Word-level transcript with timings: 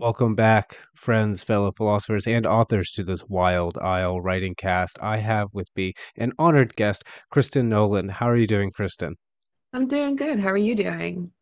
Welcome 0.00 0.36
back, 0.36 0.78
friends, 0.94 1.42
fellow 1.42 1.72
philosophers, 1.72 2.28
and 2.28 2.46
authors 2.46 2.92
to 2.92 3.02
this 3.02 3.24
Wild 3.28 3.76
Isle 3.78 4.20
writing 4.20 4.54
cast. 4.54 4.96
I 5.02 5.16
have 5.16 5.48
with 5.52 5.68
me 5.74 5.92
an 6.16 6.32
honored 6.38 6.76
guest, 6.76 7.02
Kristin 7.34 7.64
Noland. 7.64 8.12
How 8.12 8.28
are 8.28 8.36
you 8.36 8.46
doing, 8.46 8.70
Kristin? 8.70 9.14
I'm 9.72 9.88
doing 9.88 10.14
good. 10.14 10.38
How 10.38 10.50
are 10.50 10.56
you 10.56 10.76
doing? 10.76 11.32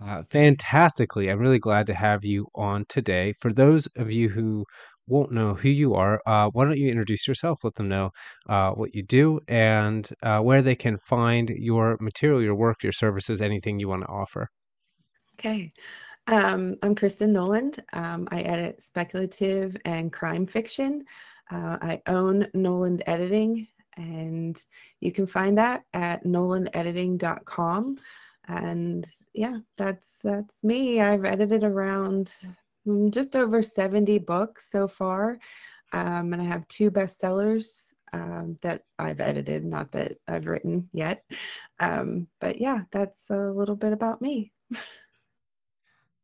Uh, 0.00 0.22
fantastically. 0.30 1.28
I'm 1.28 1.40
really 1.40 1.58
glad 1.58 1.88
to 1.88 1.94
have 1.94 2.24
you 2.24 2.46
on 2.54 2.84
today. 2.88 3.34
For 3.40 3.52
those 3.52 3.88
of 3.96 4.12
you 4.12 4.28
who 4.28 4.64
won't 5.08 5.32
know 5.32 5.54
who 5.54 5.68
you 5.68 5.94
are, 5.94 6.20
uh, 6.26 6.48
why 6.52 6.66
don't 6.66 6.78
you 6.78 6.88
introduce 6.88 7.26
yourself? 7.26 7.64
Let 7.64 7.74
them 7.74 7.88
know 7.88 8.10
uh, 8.48 8.70
what 8.70 8.94
you 8.94 9.02
do 9.02 9.40
and 9.48 10.08
uh, 10.22 10.38
where 10.38 10.62
they 10.62 10.76
can 10.76 10.96
find 10.96 11.50
your 11.50 11.98
material, 12.00 12.40
your 12.40 12.54
work, 12.54 12.84
your 12.84 12.92
services, 12.92 13.42
anything 13.42 13.80
you 13.80 13.88
want 13.88 14.02
to 14.02 14.08
offer. 14.08 14.46
Okay. 15.40 15.70
Um, 16.30 16.76
I'm 16.84 16.94
Kristin 16.94 17.30
Noland. 17.30 17.80
Um, 17.92 18.28
I 18.30 18.42
edit 18.42 18.80
speculative 18.80 19.76
and 19.84 20.12
crime 20.12 20.46
fiction. 20.46 21.04
Uh, 21.50 21.76
I 21.82 22.02
own 22.06 22.46
Noland 22.54 23.02
Editing, 23.08 23.66
and 23.96 24.56
you 25.00 25.10
can 25.10 25.26
find 25.26 25.58
that 25.58 25.82
at 25.92 26.24
nolandediting.com. 26.24 27.96
And 28.46 29.10
yeah, 29.34 29.58
that's 29.76 30.20
that's 30.22 30.62
me. 30.62 31.00
I've 31.00 31.24
edited 31.24 31.64
around 31.64 32.32
mm, 32.86 33.12
just 33.12 33.34
over 33.34 33.60
70 33.60 34.20
books 34.20 34.70
so 34.70 34.86
far, 34.86 35.36
um, 35.92 36.32
and 36.32 36.40
I 36.40 36.44
have 36.44 36.68
two 36.68 36.92
bestsellers 36.92 37.92
um, 38.12 38.56
that 38.62 38.82
I've 39.00 39.20
edited, 39.20 39.64
not 39.64 39.90
that 39.92 40.12
I've 40.28 40.46
written 40.46 40.88
yet. 40.92 41.24
Um, 41.80 42.28
but 42.40 42.60
yeah, 42.60 42.82
that's 42.92 43.30
a 43.30 43.50
little 43.50 43.76
bit 43.76 43.92
about 43.92 44.22
me. 44.22 44.52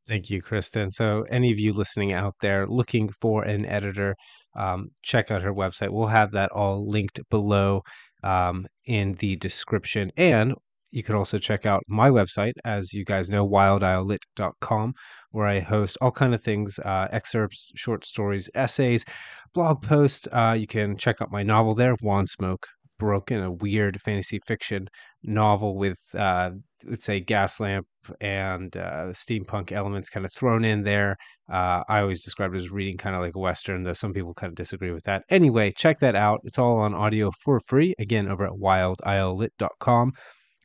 Thank 0.06 0.30
you, 0.30 0.40
Kristin. 0.42 0.92
So, 0.92 1.22
any 1.30 1.50
of 1.50 1.58
you 1.58 1.72
listening 1.72 2.12
out 2.12 2.34
there 2.40 2.66
looking 2.66 3.08
for 3.08 3.42
an 3.42 3.66
editor, 3.66 4.14
um, 4.54 4.90
check 5.02 5.30
out 5.30 5.42
her 5.42 5.52
website. 5.52 5.90
We'll 5.90 6.06
have 6.06 6.30
that 6.32 6.50
all 6.52 6.88
linked 6.88 7.20
below 7.28 7.82
um, 8.22 8.66
in 8.84 9.14
the 9.14 9.36
description. 9.36 10.12
And 10.16 10.54
you 10.92 11.02
can 11.02 11.16
also 11.16 11.38
check 11.38 11.66
out 11.66 11.82
my 11.88 12.08
website, 12.08 12.52
as 12.64 12.92
you 12.92 13.04
guys 13.04 13.28
know, 13.28 13.46
wildislelit.com, 13.46 14.94
where 15.32 15.46
I 15.46 15.58
host 15.60 15.98
all 16.00 16.12
kind 16.12 16.34
of 16.34 16.42
things, 16.42 16.78
uh, 16.78 17.08
excerpts, 17.10 17.72
short 17.74 18.04
stories, 18.04 18.48
essays, 18.54 19.04
blog 19.54 19.82
posts. 19.82 20.28
Uh, 20.32 20.56
you 20.56 20.68
can 20.68 20.96
check 20.96 21.16
out 21.20 21.32
my 21.32 21.42
novel 21.42 21.74
there, 21.74 21.96
Wandsmoke 21.96 22.62
Broken, 22.98 23.42
a 23.42 23.50
weird 23.50 24.00
fantasy 24.00 24.40
fiction 24.46 24.88
novel 25.22 25.76
with, 25.76 25.98
uh, 26.14 26.50
let's 26.84 27.04
say, 27.04 27.20
Gaslamp 27.20 27.84
and 28.20 28.76
uh, 28.76 29.08
steampunk 29.10 29.72
elements 29.72 30.08
kind 30.08 30.24
of 30.24 30.32
thrown 30.32 30.64
in 30.64 30.82
there. 30.82 31.16
Uh, 31.52 31.82
I 31.88 32.00
always 32.00 32.24
describe 32.24 32.54
it 32.54 32.58
as 32.58 32.70
reading 32.70 32.96
kind 32.96 33.14
of 33.14 33.22
like 33.22 33.34
a 33.34 33.38
Western, 33.38 33.82
though 33.82 33.92
some 33.92 34.12
people 34.12 34.34
kind 34.34 34.50
of 34.50 34.56
disagree 34.56 34.92
with 34.92 35.04
that. 35.04 35.24
Anyway, 35.28 35.72
check 35.76 35.98
that 36.00 36.14
out. 36.14 36.40
It's 36.44 36.58
all 36.58 36.78
on 36.78 36.94
audio 36.94 37.30
for 37.42 37.60
free, 37.60 37.94
again, 37.98 38.28
over 38.28 38.46
at 38.46 38.52
wildislelit.com, 38.52 40.12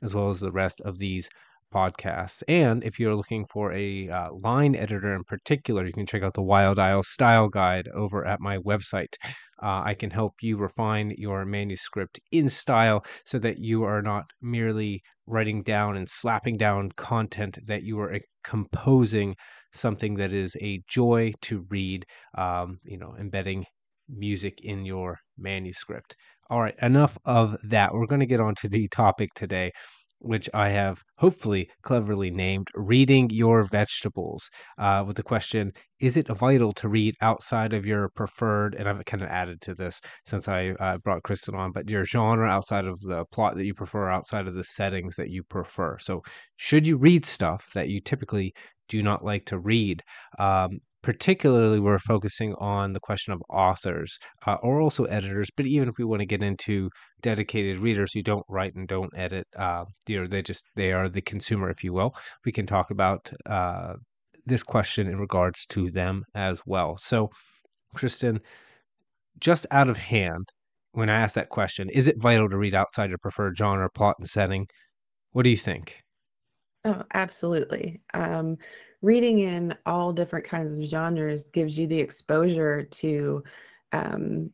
as 0.04 0.16
well 0.16 0.30
as 0.30 0.40
the 0.40 0.52
rest 0.52 0.82
of 0.82 1.00
these 1.00 1.30
podcasts. 1.74 2.44
And 2.48 2.84
if 2.84 3.00
you're 3.00 3.16
looking 3.16 3.46
for 3.46 3.72
a 3.74 4.10
uh, 4.10 4.30
line 4.44 4.76
editor 4.76 5.14
in 5.16 5.24
particular, 5.24 5.86
you 5.86 5.94
can 5.94 6.06
check 6.06 6.24
out 6.24 6.34
the 6.34 6.42
Wild 6.42 6.80
Isle 6.80 7.04
Style 7.04 7.48
Guide 7.48 7.88
over 7.96 8.26
at 8.26 8.40
my 8.40 8.58
website. 8.58 9.16
Uh, 9.62 9.82
I 9.86 9.94
can 9.94 10.10
help 10.10 10.34
you 10.42 10.58
refine 10.58 11.14
your 11.18 11.46
manuscript 11.46 12.20
in 12.32 12.50
style 12.50 13.06
so 13.26 13.38
that 13.40 13.60
you 13.60 13.84
are 13.84 14.02
not 14.02 14.26
merely 14.42 15.02
writing 15.28 15.62
down 15.64 15.98
and 15.98 16.10
slapping 16.10 16.58
down 16.58 16.92
content, 16.98 17.60
that 17.68 17.84
you 17.84 18.00
are 18.00 18.14
uh, 18.14 18.20
composing 18.44 19.36
something 19.74 20.16
that 20.16 20.34
is 20.34 20.56
a 20.62 20.82
joy 20.90 21.32
to 21.44 21.66
read, 21.70 22.06
um, 22.38 22.80
you 22.84 22.98
know, 22.98 23.16
embedding 23.20 23.66
music 24.10 24.56
in 24.64 24.86
your 24.86 25.20
manuscript. 25.38 26.16
All 26.50 26.60
right, 26.60 26.76
enough 26.82 27.18
of 27.24 27.56
that. 27.64 27.94
We're 27.94 28.08
going 28.08 28.20
to 28.20 28.26
get 28.26 28.42
on 28.42 28.56
to 28.56 28.68
the 28.68 28.88
topic 28.90 29.30
today 29.36 29.72
which 30.22 30.50
I 30.54 30.70
have 30.70 31.02
hopefully 31.18 31.70
cleverly 31.82 32.32
named 32.32 32.70
Reading 32.76 33.30
Your 33.30 33.64
Vegetables, 33.64 34.50
uh, 34.78 35.04
with 35.06 35.18
the 35.18 35.24
question 35.24 35.74
Is 36.00 36.18
it 36.18 36.28
vital 36.28 36.72
to 36.74 36.90
read 36.90 37.16
outside 37.22 37.74
of 37.74 37.86
your 37.86 38.10
preferred? 38.10 38.76
And 38.76 38.88
I've 38.88 39.04
kind 39.06 39.24
of 39.24 39.30
added 39.30 39.62
to 39.62 39.76
this 39.76 40.02
since 40.26 40.48
I 40.48 40.70
uh, 40.80 40.98
brought 40.98 41.24
Kristin 41.24 41.58
on, 41.58 41.72
but 41.72 41.90
your 41.90 42.06
genre 42.06 42.48
outside 42.48 42.86
of 42.86 43.00
the 43.02 43.26
plot 43.32 43.56
that 43.56 43.66
you 43.66 43.74
prefer, 43.74 44.10
outside 44.10 44.48
of 44.48 44.54
the 44.54 44.64
settings 44.64 45.16
that 45.16 45.30
you 45.30 45.44
prefer. 45.44 45.98
So, 46.00 46.22
should 46.58 46.88
you 46.88 46.98
read 46.98 47.26
stuff 47.26 47.72
that 47.74 47.90
you 47.90 48.00
typically 48.00 48.54
do 48.88 49.02
not 49.02 49.26
like 49.26 49.46
to 49.48 49.60
read? 49.60 50.04
Um, 50.40 50.80
particularly 51.04 51.80
we're 51.80 52.00
focusing 52.00 52.54
on 52.60 52.94
the 52.94 53.00
question 53.00 53.34
of 53.34 53.42
authors 53.50 54.18
uh, 54.46 54.56
or 54.62 54.80
also 54.80 55.06
editors 55.06 55.50
but 55.56 55.66
even 55.66 55.90
if 55.90 55.96
we 55.98 56.06
want 56.06 56.20
to 56.20 56.26
get 56.26 56.44
into 56.44 56.90
dedicated 57.22 57.78
readers 57.78 58.14
who 58.14 58.22
don't 58.22 58.46
write 58.48 58.76
and 58.76 58.88
don't 58.88 59.12
edit 59.16 59.46
uh, 59.58 59.84
they 60.06 60.42
just 60.42 60.64
they 60.76 60.92
are 60.92 61.10
the 61.10 61.22
consumer 61.22 61.70
if 61.70 61.84
you 61.84 61.92
will 61.92 62.14
we 62.46 62.52
can 62.52 62.66
talk 62.66 62.92
about 62.92 63.32
uh, 63.50 63.94
this 64.46 64.64
question 64.64 65.08
in 65.08 65.18
regards 65.18 65.66
to 65.68 65.90
them 65.92 66.24
as 66.36 66.62
well. 66.66 66.98
So 66.98 67.30
kristin 67.96 68.40
just 69.40 69.66
out 69.72 69.90
of 69.90 69.98
hand 69.98 70.46
when 70.94 71.10
i 71.10 71.20
ask 71.20 71.36
that 71.36 71.50
question 71.50 71.90
is 71.90 72.08
it 72.08 72.22
vital 72.22 72.50
to 72.50 72.58
read 72.58 72.74
outside 72.74 73.10
your 73.10 73.18
preferred 73.18 73.58
genre 73.58 73.90
plot 73.90 74.16
and 74.18 74.28
setting? 74.28 74.68
What 75.32 75.44
do 75.44 75.50
you 75.50 75.58
think? 75.58 76.02
Oh, 76.84 77.04
absolutely. 77.14 78.02
Um, 78.14 78.58
reading 79.02 79.40
in 79.40 79.76
all 79.86 80.14
different 80.14 80.46
kinds 80.46 80.74
of 80.74 80.84
genres 80.84 81.52
gives 81.52 81.78
you 81.78 81.88
the 81.88 82.00
exposure 82.00 82.84
to 82.84 83.44
um, 83.92 84.52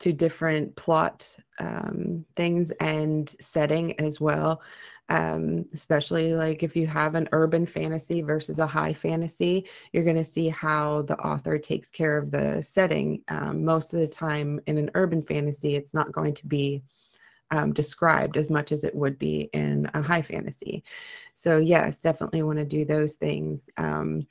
to 0.00 0.12
different 0.12 0.74
plot 0.76 1.36
um, 1.58 2.24
things 2.34 2.70
and 2.80 3.28
setting 3.28 3.98
as 4.00 4.20
well. 4.20 4.62
Um, 5.10 5.66
especially 5.74 6.34
like 6.34 6.62
if 6.62 6.76
you 6.76 6.86
have 6.86 7.16
an 7.16 7.28
urban 7.32 7.66
fantasy 7.66 8.22
versus 8.22 8.60
a 8.60 8.66
high 8.66 8.92
fantasy, 8.92 9.68
you're 9.92 10.04
going 10.04 10.16
to 10.16 10.24
see 10.24 10.48
how 10.48 11.02
the 11.02 11.18
author 11.18 11.58
takes 11.58 11.90
care 11.90 12.16
of 12.16 12.30
the 12.30 12.62
setting. 12.62 13.22
Um, 13.28 13.64
most 13.64 13.92
of 13.92 13.98
the 13.98 14.06
time 14.06 14.60
in 14.66 14.78
an 14.78 14.90
urban 14.94 15.22
fantasy, 15.22 15.74
it's 15.74 15.94
not 15.94 16.12
going 16.12 16.34
to 16.34 16.46
be 16.46 16.82
um, 17.50 17.72
described 17.72 18.36
as 18.36 18.50
much 18.50 18.72
as 18.72 18.84
it 18.84 18.94
would 18.94 19.18
be 19.18 19.50
in 19.52 19.90
a 19.94 20.02
high 20.02 20.22
fantasy. 20.22 20.84
So, 21.34 21.58
yes, 21.58 22.00
definitely 22.00 22.42
want 22.42 22.58
to 22.58 22.64
do 22.64 22.84
those 22.84 23.14
things. 23.14 23.70
Um, 23.76 24.26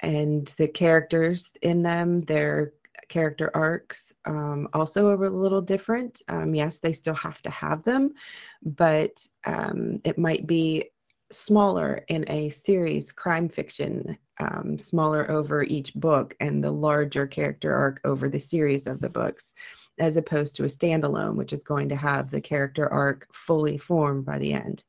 and 0.00 0.46
the 0.58 0.68
characters 0.68 1.52
in 1.62 1.82
them, 1.82 2.20
their 2.20 2.72
character 3.08 3.50
arcs 3.54 4.14
um, 4.26 4.68
also 4.72 5.08
are 5.08 5.24
a 5.24 5.30
little 5.30 5.60
different. 5.60 6.22
Um, 6.28 6.54
yes, 6.54 6.78
they 6.78 6.92
still 6.92 7.14
have 7.14 7.40
to 7.42 7.50
have 7.50 7.82
them, 7.82 8.14
but 8.62 9.26
um, 9.46 10.00
it 10.04 10.18
might 10.18 10.46
be 10.46 10.90
smaller 11.30 12.04
in 12.08 12.24
a 12.28 12.48
series 12.48 13.12
crime 13.12 13.48
fiction 13.48 14.16
um, 14.40 14.78
smaller 14.78 15.30
over 15.30 15.62
each 15.64 15.94
book 15.94 16.34
and 16.40 16.62
the 16.62 16.70
larger 16.70 17.26
character 17.26 17.74
arc 17.74 18.00
over 18.04 18.28
the 18.28 18.40
series 18.40 18.86
of 18.86 19.00
the 19.00 19.10
books 19.10 19.54
as 19.98 20.16
opposed 20.16 20.56
to 20.56 20.64
a 20.64 20.68
standalone, 20.68 21.34
which 21.34 21.52
is 21.52 21.64
going 21.64 21.88
to 21.88 21.96
have 21.96 22.30
the 22.30 22.40
character 22.40 22.88
arc 22.92 23.26
fully 23.32 23.76
formed 23.76 24.24
by 24.24 24.38
the 24.38 24.52
end. 24.52 24.84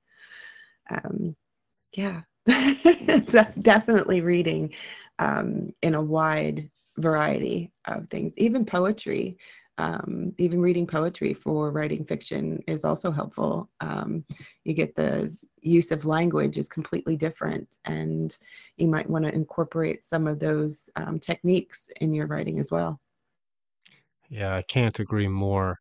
Um, 0.89 1.35
yeah, 1.95 2.21
so 3.23 3.45
definitely 3.61 4.21
reading 4.21 4.73
um, 5.17 5.73
in 5.81 5.95
a 5.95 6.01
wide 6.01 6.69
variety 6.97 7.71
of 7.85 8.07
things, 8.07 8.37
even 8.37 8.65
poetry. 8.65 9.37
Um, 9.77 10.33
even 10.37 10.59
reading 10.59 10.85
poetry 10.85 11.33
for 11.33 11.71
writing 11.71 12.03
fiction 12.03 12.61
is 12.67 12.83
also 12.83 13.11
helpful. 13.11 13.69
Um, 13.79 14.25
you 14.65 14.73
get 14.73 14.93
the 14.93 15.33
use 15.61 15.91
of 15.91 16.05
language 16.05 16.57
is 16.57 16.67
completely 16.67 17.15
different, 17.15 17.77
and 17.85 18.37
you 18.77 18.87
might 18.87 19.09
want 19.09 19.25
to 19.25 19.33
incorporate 19.33 20.03
some 20.03 20.27
of 20.27 20.39
those 20.39 20.89
um, 20.95 21.19
techniques 21.19 21.89
in 22.01 22.13
your 22.13 22.27
writing 22.27 22.59
as 22.59 22.71
well. 22.71 22.99
Yeah, 24.29 24.55
I 24.55 24.61
can't 24.61 24.99
agree 24.99 25.27
more. 25.27 25.79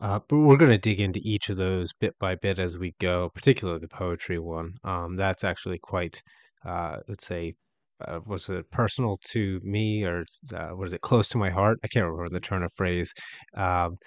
Uh, 0.00 0.18
but 0.28 0.38
we're 0.38 0.56
going 0.56 0.70
to 0.70 0.78
dig 0.78 1.00
into 1.00 1.20
each 1.22 1.48
of 1.48 1.56
those 1.56 1.92
bit 1.92 2.14
by 2.18 2.34
bit 2.34 2.58
as 2.58 2.76
we 2.76 2.94
go, 3.00 3.30
particularly 3.34 3.78
the 3.78 3.88
poetry 3.88 4.38
one. 4.38 4.74
Um, 4.82 5.16
that's 5.16 5.44
actually 5.44 5.78
quite, 5.78 6.20
uh, 6.64 6.96
let's 7.08 7.26
say, 7.26 7.54
uh, 8.04 8.18
was 8.26 8.48
it 8.48 8.68
personal 8.72 9.16
to 9.30 9.60
me 9.62 10.04
or 10.04 10.24
uh, 10.52 10.74
was 10.74 10.92
it 10.92 11.00
close 11.00 11.28
to 11.28 11.38
my 11.38 11.48
heart? 11.48 11.78
I 11.84 11.88
can't 11.88 12.06
remember 12.06 12.28
the 12.28 12.40
turn 12.40 12.64
of 12.64 12.72
phrase. 12.72 13.14
Um, 13.56 13.98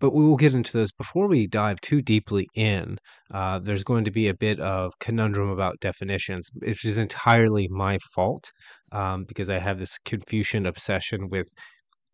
but 0.00 0.14
we 0.14 0.24
will 0.24 0.36
get 0.36 0.54
into 0.54 0.72
those. 0.72 0.90
Before 0.92 1.28
we 1.28 1.46
dive 1.46 1.80
too 1.80 2.00
deeply 2.00 2.48
in, 2.54 2.98
uh, 3.32 3.58
there's 3.58 3.84
going 3.84 4.04
to 4.04 4.10
be 4.10 4.28
a 4.28 4.34
bit 4.34 4.58
of 4.58 4.92
conundrum 4.98 5.50
about 5.50 5.80
definitions, 5.80 6.48
which 6.54 6.84
is 6.84 6.98
entirely 6.98 7.68
my 7.70 7.98
fault 8.14 8.50
um, 8.92 9.24
because 9.24 9.50
I 9.50 9.58
have 9.58 9.78
this 9.78 9.98
Confucian 10.04 10.66
obsession 10.66 11.28
with 11.28 11.46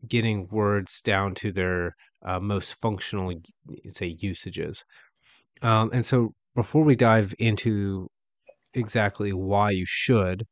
getting 0.09 0.47
words 0.51 1.01
down 1.03 1.35
to 1.37 1.53
their 1.53 1.93
uh, 2.27 2.41
most 2.41 2.75
functional, 2.81 3.33
say, 3.87 4.17
usages. 4.19 4.85
Um, 5.63 5.91
and 5.93 6.05
so 6.05 6.31
before 6.55 6.83
we 6.83 6.97
dive 6.97 7.33
into 7.39 8.09
exactly 8.75 9.33
why 9.33 9.71
you 9.71 9.85
should 9.87 10.43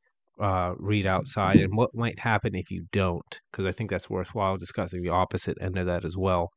uh, 0.41 0.73
read 0.79 1.07
outside 1.07 1.57
and 1.57 1.77
what 1.77 1.91
might 1.95 2.19
happen 2.19 2.55
if 2.55 2.71
you 2.71 2.87
don't, 2.93 3.41
because 3.51 3.67
I 3.67 3.73
think 3.73 3.91
that's 3.91 4.11
worthwhile 4.11 4.57
discussing 4.57 5.03
the 5.03 5.11
opposite 5.11 5.59
end 5.61 5.77
of 5.79 5.87
that 5.87 6.05
as 6.05 6.17
well. 6.17 6.51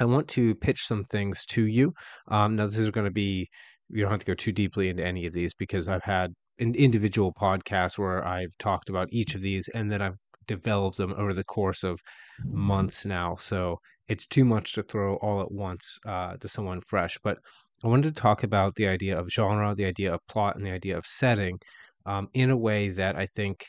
I 0.00 0.04
want 0.04 0.28
to 0.28 0.54
pitch 0.56 0.86
some 0.86 1.04
things 1.04 1.44
to 1.46 1.66
you. 1.66 1.92
Um, 2.28 2.56
now, 2.56 2.66
this 2.66 2.78
is 2.78 2.90
going 2.90 3.06
to 3.06 3.12
be, 3.12 3.48
you 3.90 4.02
don't 4.02 4.10
have 4.10 4.20
to 4.20 4.26
go 4.26 4.34
too 4.34 4.52
deeply 4.52 4.88
into 4.88 5.04
any 5.04 5.26
of 5.26 5.32
these 5.32 5.54
because 5.54 5.88
I've 5.88 6.02
had 6.04 6.32
an 6.58 6.74
individual 6.74 7.32
podcast 7.32 7.98
where 7.98 8.26
I've 8.26 8.56
talked 8.58 8.88
about 8.88 9.08
each 9.12 9.34
of 9.34 9.40
these 9.40 9.68
and 9.68 9.90
then 9.90 10.02
I've 10.02 10.16
developed 10.46 10.98
them 10.98 11.14
over 11.16 11.32
the 11.32 11.44
course 11.44 11.84
of 11.84 12.00
months 12.44 13.06
now. 13.06 13.36
So 13.36 13.78
it's 14.08 14.26
too 14.26 14.44
much 14.44 14.72
to 14.74 14.82
throw 14.82 15.16
all 15.16 15.40
at 15.40 15.50
once 15.50 15.98
uh, 16.06 16.36
to 16.36 16.48
someone 16.48 16.80
fresh. 16.82 17.16
But 17.22 17.38
I 17.82 17.88
wanted 17.88 18.14
to 18.14 18.20
talk 18.20 18.42
about 18.42 18.74
the 18.74 18.86
idea 18.86 19.18
of 19.18 19.28
genre, 19.30 19.74
the 19.74 19.86
idea 19.86 20.12
of 20.12 20.20
plot, 20.28 20.56
and 20.56 20.64
the 20.64 20.70
idea 20.70 20.96
of 20.96 21.06
setting 21.06 21.58
um, 22.06 22.28
in 22.34 22.50
a 22.50 22.56
way 22.56 22.90
that 22.90 23.16
I 23.16 23.26
think 23.26 23.66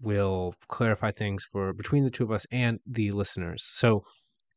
will 0.00 0.54
clarify 0.68 1.12
things 1.12 1.46
for 1.50 1.72
between 1.72 2.04
the 2.04 2.10
two 2.10 2.24
of 2.24 2.32
us 2.32 2.46
and 2.50 2.78
the 2.86 3.12
listeners. 3.12 3.64
So, 3.64 4.04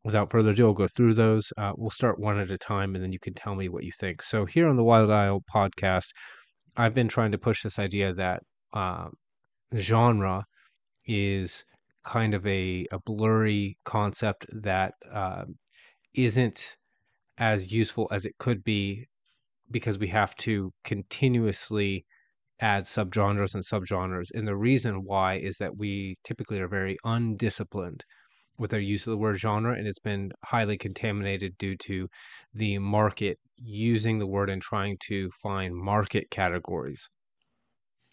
without 0.07 0.31
further 0.31 0.51
ado, 0.51 0.67
I'll 0.67 0.73
go 0.73 0.87
through 0.87 1.15
those. 1.15 1.51
Uh, 1.57 1.73
we'll 1.75 1.89
start 1.89 2.17
one 2.17 2.39
at 2.39 2.49
a 2.49 2.57
time, 2.57 2.95
and 2.95 3.03
then 3.03 3.11
you 3.11 3.19
can 3.19 3.33
tell 3.33 3.55
me 3.55 3.67
what 3.67 3.83
you 3.83 3.91
think. 3.91 4.23
So, 4.23 4.45
here 4.45 4.69
on 4.69 4.77
the 4.77 4.83
Wild 4.83 5.11
Isle 5.11 5.43
podcast, 5.53 6.07
I've 6.77 6.93
been 6.93 7.09
trying 7.09 7.33
to 7.33 7.37
push 7.37 7.61
this 7.61 7.77
idea 7.77 8.13
that 8.13 8.41
uh, 8.73 9.09
genre 9.77 10.45
is 11.05 11.65
kind 12.05 12.33
of 12.33 12.47
a, 12.47 12.87
a 12.89 12.99
blurry 12.99 13.77
concept 13.83 14.45
that 14.53 14.93
uh, 15.13 15.43
not 16.15 16.75
as 17.37 17.73
useful 17.73 18.07
as 18.09 18.25
it 18.25 18.37
could 18.39 18.63
be 18.63 19.07
because 19.69 19.99
we 19.99 20.07
have 20.07 20.33
to 20.37 20.71
continuously 20.85 22.05
add 22.61 22.83
subgenres 22.83 23.55
and 23.55 23.63
subgenres. 23.65 24.29
And 24.33 24.47
the 24.47 24.55
reason 24.55 25.03
why 25.03 25.35
is 25.35 25.57
that 25.57 25.75
we 25.75 26.15
typically 26.23 26.61
are 26.61 26.69
very 26.69 26.97
undisciplined 27.03 28.05
with 28.57 28.73
our 28.73 28.79
use 28.79 29.05
of 29.05 29.11
the 29.11 29.17
word 29.17 29.37
genre, 29.37 29.75
and 29.77 29.87
it's 29.87 29.99
been 29.99 30.31
highly 30.45 30.77
contaminated 30.77 31.57
due 31.57 31.75
to 31.77 32.07
the 32.53 32.77
market 32.79 33.37
using 33.57 34.19
the 34.19 34.27
word 34.27 34.49
and 34.49 34.61
trying 34.61 34.97
to 35.07 35.29
find 35.41 35.75
market 35.75 36.29
categories. 36.31 37.07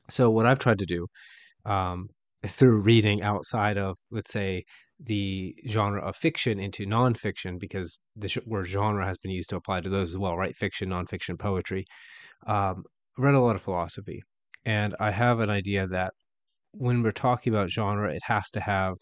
So, 0.08 0.30
what 0.30 0.46
I've 0.46 0.58
tried 0.58 0.78
to 0.80 0.86
do 0.86 1.06
um, 1.64 2.08
through 2.46 2.82
reading 2.82 3.22
outside 3.22 3.78
of, 3.78 3.96
let's 4.10 4.32
say, 4.32 4.64
the 5.00 5.54
genre 5.68 6.00
of 6.06 6.14
fiction 6.16 6.60
into 6.60 6.86
nonfiction, 6.86 7.58
because 7.58 7.98
the 8.16 8.42
word 8.46 8.64
genre 8.64 9.06
has 9.06 9.18
been 9.18 9.32
used 9.32 9.50
to 9.50 9.56
apply 9.56 9.80
to 9.80 9.88
those 9.88 10.10
as 10.10 10.18
well, 10.18 10.36
right? 10.36 10.54
Fiction, 10.56 10.90
nonfiction, 10.90 11.38
poetry. 11.38 11.84
Um, 12.46 12.84
read 13.18 13.34
a 13.34 13.40
lot 13.40 13.56
of 13.56 13.62
philosophy, 13.62 14.22
and 14.64 14.94
I 15.00 15.10
have 15.10 15.40
an 15.40 15.50
idea 15.50 15.86
that 15.86 16.12
when 16.72 17.02
we're 17.02 17.12
talking 17.12 17.52
about 17.52 17.70
genre, 17.70 18.12
it 18.12 18.22
has 18.26 18.50
to 18.50 18.60
have 18.60 18.94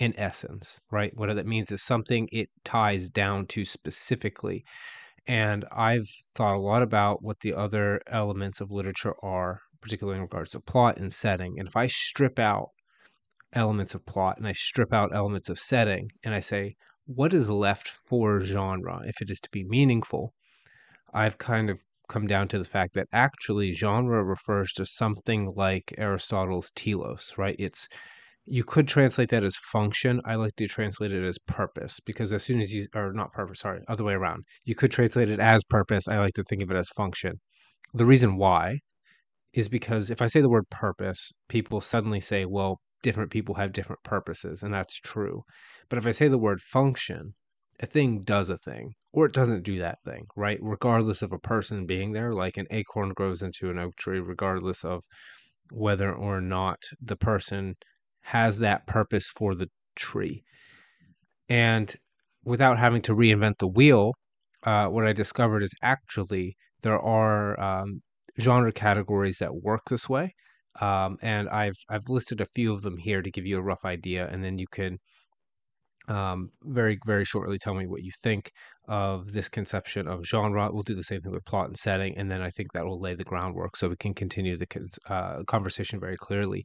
an 0.00 0.14
essence, 0.16 0.80
right? 0.90 1.12
What 1.14 1.34
that 1.34 1.46
means 1.46 1.70
is 1.70 1.82
something 1.82 2.28
it 2.32 2.48
ties 2.64 3.10
down 3.10 3.46
to 3.48 3.64
specifically. 3.64 4.64
And 5.26 5.66
I've 5.70 6.08
thought 6.34 6.56
a 6.56 6.58
lot 6.58 6.82
about 6.82 7.22
what 7.22 7.40
the 7.40 7.54
other 7.54 8.00
elements 8.10 8.60
of 8.60 8.72
literature 8.72 9.14
are, 9.22 9.60
particularly 9.82 10.16
in 10.16 10.22
regards 10.22 10.50
to 10.52 10.60
plot 10.60 10.96
and 10.96 11.12
setting. 11.12 11.58
And 11.58 11.68
if 11.68 11.76
I 11.76 11.86
strip 11.86 12.38
out 12.38 12.70
elements 13.52 13.94
of 13.94 14.06
plot 14.06 14.38
and 14.38 14.48
I 14.48 14.52
strip 14.52 14.92
out 14.92 15.14
elements 15.14 15.50
of 15.50 15.58
setting 15.58 16.10
and 16.24 16.34
I 16.34 16.40
say, 16.40 16.76
what 17.06 17.34
is 17.34 17.50
left 17.50 17.88
for 17.88 18.40
genre 18.40 19.02
if 19.04 19.20
it 19.20 19.30
is 19.30 19.40
to 19.40 19.50
be 19.50 19.64
meaningful? 19.64 20.32
I've 21.12 21.38
kind 21.38 21.68
of 21.68 21.80
come 22.08 22.26
down 22.26 22.48
to 22.48 22.58
the 22.58 22.64
fact 22.64 22.94
that 22.94 23.08
actually 23.12 23.72
genre 23.72 24.24
refers 24.24 24.72
to 24.72 24.86
something 24.86 25.52
like 25.56 25.94
Aristotle's 25.98 26.70
telos, 26.74 27.34
right? 27.36 27.56
It's 27.58 27.88
you 28.46 28.64
could 28.64 28.88
translate 28.88 29.28
that 29.30 29.44
as 29.44 29.56
function. 29.56 30.20
I 30.24 30.34
like 30.34 30.56
to 30.56 30.66
translate 30.66 31.12
it 31.12 31.24
as 31.24 31.38
purpose 31.38 32.00
because 32.04 32.32
as 32.32 32.42
soon 32.42 32.60
as 32.60 32.72
you 32.72 32.86
are 32.94 33.12
not 33.12 33.32
purpose, 33.32 33.60
sorry, 33.60 33.80
other 33.88 34.04
way 34.04 34.14
around. 34.14 34.44
You 34.64 34.74
could 34.74 34.90
translate 34.90 35.30
it 35.30 35.40
as 35.40 35.62
purpose. 35.64 36.08
I 36.08 36.18
like 36.18 36.34
to 36.34 36.44
think 36.44 36.62
of 36.62 36.70
it 36.70 36.76
as 36.76 36.88
function. 36.88 37.40
The 37.94 38.06
reason 38.06 38.36
why 38.36 38.78
is 39.52 39.68
because 39.68 40.10
if 40.10 40.22
I 40.22 40.26
say 40.26 40.40
the 40.40 40.48
word 40.48 40.68
purpose, 40.70 41.32
people 41.48 41.80
suddenly 41.80 42.20
say, 42.20 42.44
well, 42.44 42.80
different 43.02 43.30
people 43.30 43.56
have 43.56 43.72
different 43.72 44.02
purposes, 44.04 44.62
and 44.62 44.72
that's 44.72 44.98
true. 45.00 45.42
But 45.88 45.98
if 45.98 46.06
I 46.06 46.10
say 46.12 46.28
the 46.28 46.38
word 46.38 46.60
function, 46.60 47.34
a 47.80 47.86
thing 47.86 48.22
does 48.22 48.50
a 48.50 48.56
thing 48.56 48.92
or 49.12 49.26
it 49.26 49.32
doesn't 49.32 49.64
do 49.64 49.78
that 49.78 49.98
thing, 50.04 50.26
right? 50.36 50.58
Regardless 50.60 51.22
of 51.22 51.32
a 51.32 51.38
person 51.38 51.86
being 51.86 52.12
there, 52.12 52.32
like 52.32 52.56
an 52.56 52.66
acorn 52.70 53.12
grows 53.14 53.42
into 53.42 53.70
an 53.70 53.78
oak 53.78 53.96
tree, 53.96 54.20
regardless 54.20 54.84
of 54.84 55.02
whether 55.72 56.12
or 56.12 56.40
not 56.40 56.78
the 57.00 57.16
person 57.16 57.74
has 58.22 58.58
that 58.58 58.86
purpose 58.86 59.28
for 59.28 59.54
the 59.54 59.68
tree. 59.96 60.42
And 61.48 61.94
without 62.44 62.78
having 62.78 63.02
to 63.02 63.14
reinvent 63.14 63.58
the 63.58 63.68
wheel, 63.68 64.14
uh, 64.64 64.86
what 64.86 65.06
I 65.06 65.12
discovered 65.12 65.62
is 65.62 65.72
actually 65.82 66.56
there 66.82 66.98
are 66.98 67.58
um, 67.60 68.02
genre 68.40 68.72
categories 68.72 69.38
that 69.38 69.54
work 69.54 69.82
this 69.88 70.08
way. 70.08 70.34
Um, 70.80 71.16
and 71.20 71.48
I've 71.48 71.76
I've 71.88 72.08
listed 72.08 72.40
a 72.40 72.46
few 72.46 72.72
of 72.72 72.82
them 72.82 72.96
here 72.96 73.22
to 73.22 73.30
give 73.30 73.44
you 73.44 73.58
a 73.58 73.62
rough 73.62 73.84
idea, 73.84 74.28
and 74.30 74.44
then 74.44 74.58
you 74.58 74.66
can 74.70 74.98
um, 76.10 76.50
very 76.64 76.98
very 77.06 77.24
shortly 77.24 77.58
tell 77.58 77.74
me 77.74 77.86
what 77.86 78.02
you 78.02 78.10
think 78.22 78.50
of 78.88 79.32
this 79.32 79.48
conception 79.48 80.08
of 80.08 80.26
genre. 80.26 80.68
We'll 80.72 80.82
do 80.82 80.94
the 80.94 81.04
same 81.04 81.20
thing 81.20 81.32
with 81.32 81.44
plot 81.44 81.68
and 81.68 81.76
setting, 81.76 82.16
and 82.18 82.30
then 82.30 82.42
I 82.42 82.50
think 82.50 82.72
that 82.72 82.84
will 82.84 83.00
lay 83.00 83.14
the 83.14 83.24
groundwork 83.24 83.76
so 83.76 83.88
we 83.88 83.96
can 83.96 84.14
continue 84.14 84.56
the 84.56 84.66
uh, 85.08 85.44
conversation 85.46 86.00
very 86.00 86.16
clearly. 86.16 86.64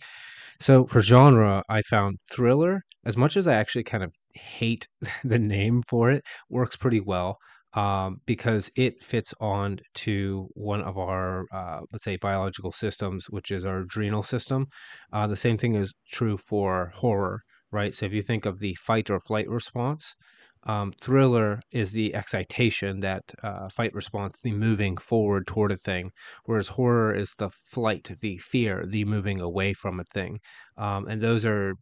So 0.60 0.86
for 0.86 1.02
genre, 1.02 1.64
I 1.70 1.82
found 1.84 2.18
thriller. 2.32 2.82
As 3.06 3.16
much 3.16 3.38
as 3.38 3.48
I 3.48 3.54
actually 3.54 3.84
kind 3.84 4.04
of 4.04 4.12
hate 4.34 4.88
the 5.24 5.40
name 5.40 5.84
for 5.88 6.10
it, 6.10 6.24
works 6.50 6.76
pretty 6.76 7.00
well 7.00 7.38
um, 7.76 8.22
because 8.26 8.72
it 8.76 9.04
fits 9.04 9.34
on 9.40 9.80
to 9.96 10.48
one 10.54 10.82
of 10.82 10.98
our, 10.98 11.46
uh, 11.54 11.82
let's 11.92 12.06
say, 12.06 12.18
biological 12.18 12.72
systems, 12.72 13.26
which 13.30 13.52
is 13.52 13.66
our 13.66 13.82
adrenal 13.82 14.24
system. 14.24 14.68
Uh, 15.12 15.28
the 15.28 15.36
same 15.36 15.58
thing 15.58 15.76
is 15.76 15.94
true 16.10 16.38
for 16.38 16.92
horror, 16.96 17.42
right? 17.72 17.94
So 17.94 18.06
if 18.06 18.14
you 18.14 18.22
think 18.22 18.46
of 18.46 18.60
the 18.60 18.76
fight 18.76 19.10
or 19.10 19.20
flight 19.20 19.50
response, 19.50 20.16
um, 20.64 20.92
thriller 21.02 21.62
is 21.72 21.92
the 21.92 22.16
excitation, 22.16 23.00
that 23.02 23.24
uh, 23.44 23.70
fight 23.70 23.94
response, 23.94 24.40
the 24.42 24.52
moving 24.52 24.98
forward 24.98 25.48
toward 25.48 25.72
a 25.72 25.78
thing, 25.78 26.12
whereas 26.46 26.70
horror 26.70 27.14
is 27.14 27.34
the 27.38 27.50
flight, 27.50 28.10
the 28.22 28.38
fear, 28.38 28.86
the 28.88 29.06
moving 29.06 29.42
away 29.42 29.74
from 29.74 30.00
a 30.00 30.04
thing. 30.14 30.40
Um, 30.78 31.08
and 31.08 31.22
those 31.22 31.46
are, 31.46 31.76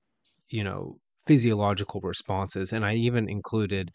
you 0.50 0.64
know, 0.64 0.98
physiological 1.26 2.02
responses. 2.02 2.74
And 2.74 2.86
I 2.86 2.96
even 2.96 3.30
included 3.30 3.92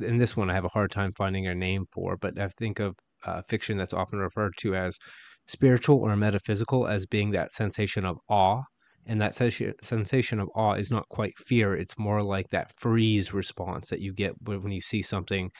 in 0.00 0.18
this 0.18 0.36
one 0.36 0.50
I 0.50 0.54
have 0.54 0.64
a 0.64 0.68
hard 0.70 0.90
time 0.90 1.12
finding 1.16 1.46
a 1.46 1.54
name 1.54 1.86
for, 1.92 2.16
but 2.16 2.38
I 2.38 2.48
think 2.48 2.80
of 2.80 2.94
uh, 3.24 3.42
fiction 3.48 3.78
that's 3.78 3.94
often 3.94 4.18
referred 4.18 4.54
to 4.58 4.74
as 4.74 4.98
spiritual 5.46 5.98
or 5.98 6.16
metaphysical 6.16 6.86
as 6.86 7.06
being 7.06 7.30
that 7.32 7.52
sensation 7.52 8.04
of 8.04 8.18
awe. 8.28 8.62
And 9.06 9.20
that 9.20 9.34
sensation 9.34 10.40
of 10.40 10.48
awe 10.54 10.74
is 10.74 10.90
not 10.90 11.08
quite 11.10 11.38
fear. 11.38 11.74
It's 11.74 11.98
more 11.98 12.22
like 12.22 12.48
that 12.50 12.72
freeze 12.78 13.34
response 13.34 13.88
that 13.90 14.00
you 14.00 14.12
get 14.12 14.32
when 14.42 14.72
you 14.72 14.80
see 14.80 15.02
something 15.02 15.50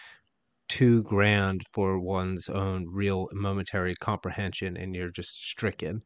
too 0.69 1.03
grand 1.03 1.63
for 1.73 1.99
one's 2.01 2.49
own 2.49 2.87
real 2.91 3.29
momentary 3.33 3.95
comprehension 3.97 4.77
and 4.77 4.95
you're 4.95 5.11
just 5.11 5.45
stricken. 5.45 6.03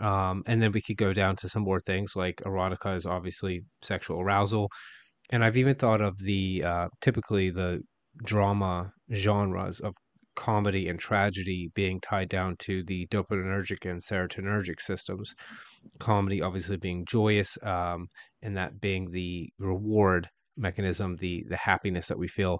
Um, 0.00 0.42
and 0.46 0.62
then 0.62 0.72
we 0.72 0.80
could 0.80 0.96
go 0.96 1.12
down 1.12 1.36
to 1.36 1.48
some 1.48 1.62
more 1.62 1.80
things 1.80 2.16
like 2.16 2.36
erotica 2.46 2.96
is 2.96 3.04
obviously 3.04 3.62
sexual 3.82 4.20
arousal 4.20 4.70
and 5.30 5.42
I've 5.42 5.56
even 5.56 5.74
thought 5.74 6.00
of 6.00 6.18
the 6.18 6.62
uh, 6.62 6.88
typically 7.00 7.50
the 7.50 7.80
drama 8.24 8.92
genres 9.12 9.80
of 9.80 9.94
comedy 10.34 10.88
and 10.88 10.98
tragedy 10.98 11.70
being 11.74 12.00
tied 12.00 12.28
down 12.28 12.56
to 12.60 12.82
the 12.84 13.06
dopaminergic 13.08 13.88
and 13.90 14.02
serotonergic 14.02 14.80
systems. 14.80 15.34
Comedy, 15.98 16.42
obviously, 16.42 16.76
being 16.76 17.04
joyous, 17.04 17.58
um, 17.62 18.08
and 18.42 18.56
that 18.56 18.80
being 18.80 19.10
the 19.10 19.48
reward 19.58 20.28
mechanism, 20.56 21.16
the 21.16 21.44
the 21.48 21.56
happiness 21.56 22.08
that 22.08 22.18
we 22.18 22.28
feel, 22.28 22.58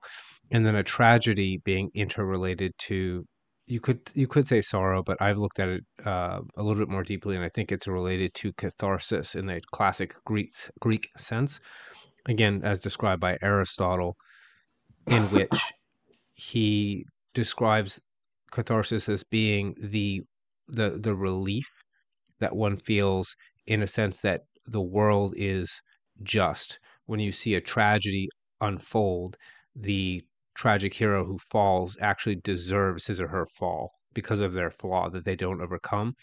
and 0.51 0.67
then 0.67 0.77
a 0.77 0.83
tragedy 0.83 1.61
being 1.65 1.91
interrelated 1.95 2.73
to. 2.79 3.23
You 3.67 3.81
could 3.81 4.01
you 4.15 4.27
could 4.27 4.49
say 4.49 4.61
sorrow, 4.61 5.03
but 5.05 5.23
I've 5.23 5.39
looked 5.39 5.61
at 5.61 5.69
it 5.69 5.85
uh, 6.05 6.41
a 6.57 6.63
little 6.63 6.83
bit 6.83 6.91
more 6.91 7.05
deeply, 7.05 7.37
and 7.37 7.45
I 7.45 7.49
think 7.49 7.71
it's 7.71 7.87
related 7.87 8.35
to 8.35 8.53
catharsis 8.55 9.37
in 9.37 9.47
the 9.47 9.61
classic 9.73 10.15
Greek 10.25 10.51
Greek 10.81 11.09
sense 11.17 11.61
again, 12.27 12.63
as 12.65 12.81
described 12.81 13.21
by 13.21 13.39
Aristotle, 13.43 14.17
in 15.07 15.23
which 15.31 15.73
he 16.35 17.05
describes 17.35 18.01
catharsis 18.51 19.09
as 19.09 19.25
being 19.25 19.75
the 19.81 20.23
the 20.69 20.99
the 21.01 21.15
relief 21.15 21.69
that 22.41 22.55
one 22.55 22.77
feels 22.77 23.35
in 23.67 23.83
a 23.83 23.87
sense 23.87 24.21
that 24.21 24.43
the 24.67 24.81
world 24.81 25.35
is 25.37 25.81
just. 26.23 26.79
When 27.07 27.21
you 27.21 27.33
see 27.33 27.55
a 27.55 27.61
tragedy 27.61 28.29
unfold 28.61 29.37
the 29.75 30.23
tragic 30.55 30.95
hero 30.95 31.25
who 31.25 31.39
falls 31.51 31.97
actually 32.01 32.37
deserves 32.37 33.07
his 33.07 33.21
or 33.21 33.29
her 33.29 33.47
fall 33.47 33.91
because 34.15 34.41
of 34.41 34.53
their 34.53 34.71
flaw 34.71 35.09
that 35.09 35.25
they 35.25 35.35
don't 35.35 35.63
overcome 35.63 36.15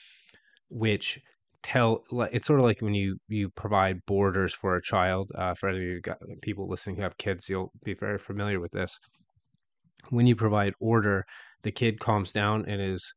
which 0.69 1.19
tell 1.61 2.03
it's 2.31 2.47
sort 2.47 2.59
of 2.59 2.65
like 2.65 2.81
when 2.81 2.93
you 2.93 3.17
you 3.27 3.49
provide 3.49 4.05
borders 4.05 4.53
for 4.53 4.75
a 4.75 4.81
child. 4.81 5.31
Uh, 5.35 5.53
for 5.55 5.69
any 5.69 5.77
of 5.77 5.83
you 5.83 6.01
people 6.41 6.69
listening 6.69 6.95
who 6.95 7.01
have 7.01 7.17
kids 7.17 7.49
you'll 7.49 7.71
be 7.83 7.93
very 7.93 8.17
familiar 8.17 8.59
with 8.59 8.71
this 8.71 8.97
when 10.09 10.27
you 10.27 10.35
provide 10.35 10.73
order 10.79 11.25
the 11.63 11.71
kid 11.71 11.99
calms 11.99 12.31
down 12.31 12.65
and 12.67 12.81
is 12.81 13.13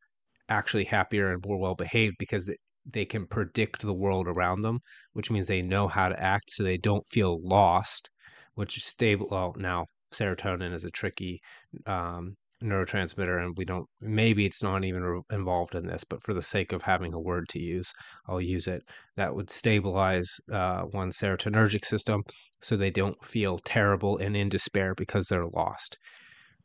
actually 0.49 0.85
happier 0.85 1.33
and 1.33 1.45
more 1.47 1.59
well 1.59 1.75
behaved 1.75 2.17
because 2.19 2.51
they 2.85 3.05
can 3.05 3.27
predict 3.27 3.83
the 3.83 3.95
world 3.95 4.27
around 4.27 4.62
them 4.62 4.81
which 5.12 5.31
means 5.31 5.47
they 5.47 5.62
know 5.62 5.89
how 5.89 6.09
to 6.09 6.21
act 6.21 6.51
so 6.51 6.62
they 6.62 6.79
don't 6.79 7.07
feel 7.09 7.41
lost 7.43 8.11
which 8.55 8.77
is 8.77 8.85
stable 8.85 9.29
well 9.31 9.55
now 9.57 9.87
serotonin 10.12 10.75
is 10.75 10.85
a 10.85 10.91
tricky 10.91 11.41
um, 11.87 12.37
neurotransmitter 12.62 13.45
and 13.45 13.57
we 13.57 13.65
don't 13.65 13.87
maybe 14.01 14.47
it's 14.47 14.62
not 14.62 14.85
even 14.85 15.03
re- 15.03 15.21
involved 15.33 15.75
in 15.75 15.87
this 15.87 16.05
but 16.05 16.23
for 16.23 16.33
the 16.33 16.43
sake 16.43 16.73
of 16.73 16.83
having 16.83 17.12
a 17.12 17.21
word 17.21 17.49
to 17.49 17.59
use 17.59 17.93
i'll 18.29 18.41
use 18.41 18.69
it. 18.69 18.83
That 19.17 19.35
would 19.35 19.51
stabilize 19.51 20.31
uh, 20.51 20.83
one's 20.93 21.19
serotonergic 21.19 21.85
system 21.85 22.23
so 22.61 22.77
they 22.77 22.91
don't 22.91 23.23
feel 23.25 23.59
terrible 23.59 24.19
and 24.19 24.37
in 24.37 24.49
despair 24.49 24.95
because 24.95 25.27
they're 25.27 25.47
lost 25.47 25.99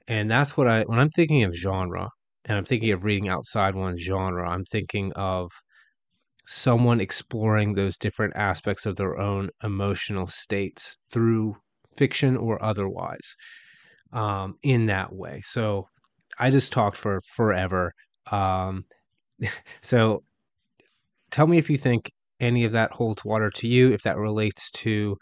and 0.07 0.29
that's 0.29 0.57
what 0.57 0.67
i 0.67 0.83
when 0.83 0.99
i'm 0.99 1.09
thinking 1.09 1.43
of 1.43 1.53
genre 1.53 2.09
and 2.45 2.57
i'm 2.57 2.63
thinking 2.65 2.91
of 2.91 3.03
reading 3.03 3.29
outside 3.29 3.75
one's 3.75 4.01
genre 4.01 4.49
i'm 4.49 4.65
thinking 4.65 5.11
of 5.13 5.51
someone 6.47 7.01
exploring 7.01 7.73
those 7.73 7.97
different 7.97 8.33
aspects 8.35 8.85
of 8.85 8.95
their 8.95 9.19
own 9.19 9.49
emotional 9.63 10.27
states 10.27 10.97
through 11.11 11.55
fiction 11.97 12.37
or 12.37 12.63
otherwise 12.63 13.35
um, 14.13 14.55
in 14.63 14.85
that 14.85 15.13
way. 15.13 15.41
So 15.43 15.87
I 16.39 16.49
just 16.49 16.71
talked 16.71 16.97
for 16.97 17.21
forever. 17.35 17.93
Um, 18.31 18.85
so 19.81 20.23
tell 21.31 21.47
me 21.47 21.57
if 21.57 21.69
you 21.69 21.77
think 21.77 22.11
any 22.39 22.63
of 22.63 22.71
that 22.71 22.91
holds 22.93 23.25
water 23.25 23.49
to 23.49 23.67
you, 23.67 23.91
if 23.91 24.03
that 24.03 24.17
relates 24.17 24.71
to 24.71 25.17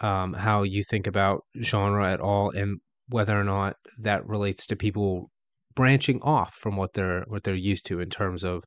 um, 0.00 0.32
how 0.32 0.62
you 0.62 0.82
think 0.82 1.06
about 1.06 1.44
genre 1.60 2.10
at 2.10 2.20
all, 2.20 2.50
and 2.50 2.80
whether 3.08 3.38
or 3.38 3.44
not 3.44 3.76
that 3.98 4.26
relates 4.26 4.66
to 4.66 4.76
people 4.76 5.30
branching 5.74 6.20
off 6.22 6.54
from 6.54 6.76
what 6.76 6.92
they're 6.92 7.24
what 7.28 7.42
they're 7.44 7.54
used 7.54 7.86
to 7.86 8.00
in 8.00 8.08
terms 8.08 8.44
of 8.44 8.64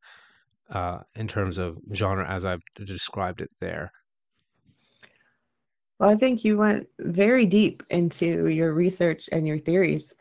uh, 0.70 1.00
in 1.16 1.28
terms 1.28 1.58
of 1.58 1.78
genre 1.94 2.30
as 2.30 2.46
I've 2.46 2.62
described 2.76 3.42
it 3.42 3.50
there. 3.60 3.92
Well, 6.00 6.10
I 6.10 6.16
think 6.16 6.44
you 6.44 6.58
went 6.58 6.88
very 7.00 7.46
deep 7.46 7.84
into 7.90 8.48
your 8.50 8.74
research 8.74 9.30
and 9.32 9.48
your 9.48 9.58
theories. 9.58 10.14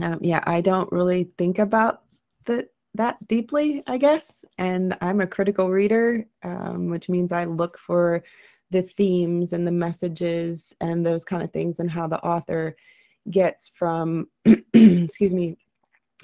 Um, 0.00 0.18
yeah, 0.22 0.42
I 0.46 0.62
don't 0.62 0.90
really 0.90 1.30
think 1.36 1.58
about 1.58 2.02
the, 2.46 2.66
that 2.94 3.26
deeply, 3.26 3.82
I 3.86 3.98
guess. 3.98 4.44
And 4.56 4.96
I'm 5.02 5.20
a 5.20 5.26
critical 5.26 5.70
reader, 5.70 6.24
um, 6.42 6.88
which 6.88 7.10
means 7.10 7.30
I 7.30 7.44
look 7.44 7.76
for 7.76 8.22
the 8.70 8.82
themes 8.82 9.52
and 9.52 9.66
the 9.66 9.72
messages 9.72 10.74
and 10.80 11.04
those 11.04 11.26
kind 11.26 11.42
of 11.42 11.52
things 11.52 11.78
and 11.78 11.90
how 11.90 12.06
the 12.06 12.24
author 12.24 12.74
gets 13.30 13.70
from, 13.70 14.26
excuse 14.74 15.34
me, 15.34 15.56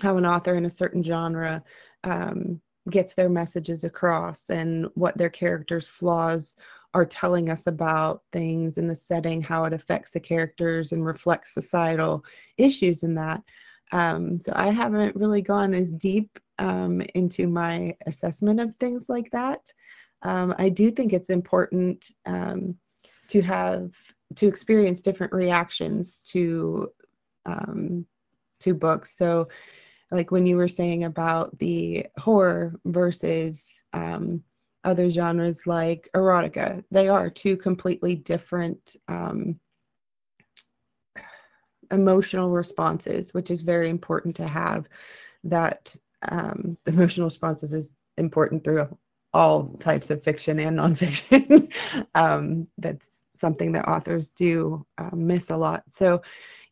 how 0.01 0.17
an 0.17 0.27
author 0.27 0.55
in 0.55 0.65
a 0.65 0.71
certain 0.71 1.03
genre 1.03 1.63
um, 2.05 2.61
gets 2.91 3.15
their 3.15 3.29
messages 3.29 3.85
across 3.85 4.51
and 4.51 4.87
what 4.95 5.17
their 5.19 5.31
characters' 5.31 5.89
flaws 5.89 6.57
are 6.95 7.05
telling 7.05 7.51
us 7.51 7.67
about 7.67 8.23
things 8.33 8.79
in 8.79 8.87
the 8.87 8.95
setting, 8.95 9.43
how 9.43 9.65
it 9.65 9.73
affects 9.73 10.13
the 10.13 10.21
characters 10.21 10.93
and 10.93 11.05
reflects 11.05 11.53
societal 11.53 12.25
issues 12.57 13.03
in 13.03 13.15
that. 13.15 13.43
Um, 13.93 14.41
so 14.41 14.53
I 14.55 14.69
haven't 14.69 15.17
really 15.17 15.43
gone 15.43 15.75
as 15.75 15.93
deep 15.93 16.39
um, 16.59 17.03
into 17.15 17.47
my 17.47 17.95
assessment 18.07 18.61
of 18.61 18.75
things 18.77 19.09
like 19.09 19.31
that. 19.33 19.61
Um, 20.23 20.55
I 20.59 20.69
do 20.69 20.91
think 20.91 21.13
it's 21.13 21.31
important 21.31 22.11
um, 22.27 22.77
to 23.29 23.43
have 23.43 23.93
to 24.37 24.47
experience 24.47 25.01
different 25.01 25.33
reactions 25.33 26.25
to 26.31 26.91
um, 27.47 28.07
to 28.61 28.75
books. 28.75 29.17
So, 29.17 29.49
like 30.11 30.31
when 30.31 30.47
you 30.47 30.57
were 30.57 30.69
saying 30.69 31.05
about 31.05 31.59
the 31.59 32.07
horror 32.19 32.79
versus 32.85 33.85
um, 33.93 34.43
other 34.85 35.11
genres 35.11 35.67
like 35.67 36.09
erotica. 36.15 36.83
They 36.91 37.09
are 37.09 37.31
two 37.31 37.57
completely 37.57 38.17
different 38.17 38.97
um, 39.09 39.59
emotional 41.91 42.51
responses, 42.51 43.35
which 43.35 43.51
is 43.51 43.63
very 43.63 43.89
important 43.89 44.37
to 44.37 44.49
have. 44.49 44.89
That 45.45 45.95
um, 46.31 46.79
emotional 46.87 47.27
responses 47.27 47.73
is 47.73 47.93
important 48.17 48.65
through 48.65 48.97
all 49.35 49.69
types 49.75 50.11
of 50.11 50.23
fiction 50.23 50.59
and 50.59 50.79
nonfiction. 50.79 51.73
um, 52.15 52.67
that's 52.79 53.18
something 53.39 53.73
that 53.73 53.89
authors 53.89 54.31
do 54.31 54.85
uh, 54.99 55.15
miss 55.15 55.51
a 55.51 55.57
lot. 55.57 55.85
So, 55.89 56.23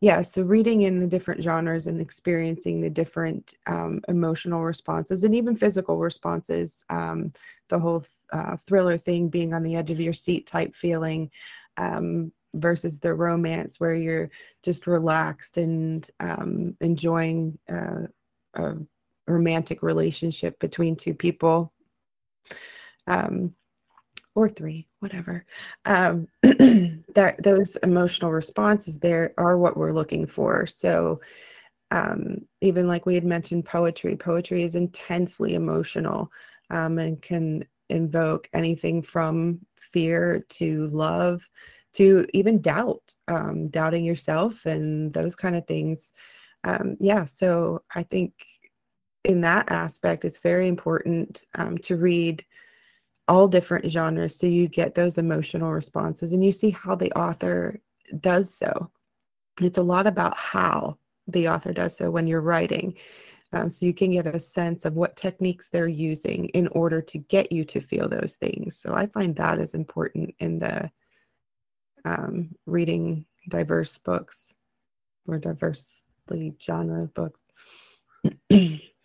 yeah, 0.00 0.20
so 0.22 0.42
reading 0.42 0.82
in 0.82 1.00
the 1.00 1.06
different 1.06 1.42
genres 1.42 1.86
and 1.86 2.00
experiencing 2.00 2.80
the 2.80 2.90
different 2.90 3.56
um, 3.66 4.00
emotional 4.08 4.62
responses 4.62 5.24
and 5.24 5.34
even 5.34 5.56
physical 5.56 5.98
responses, 5.98 6.84
um, 6.90 7.32
the 7.68 7.78
whole 7.78 8.04
uh, 8.32 8.56
thriller 8.66 8.96
thing 8.98 9.28
being 9.28 9.54
on 9.54 9.62
the 9.62 9.76
edge 9.76 9.90
of 9.90 10.00
your 10.00 10.12
seat 10.12 10.46
type 10.46 10.74
feeling. 10.74 11.30
Um, 11.78 12.32
versus 12.54 12.98
the 12.98 13.12
romance 13.12 13.78
where 13.78 13.94
you're 13.94 14.30
just 14.62 14.86
relaxed 14.86 15.58
and 15.58 16.10
um, 16.20 16.74
enjoying 16.80 17.58
uh, 17.68 18.06
a 18.54 18.76
romantic 19.26 19.82
relationship 19.82 20.58
between 20.58 20.96
two 20.96 21.12
people 21.12 21.72
um, 23.06 23.54
or 24.36 24.48
three, 24.48 24.86
whatever. 25.00 25.44
Um, 25.86 26.28
that 26.42 27.36
those 27.42 27.76
emotional 27.76 28.30
responses 28.30 29.00
there 29.00 29.32
are 29.38 29.58
what 29.58 29.76
we're 29.76 29.94
looking 29.94 30.26
for. 30.26 30.66
So 30.66 31.20
um, 31.90 32.38
even 32.60 32.86
like 32.86 33.06
we 33.06 33.14
had 33.14 33.24
mentioned, 33.24 33.64
poetry. 33.64 34.14
Poetry 34.14 34.62
is 34.62 34.74
intensely 34.74 35.54
emotional 35.54 36.30
um, 36.70 36.98
and 36.98 37.20
can 37.20 37.64
invoke 37.88 38.48
anything 38.52 39.02
from 39.02 39.60
fear 39.76 40.44
to 40.50 40.86
love 40.88 41.48
to 41.94 42.26
even 42.34 42.60
doubt, 42.60 43.14
um, 43.28 43.68
doubting 43.68 44.04
yourself 44.04 44.66
and 44.66 45.14
those 45.14 45.34
kind 45.34 45.56
of 45.56 45.66
things. 45.66 46.12
Um, 46.62 46.98
yeah, 47.00 47.24
so 47.24 47.84
I 47.94 48.02
think 48.02 48.34
in 49.24 49.40
that 49.40 49.70
aspect, 49.70 50.26
it's 50.26 50.40
very 50.40 50.68
important 50.68 51.44
um, 51.54 51.78
to 51.78 51.96
read 51.96 52.44
all 53.28 53.48
different 53.48 53.90
genres 53.90 54.36
so 54.36 54.46
you 54.46 54.68
get 54.68 54.94
those 54.94 55.18
emotional 55.18 55.72
responses 55.72 56.32
and 56.32 56.44
you 56.44 56.52
see 56.52 56.70
how 56.70 56.94
the 56.94 57.12
author 57.12 57.80
does 58.20 58.54
so. 58.54 58.90
It's 59.60 59.78
a 59.78 59.82
lot 59.82 60.06
about 60.06 60.36
how 60.36 60.98
the 61.26 61.48
author 61.48 61.72
does 61.72 61.96
so 61.96 62.10
when 62.10 62.26
you're 62.26 62.40
writing. 62.40 62.96
Um, 63.52 63.70
so 63.70 63.86
you 63.86 63.94
can 63.94 64.10
get 64.10 64.26
a 64.26 64.38
sense 64.38 64.84
of 64.84 64.94
what 64.94 65.16
techniques 65.16 65.68
they're 65.68 65.88
using 65.88 66.46
in 66.50 66.68
order 66.68 67.00
to 67.02 67.18
get 67.18 67.50
you 67.50 67.64
to 67.64 67.80
feel 67.80 68.08
those 68.08 68.36
things. 68.36 68.76
So 68.76 68.94
I 68.94 69.06
find 69.06 69.34
that 69.36 69.58
is 69.58 69.74
important 69.74 70.34
in 70.38 70.58
the 70.58 70.90
um, 72.04 72.54
reading 72.66 73.24
diverse 73.48 73.98
books 73.98 74.54
or 75.26 75.38
diversely 75.38 76.54
genre 76.60 77.06
books. 77.08 77.44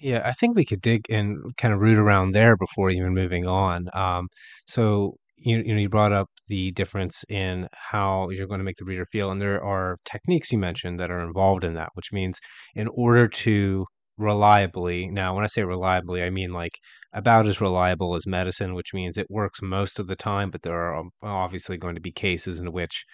Yeah, 0.00 0.22
I 0.24 0.32
think 0.32 0.56
we 0.56 0.64
could 0.64 0.80
dig 0.80 1.06
and 1.10 1.38
kind 1.56 1.74
of 1.74 1.80
root 1.80 1.98
around 1.98 2.32
there 2.32 2.56
before 2.56 2.90
even 2.90 3.14
moving 3.14 3.46
on. 3.46 3.88
Um, 3.94 4.28
so 4.66 5.16
you 5.36 5.58
you 5.58 5.74
know 5.74 5.80
you 5.80 5.88
brought 5.88 6.12
up 6.12 6.28
the 6.48 6.70
difference 6.72 7.24
in 7.28 7.68
how 7.72 8.28
you're 8.30 8.46
going 8.46 8.58
to 8.60 8.64
make 8.64 8.76
the 8.76 8.84
reader 8.84 9.06
feel, 9.06 9.30
and 9.30 9.40
there 9.42 9.62
are 9.62 9.98
techniques 10.04 10.52
you 10.52 10.58
mentioned 10.58 11.00
that 11.00 11.10
are 11.10 11.20
involved 11.20 11.64
in 11.64 11.74
that, 11.74 11.90
which 11.94 12.12
means 12.12 12.38
in 12.74 12.88
order 12.88 13.26
to 13.28 13.86
reliably, 14.18 15.08
now 15.08 15.34
when 15.34 15.44
I 15.44 15.48
say 15.48 15.62
reliably, 15.64 16.22
I 16.22 16.30
mean 16.30 16.52
like 16.52 16.78
about 17.12 17.46
as 17.46 17.60
reliable 17.60 18.14
as 18.14 18.26
medicine, 18.26 18.74
which 18.74 18.92
means 18.94 19.16
it 19.18 19.26
works 19.30 19.60
most 19.62 19.98
of 20.00 20.06
the 20.08 20.16
time, 20.16 20.50
but 20.50 20.62
there 20.62 20.74
are 20.78 20.96
um, 20.98 21.10
obviously 21.22 21.76
going 21.76 21.94
to 21.96 22.00
be 22.00 22.12
cases 22.12 22.60
in 22.60 22.72
which 22.72 23.04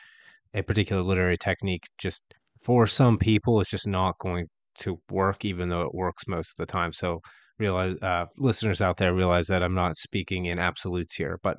a 0.55 0.63
particular 0.63 1.03
literary 1.03 1.37
technique 1.37 1.85
just 1.99 2.23
for 2.63 2.87
some 2.87 3.19
people 3.19 3.61
is 3.61 3.69
just 3.69 3.87
not 3.87 4.19
going 4.19 4.47
to 4.81 5.01
work, 5.11 5.45
even 5.45 5.69
though 5.69 5.83
it 5.83 5.95
works 5.95 6.27
most 6.27 6.51
of 6.53 6.57
the 6.57 6.71
time. 6.71 6.93
So 6.93 7.21
realize 7.59 7.97
uh, 8.03 8.27
listeners 8.37 8.83
out 8.83 8.97
there 8.97 9.15
realize 9.15 9.47
that 9.47 9.63
I'm 9.63 9.75
not 9.75 9.97
speaking 9.97 10.47
in 10.47 10.59
absolutes 10.59 11.15
here, 11.15 11.39
but 11.43 11.57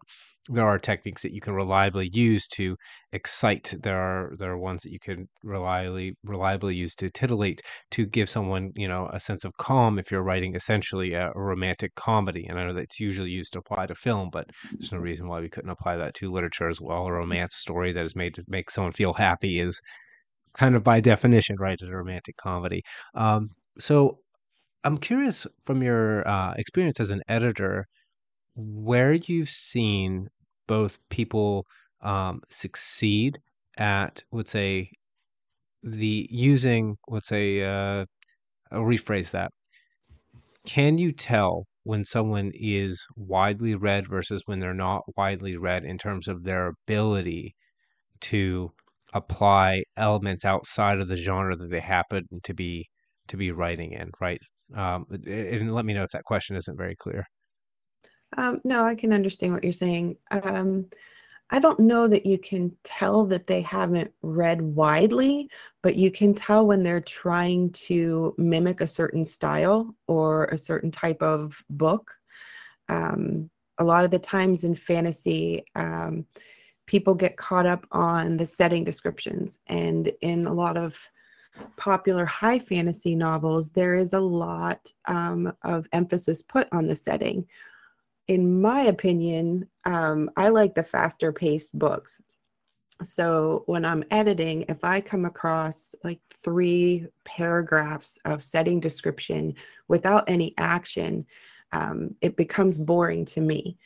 there 0.50 0.66
are 0.66 0.78
techniques 0.78 1.24
that 1.24 1.34
you 1.34 1.42
can 1.42 1.54
reliably 1.54 2.10
use 2.14 2.48
to 2.48 2.78
excite. 3.14 3.74
There 3.82 3.98
are 4.00 4.32
there 4.38 4.52
are 4.52 4.58
ones 4.58 4.84
that 4.84 4.92
you 4.92 5.00
can 5.00 5.28
reliably 5.44 6.16
reliably 6.24 6.76
use 6.76 6.94
to 6.96 7.10
titillate 7.10 7.62
to 7.92 8.06
give 8.06 8.30
someone 8.30 8.72
you 8.76 8.88
know 8.88 9.10
a 9.12 9.20
sense 9.20 9.44
of 9.44 9.58
calm 9.58 9.98
if 9.98 10.12
you're 10.12 10.22
writing 10.24 10.56
essentially 10.56 11.14
a, 11.14 11.32
a 11.32 11.42
romantic 11.42 11.96
comedy. 11.96 12.46
And 12.48 12.60
I 12.60 12.66
know 12.66 12.74
that's 12.74 13.00
usually 13.00 13.32
used 13.32 13.54
to 13.54 13.60
apply 13.60 13.88
to 13.88 13.96
film, 13.96 14.30
but 14.32 14.46
there's 14.74 14.92
no 14.92 15.00
reason 15.00 15.28
why 15.28 15.40
we 15.40 15.50
couldn't 15.50 15.72
apply 15.72 15.98
that 15.98 16.14
to 16.16 16.32
literature 16.32 16.70
as 16.70 16.80
well. 16.80 17.08
A 17.08 17.12
romance 17.12 17.56
story 17.56 17.92
that 17.94 18.06
is 18.06 18.16
made 18.16 18.36
to 18.36 18.44
make 18.48 18.70
someone 18.70 18.94
feel 18.94 19.14
happy 19.14 19.60
is 19.60 19.82
kind 20.58 20.76
of 20.76 20.84
by 20.84 21.00
definition, 21.00 21.56
right, 21.60 21.80
a 21.82 21.88
romantic 21.88 22.38
comedy. 22.38 22.82
Um, 23.14 23.50
so 23.78 24.20
I'm 24.84 24.98
curious 24.98 25.48
from 25.64 25.82
your 25.82 26.28
uh, 26.28 26.54
experience 26.58 27.00
as 27.00 27.12
an 27.12 27.22
editor, 27.28 27.86
where 28.56 29.14
you've 29.14 29.50
seen 29.50 30.28
both 30.68 30.98
people 31.10 31.66
um, 32.02 32.42
succeed 32.50 33.38
at, 33.78 34.24
let's 34.32 34.52
say, 34.52 34.90
the 35.84 36.28
using, 36.32 36.96
let's 37.08 37.28
say, 37.28 37.64
uh, 37.64 38.06
I'll 38.72 38.82
rephrase 38.82 39.32
that. 39.32 39.52
Can 40.66 40.98
you 40.98 41.12
tell 41.12 41.66
when 41.84 42.04
someone 42.04 42.52
is 42.56 43.06
widely 43.16 43.76
read 43.76 44.08
versus 44.10 44.42
when 44.46 44.60
they're 44.60 44.74
not 44.74 45.04
widely 45.16 45.56
read 45.58 45.84
in 45.86 45.98
terms 45.98 46.28
of 46.28 46.44
their 46.44 46.68
ability 46.68 47.54
to 48.22 48.72
apply 49.16 49.84
elements 49.98 50.46
outside 50.46 51.00
of 51.00 51.08
the 51.08 51.16
genre 51.16 51.56
that 51.56 51.72
they 51.72 51.80
happen 51.80 52.28
to 52.44 52.54
be 52.54 52.88
to 53.28 53.38
be 53.38 53.52
writing 53.52 53.94
in, 53.94 54.12
right? 54.22 54.42
Um, 54.76 55.06
and 55.10 55.74
let 55.74 55.86
me 55.86 55.94
know 55.94 56.04
if 56.04 56.12
that 56.12 56.26
question 56.26 56.56
isn't 56.56 56.78
very 56.78 56.96
clear. 56.96 57.26
Um, 58.38 58.62
no, 58.64 58.84
I 58.84 58.94
can 58.94 59.14
understand 59.14 59.54
what 59.54 59.64
you're 59.64 59.74
saying. 59.74 60.18
Um, 60.30 60.88
I 61.50 61.60
don't 61.60 61.80
know 61.80 62.08
that 62.08 62.26
you 62.26 62.38
can 62.38 62.76
tell 62.84 63.26
that 63.28 63.48
they 63.48 63.62
haven't 63.62 64.12
read 64.22 64.62
widely, 64.62 65.50
but 65.82 65.96
you 65.96 66.12
can 66.12 66.34
tell 66.34 66.68
when 66.68 66.84
they're 66.84 67.02
trying 67.02 67.72
to 67.72 68.36
mimic 68.38 68.82
a 68.82 68.88
certain 68.88 69.24
style 69.24 69.96
or 70.08 70.46
a 70.46 70.58
certain 70.58 70.92
type 70.92 71.22
of 71.22 71.64
book. 71.70 72.12
Um, 72.90 73.50
a 73.78 73.84
lot 73.84 74.06
of 74.06 74.12
the 74.12 74.20
times 74.20 74.64
in 74.64 74.76
fantasy, 74.76 75.64
um, 75.76 76.26
people 76.86 77.16
get 77.16 77.38
caught 77.38 77.66
up 77.66 77.86
on 77.92 78.38
the 78.38 78.46
setting 78.46 78.84
descriptions. 78.84 79.60
And 79.68 80.12
in 80.22 80.46
a 80.48 80.54
lot 80.54 80.78
of 80.78 81.10
popular 81.78 82.26
high 82.26 82.60
fantasy 82.60 83.16
novels, 83.16 83.70
there 83.72 83.94
is 83.94 84.14
a 84.14 84.20
lot 84.20 84.92
um, 85.06 85.52
of 85.64 85.88
emphasis 85.94 86.42
put 86.42 86.68
on 86.72 86.88
the 86.88 86.96
setting 86.96 87.48
in 88.28 88.62
my 88.62 88.82
opinion, 88.82 89.68
um, 89.86 90.30
I 90.36 90.50
like 90.50 90.74
the 90.74 90.84
faster 90.84 91.32
paced 91.32 91.78
books. 91.78 92.22
So 93.04 93.64
when 93.66 93.86
I'm 93.86 94.04
editing, 94.10 94.64
if 94.70 94.84
I 94.84 95.02
come 95.02 95.26
across 95.26 95.94
like 96.04 96.22
three 96.32 97.08
paragraphs 97.26 98.18
of 98.26 98.42
setting 98.42 98.80
description 98.80 99.54
without 99.90 100.24
any 100.28 100.54
action, 100.58 101.26
um, 101.72 102.16
it 102.22 102.38
becomes 102.38 102.78
boring 102.78 103.26
to 103.26 103.42
me. 103.42 103.78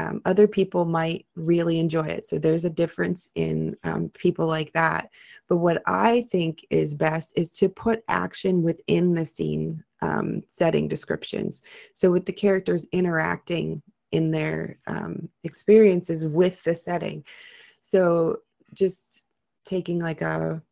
Um, 0.00 0.22
other 0.24 0.48
people 0.48 0.84
might 0.86 1.26
really 1.36 1.78
enjoy 1.78 2.06
it. 2.06 2.24
So 2.24 2.38
there's 2.38 2.64
a 2.64 2.70
difference 2.70 3.28
in 3.34 3.76
um, 3.84 4.08
people 4.10 4.46
like 4.46 4.72
that. 4.72 5.10
But 5.48 5.58
what 5.58 5.82
I 5.86 6.22
think 6.30 6.64
is 6.70 6.94
best 6.94 7.36
is 7.36 7.52
to 7.54 7.68
put 7.68 8.02
action 8.08 8.62
within 8.62 9.12
the 9.12 9.26
scene 9.26 9.84
um, 10.00 10.42
setting 10.46 10.88
descriptions. 10.88 11.62
So 11.94 12.10
with 12.10 12.24
the 12.24 12.32
characters 12.32 12.86
interacting 12.92 13.82
in 14.12 14.30
their 14.30 14.78
um, 14.86 15.28
experiences 15.44 16.26
with 16.26 16.64
the 16.64 16.74
setting. 16.74 17.24
So 17.82 18.38
just 18.72 19.24
taking 19.66 20.00
like 20.00 20.22
a 20.22 20.62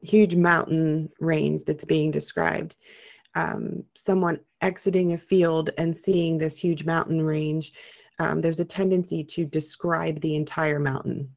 huge 0.00 0.36
mountain 0.36 1.10
range 1.18 1.64
that's 1.64 1.84
being 1.84 2.10
described. 2.12 2.76
Um, 3.34 3.84
someone 3.94 4.40
exiting 4.60 5.12
a 5.12 5.18
field 5.18 5.70
and 5.76 5.94
seeing 5.94 6.38
this 6.38 6.56
huge 6.56 6.84
mountain 6.84 7.22
range 7.22 7.72
um, 8.20 8.42
there's 8.42 8.60
a 8.60 8.64
tendency 8.64 9.24
to 9.24 9.46
describe 9.46 10.20
the 10.20 10.36
entire 10.36 10.78
mountain. 10.78 11.34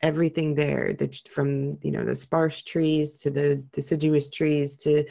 Everything 0.00 0.54
there 0.54 0.94
that 0.98 1.28
from 1.28 1.76
you 1.82 1.90
know 1.90 2.04
the 2.04 2.16
sparse 2.16 2.62
trees 2.62 3.18
to 3.18 3.30
the 3.30 3.56
deciduous 3.72 4.30
trees 4.30 4.76
to 4.78 5.04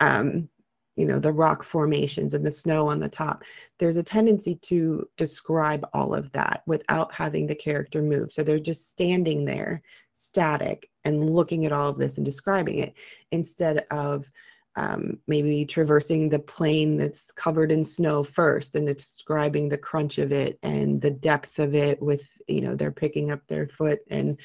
um, 0.00 0.48
you 0.96 1.06
know 1.06 1.18
the 1.18 1.32
rock 1.32 1.62
formations 1.62 2.34
and 2.34 2.44
the 2.44 2.50
snow 2.50 2.88
on 2.88 3.00
the 3.00 3.08
top. 3.08 3.44
There's 3.78 3.96
a 3.96 4.02
tendency 4.02 4.56
to 4.62 5.08
describe 5.16 5.86
all 5.94 6.12
of 6.12 6.30
that 6.32 6.62
without 6.66 7.14
having 7.14 7.46
the 7.46 7.54
character 7.54 8.02
move. 8.02 8.32
So 8.32 8.42
they're 8.42 8.58
just 8.58 8.88
standing 8.88 9.44
there 9.44 9.80
static 10.12 10.90
and 11.04 11.30
looking 11.30 11.64
at 11.64 11.72
all 11.72 11.88
of 11.88 11.98
this 11.98 12.18
and 12.18 12.24
describing 12.24 12.78
it 12.78 12.94
instead 13.30 13.86
of 13.90 14.28
um, 14.76 15.18
maybe 15.26 15.66
traversing 15.66 16.28
the 16.28 16.38
plain 16.38 16.96
that's 16.96 17.30
covered 17.30 17.70
in 17.70 17.84
snow 17.84 18.22
first 18.22 18.74
and 18.74 18.86
describing 18.86 19.68
the 19.68 19.78
crunch 19.78 20.18
of 20.18 20.32
it 20.32 20.58
and 20.62 21.00
the 21.00 21.10
depth 21.10 21.58
of 21.58 21.74
it 21.74 22.00
with 22.00 22.30
you 22.48 22.60
know 22.60 22.74
they're 22.74 22.90
picking 22.90 23.30
up 23.30 23.46
their 23.46 23.68
foot 23.68 24.00
and 24.10 24.40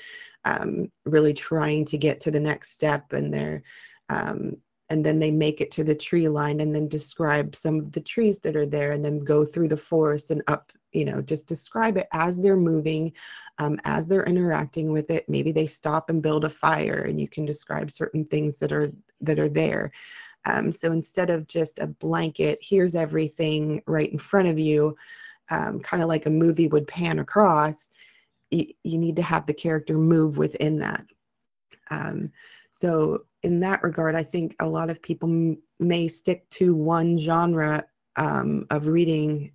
um, 0.46 0.92
really 1.06 1.34
trying 1.34 1.86
to 1.86 1.98
get 1.98 2.20
to 2.22 2.32
the 2.32 2.40
next 2.40 2.72
step 2.72 3.14
and 3.14 3.34
they're 3.34 3.64
um, 4.10 4.58
and 4.90 5.06
then 5.06 5.20
they 5.20 5.32
make 5.32 5.60
it 5.60 5.72
to 5.72 5.84
the 5.84 5.96
tree 5.96 6.30
line 6.30 6.62
and 6.62 6.74
then 6.74 6.88
describe 6.88 7.56
some 7.56 7.78
of 7.80 7.92
the 7.92 8.02
trees 8.02 8.40
that 8.40 8.56
are 8.56 8.66
there 8.66 8.92
and 8.92 9.04
then 9.04 9.20
go 9.20 9.44
through 9.44 9.68
the 9.68 9.78
forest 9.78 10.32
and 10.32 10.42
up 10.48 10.72
you 10.98 11.06
know 11.06 11.22
just 11.22 11.48
describe 11.48 11.98
it 11.98 12.08
as 12.12 12.42
they're 12.42 12.58
moving 12.58 13.14
um, 13.60 13.80
as 13.86 14.08
they're 14.08 14.26
interacting 14.26 14.92
with 14.92 15.10
it. 15.10 15.28
Maybe 15.28 15.52
they 15.52 15.68
stop 15.68 16.10
and 16.10 16.22
build 16.22 16.46
a 16.46 16.50
fire 16.50 17.06
and 17.08 17.20
you 17.20 17.28
can 17.28 17.46
describe 17.46 17.92
certain 17.92 18.26
things 18.26 18.60
that 18.60 18.72
are 18.72 18.92
that 19.22 19.40
are 19.40 19.50
there. 19.50 19.92
Um, 20.46 20.72
so 20.72 20.92
instead 20.92 21.30
of 21.30 21.48
just 21.48 21.80
a 21.80 21.88
blanket 21.88 22.60
here's 22.62 22.96
everything 22.96 23.82
right 23.86 24.12
in 24.12 24.20
front 24.20 24.48
of 24.48 24.58
you 24.58 24.96
um, 25.50 25.80
kind 25.80 26.04
of 26.04 26.10
like 26.10 26.26
a 26.26 26.30
movie 26.32 26.68
would 26.68 26.88
pan 26.88 27.20
across 27.20 27.90
you, 28.52 28.66
you 28.84 28.98
need 28.98 29.18
to 29.18 29.22
have 29.22 29.46
the 29.46 29.54
character 29.54 29.98
move 29.98 30.38
within 30.38 30.80
that. 30.80 31.06
Um, 31.90 32.32
so 32.72 33.26
in 33.44 33.60
that 33.60 33.82
regard 33.84 34.16
i 34.16 34.24
think 34.24 34.56
a 34.60 34.68
lot 34.68 34.90
of 34.90 35.02
people 35.02 35.30
m- 35.30 35.58
may 35.80 36.08
stick 36.08 36.48
to 36.50 36.76
one 36.76 37.18
genre 37.18 37.84
um, 38.16 38.66
of 38.70 38.88
reading 38.88 39.52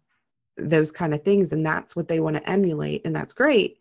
those 0.57 0.93
kind 0.93 1.15
of 1.15 1.23
things 1.23 1.53
and 1.53 1.65
that's 1.65 1.97
what 1.97 2.09
they 2.09 2.21
want 2.21 2.37
to 2.37 2.51
emulate 2.51 3.03
and 3.05 3.15
that's 3.15 3.33
great. 3.33 3.79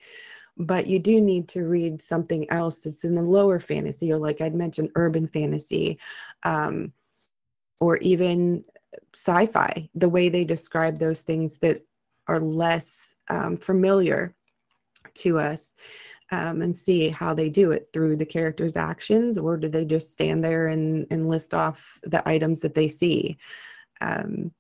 But 0.58 0.88
you 0.88 1.00
do 1.00 1.22
need 1.22 1.48
to 1.50 1.64
read 1.64 2.02
something 2.02 2.50
else 2.50 2.80
that's 2.80 3.04
in 3.04 3.16
the 3.16 3.22
lower 3.22 3.60
fantasy 3.60 4.12
or 4.12 4.18
like 4.18 4.42
i'd 4.42 4.54
mentioned 4.54 4.90
urban 4.96 5.28
fantasy 5.28 5.98
um, 6.44 6.92
or 7.80 7.98
even 7.98 8.64
sci-fi 9.14 9.90
the 9.96 10.10
way 10.10 10.30
they 10.30 10.44
describe 10.44 11.00
those 11.00 11.22
things 11.22 11.58
that 11.60 11.82
are 12.28 12.42
less 12.42 13.16
um, 13.30 13.58
familiar 13.58 14.36
to 15.14 15.40
us 15.40 15.76
um, 16.32 16.62
and 16.62 16.76
see 16.76 17.10
how 17.10 17.34
they 17.34 17.50
do 17.50 17.72
it 17.72 17.90
through 17.92 18.16
the 18.16 18.26
character's 18.26 18.78
actions 18.78 19.38
or 19.38 19.58
do 19.58 19.68
they 19.68 19.86
just 19.86 20.12
stand 20.12 20.44
there 20.44 20.68
and, 20.68 21.06
and 21.12 21.28
list 21.28 21.54
off 21.54 22.00
the 22.04 22.28
items 22.28 22.62
that 22.62 22.74
they 22.74 22.88
see? 22.88 23.38
Um, 24.00 24.52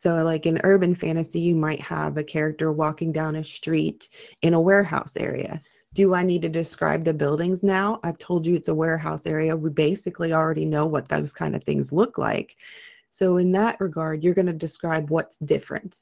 so, 0.00 0.24
like 0.24 0.46
in 0.46 0.62
urban 0.64 0.94
fantasy, 0.94 1.40
you 1.40 1.54
might 1.54 1.82
have 1.82 2.16
a 2.16 2.24
character 2.24 2.72
walking 2.72 3.12
down 3.12 3.36
a 3.36 3.44
street 3.44 4.08
in 4.40 4.54
a 4.54 4.60
warehouse 4.60 5.14
area. 5.14 5.60
Do 5.92 6.14
I 6.14 6.22
need 6.22 6.40
to 6.40 6.48
describe 6.48 7.04
the 7.04 7.12
buildings 7.12 7.62
now? 7.62 8.00
I've 8.02 8.16
told 8.16 8.46
you 8.46 8.54
it's 8.54 8.68
a 8.68 8.74
warehouse 8.74 9.26
area. 9.26 9.54
We 9.54 9.68
basically 9.68 10.32
already 10.32 10.64
know 10.64 10.86
what 10.86 11.08
those 11.08 11.34
kind 11.34 11.54
of 11.54 11.64
things 11.64 11.92
look 11.92 12.16
like. 12.16 12.56
So, 13.10 13.36
in 13.36 13.52
that 13.52 13.78
regard, 13.78 14.24
you're 14.24 14.32
going 14.32 14.46
to 14.46 14.54
describe 14.54 15.10
what's 15.10 15.36
different. 15.36 16.00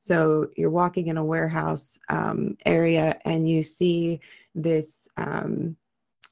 So, 0.00 0.48
you're 0.56 0.68
walking 0.68 1.06
in 1.06 1.16
a 1.16 1.24
warehouse 1.24 2.00
um, 2.10 2.56
area 2.66 3.16
and 3.24 3.48
you 3.48 3.62
see 3.62 4.18
this 4.56 5.06
um, 5.18 5.76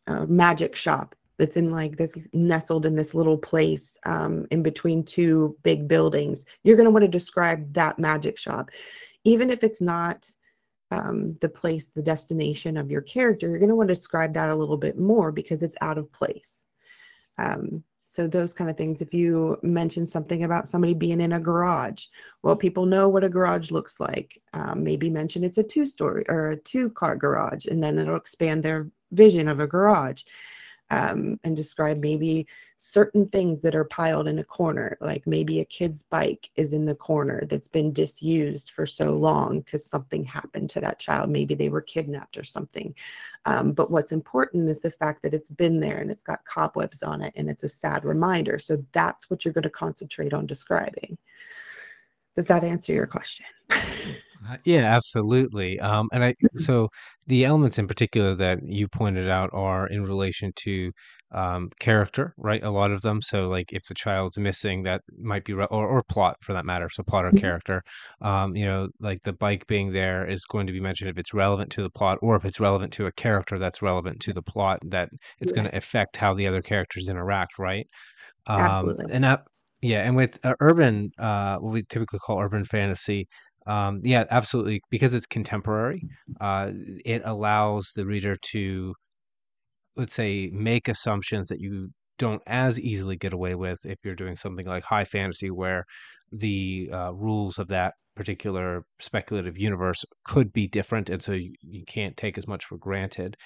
uh, 0.09 0.27
magic 0.27 0.75
shop 0.75 1.15
that's 1.39 1.57
in 1.57 1.71
like 1.71 1.97
this 1.97 2.17
nestled 2.33 2.87
in 2.87 2.95
this 2.95 3.15
little 3.15 3.39
place 3.39 3.99
um, 4.07 4.47
in 4.51 4.63
between 4.63 5.05
two 5.05 5.57
big 5.63 5.89
buildings. 5.89 6.45
You're 6.63 6.77
going 6.77 6.87
to 6.87 6.93
want 6.93 7.03
to 7.03 7.09
describe 7.09 7.73
that 7.75 7.99
magic 7.99 8.39
shop. 8.39 8.71
Even 9.25 9.51
if 9.51 9.65
it's 9.65 9.81
not 9.81 10.31
um, 10.91 11.37
the 11.41 11.49
place 11.49 11.89
the 11.89 12.03
destination 12.03 12.77
of 12.77 12.91
your 12.91 13.01
character 13.01 13.49
you're 13.49 13.59
going 13.59 13.69
to 13.69 13.75
want 13.75 13.89
to 13.89 13.95
describe 13.95 14.35
that 14.35 14.51
a 14.51 14.55
little 14.55 14.77
bit 14.77 14.99
more 14.99 15.33
because 15.33 15.63
it's 15.63 15.77
out 15.81 15.99
of 15.99 16.13
place. 16.13 16.67
Um, 17.39 17.83
so 18.07 18.29
those 18.29 18.55
kind 18.55 18.71
of 18.71 18.77
things 18.77 19.03
if 19.03 19.13
you 19.13 19.59
mention 19.63 20.07
something 20.07 20.45
about 20.45 20.69
somebody 20.69 20.95
being 20.95 21.21
in 21.21 21.33
a 21.33 21.41
garage 21.41 22.05
well 22.43 22.55
people 22.55 22.87
know 22.87 23.09
what 23.09 23.25
a 23.25 23.29
garage 23.29 23.71
looks 23.71 23.99
like. 23.99 24.41
Um, 24.53 24.85
maybe 24.85 25.11
mention 25.11 25.43
it's 25.43 25.59
a 25.59 25.65
two 25.65 25.87
story 25.87 26.25
or 26.29 26.51
a 26.51 26.57
two 26.57 26.91
car 26.91 27.17
garage 27.17 27.67
and 27.67 27.83
then 27.83 27.99
it'll 27.99 28.17
expand 28.17 28.63
their 28.63 28.89
vision 29.11 29.49
of 29.49 29.61
a 29.61 29.67
garage 29.67 30.23
um, 30.95 31.41
and 31.43 31.57
describe 31.57 31.99
maybe 31.99 32.47
certain 32.77 33.29
things 33.29 33.63
that 33.63 33.75
are 33.75 33.85
piled 33.85 34.29
in 34.29 34.39
a 34.39 34.45
corner, 34.45 34.97
like 35.01 35.27
maybe 35.27 35.59
a 35.59 35.65
kid's 35.65 36.05
bike 36.05 36.51
is 36.55 36.73
in 36.73 36.85
the 36.85 36.95
corner 36.95 37.43
that's 37.47 37.67
been 37.67 37.93
disused 37.93 38.71
for 38.71 38.87
so 38.87 39.13
long 39.15 39.59
because 39.61 39.85
something 39.85 40.25
happened 40.25 40.71
to 40.71 40.81
that 40.81 41.01
child. 41.01 41.31
Maybe 41.31 41.55
they 41.57 41.69
were 41.69 41.81
kidnapped 41.81 42.37
or 42.37 42.45
something. 42.45 42.95
Um, 43.45 43.73
but 43.73 43.91
what's 43.91 44.13
important 44.13 44.69
is 44.69 44.83
the 44.83 44.91
fact 44.91 45.23
that 45.25 45.35
it's 45.35 45.51
been 45.51 45.81
there 45.81 45.99
and 45.99 46.13
it's 46.13 46.23
got 46.23 46.45
cobwebs 46.45 47.03
on 47.03 47.23
it 47.23 47.33
and 47.35 47.51
it's 47.51 47.65
a 47.65 47.69
sad 47.69 48.05
reminder. 48.05 48.61
So 48.61 48.85
that's 48.93 49.29
what 49.29 49.45
you're 49.45 49.55
going 49.55 49.65
to 49.65 49.71
concentrate 49.71 50.33
on 50.33 50.47
describing. 50.47 51.19
Does 52.37 52.47
that 52.47 52.63
answer 52.63 52.93
your 52.93 53.09
question? 53.09 53.47
Uh, 54.47 54.59
Yeah, 54.65 54.95
absolutely. 54.95 55.81
Um, 55.81 56.09
and 56.13 56.25
I 56.25 56.35
so 56.59 56.91
the 57.27 57.45
elements 57.45 57.79
in 57.79 57.87
particular 57.87 58.35
that 58.35 58.59
you 58.67 58.89
pointed 58.89 59.29
out 59.29 59.51
are 59.53 59.87
in 59.87 60.05
relation 60.05 60.53
to 60.57 60.93
um, 61.33 61.71
character, 61.81 62.35
right? 62.39 62.63
A 62.63 62.71
lot 62.71 62.93
of 62.93 63.01
them. 63.03 63.21
So, 63.23 63.49
like, 63.49 63.73
if 63.73 63.83
the 63.89 63.95
child's 63.95 64.39
missing, 64.39 64.83
that 64.85 65.03
might 65.19 65.45
be 65.45 65.53
re 65.53 65.67
or 65.71 65.87
or 65.89 66.03
plot 66.05 66.37
for 66.43 66.53
that 66.53 66.65
matter. 66.65 66.89
So, 66.91 67.03
plot 67.03 67.25
or 67.25 67.33
Mhm. 67.33 67.33
character. 67.33 67.83
Um, 68.21 68.55
you 68.57 68.65
know, 68.65 68.89
like 69.01 69.23
the 69.25 69.33
bike 69.33 69.67
being 69.67 69.93
there 69.93 70.25
is 70.27 70.45
going 70.45 70.67
to 70.67 70.73
be 70.73 70.81
mentioned 70.81 71.11
if 71.11 71.19
it's 71.19 71.35
relevant 71.35 71.71
to 71.73 71.83
the 71.83 71.91
plot, 71.91 72.19
or 72.23 72.37
if 72.37 72.45
it's 72.45 72.61
relevant 72.61 72.93
to 72.95 73.07
a 73.07 73.13
character 73.13 73.59
that's 73.59 73.83
relevant 73.83 74.21
to 74.21 74.33
the 74.33 74.43
plot, 74.43 74.79
that 74.85 75.09
it's 75.41 75.53
going 75.53 75.69
to 75.69 75.77
affect 75.77 76.17
how 76.17 76.35
the 76.35 76.47
other 76.47 76.63
characters 76.63 77.09
interact, 77.09 77.59
right? 77.59 77.87
Um, 78.47 78.95
absolutely. 78.97 79.07
and 79.11 79.25
that, 79.25 79.45
yeah, 79.83 80.01
and 80.03 80.17
with 80.17 80.39
uh, 80.45 80.55
urban, 80.61 81.11
uh, 81.19 81.59
what 81.59 81.73
we 81.73 81.83
typically 81.85 82.19
call 82.19 82.41
urban 82.41 82.65
fantasy, 82.65 83.29
um, 83.67 84.01
yeah, 84.03 84.25
absolutely, 84.31 84.81
because 84.91 85.15
it's 85.15 85.27
contemporary, 85.27 86.03
uh, 86.41 86.71
it 87.05 87.23
allows 87.25 87.93
the 87.95 88.07
reader 88.07 88.37
to, 88.53 88.95
let's 89.97 90.15
say, 90.15 90.51
make 90.53 90.89
assumptions 90.89 91.49
that 91.49 91.61
you 91.61 91.91
don't 92.19 92.43
as 92.47 92.79
easily 92.79 93.17
get 93.17 93.33
away 93.33 93.55
with 93.55 93.81
if 93.85 93.99
you're 94.05 94.15
doing 94.15 94.37
something 94.37 94.67
like 94.67 94.85
high 94.85 95.05
fantasy, 95.05 95.51
where 95.51 95.85
the 96.31 96.89
uh, 96.93 97.13
rules 97.13 97.59
of 97.59 97.69
that 97.69 97.95
particular 98.17 98.85
speculative 99.01 99.59
universe 99.59 100.05
could 100.25 100.53
be 100.53 100.67
different, 100.69 101.11
and 101.11 101.23
so 101.23 101.33
you, 101.33 101.53
you 101.61 101.85
can't 101.87 102.17
take 102.17 102.39
as 102.39 102.47
much 102.47 102.65
for 102.65 102.77
granted. 102.77 103.37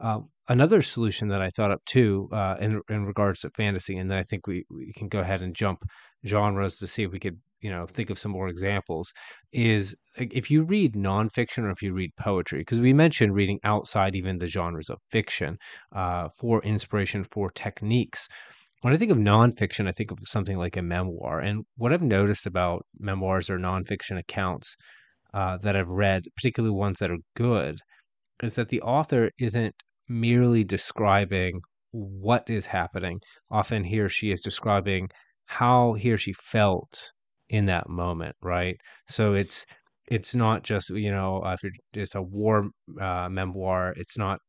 Uh, 0.00 0.20
another 0.48 0.82
solution 0.82 1.28
that 1.28 1.40
I 1.40 1.50
thought 1.50 1.70
up 1.70 1.84
too, 1.86 2.28
uh, 2.32 2.56
in 2.60 2.80
in 2.88 3.04
regards 3.04 3.40
to 3.40 3.50
fantasy, 3.50 3.96
and 3.96 4.10
then 4.10 4.18
I 4.18 4.22
think 4.22 4.46
we 4.46 4.64
we 4.70 4.92
can 4.92 5.08
go 5.08 5.20
ahead 5.20 5.42
and 5.42 5.54
jump 5.54 5.84
genres 6.26 6.78
to 6.78 6.86
see 6.86 7.04
if 7.04 7.12
we 7.12 7.20
could, 7.20 7.38
you 7.64 7.70
know, 7.70 7.86
think 7.86 8.10
of 8.10 8.18
some 8.18 8.30
more 8.30 8.48
examples, 8.48 9.10
is 9.50 9.96
if 10.18 10.50
you 10.50 10.64
read 10.64 10.92
nonfiction 10.92 11.62
or 11.64 11.70
if 11.70 11.80
you 11.80 11.94
read 11.94 12.10
poetry, 12.18 12.58
because 12.58 12.78
we 12.78 12.92
mentioned 12.92 13.34
reading 13.34 13.58
outside 13.64 14.14
even 14.14 14.36
the 14.36 14.46
genres 14.46 14.90
of 14.90 14.98
fiction, 15.10 15.56
uh, 15.96 16.28
for 16.38 16.62
inspiration, 16.62 17.24
for 17.24 17.50
techniques. 17.50 18.28
When 18.82 18.92
I 18.92 18.98
think 18.98 19.10
of 19.10 19.16
nonfiction, 19.16 19.88
I 19.88 19.92
think 19.92 20.10
of 20.10 20.18
something 20.24 20.58
like 20.58 20.76
a 20.76 20.82
memoir. 20.82 21.40
And 21.40 21.64
what 21.78 21.90
I've 21.90 22.02
noticed 22.02 22.46
about 22.46 22.84
memoirs 22.98 23.48
or 23.48 23.58
nonfiction 23.58 24.18
accounts 24.18 24.76
uh, 25.32 25.56
that 25.62 25.74
I've 25.74 25.88
read, 25.88 26.24
particularly 26.36 26.76
ones 26.76 26.98
that 26.98 27.10
are 27.10 27.24
good, 27.34 27.78
is 28.42 28.56
that 28.56 28.68
the 28.68 28.82
author 28.82 29.30
isn't 29.38 29.74
merely 30.06 30.64
describing 30.64 31.62
what 31.92 32.44
is 32.50 32.66
happening. 32.66 33.20
Often 33.50 33.84
he 33.84 34.00
or 34.00 34.10
she 34.10 34.30
is 34.30 34.40
describing 34.40 35.08
how 35.46 35.94
he 35.94 36.12
or 36.12 36.18
she 36.18 36.34
felt 36.34 37.10
in 37.48 37.66
that 37.66 37.88
moment, 37.88 38.36
right? 38.42 38.76
So 39.08 39.34
it's 39.34 39.66
it's 40.10 40.34
not 40.34 40.62
just 40.62 40.90
you 40.90 41.10
know 41.10 41.42
if 41.46 41.60
it's 41.94 42.14
a 42.14 42.22
war 42.22 42.68
uh, 43.00 43.28
memoir, 43.30 43.94
it's 43.96 44.18
not 44.18 44.40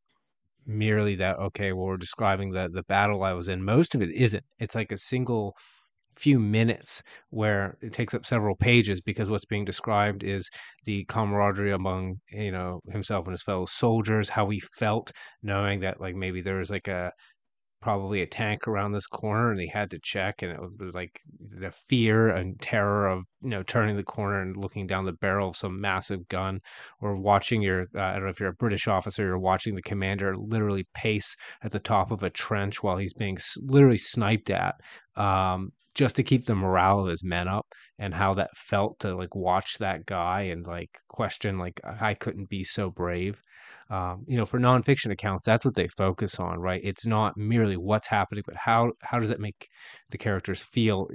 merely 0.66 1.16
that 1.16 1.38
okay, 1.40 1.74
well 1.74 1.88
we're 1.88 1.98
describing 1.98 2.52
the 2.52 2.70
the 2.74 2.84
battle 2.84 3.24
I 3.24 3.34
was 3.34 3.48
in. 3.48 3.64
Most 3.64 3.96
of 3.96 4.02
it 4.02 4.12
isn't. 4.12 4.44
It's 4.60 4.76
like 4.76 4.92
a 4.92 4.98
single 4.98 5.56
few 6.18 6.40
minutes 6.40 7.04
where 7.30 7.78
it 7.82 7.94
takes 7.94 8.14
up 8.14 8.26
several 8.26 8.56
pages 8.56 9.02
because 9.02 9.30
what's 9.30 9.46
being 9.46 9.66
described 9.66 10.24
is 10.24 10.50
the 10.86 11.04
camaraderie 11.06 11.72
among 11.72 12.16
you 12.32 12.52
know 12.52 12.80
himself 12.90 13.26
and 13.26 13.34
his 13.34 13.44
fellow 13.44 13.66
soldiers 13.66 14.30
how 14.30 14.50
he 14.50 14.60
felt 14.78 15.12
knowing 15.44 15.82
that 15.82 16.00
like 16.00 16.16
maybe 16.16 16.42
there 16.42 16.56
was 16.56 16.72
like 16.72 16.88
a 16.88 17.12
probably 17.86 18.24
a 18.24 18.26
tank 18.26 18.68
around 18.68 18.94
this 18.94 19.06
corner 19.06 19.52
and 19.52 19.60
he 19.60 19.68
had 19.68 19.92
to 19.92 20.00
check 20.00 20.42
and 20.42 20.52
it 20.52 20.60
was 20.80 20.96
like 20.96 21.22
the 21.40 21.70
fear 21.70 22.30
and 22.30 22.60
terror 22.60 23.08
of 23.08 23.24
you 23.44 23.50
know 23.50 23.62
turning 23.62 23.96
the 23.96 24.02
corner 24.02 24.42
and 24.42 24.58
looking 24.58 24.88
down 24.88 25.06
the 25.06 25.14
barrel 25.14 25.50
of 25.50 25.56
some 25.56 25.80
massive 25.80 26.28
gun 26.28 26.60
or 27.00 27.16
watching 27.16 27.62
your 27.62 27.82
uh, 27.96 28.02
i 28.02 28.14
don't 28.14 28.24
know 28.24 28.30
if 28.30 28.40
you're 28.40 28.50
a 28.50 28.54
british 28.54 28.88
officer 28.88 29.24
you're 29.24 29.38
watching 29.38 29.76
the 29.76 29.84
commander 29.84 30.36
literally 30.36 30.88
pace 30.96 31.36
at 31.62 31.70
the 31.70 31.80
top 31.80 32.10
of 32.10 32.24
a 32.24 32.30
trench 32.32 32.82
while 32.82 32.98
he's 32.98 33.14
being 33.14 33.38
literally 33.68 33.98
sniped 33.98 34.50
at 34.50 34.74
um, 35.16 35.72
just 35.96 36.16
to 36.18 36.24
keep 36.24 36.46
the 36.46 36.56
morale 36.56 37.00
of 37.00 37.08
his 37.08 37.24
men 37.24 37.48
up 37.48 37.66
and 38.00 38.14
how 38.14 38.34
that 38.34 38.56
felt 38.56 39.00
to 39.00 39.16
like 39.16 39.34
watch 39.36 39.78
that 39.80 40.06
guy 40.06 40.42
and 40.42 40.68
like 40.68 40.90
question 41.08 41.58
like 41.58 41.80
i 42.00 42.14
couldn't 42.14 42.50
be 42.50 42.64
so 42.64 42.90
brave 42.92 43.42
um, 43.90 44.24
you 44.28 44.36
know, 44.36 44.46
for 44.46 44.60
nonfiction 44.60 45.12
accounts, 45.12 45.44
that's 45.44 45.64
what 45.64 45.76
they 45.76 45.88
focus 45.88 46.40
on, 46.40 46.60
right? 46.60 46.82
It's 46.84 47.06
not 47.06 47.38
merely 47.38 47.78
what's 47.78 48.08
happening, 48.08 48.44
but 48.46 48.56
how 48.56 48.92
how 49.02 49.20
does 49.20 49.30
it 49.30 49.40
make 49.40 49.68
the 50.10 50.18
characters 50.18 50.64
feel? 50.64 51.08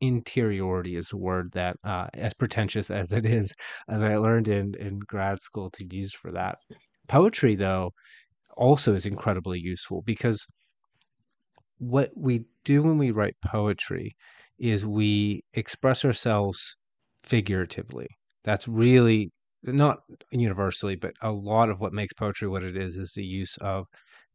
Interiority 0.00 0.96
is 0.96 1.12
a 1.12 1.16
word 1.16 1.50
that, 1.52 1.76
uh, 1.84 2.08
as 2.14 2.34
pretentious 2.34 2.90
as 2.90 3.12
it 3.12 3.26
is, 3.26 3.54
that 3.88 4.02
I 4.02 4.16
learned 4.16 4.48
in 4.48 4.74
in 4.78 4.98
grad 4.98 5.40
school 5.40 5.70
to 5.72 5.86
use 5.88 6.14
for 6.14 6.32
that. 6.32 6.56
Poetry, 7.08 7.54
though, 7.54 7.92
also 8.56 8.94
is 8.94 9.06
incredibly 9.06 9.60
useful 9.60 10.02
because 10.04 10.44
what 11.78 12.10
we 12.16 12.44
do 12.64 12.82
when 12.82 12.98
we 12.98 13.10
write 13.10 13.36
poetry 13.44 14.16
is 14.58 14.86
we 14.86 15.42
express 15.54 16.04
ourselves 16.04 16.76
figuratively. 17.22 18.06
That's 18.44 18.66
really 18.68 19.30
not 19.62 19.98
universally, 20.30 20.96
but 20.96 21.12
a 21.22 21.32
lot 21.32 21.68
of 21.68 21.80
what 21.80 21.92
makes 21.92 22.14
poetry 22.14 22.48
what 22.48 22.62
it 22.62 22.76
is 22.76 22.96
is 22.96 23.12
the 23.12 23.24
use 23.24 23.56
of 23.60 23.86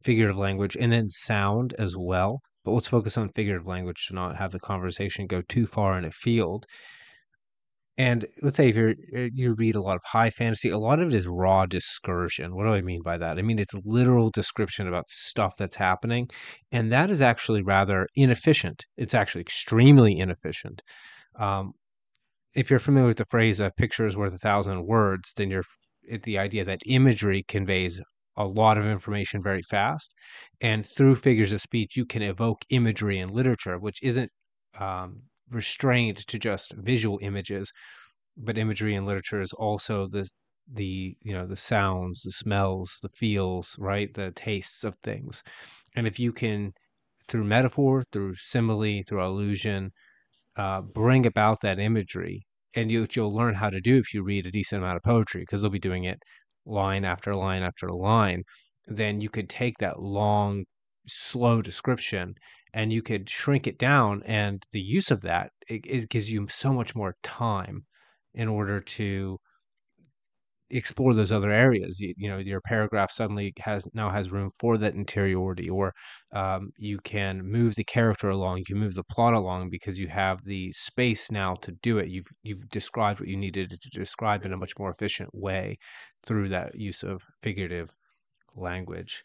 figurative 0.02 0.36
language 0.36 0.76
and 0.78 0.92
then 0.92 1.08
sound 1.08 1.74
as 1.78 1.96
well. 1.96 2.40
But 2.64 2.72
let's 2.72 2.88
focus 2.88 3.18
on 3.18 3.30
figurative 3.30 3.66
language 3.66 4.06
to 4.08 4.14
not 4.14 4.36
have 4.36 4.52
the 4.52 4.60
conversation 4.60 5.26
go 5.26 5.42
too 5.42 5.66
far 5.66 5.98
in 5.98 6.04
a 6.04 6.10
field. 6.10 6.66
And 7.98 8.24
let's 8.40 8.56
say 8.56 8.68
if 8.68 8.76
you're 8.76 8.94
uh, 9.16 9.28
you 9.34 9.54
read 9.54 9.76
a 9.76 9.82
lot 9.82 9.96
of 9.96 10.02
high 10.04 10.30
fantasy, 10.30 10.70
a 10.70 10.78
lot 10.78 11.00
of 11.00 11.08
it 11.08 11.14
is 11.14 11.26
raw 11.26 11.66
discursion. 11.66 12.54
What 12.54 12.64
do 12.64 12.70
I 12.70 12.80
mean 12.80 13.02
by 13.02 13.18
that? 13.18 13.38
I 13.38 13.42
mean 13.42 13.58
it's 13.58 13.74
literal 13.84 14.30
description 14.30 14.88
about 14.88 15.10
stuff 15.10 15.54
that's 15.58 15.76
happening, 15.76 16.28
and 16.72 16.90
that 16.92 17.10
is 17.10 17.20
actually 17.20 17.62
rather 17.62 18.06
inefficient. 18.16 18.86
It's 18.96 19.14
actually 19.14 19.42
extremely 19.42 20.18
inefficient. 20.18 20.82
Um, 21.38 21.72
if 22.54 22.70
you're 22.70 22.78
familiar 22.78 23.08
with 23.08 23.18
the 23.18 23.26
phrase 23.26 23.60
"a 23.60 23.70
picture 23.76 24.06
is 24.06 24.16
worth 24.16 24.34
a 24.34 24.38
thousand 24.38 24.86
words," 24.86 25.32
then 25.36 25.50
you're 25.50 25.64
the 26.24 26.38
idea 26.38 26.64
that 26.64 26.80
imagery 26.86 27.44
conveys 27.48 28.00
a 28.36 28.46
lot 28.46 28.78
of 28.78 28.86
information 28.86 29.42
very 29.42 29.62
fast, 29.62 30.14
and 30.60 30.86
through 30.86 31.14
figures 31.16 31.52
of 31.52 31.60
speech, 31.60 31.96
you 31.96 32.06
can 32.06 32.22
evoke 32.22 32.64
imagery 32.70 33.18
in 33.18 33.28
literature, 33.30 33.78
which 33.78 33.98
isn't 34.02 34.30
um, 34.78 35.22
restrained 35.50 36.16
to 36.28 36.38
just 36.38 36.72
visual 36.74 37.18
images 37.22 37.72
but 38.36 38.58
imagery 38.58 38.94
in 38.94 39.04
literature 39.06 39.40
is 39.40 39.52
also 39.54 40.06
the 40.06 40.28
the 40.72 41.16
you 41.22 41.32
know 41.34 41.46
the 41.46 41.56
sounds 41.56 42.22
the 42.22 42.30
smells 42.30 42.98
the 43.02 43.08
feels 43.08 43.76
right? 43.78 44.14
The 44.14 44.30
tastes 44.32 44.84
of 44.84 44.96
things. 45.02 45.42
And 45.96 46.06
if 46.06 46.18
you 46.20 46.32
can 46.32 46.72
through 47.28 47.44
metaphor 47.44 48.04
through 48.12 48.36
simile 48.36 49.02
through 49.08 49.24
allusion 49.26 49.92
uh, 50.56 50.82
bring 50.82 51.26
about 51.26 51.60
that 51.62 51.78
imagery 51.78 52.46
and 52.74 52.90
you, 52.90 53.06
you'll 53.14 53.34
learn 53.34 53.54
how 53.54 53.70
to 53.70 53.80
do 53.80 53.96
if 53.98 54.14
you 54.14 54.22
read 54.22 54.46
a 54.46 54.50
decent 54.50 54.82
amount 54.82 54.96
of 54.96 55.02
poetry 55.02 55.42
because 55.42 55.62
they'll 55.62 55.70
be 55.70 55.78
doing 55.78 56.04
it 56.04 56.18
line 56.66 57.04
after 57.04 57.34
line 57.34 57.62
after 57.62 57.90
line 57.90 58.42
then 58.86 59.20
you 59.20 59.28
could 59.30 59.48
take 59.48 59.78
that 59.78 60.00
long 60.00 60.64
slow 61.06 61.62
description 61.62 62.34
and 62.74 62.92
you 62.92 63.02
could 63.02 63.28
shrink 63.28 63.66
it 63.66 63.78
down 63.78 64.22
and 64.24 64.64
the 64.72 64.80
use 64.80 65.10
of 65.10 65.20
that 65.22 65.50
it, 65.68 65.82
it 65.86 66.08
gives 66.08 66.30
you 66.32 66.46
so 66.48 66.72
much 66.72 66.94
more 66.94 67.16
time 67.22 67.84
in 68.34 68.48
order 68.48 68.80
to 68.80 69.38
explore 70.70 71.12
those 71.14 71.32
other 71.32 71.50
areas. 71.50 72.00
You, 72.00 72.14
you 72.16 72.28
know, 72.30 72.38
your 72.38 72.60
paragraph 72.60 73.10
suddenly 73.10 73.52
has 73.58 73.86
now 73.94 74.10
has 74.10 74.32
room 74.32 74.50
for 74.58 74.78
that 74.78 74.94
interiority, 74.94 75.68
or 75.68 75.92
um, 76.34 76.70
you 76.78 76.98
can 77.04 77.42
move 77.44 77.74
the 77.74 77.84
character 77.84 78.30
along, 78.30 78.58
you 78.58 78.64
can 78.64 78.78
move 78.78 78.94
the 78.94 79.04
plot 79.04 79.34
along 79.34 79.68
because 79.70 79.98
you 79.98 80.08
have 80.08 80.42
the 80.44 80.72
space 80.72 81.30
now 81.30 81.54
to 81.56 81.72
do 81.82 81.98
it. 81.98 82.08
You've 82.08 82.26
you've 82.42 82.68
described 82.70 83.20
what 83.20 83.28
you 83.28 83.36
needed 83.36 83.70
to 83.70 83.90
describe 83.90 84.44
in 84.44 84.52
a 84.52 84.56
much 84.56 84.72
more 84.78 84.90
efficient 84.90 85.30
way 85.34 85.78
through 86.24 86.48
that 86.50 86.74
use 86.74 87.02
of 87.02 87.22
figurative 87.42 87.90
language. 88.56 89.24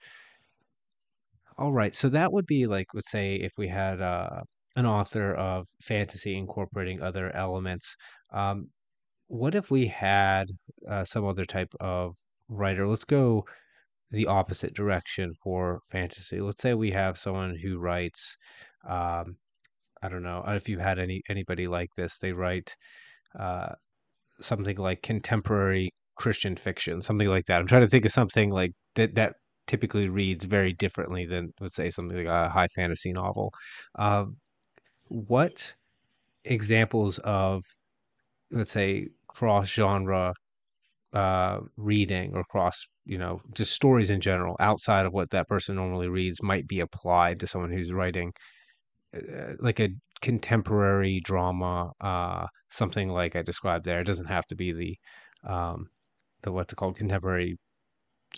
All 1.58 1.72
right, 1.72 1.96
so 1.96 2.10
that 2.10 2.32
would 2.32 2.46
be 2.46 2.68
like, 2.68 2.88
let's 2.94 3.10
say, 3.10 3.36
if 3.36 3.52
we 3.58 3.68
had 3.68 4.00
uh, 4.00 4.42
an 4.76 4.86
author 4.86 5.34
of 5.34 5.66
fantasy 5.82 6.38
incorporating 6.38 7.02
other 7.02 7.36
elements. 7.36 7.96
Um, 8.32 8.70
what 9.28 9.56
if 9.56 9.72
we 9.72 9.88
had 9.88 10.46
uh, 10.90 11.04
some 11.04 11.26
other 11.26 11.46
type 11.46 11.74
of 11.80 12.14
writer? 12.48 12.88
Let's 12.88 13.04
go 13.04 13.46
the 14.12 14.28
opposite 14.28 14.76
direction 14.76 15.34
for 15.44 15.82
fantasy. 15.92 16.40
Let's 16.40 16.62
say 16.62 16.76
we 16.76 16.92
have 16.92 17.18
someone 17.18 17.58
who 17.62 17.80
writes, 17.80 18.38
um, 18.88 19.36
I 20.02 20.10
don't 20.10 20.24
know 20.24 20.44
if 20.48 20.70
you've 20.70 20.80
had 20.80 21.00
any 21.00 21.24
anybody 21.28 21.68
like 21.68 21.90
this. 21.98 22.20
They 22.20 22.32
write 22.32 22.76
uh, 23.38 23.70
something 24.40 24.78
like 24.78 25.02
contemporary 25.02 25.90
Christian 26.18 26.56
fiction, 26.56 27.02
something 27.02 27.28
like 27.28 27.46
that. 27.46 27.60
I'm 27.60 27.68
trying 27.68 27.82
to 27.82 27.88
think 27.88 28.06
of 28.06 28.12
something 28.12 28.52
like 28.52 28.74
that 28.96 29.16
that 29.16 29.34
typically 29.68 30.10
reads 30.10 30.46
very 30.46 30.74
differently 30.74 31.26
than, 31.26 31.54
let's 31.60 31.76
say, 31.76 31.90
something 31.90 32.18
like 32.18 32.26
a 32.26 32.50
high 32.50 32.68
fantasy 32.68 33.12
novel. 33.14 33.52
Uh, 33.98 34.26
what 35.06 35.74
examples 36.46 37.20
of, 37.20 37.64
let's 38.52 38.72
say, 38.72 39.08
cross 39.28 39.70
genre 39.70 40.34
uh, 41.14 41.60
reading 41.78 42.34
or 42.34 42.44
cross, 42.46 42.86
you 43.06 43.18
know, 43.18 43.42
just 43.54 43.74
stories 43.74 44.10
in 44.10 44.22
general 44.22 44.56
outside 44.60 45.06
of 45.06 45.14
what 45.14 45.30
that 45.32 45.48
person 45.48 45.76
normally 45.76 46.08
reads 46.08 46.42
might 46.42 46.68
be 46.68 46.80
applied 46.80 47.40
to 47.40 47.48
someone 47.48 47.72
who's 47.72 47.94
writing 47.94 48.32
uh, 49.16 49.54
like 49.60 49.80
a 49.80 49.90
contemporary 50.22 51.20
drama, 51.22 51.92
uh, 52.02 52.46
something 52.70 53.10
like 53.10 53.36
I 53.36 53.42
described 53.42 53.86
there. 53.86 54.02
It 54.02 54.08
doesn't 54.08 54.28
have 54.28 54.46
to 54.48 54.56
be 54.56 54.72
the 54.74 54.98
um, 55.50 55.88
the 56.42 56.52
what's 56.52 56.74
it 56.74 56.76
called 56.76 56.98
contemporary 56.98 57.58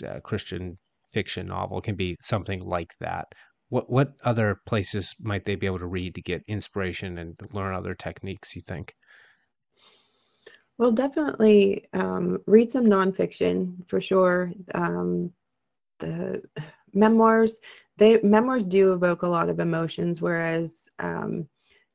uh, 0.08 0.20
Christian 0.22 0.78
fiction 1.12 1.48
novel. 1.48 1.82
Can 1.82 1.96
be 1.96 2.16
something 2.22 2.62
like 2.62 2.94
that. 3.00 3.26
What 3.70 3.90
what 3.90 4.14
other 4.24 4.60
places 4.66 5.14
might 5.20 5.46
they 5.46 5.56
be 5.56 5.68
able 5.68 5.80
to 5.80 5.88
read 5.88 6.16
to 6.16 6.22
get 6.22 6.44
inspiration 6.48 7.18
and 7.18 7.36
learn 7.54 7.76
other 7.76 7.94
techniques? 7.96 8.56
You 8.56 8.62
think? 8.62 8.94
Well, 10.78 10.92
definitely 10.94 11.86
um, 11.94 12.40
read 12.48 12.70
some 12.70 12.86
nonfiction 12.86 13.86
for 13.88 14.00
sure. 14.00 14.54
Um, 14.74 15.32
the 16.00 16.42
memoirs, 16.94 17.60
they 17.98 18.22
memoirs 18.22 18.66
do 18.66 18.94
evoke 18.94 19.24
a 19.24 19.28
lot 19.28 19.50
of 19.50 19.60
emotions, 19.60 20.22
whereas 20.22 20.90
um, 21.00 21.48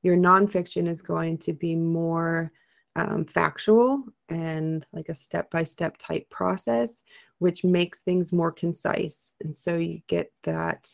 your 0.03 0.17
nonfiction 0.17 0.87
is 0.87 1.01
going 1.01 1.39
to 1.39 1.55
be 1.55 1.75
more 1.75 2.53
um, 2.97 3.25
factual 3.25 4.05
and 4.29 4.87
like 4.93 5.09
a 5.09 5.15
step 5.15 5.51
by 5.51 5.65
step 5.65 5.97
type 5.99 6.29
process, 6.31 7.03
which 7.45 7.63
makes 7.63 8.01
things 8.01 8.33
more 8.33 8.51
concise. 8.51 9.33
And 9.43 9.55
so 9.55 9.77
you 9.77 10.01
get 10.07 10.33
that 10.45 10.89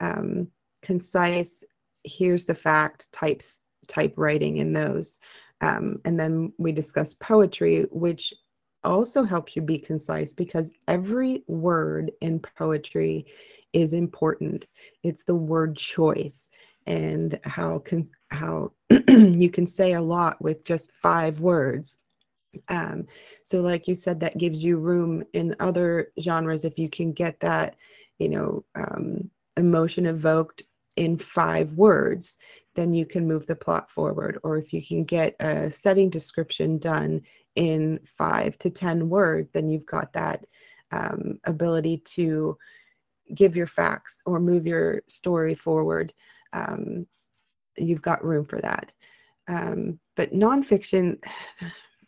um, 0.00 0.48
concise, 0.80 1.62
here's 2.04 2.46
the 2.46 2.54
fact 2.54 3.12
type 3.12 3.42
type 3.86 4.14
writing 4.16 4.56
in 4.56 4.72
those. 4.72 5.18
Um, 5.60 6.00
and 6.06 6.18
then 6.18 6.54
we 6.56 6.72
discuss 6.72 7.12
poetry, 7.12 7.82
which 7.90 8.32
also 8.82 9.24
helps 9.24 9.54
you 9.54 9.60
be 9.60 9.78
concise 9.78 10.32
because 10.32 10.72
every 10.88 11.44
word 11.48 12.12
in 12.22 12.40
poetry 12.40 13.26
is 13.74 13.92
important. 13.92 14.68
It's 15.02 15.24
the 15.24 15.34
word 15.34 15.76
choice 15.76 16.48
and 16.86 17.38
how 17.44 17.80
can 17.80 18.08
how 18.30 18.72
you 19.10 19.50
can 19.50 19.66
say 19.66 19.92
a 19.92 20.00
lot 20.00 20.40
with 20.40 20.64
just 20.64 20.92
five 20.92 21.40
words. 21.40 21.98
Um, 22.68 23.06
so, 23.44 23.60
like 23.60 23.86
you 23.86 23.94
said, 23.94 24.20
that 24.20 24.38
gives 24.38 24.62
you 24.62 24.78
room 24.78 25.24
in 25.32 25.54
other 25.60 26.12
genres 26.20 26.64
if 26.64 26.78
you 26.78 26.88
can 26.88 27.12
get 27.12 27.40
that, 27.40 27.76
you 28.18 28.28
know, 28.28 28.64
um, 28.74 29.30
emotion 29.56 30.06
evoked 30.06 30.62
in 30.96 31.16
five 31.16 31.72
words, 31.72 32.36
then 32.74 32.92
you 32.92 33.06
can 33.06 33.26
move 33.26 33.46
the 33.46 33.56
plot 33.56 33.90
forward. 33.90 34.38
Or 34.42 34.56
if 34.56 34.72
you 34.72 34.84
can 34.84 35.04
get 35.04 35.34
a 35.40 35.70
setting 35.70 36.10
description 36.10 36.78
done 36.78 37.22
in 37.54 38.00
five 38.04 38.58
to 38.58 38.70
10 38.70 39.08
words, 39.08 39.50
then 39.50 39.68
you've 39.68 39.86
got 39.86 40.12
that 40.12 40.46
um, 40.92 41.38
ability 41.44 41.98
to 41.98 42.56
give 43.34 43.56
your 43.56 43.66
facts 43.66 44.22
or 44.26 44.40
move 44.40 44.66
your 44.66 45.02
story 45.08 45.54
forward. 45.54 46.12
Um, 46.52 47.06
you've 47.76 48.02
got 48.02 48.24
room 48.24 48.44
for 48.44 48.60
that. 48.60 48.92
Um, 49.48 49.98
but 50.16 50.32
nonfiction, 50.32 51.22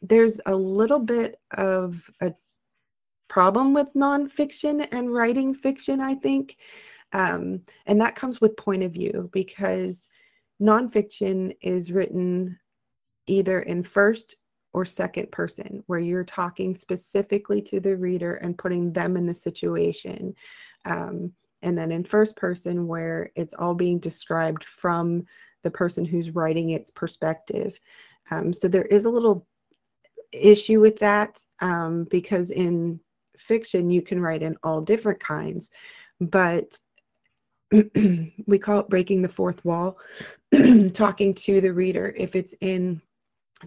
there's 0.03 0.41
a 0.47 0.55
little 0.55 0.99
bit 0.99 1.37
of 1.57 2.11
a 2.21 2.35
problem 3.29 3.73
with 3.73 3.89
nonfiction 3.95 4.87
and 4.93 5.13
writing 5.13 5.55
fiction, 5.55 6.01
I 6.01 6.17
think. 6.17 6.59
Um, 7.13 7.63
and 7.87 8.01
that 8.01 8.17
comes 8.17 8.41
with 8.41 8.57
point 8.57 8.83
of 8.83 8.93
view 8.93 9.31
because 9.33 10.09
nonfiction 10.61 11.57
is 11.63 11.93
written 11.93 12.59
either 13.27 13.61
in 13.61 13.83
first 13.83 14.37
or 14.75 14.85
second 14.85 15.31
person, 15.31 15.83
where 15.87 15.99
you're 15.99 16.25
talking 16.25 16.75
specifically 16.75 17.61
to 17.61 17.79
the 17.79 17.97
reader 17.97 18.35
and 18.37 18.59
putting 18.59 18.93
them 18.93 19.17
in 19.17 19.27
the 19.27 19.35
situation. 19.35 20.35
Um, 20.85 21.33
and 21.63 21.79
then 21.79 21.93
in 21.93 22.05
first 22.05 22.37
person, 22.37 22.89
where 22.89 23.31
it's 23.37 23.55
all 23.55 23.75
being 23.75 23.99
described 23.99 24.65
from 24.65 25.25
the 25.63 25.71
person 25.71 26.05
who's 26.05 26.31
writing 26.31 26.71
its 26.71 26.91
perspective. 26.91 27.79
Um, 28.31 28.53
so 28.53 28.67
there 28.67 28.87
is 28.87 29.05
a 29.05 29.11
little 29.11 29.47
issue 30.33 30.81
with 30.81 30.99
that 30.99 31.45
um, 31.61 32.05
because 32.11 32.51
in 32.51 33.01
fiction, 33.37 33.91
you 33.91 34.03
can 34.03 34.21
write 34.21 34.43
in 34.43 34.57
all 34.63 34.81
different 34.81 35.21
kinds, 35.21 35.71
but 36.21 36.79
we 37.73 38.59
call 38.59 38.81
it 38.81 38.89
breaking 38.89 39.23
the 39.23 39.29
fourth 39.29 39.65
wall, 39.65 39.99
talking 40.93 41.35
to 41.35 41.61
the 41.61 41.73
reader. 41.73 42.15
If 42.17 42.37
it's 42.37 42.55
in 42.61 43.01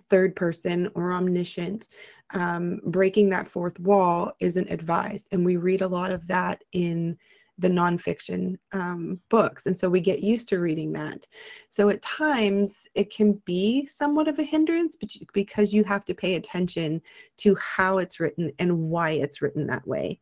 third 0.09 0.35
person 0.35 0.89
or 0.93 1.13
omniscient, 1.13 1.87
um, 2.33 2.81
breaking 2.85 3.29
that 3.29 3.47
fourth 3.47 3.79
wall 3.79 4.31
isn't 4.39 4.69
advised. 4.69 5.29
And 5.31 5.45
we 5.45 5.57
read 5.57 5.81
a 5.81 5.87
lot 5.87 6.11
of 6.11 6.27
that 6.27 6.63
in 6.71 7.17
the 7.57 7.69
nonfiction 7.69 8.57
um, 8.73 9.19
books. 9.29 9.65
And 9.65 9.77
so 9.77 9.89
we 9.89 10.01
get 10.01 10.21
used 10.21 10.49
to 10.49 10.59
reading 10.59 10.91
that. 10.93 11.25
So 11.69 11.89
at 11.89 12.01
times 12.01 12.87
it 12.95 13.13
can 13.13 13.41
be 13.45 13.85
somewhat 13.85 14.27
of 14.27 14.39
a 14.39 14.43
hindrance 14.43 14.97
because 15.33 15.73
you 15.73 15.83
have 15.85 16.03
to 16.05 16.13
pay 16.13 16.35
attention 16.35 17.01
to 17.37 17.55
how 17.55 17.99
it's 17.99 18.19
written 18.19 18.51
and 18.59 18.89
why 18.89 19.11
it's 19.11 19.41
written 19.41 19.67
that 19.67 19.87
way 19.87 20.19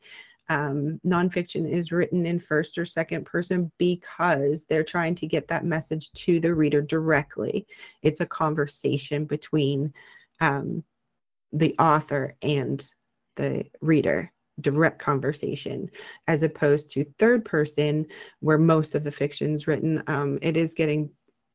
um, 0.50 1.00
nonfiction 1.06 1.70
is 1.70 1.92
written 1.92 2.26
in 2.26 2.40
first 2.40 2.78
or 2.78 2.86
second 2.86 3.26
person 3.26 3.72
because 3.78 4.66
they're 4.66 4.84
trying 4.84 5.16
to 5.16 5.28
get 5.28 5.48
that 5.48 5.66
message 5.66 6.12
to 6.14 6.40
the 6.40 6.54
reader 6.54 6.82
directly. 6.82 7.66
It's 8.02 8.20
a 8.20 8.26
conversation 8.26 9.26
between 9.26 9.94
um, 10.42 10.84
the 11.52 11.76
author 11.80 12.36
and 12.42 12.86
the 13.36 13.66
reader, 13.82 14.32
direct 14.62 15.00
conversation, 15.00 15.90
as 16.28 16.44
opposed 16.44 16.92
to 16.92 17.06
third 17.18 17.44
person, 17.46 18.06
where 18.40 18.58
most 18.58 18.96
of 18.96 19.04
the 19.04 19.12
fiction 19.12 19.52
is 19.52 19.68
written. 19.68 20.04
Um, 20.08 20.40
it 20.42 20.58
is 20.58 20.74
getting 20.74 21.10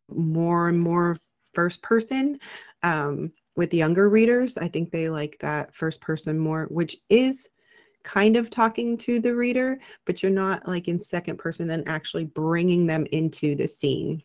more 0.09 0.69
and 0.69 0.81
more 0.81 1.17
first 1.53 1.83
person. 1.83 2.39
Um, 2.83 3.33
with 3.57 3.75
younger 3.75 4.09
readers, 4.09 4.57
I 4.57 4.69
think 4.69 4.91
they 4.91 5.09
like 5.09 5.37
that 5.41 5.75
first 5.75 6.01
person 6.01 6.39
more, 6.39 6.67
which 6.71 6.97
is 7.09 7.49
kind 8.05 8.37
of 8.37 8.51
talking 8.51 8.97
to 8.97 9.21
the 9.21 9.35
reader, 9.35 9.79
but 10.05 10.23
you're 10.23 10.31
not 10.31 10.67
like 10.67 10.89
in 10.89 10.99
second 10.99 11.39
person 11.39 11.71
and 11.71 11.87
actually 11.89 12.25
bringing 12.25 12.87
them 12.87 13.07
into 13.11 13.55
the 13.57 13.67
scene. 13.67 14.23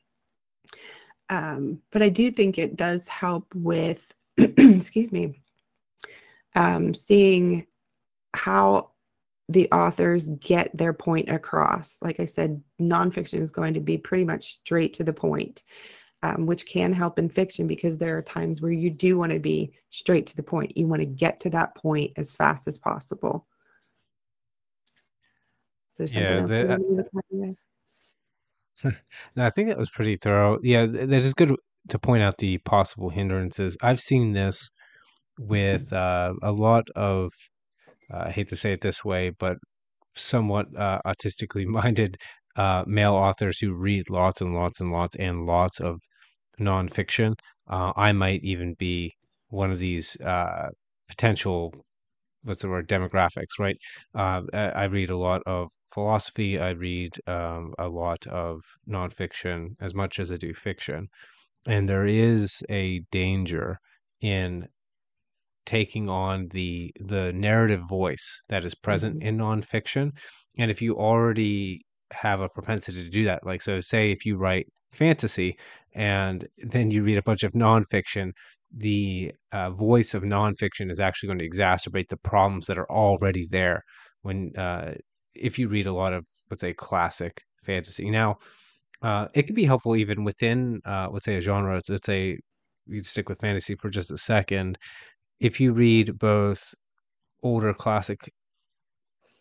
Um, 1.29 1.81
but 1.91 2.03
I 2.03 2.09
do 2.09 2.29
think 2.31 2.57
it 2.57 2.75
does 2.75 3.07
help 3.07 3.53
with, 3.55 4.13
excuse 4.37 5.11
me, 5.11 5.41
um, 6.55 6.93
seeing 6.93 7.65
how 8.33 8.91
the 9.49 9.69
authors 9.71 10.29
get 10.39 10.75
their 10.75 10.93
point 10.93 11.29
across. 11.29 12.01
Like 12.01 12.19
I 12.19 12.25
said, 12.25 12.61
nonfiction 12.79 13.39
is 13.39 13.51
going 13.51 13.73
to 13.73 13.79
be 13.79 13.97
pretty 13.97 14.25
much 14.25 14.53
straight 14.53 14.93
to 14.93 15.03
the 15.03 15.13
point, 15.13 15.63
um, 16.21 16.45
which 16.45 16.65
can 16.65 16.93
help 16.93 17.19
in 17.19 17.29
fiction 17.29 17.67
because 17.67 17.97
there 17.97 18.17
are 18.17 18.21
times 18.21 18.61
where 18.61 18.71
you 18.71 18.89
do 18.89 19.17
want 19.17 19.31
to 19.31 19.39
be 19.39 19.73
straight 19.89 20.25
to 20.27 20.35
the 20.35 20.43
point. 20.43 20.77
You 20.77 20.87
want 20.87 21.01
to 21.01 21.05
get 21.05 21.39
to 21.41 21.49
that 21.51 21.75
point 21.75 22.11
as 22.17 22.33
fast 22.33 22.67
as 22.67 22.77
possible. 22.77 23.47
Something 25.89 26.21
Yeah, 26.21 26.41
else 26.41 26.49
the, 26.49 27.55
no, 29.35 29.45
I 29.45 29.49
think 29.49 29.69
that 29.69 29.77
was 29.77 29.89
pretty 29.89 30.15
thorough. 30.15 30.59
Yeah, 30.63 30.85
that 30.85 31.11
is 31.11 31.33
good 31.33 31.55
to 31.89 31.99
point 31.99 32.23
out 32.23 32.37
the 32.37 32.57
possible 32.59 33.09
hindrances. 33.09 33.77
I've 33.81 33.99
seen 33.99 34.33
this 34.33 34.69
with 35.37 35.91
uh, 35.93 36.33
a 36.41 36.51
lot 36.51 36.89
of, 36.95 37.25
uh, 37.25 37.29
I 38.11 38.31
hate 38.31 38.49
to 38.49 38.55
say 38.55 38.73
it 38.73 38.81
this 38.81 39.03
way, 39.03 39.31
but 39.31 39.57
somewhat 40.15 40.67
uh, 40.77 40.99
artistically 41.05 41.65
minded 41.79 42.17
uh, 42.55 42.83
male 42.85 43.13
authors 43.15 43.59
who 43.59 43.73
read 43.73 44.09
lots 44.09 44.41
and 44.41 44.53
lots 44.53 44.79
and 44.79 44.91
lots 44.91 45.15
and 45.15 45.45
lots 45.45 45.79
of 45.79 45.99
nonfiction. 46.59 47.35
Uh, 47.69 47.93
I 47.95 48.11
might 48.11 48.43
even 48.43 48.75
be 48.77 49.13
one 49.49 49.71
of 49.71 49.79
these 49.79 50.17
potential 51.07 51.73
what's 52.43 52.61
the 52.61 52.69
word 52.69 52.87
demographics 52.87 53.59
right 53.59 53.77
uh, 54.15 54.41
I 54.53 54.85
read 54.85 55.09
a 55.09 55.17
lot 55.17 55.41
of 55.45 55.69
philosophy 55.93 56.59
i 56.59 56.69
read 56.69 57.11
um, 57.27 57.73
a 57.77 57.87
lot 57.87 58.25
of 58.27 58.61
nonfiction 58.89 59.75
as 59.79 59.93
much 59.93 60.19
as 60.19 60.31
i 60.31 60.37
do 60.37 60.53
fiction 60.53 61.07
and 61.67 61.87
there 61.87 62.05
is 62.05 62.63
a 62.69 62.99
danger 63.11 63.77
in 64.21 64.67
taking 65.65 66.09
on 66.09 66.47
the 66.49 66.91
the 66.99 67.31
narrative 67.33 67.81
voice 67.89 68.41
that 68.49 68.63
is 68.65 68.75
present 68.75 69.19
Mhm. 69.19 69.23
in 69.23 69.37
nonfiction. 69.37 70.11
And 70.57 70.69
if 70.71 70.81
you 70.81 70.95
already 70.97 71.81
have 72.11 72.41
a 72.41 72.49
propensity 72.49 73.03
to 73.03 73.09
do 73.09 73.23
that 73.23 73.43
like 73.45 73.61
so 73.61 73.81
say 73.81 74.11
if 74.11 74.23
you 74.25 74.37
write 74.37 74.67
fantasy 74.93 75.57
and 75.93 76.47
then 76.59 76.91
you 76.91 77.03
read 77.03 77.17
a 77.17 77.23
bunch 77.23 77.43
of 77.43 77.53
nonfiction 77.53 78.31
the 78.75 79.31
uh, 79.51 79.71
voice 79.71 80.13
of 80.13 80.21
nonfiction 80.23 80.91
is 80.91 80.99
actually 80.99 81.27
going 81.27 81.39
to 81.39 81.49
exacerbate 81.49 82.07
the 82.09 82.17
problems 82.17 82.67
that 82.67 82.77
are 82.77 82.89
already 82.91 83.47
there 83.49 83.81
when 84.21 84.51
uh, 84.57 84.93
if 85.35 85.57
you 85.59 85.67
read 85.67 85.87
a 85.87 85.93
lot 85.93 86.13
of 86.13 86.25
let's 86.51 86.61
say 86.61 86.73
classic 86.73 87.41
fantasy. 87.63 88.09
Now 88.11 88.37
uh, 89.01 89.27
it 89.33 89.43
can 89.43 89.55
be 89.55 89.65
helpful 89.65 89.95
even 89.95 90.23
within 90.23 90.79
uh, 90.85 91.09
let's 91.11 91.25
say 91.25 91.35
a 91.35 91.41
genre. 91.41 91.81
Let's 91.87 92.05
say 92.05 92.37
you 92.87 93.03
stick 93.03 93.29
with 93.29 93.39
fantasy 93.39 93.75
for 93.75 93.89
just 93.89 94.11
a 94.11 94.17
second 94.17 94.77
if 95.43 95.59
you 95.59 95.73
read 95.73 96.17
both 96.17 96.73
older 97.43 97.73
classic 97.73 98.31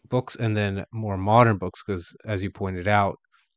books 0.09 0.35
and 0.35 0.57
then 0.57 0.85
more 0.93 1.17
modern 1.17 1.57
books 1.57 1.81
because 1.87 2.15
as 2.27 2.43
you 2.43 2.51
pointed 2.51 2.89
out 2.89 3.15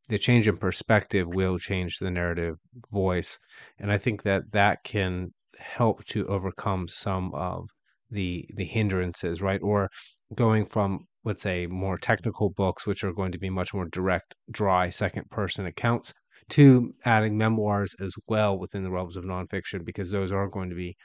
the 0.09 0.19
change 0.19 0.47
in 0.47 0.55
perspective 0.55 1.27
will 1.27 1.57
change 1.57 1.97
the 1.97 2.11
narrative 2.11 2.55
voice. 2.91 3.39
And 3.79 3.91
i 3.91 3.97
think 3.97 4.21
that 4.23 4.43
that 4.51 4.83
can 4.83 5.31
help 5.57 6.05
to 6.05 6.27
overcome 6.27 6.87
some 6.87 7.33
of 7.33 7.65
the 8.11 8.45
the 8.55 8.65
hindrances 8.65 9.41
right? 9.41 9.61
Or 9.63 9.89
going 10.35 10.65
from 10.65 11.05
let's 11.23 11.41
say 11.41 11.65
more 11.65 11.97
technical 11.97 12.51
books 12.51 12.85
which 12.85 13.03
are 13.03 13.13
going 13.13 13.31
to 13.31 13.39
be 13.39 13.49
much 13.49 13.73
more 13.73 13.87
direct 13.91 14.35
dry 14.51 14.89
second 14.89 15.31
person 15.31 15.65
accounts 15.65 16.13
to 16.49 16.93
adding 17.05 17.35
memoirs 17.35 17.95
as 17.99 18.13
well 18.27 18.55
within 18.59 18.83
the 18.83 18.91
realms 18.91 19.17
of 19.17 19.23
nonfiction 19.23 19.83
because 19.83 20.11
those 20.11 20.31
are 20.31 20.47
going 20.47 20.69
to 20.69 20.75
be 20.75 20.95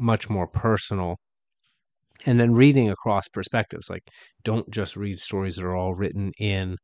much 0.00 0.28
more 0.30 0.46
personal 0.46 1.16
and 2.26 2.38
then 2.40 2.52
reading 2.52 2.90
across 2.90 3.28
perspectives 3.28 3.88
like 3.88 4.02
don't 4.44 4.68
just 4.70 4.96
read 4.96 5.18
stories 5.18 5.56
that 5.56 5.64
are 5.64 5.76
all 5.76 5.94
written 5.94 6.32
in 6.38 6.76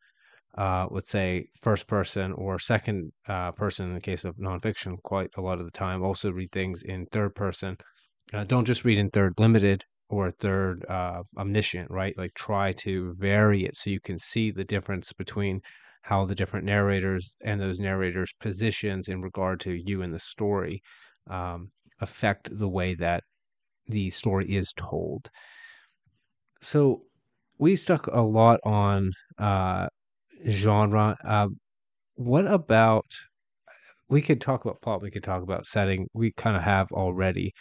uh, 0.56 0.86
let's 0.90 1.10
say 1.10 1.46
first 1.60 1.86
person 1.86 2.32
or 2.32 2.58
second 2.58 3.12
uh, 3.28 3.50
person 3.52 3.88
in 3.88 3.94
the 3.94 4.00
case 4.00 4.24
of 4.24 4.36
nonfiction 4.36 4.96
quite 5.02 5.30
a 5.36 5.40
lot 5.40 5.58
of 5.58 5.64
the 5.64 5.70
time. 5.70 6.02
Also 6.02 6.30
read 6.30 6.52
things 6.52 6.82
in 6.84 7.06
third 7.06 7.34
person. 7.34 7.76
Uh, 8.32 8.44
don't 8.44 8.66
just 8.66 8.84
read 8.84 8.98
in 8.98 9.10
third 9.10 9.34
limited 9.38 9.84
or 10.08 10.30
third 10.30 10.84
uh, 10.88 11.22
omniscient 11.36 11.90
right? 11.90 12.16
Like 12.16 12.34
try 12.34 12.72
to 12.72 13.14
vary 13.18 13.64
it 13.64 13.76
so 13.76 13.90
you 13.90 14.00
can 14.00 14.18
see 14.18 14.50
the 14.50 14.64
difference 14.64 15.12
between 15.12 15.60
how 16.02 16.24
the 16.24 16.34
different 16.34 16.66
narrators 16.66 17.34
and 17.44 17.60
those 17.60 17.80
narrators 17.80 18.32
positions 18.38 19.08
in 19.08 19.22
regard 19.22 19.58
to 19.60 19.72
you 19.72 20.02
and 20.02 20.14
the 20.14 20.20
story. 20.20 20.82
Um, 21.28 21.70
affect 22.00 22.56
the 22.56 22.68
way 22.68 22.94
that 22.94 23.22
the 23.86 24.10
story 24.10 24.54
is 24.54 24.72
told. 24.76 25.30
So 26.60 27.02
we 27.58 27.76
stuck 27.76 28.06
a 28.06 28.20
lot 28.20 28.60
on 28.64 29.12
uh, 29.38 29.86
genre. 30.48 31.16
Uh, 31.24 31.48
what 32.14 32.46
about 32.46 33.06
we 34.08 34.22
could 34.22 34.40
talk 34.40 34.64
about 34.64 34.80
plot, 34.82 35.02
we 35.02 35.10
could 35.10 35.24
talk 35.24 35.42
about 35.42 35.66
setting. 35.66 36.06
We 36.14 36.32
kind 36.36 36.56
of 36.56 36.62
have 36.62 36.90
already. 36.92 37.52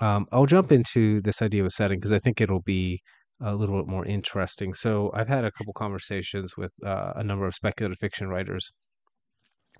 Um, 0.00 0.26
I'll 0.32 0.46
jump 0.46 0.70
into 0.70 1.20
this 1.20 1.42
idea 1.42 1.64
of 1.64 1.72
setting 1.72 1.98
because 1.98 2.12
I 2.12 2.18
think 2.18 2.40
it'll 2.40 2.62
be 2.62 3.00
a 3.40 3.54
little 3.54 3.76
bit 3.80 3.88
more 3.88 4.04
interesting. 4.04 4.74
So 4.74 5.10
I've 5.14 5.28
had 5.28 5.44
a 5.44 5.50
couple 5.50 5.72
conversations 5.72 6.56
with 6.56 6.72
uh, 6.84 7.12
a 7.16 7.24
number 7.24 7.46
of 7.46 7.54
speculative 7.54 7.98
fiction 7.98 8.28
writers, 8.28 8.70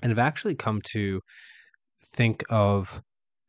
and 0.02 0.10
have 0.10 0.18
actually 0.18 0.54
come 0.54 0.80
to 0.92 1.20
think 2.14 2.44
of 2.50 3.02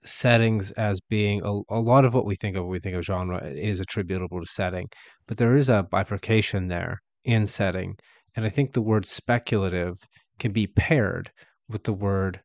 settings 0.04 0.72
as 0.72 1.00
being 1.10 1.42
a, 1.44 1.60
a 1.70 1.80
lot 1.80 2.06
of 2.06 2.14
what 2.14 2.26
we 2.26 2.36
think 2.36 2.56
of 2.56 2.66
we 2.66 2.80
think 2.80 2.96
of 2.96 3.04
genre 3.04 3.44
is 3.46 3.80
attributable 3.80 4.40
to 4.40 4.46
setting, 4.46 4.88
but 5.28 5.38
there 5.38 5.56
is 5.56 5.70
a 5.70 5.84
bifurcation 5.84 6.68
there 6.68 7.00
in 7.26 7.46
setting. 7.46 7.96
And 8.36 8.46
I 8.46 8.50
think 8.50 8.74
the 8.74 8.82
word 8.82 9.06
speculative 9.06 9.96
can 10.40 10.52
be 10.52 10.68
paired 10.68 11.32
with 11.68 11.84
the 11.84 11.94
word 11.94 12.42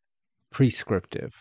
prescriptive. 0.51 1.33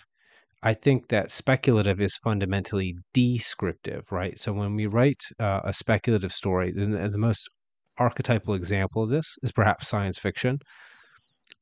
I 0.61 0.73
think 0.73 1.09
that 1.09 1.31
speculative 1.31 1.99
is 1.99 2.17
fundamentally 2.23 2.95
descriptive, 3.13 4.03
right? 4.11 4.39
So 4.39 4.53
when 4.53 4.75
we 4.75 4.85
write 4.85 5.21
uh, 5.39 5.61
a 5.65 5.73
speculative 5.73 6.31
story, 6.31 6.71
the, 6.71 6.85
the 6.85 7.17
most 7.17 7.49
archetypal 7.97 8.53
example 8.53 9.03
of 9.03 9.09
this 9.09 9.37
is 9.43 9.51
perhaps 9.51 9.87
science 9.87 10.17
fiction, 10.17 10.59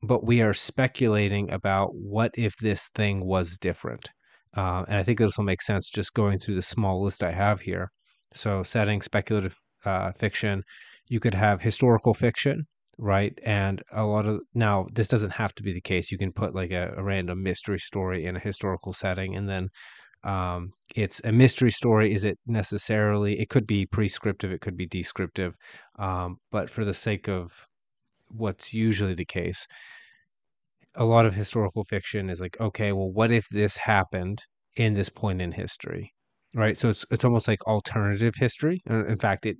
but 0.02 0.24
we 0.24 0.40
are 0.40 0.54
speculating 0.54 1.50
about 1.50 1.90
what 1.94 2.30
if 2.34 2.54
this 2.60 2.88
thing 2.94 3.24
was 3.24 3.58
different. 3.58 4.08
Uh, 4.56 4.84
and 4.88 4.96
I 4.96 5.02
think 5.02 5.18
this 5.18 5.36
will 5.36 5.44
make 5.44 5.62
sense 5.62 5.90
just 5.90 6.14
going 6.14 6.38
through 6.38 6.56
the 6.56 6.62
small 6.62 7.02
list 7.02 7.22
I 7.22 7.32
have 7.32 7.60
here. 7.60 7.90
So, 8.34 8.62
setting 8.62 9.02
speculative 9.02 9.56
uh, 9.84 10.12
fiction, 10.12 10.62
you 11.08 11.20
could 11.20 11.34
have 11.34 11.62
historical 11.62 12.14
fiction, 12.14 12.66
right? 12.98 13.38
And 13.44 13.82
a 13.92 14.04
lot 14.04 14.26
of 14.26 14.40
now, 14.54 14.86
this 14.92 15.08
doesn't 15.08 15.32
have 15.32 15.54
to 15.54 15.62
be 15.62 15.72
the 15.72 15.80
case. 15.80 16.10
You 16.10 16.18
can 16.18 16.32
put 16.32 16.54
like 16.54 16.70
a, 16.70 16.94
a 16.96 17.02
random 17.02 17.42
mystery 17.42 17.78
story 17.78 18.24
in 18.24 18.36
a 18.36 18.40
historical 18.40 18.92
setting, 18.92 19.36
and 19.36 19.48
then 19.48 19.68
um, 20.24 20.70
it's 20.94 21.20
a 21.24 21.32
mystery 21.32 21.70
story. 21.70 22.14
Is 22.14 22.24
it 22.24 22.38
necessarily? 22.46 23.40
It 23.40 23.48
could 23.48 23.66
be 23.66 23.86
prescriptive, 23.86 24.52
it 24.52 24.60
could 24.60 24.76
be 24.76 24.86
descriptive, 24.86 25.56
um, 25.98 26.36
but 26.50 26.70
for 26.70 26.84
the 26.84 26.94
sake 26.94 27.28
of 27.28 27.66
what's 28.28 28.72
usually 28.72 29.14
the 29.14 29.24
case, 29.24 29.66
a 30.94 31.04
lot 31.04 31.26
of 31.26 31.34
historical 31.34 31.84
fiction 31.84 32.28
is 32.30 32.40
like, 32.40 32.58
okay, 32.60 32.92
well, 32.92 33.10
what 33.10 33.30
if 33.32 33.46
this 33.50 33.76
happened 33.76 34.40
in 34.76 34.94
this 34.94 35.08
point 35.08 35.40
in 35.40 35.52
history, 35.52 36.12
right? 36.54 36.78
So 36.78 36.88
it's 36.90 37.04
it's 37.10 37.24
almost 37.24 37.48
like 37.48 37.62
alternative 37.66 38.34
history. 38.36 38.80
In 38.86 39.18
fact, 39.18 39.46
it 39.46 39.56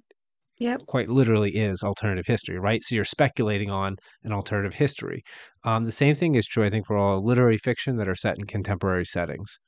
Yep. 0.58 0.82
quite 0.86 1.08
literally 1.08 1.56
is 1.56 1.82
alternative 1.82 2.26
history, 2.26 2.58
right? 2.58 2.82
So 2.82 2.94
you're 2.94 3.04
speculating 3.04 3.70
on 3.70 3.96
an 4.24 4.32
alternative 4.32 4.74
history. 4.74 5.22
Um, 5.64 5.84
the 5.84 5.92
same 5.92 6.14
thing 6.14 6.34
is 6.34 6.46
true, 6.46 6.64
I 6.64 6.70
think, 6.70 6.86
for 6.86 6.96
all 6.96 7.22
literary 7.24 7.58
fiction 7.58 7.96
that 7.96 8.08
are 8.08 8.14
set 8.14 8.36
in 8.38 8.44
contemporary 8.46 9.04
settings. 9.04 9.58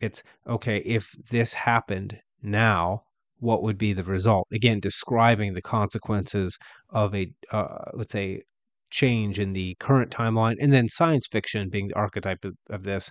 It's 0.00 0.22
okay 0.46 0.78
if 0.78 1.10
this 1.30 1.54
happened 1.54 2.18
now, 2.42 3.02
what 3.38 3.62
would 3.62 3.78
be 3.78 3.92
the 3.92 4.04
result? 4.04 4.46
Again, 4.52 4.80
describing 4.80 5.54
the 5.54 5.62
consequences 5.62 6.58
of 6.90 7.14
a 7.14 7.32
uh, 7.50 7.90
let's 7.94 8.12
say 8.12 8.42
change 8.92 9.40
in 9.40 9.52
the 9.52 9.74
current 9.80 10.10
timeline, 10.10 10.56
and 10.60 10.72
then 10.72 10.88
science 10.88 11.26
fiction 11.26 11.68
being 11.70 11.88
the 11.88 11.96
archetype 11.96 12.44
of, 12.44 12.54
of 12.70 12.84
this. 12.84 13.10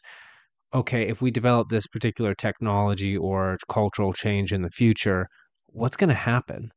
Okay, 0.74 1.08
if 1.08 1.22
we 1.22 1.32
develop 1.32 1.68
this 1.68 1.88
particular 1.88 2.34
technology 2.34 3.18
or 3.18 3.58
cultural 3.68 4.14
change 4.14 4.54
in 4.54 4.62
the 4.62 4.70
future, 4.70 5.28
what's 5.68 5.98
going 5.98 6.10
to 6.10 6.16
happen? 6.16 6.70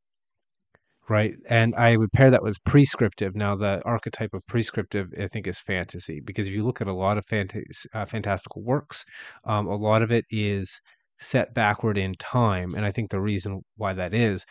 Right. 1.08 1.34
And 1.50 1.74
I 1.76 1.96
would 1.96 2.12
pair 2.12 2.30
that 2.30 2.42
with 2.42 2.56
prescriptive. 2.64 3.36
Now, 3.36 3.54
the 3.54 3.82
archetype 3.84 4.32
of 4.32 4.40
prescriptive, 4.48 5.08
I 5.20 5.28
think, 5.28 5.46
is 5.46 5.60
fantasy, 5.60 6.20
because 6.24 6.48
if 6.48 6.54
you 6.54 6.62
look 6.62 6.80
at 6.80 6.88
a 6.88 6.94
lot 6.94 7.18
of 7.18 7.24
uh, 7.30 8.06
fantastical 8.06 8.62
works, 8.62 9.04
um, 9.44 9.66
a 9.66 9.76
lot 9.76 10.02
of 10.02 10.10
it 10.10 10.24
is 10.30 10.80
set 11.20 11.52
backward 11.52 11.98
in 11.98 12.14
time. 12.18 12.74
And 12.74 12.86
I 12.86 12.90
think 12.90 13.10
the 13.10 13.20
reason 13.20 13.60
why 13.76 13.92
that 13.92 14.14
is, 14.14 14.44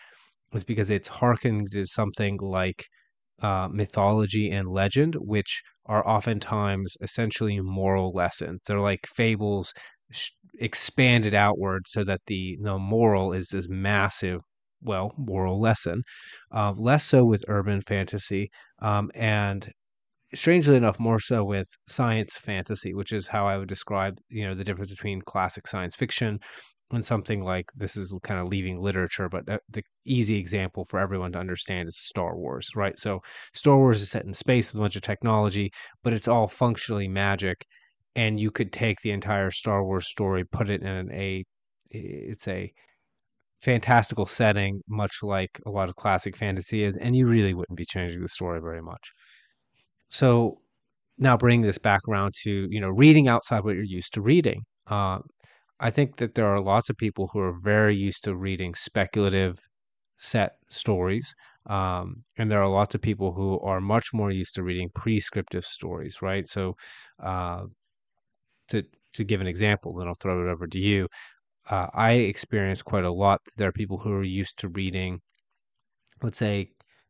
is 0.54 0.64
because 0.64 0.92
it's 0.92 1.08
harkening 1.08 1.68
to 1.72 1.86
something 1.88 2.38
like 2.40 2.86
uh, 3.42 3.68
mythology 3.72 4.50
and 4.52 4.70
legend, 4.70 5.16
which 5.16 5.62
are 5.86 6.08
oftentimes 6.08 6.96
essentially 7.02 7.60
moral 7.60 8.14
lessons. 8.14 8.62
They're 8.66 8.80
like 8.80 9.06
fables 9.08 9.74
sh- 10.12 10.32
expanded 10.60 11.34
outward 11.34 11.84
so 11.88 12.04
that 12.04 12.22
the, 12.28 12.58
the 12.62 12.78
moral 12.78 13.34
is 13.34 13.48
this 13.50 13.68
massive, 13.70 14.42
well, 14.82 15.14
moral 15.18 15.60
lesson. 15.60 16.04
Uh, 16.54 16.74
less 16.76 17.06
so 17.06 17.26
with 17.26 17.44
urban 17.48 17.82
fantasy, 17.82 18.50
um, 18.82 19.12
and 19.16 19.70
strangely 20.34 20.76
enough, 20.76 21.00
more 21.00 21.20
so 21.20 21.44
with 21.44 21.68
science 21.88 22.38
fantasy, 22.38 22.94
which 22.94 23.12
is 23.12 23.28
how 23.28 23.48
I 23.48 23.58
would 23.58 23.70
describe, 23.70 24.18
you 24.30 24.46
know, 24.48 24.56
the 24.56 24.64
difference 24.64 24.92
between 24.92 25.22
classic 25.22 25.68
science 25.68 25.96
fiction 25.96 26.40
and 26.94 27.06
something 27.06 27.44
like 27.44 27.72
this 27.76 27.96
is 27.98 28.16
kind 28.24 28.40
of 28.40 28.48
leaving 28.48 28.80
literature, 28.82 29.30
but 29.30 29.46
the 29.46 29.84
easy 30.06 30.36
example 30.38 30.86
for 30.86 31.00
everyone 31.00 31.32
to 31.34 31.40
understand 31.40 31.88
is 31.88 31.98
Star 31.98 32.36
Wars, 32.36 32.70
right? 32.76 32.98
So 32.98 33.22
Star 33.54 33.78
Wars 33.78 34.02
is 34.02 34.12
set 34.12 34.26
in 34.26 34.34
space 34.34 34.72
with 34.72 34.80
a 34.80 34.84
bunch 34.84 34.96
of 34.96 35.02
technology, 35.02 35.72
but 36.04 36.14
it's 36.14 36.28
all 36.28 36.48
functionally 36.48 37.08
magic, 37.08 37.66
and 38.16 38.40
you 38.40 38.52
could 38.52 38.72
take 38.72 39.02
the 39.02 39.12
entire 39.12 39.52
Star 39.52 39.84
Wars 39.84 40.08
story, 40.08 40.44
put 40.46 40.70
it 40.70 40.82
in 40.82 41.12
a 41.12 41.44
it's 41.90 42.48
a 42.48 42.72
fantastical 43.62 44.26
setting, 44.26 44.82
much 44.88 45.20
like 45.24 45.60
a 45.66 45.70
lot 45.70 45.90
of 45.90 45.96
classic 45.96 46.36
fantasy 46.36 46.84
is, 46.84 46.98
and 46.98 47.16
you 47.16 47.28
really 47.28 47.54
wouldn't 47.54 47.78
be 47.78 47.86
changing 47.86 48.22
the 48.22 48.28
story 48.28 48.60
very 48.60 48.82
much. 48.82 49.12
So 50.10 50.60
now 51.18 51.38
bring 51.38 51.62
this 51.62 51.78
back 51.78 52.02
around 52.08 52.34
to 52.44 52.68
you 52.70 52.82
know 52.82 52.90
reading 52.90 53.28
outside 53.28 53.64
what 53.64 53.76
you're 53.76 53.84
used 53.84 54.14
to 54.16 54.22
reading. 54.22 54.64
Uh, 54.88 55.20
I 55.84 55.92
think 55.92 56.16
that 56.18 56.36
there 56.36 56.48
are 56.48 56.62
lots 56.62 56.90
of 56.90 56.98
people 56.98 57.30
who 57.34 57.40
are 57.40 57.60
very 57.62 57.94
used 57.96 58.24
to 58.24 58.36
reading 58.36 58.74
speculative 58.74 59.60
set 60.18 60.54
stories. 60.70 61.36
Um, 61.70 62.24
and 62.38 62.50
there 62.50 62.64
are 62.64 62.70
lots 62.70 62.96
of 62.96 63.02
people 63.02 63.34
who 63.34 63.60
are 63.60 63.82
much 63.82 64.08
more 64.14 64.32
used 64.32 64.56
to 64.56 64.64
reading 64.64 64.90
prescriptive 64.96 65.66
stories, 65.66 66.22
right? 66.22 66.48
So, 66.48 66.76
uh, 67.22 67.64
to 68.70 68.84
to 69.14 69.24
give 69.24 69.42
an 69.42 69.48
example, 69.48 69.94
then 69.94 70.08
I'll 70.08 70.16
throw 70.16 70.48
it 70.48 70.52
over 70.52 70.68
to 70.68 70.80
you. 70.80 71.08
Uh, 71.70 71.88
I 71.94 72.12
experience 72.14 72.82
quite 72.82 73.04
a 73.06 73.12
lot. 73.12 73.42
There 73.58 73.68
are 73.68 73.74
people 73.74 74.00
who 74.00 74.14
are 74.14 74.24
used 74.24 74.58
to 74.60 74.70
reading, 74.70 75.20
let's 76.22 76.38
say, 76.38 76.70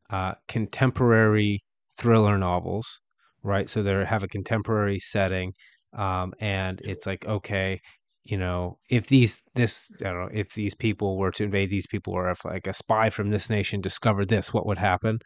uh, 0.10 0.34
contemporary 0.48 1.62
thriller 1.98 2.38
novels, 2.38 3.00
right? 3.43 3.70
So 3.70 3.82
they 3.84 4.06
have 4.06 4.24
a 4.24 4.28
contemporary 4.28 5.00
setting, 5.00 5.54
um, 5.98 6.34
and 6.39 6.82
it's 6.82 7.06
like, 7.06 7.26
okay, 7.28 7.80
you 8.24 8.38
know, 8.38 8.78
if 8.90 9.08
these 9.08 9.42
this 9.56 9.92
I 10.02 10.06
don't 10.06 10.22
know 10.22 10.30
if 10.32 10.54
these 10.54 10.76
people 10.76 11.18
were 11.18 11.32
to 11.32 11.44
invade 11.44 11.70
these 11.70 11.88
people, 11.88 12.14
or 12.14 12.30
if 12.30 12.46
like 12.46 12.68
a 12.68 12.74
spy 12.74 13.10
from 13.10 13.30
this 13.30 13.50
nation 13.50 13.82
discovered 13.82 14.30
this, 14.30 14.54
what 14.54 14.66
would 14.66 14.78
happen? 14.78 15.20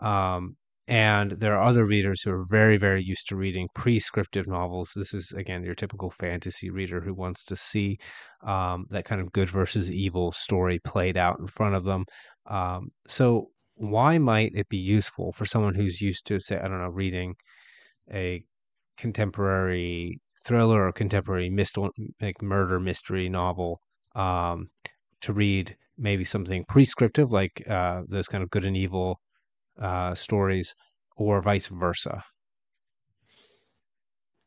Um, 0.00 0.56
and 0.88 1.32
there 1.32 1.56
are 1.56 1.64
other 1.64 1.84
readers 1.84 2.22
who 2.22 2.30
are 2.30 2.44
very, 2.48 2.76
very 2.76 3.02
used 3.02 3.28
to 3.28 3.36
reading 3.36 3.66
prescriptive 3.74 4.46
novels. 4.46 4.92
This 4.94 5.14
is, 5.14 5.32
again, 5.36 5.64
your 5.64 5.74
typical 5.74 6.10
fantasy 6.10 6.70
reader 6.70 7.00
who 7.00 7.12
wants 7.12 7.44
to 7.46 7.56
see 7.56 7.98
um, 8.46 8.86
that 8.90 9.04
kind 9.04 9.20
of 9.20 9.32
good 9.32 9.50
versus 9.50 9.90
evil 9.90 10.30
story 10.30 10.78
played 10.78 11.16
out 11.16 11.40
in 11.40 11.48
front 11.48 11.74
of 11.74 11.84
them. 11.84 12.04
Um, 12.48 12.90
so, 13.08 13.48
why 13.74 14.18
might 14.18 14.52
it 14.54 14.68
be 14.68 14.78
useful 14.78 15.32
for 15.32 15.44
someone 15.44 15.74
who's 15.74 16.00
used 16.00 16.26
to, 16.28 16.38
say, 16.38 16.56
I 16.56 16.68
don't 16.68 16.80
know, 16.80 16.88
reading 16.88 17.34
a 18.12 18.44
contemporary 18.96 20.20
thriller 20.46 20.86
or 20.86 20.92
contemporary 20.92 21.50
myst- 21.50 21.76
like 22.20 22.40
murder 22.40 22.78
mystery 22.78 23.28
novel 23.28 23.80
um, 24.14 24.70
to 25.20 25.32
read 25.32 25.76
maybe 25.98 26.24
something 26.24 26.64
prescriptive 26.68 27.32
like 27.32 27.62
uh, 27.68 28.02
those 28.06 28.28
kind 28.28 28.44
of 28.44 28.50
good 28.50 28.64
and 28.64 28.76
evil 28.76 29.20
uh, 29.80 30.14
stories, 30.14 30.74
or 31.16 31.42
vice 31.42 31.66
versa? 31.66 32.22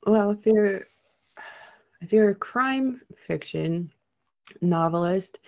Well, 0.07 0.31
if 0.31 0.45
you're 0.45 0.81
if 2.01 2.13
you're 2.13 2.29
a 2.29 2.35
crime 2.35 3.01
fiction 3.17 3.91
novelist 4.61 5.39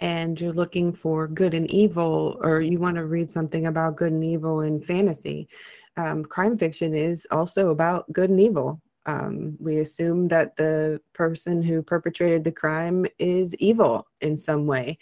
and 0.00 0.40
you're 0.40 0.52
looking 0.52 0.92
for 0.92 1.26
good 1.26 1.54
and 1.54 1.70
evil, 1.70 2.38
or 2.42 2.60
you 2.60 2.78
want 2.78 2.96
to 2.96 3.06
read 3.06 3.30
something 3.30 3.66
about 3.66 3.96
good 3.96 4.12
and 4.12 4.24
evil 4.24 4.60
in 4.60 4.80
fantasy, 4.80 5.48
um, 5.96 6.24
crime 6.24 6.56
fiction 6.56 6.94
is 6.94 7.26
also 7.30 7.70
about 7.70 8.10
good 8.12 8.30
and 8.30 8.40
evil. 8.40 8.80
Um, 9.06 9.56
we 9.60 9.78
assume 9.78 10.28
that 10.28 10.56
the 10.56 11.00
person 11.12 11.62
who 11.62 11.82
perpetrated 11.82 12.44
the 12.44 12.52
crime 12.52 13.06
is 13.18 13.54
evil 13.56 14.06
in 14.20 14.36
some 14.36 14.66
way. 14.66 14.98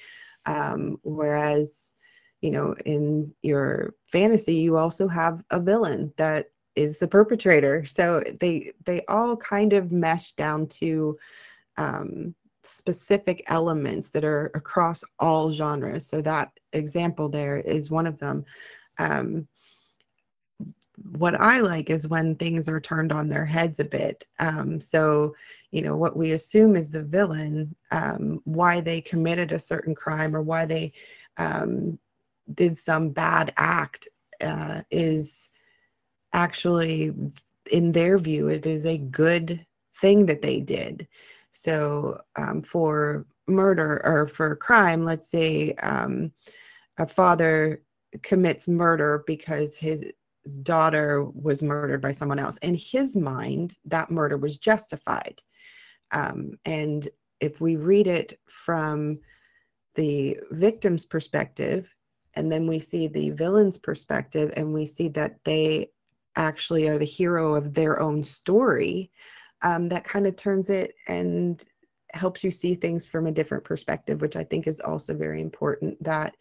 Um, 0.47 0.99
whereas 1.03 1.95
you 2.45 2.51
know, 2.51 2.75
in 2.85 3.33
your 3.41 3.95
fantasy, 4.13 4.57
you 4.57 4.77
also 4.77 5.09
have 5.09 5.43
a 5.51 5.59
villain 5.59 6.13
that 6.19 6.51
is 6.77 6.99
the 6.99 7.09
perpetrator. 7.09 7.87
So 7.87 8.23
they 8.39 8.73
they 8.85 9.01
all 9.09 9.35
kind 9.35 9.73
of 9.73 9.93
mesh 9.93 10.33
down 10.33 10.67
to 10.81 11.17
um, 11.79 12.35
specific 12.63 13.43
elements 13.47 14.11
that 14.11 14.25
are 14.25 14.51
across 14.55 15.03
all 15.19 15.53
genres. 15.53 16.07
So 16.07 16.21
that 16.21 16.51
example 16.75 17.31
there 17.31 17.61
is 17.61 17.91
one 17.91 18.07
of 18.07 18.19
them. 18.19 18.45
Um, 18.99 19.49
what 21.13 21.35
I 21.41 21.61
like 21.61 21.91
is 21.91 22.09
when 22.09 22.37
things 22.37 22.69
are 22.69 22.81
turned 22.81 23.13
on 23.13 23.29
their 23.29 23.45
heads 23.45 23.81
a 23.81 23.85
bit. 23.85 24.27
Um, 24.39 24.81
so, 24.81 25.35
you 25.71 25.83
know, 25.83 25.97
what 25.97 26.17
we 26.17 26.33
assume 26.33 26.77
is 26.77 26.91
the 26.91 27.03
villain, 27.03 27.75
um, 27.91 28.41
why 28.45 28.81
they 28.81 29.01
committed 29.01 29.53
a 29.53 29.59
certain 29.59 29.95
crime 29.95 30.37
or 30.37 30.43
why 30.43 30.67
they 30.67 30.93
um, 31.37 31.99
did 32.53 32.77
some 32.77 33.11
bad 33.11 33.53
act 33.57 34.09
uh, 34.43 34.83
is 34.91 35.51
actually 36.33 37.15
in 37.71 37.93
their 37.93 38.19
view 38.19 38.49
it 38.49 38.67
is 38.67 38.85
a 38.85 38.99
good 38.99 39.65
thing 39.97 40.27
that 40.27 40.43
they 40.43 40.61
did 40.61 41.07
so 41.51 42.21
um, 42.37 42.61
for 42.61 43.25
murder 43.47 44.03
or 44.05 44.27
for 44.27 44.57
crime 44.57 45.05
let's 45.05 45.29
say 45.29 45.73
um, 45.75 46.31
a 46.99 47.07
father 47.07 47.81
commits 48.23 48.69
murder 48.69 49.25
because 49.27 49.77
his 49.77 50.13
daughter 50.63 51.25
was 51.25 51.63
murdered 51.63 52.01
by 52.01 52.13
someone 52.13 52.39
else. 52.39 52.57
In 52.59 52.77
his 52.79 53.17
mind 53.17 53.77
that 53.87 54.11
murder 54.11 54.37
was 54.37 54.59
justified. 54.59 55.41
Um, 56.11 56.59
and 56.65 57.09
if 57.41 57.61
we 57.61 57.77
read 57.77 58.07
it 58.07 58.39
from 58.47 59.19
the 59.95 60.39
victim's 60.51 61.07
perspective 61.07 61.95
and 62.37 62.51
then 62.51 62.67
we 62.67 62.79
see 62.79 63.07
the 63.07 63.31
villain's 63.31 63.79
perspective 63.79 64.53
and 64.57 64.73
we 64.73 64.87
see 64.87 65.09
that 65.09 65.37
they 65.45 65.91
actually 66.37 66.89
are 66.89 66.99
the 66.99 67.05
hero 67.05 67.55
of 67.55 67.75
their 67.75 68.01
own 68.01 68.23
story 68.23 69.11
um, 69.63 69.89
that 69.89 70.05
kind 70.05 70.27
of 70.27 70.37
turns 70.37 70.69
it 70.69 70.95
and 71.07 71.65
helps 72.13 72.45
you 72.45 72.51
see 72.51 72.75
things 72.75 73.07
from 73.07 73.27
a 73.27 73.33
different 73.33 73.65
perspective 73.65 74.21
which 74.21 74.37
i 74.37 74.43
think 74.43 74.67
is 74.67 74.81
also 74.81 75.17
very 75.17 75.41
important 75.41 76.01
that 76.03 76.35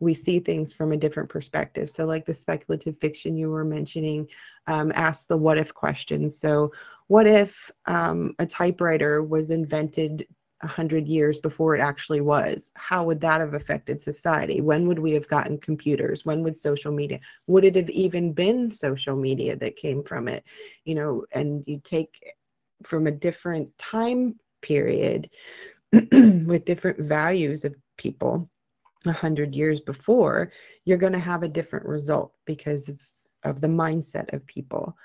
we 0.00 0.14
see 0.14 0.40
things 0.40 0.72
from 0.72 0.92
a 0.92 0.96
different 0.96 1.28
perspective. 1.28 1.88
So 1.88 2.06
like 2.06 2.24
the 2.24 2.34
speculative 2.34 2.98
fiction 2.98 3.36
you 3.36 3.50
were 3.50 3.64
mentioning 3.64 4.28
um, 4.66 4.90
asks 4.94 5.26
the 5.26 5.36
what 5.36 5.58
if 5.58 5.72
questions 5.72 6.38
so 6.38 6.72
what 7.06 7.26
if 7.26 7.70
um, 7.86 8.34
a 8.38 8.46
typewriter 8.46 9.22
was 9.22 9.50
invented 9.50 10.26
100 10.60 11.08
years 11.08 11.38
before 11.38 11.74
it 11.74 11.80
actually 11.80 12.20
was? 12.20 12.70
How 12.76 13.02
would 13.04 13.20
that 13.22 13.40
have 13.40 13.54
affected 13.54 14.00
society? 14.00 14.60
When 14.60 14.86
would 14.86 14.98
we 14.98 15.12
have 15.12 15.26
gotten 15.26 15.58
computers? 15.58 16.24
When 16.24 16.42
would 16.42 16.56
social 16.56 16.92
media 16.92 17.20
would 17.46 17.64
it 17.64 17.76
have 17.76 17.90
even 17.90 18.32
been 18.32 18.70
social 18.70 19.16
media 19.16 19.56
that 19.56 19.76
came 19.76 20.02
from 20.04 20.28
it? 20.28 20.44
You 20.84 20.94
know 20.94 21.24
and 21.32 21.66
you 21.66 21.80
take 21.82 22.22
from 22.84 23.06
a 23.06 23.12
different 23.12 23.76
time 23.76 24.38
period 24.62 25.28
with 25.92 26.64
different 26.64 27.00
values 27.00 27.64
of 27.64 27.74
people 27.96 28.48
100 29.04 29.54
years 29.54 29.80
before 29.80 30.52
you're 30.84 30.98
going 30.98 31.12
to 31.12 31.18
have 31.18 31.42
a 31.42 31.48
different 31.48 31.86
result 31.86 32.32
because 32.46 32.88
of, 32.88 33.00
of 33.44 33.60
the 33.60 33.68
mindset 33.68 34.32
of 34.32 34.46
people 34.46 34.96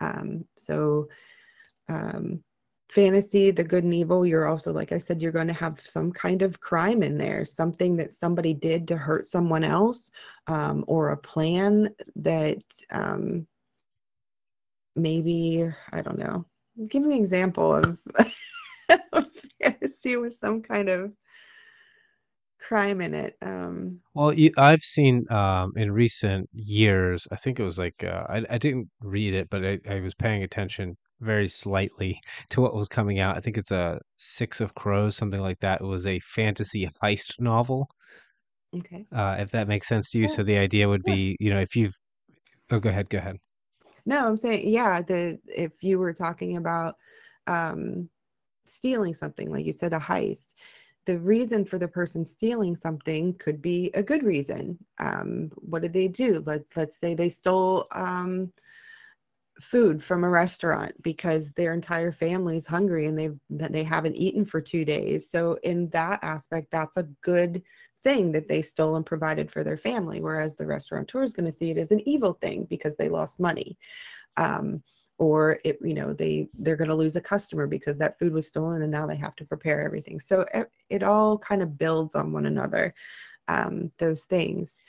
um, 0.00 0.44
so 0.56 1.08
um, 1.88 2.42
fantasy, 2.92 3.50
the 3.50 3.64
good 3.64 3.84
and 3.84 3.94
evil, 3.94 4.26
you're 4.26 4.46
also, 4.46 4.70
like 4.70 4.92
I 4.92 4.98
said, 4.98 5.22
you're 5.22 5.32
going 5.32 5.48
to 5.48 5.54
have 5.54 5.80
some 5.80 6.12
kind 6.12 6.42
of 6.42 6.60
crime 6.60 7.02
in 7.02 7.16
there, 7.16 7.42
something 7.44 7.96
that 7.96 8.12
somebody 8.12 8.52
did 8.52 8.86
to 8.88 8.98
hurt 8.98 9.24
someone 9.24 9.64
else, 9.64 10.10
um, 10.46 10.84
or 10.86 11.08
a 11.08 11.16
plan 11.16 11.88
that 12.16 12.62
um, 12.90 13.46
maybe, 14.94 15.66
I 15.92 16.02
don't 16.02 16.18
know. 16.18 16.44
Give 16.88 17.04
an 17.04 17.12
example 17.12 17.76
of 19.12 19.26
fantasy 19.62 20.16
with 20.16 20.34
some 20.34 20.60
kind 20.60 20.90
of 20.90 21.12
crime 22.66 23.00
in 23.00 23.14
it. 23.14 23.36
Um, 23.42 24.00
well, 24.14 24.32
you, 24.32 24.52
I've 24.56 24.82
seen 24.82 25.30
um, 25.30 25.72
in 25.76 25.90
recent 25.90 26.48
years, 26.52 27.26
I 27.30 27.36
think 27.36 27.58
it 27.58 27.64
was 27.64 27.78
like, 27.78 28.04
uh, 28.04 28.24
I, 28.28 28.44
I 28.50 28.58
didn't 28.58 28.88
read 29.00 29.34
it, 29.34 29.48
but 29.50 29.64
I, 29.64 29.78
I 29.88 30.00
was 30.00 30.14
paying 30.14 30.42
attention 30.42 30.96
very 31.20 31.48
slightly 31.48 32.20
to 32.50 32.60
what 32.60 32.74
was 32.74 32.88
coming 32.88 33.20
out. 33.20 33.36
I 33.36 33.40
think 33.40 33.58
it's 33.58 33.70
a 33.70 34.00
Six 34.16 34.60
of 34.60 34.74
Crows, 34.74 35.16
something 35.16 35.40
like 35.40 35.60
that. 35.60 35.80
It 35.80 35.86
was 35.86 36.06
a 36.06 36.20
fantasy 36.20 36.88
heist 37.02 37.40
novel. 37.40 37.88
Okay. 38.74 39.04
Uh, 39.12 39.36
if 39.38 39.50
that 39.50 39.68
makes 39.68 39.86
sense 39.86 40.10
to 40.10 40.18
you. 40.18 40.24
Yeah. 40.24 40.30
So 40.30 40.42
the 40.42 40.56
idea 40.56 40.88
would 40.88 41.02
be, 41.02 41.36
you 41.38 41.52
know, 41.52 41.60
if 41.60 41.76
you've, 41.76 41.94
oh, 42.70 42.80
go 42.80 42.88
ahead, 42.88 43.10
go 43.10 43.18
ahead. 43.18 43.36
No, 44.06 44.26
I'm 44.26 44.36
saying, 44.36 44.68
yeah, 44.68 45.02
the 45.02 45.38
if 45.46 45.82
you 45.82 45.98
were 45.98 46.14
talking 46.14 46.56
about 46.56 46.94
um, 47.46 48.08
stealing 48.66 49.14
something, 49.14 49.50
like 49.50 49.66
you 49.66 49.72
said, 49.72 49.92
a 49.92 49.98
heist, 49.98 50.54
the 51.06 51.18
reason 51.18 51.64
for 51.64 51.78
the 51.78 51.88
person 51.88 52.24
stealing 52.24 52.74
something 52.74 53.34
could 53.34 53.60
be 53.60 53.90
a 53.94 54.02
good 54.02 54.22
reason. 54.22 54.78
Um, 54.98 55.50
what 55.56 55.82
did 55.82 55.92
they 55.92 56.08
do? 56.08 56.42
Let, 56.46 56.62
let's 56.76 56.98
say 56.98 57.14
they 57.14 57.28
stole 57.28 57.86
um, 57.92 58.52
food 59.60 60.02
from 60.02 60.24
a 60.24 60.28
restaurant 60.28 60.92
because 61.02 61.52
their 61.52 61.74
entire 61.74 62.10
family 62.10 62.56
is 62.56 62.66
hungry 62.66 63.06
and 63.06 63.18
they've 63.18 63.38
they 63.50 63.84
haven't 63.84 64.16
eaten 64.16 64.44
for 64.44 64.60
two 64.60 64.84
days 64.84 65.30
so 65.30 65.58
in 65.62 65.88
that 65.90 66.18
aspect 66.22 66.68
that's 66.70 66.96
a 66.96 67.08
good 67.22 67.62
thing 68.02 68.32
that 68.32 68.48
they 68.48 68.62
stole 68.62 68.96
and 68.96 69.06
provided 69.06 69.50
for 69.50 69.62
their 69.62 69.76
family 69.76 70.20
whereas 70.20 70.56
the 70.56 70.66
restaurateur 70.66 71.22
is 71.22 71.34
going 71.34 71.44
to 71.44 71.52
see 71.52 71.70
it 71.70 71.78
as 71.78 71.92
an 71.92 72.00
evil 72.08 72.32
thing 72.40 72.66
because 72.70 72.96
they 72.96 73.08
lost 73.08 73.38
money 73.38 73.76
um, 74.36 74.82
or 75.18 75.58
it 75.64 75.78
you 75.82 75.94
know 75.94 76.12
they 76.12 76.48
they're 76.58 76.76
going 76.76 76.90
to 76.90 76.96
lose 76.96 77.16
a 77.16 77.20
customer 77.20 77.66
because 77.66 77.98
that 77.98 78.18
food 78.18 78.32
was 78.32 78.46
stolen 78.46 78.82
and 78.82 78.90
now 78.90 79.06
they 79.06 79.16
have 79.16 79.36
to 79.36 79.44
prepare 79.44 79.84
everything 79.84 80.18
so 80.18 80.44
it, 80.54 80.70
it 80.88 81.02
all 81.02 81.38
kind 81.38 81.62
of 81.62 81.78
builds 81.78 82.14
on 82.14 82.32
one 82.32 82.46
another 82.46 82.94
um, 83.48 83.90
those 83.98 84.24
things 84.24 84.80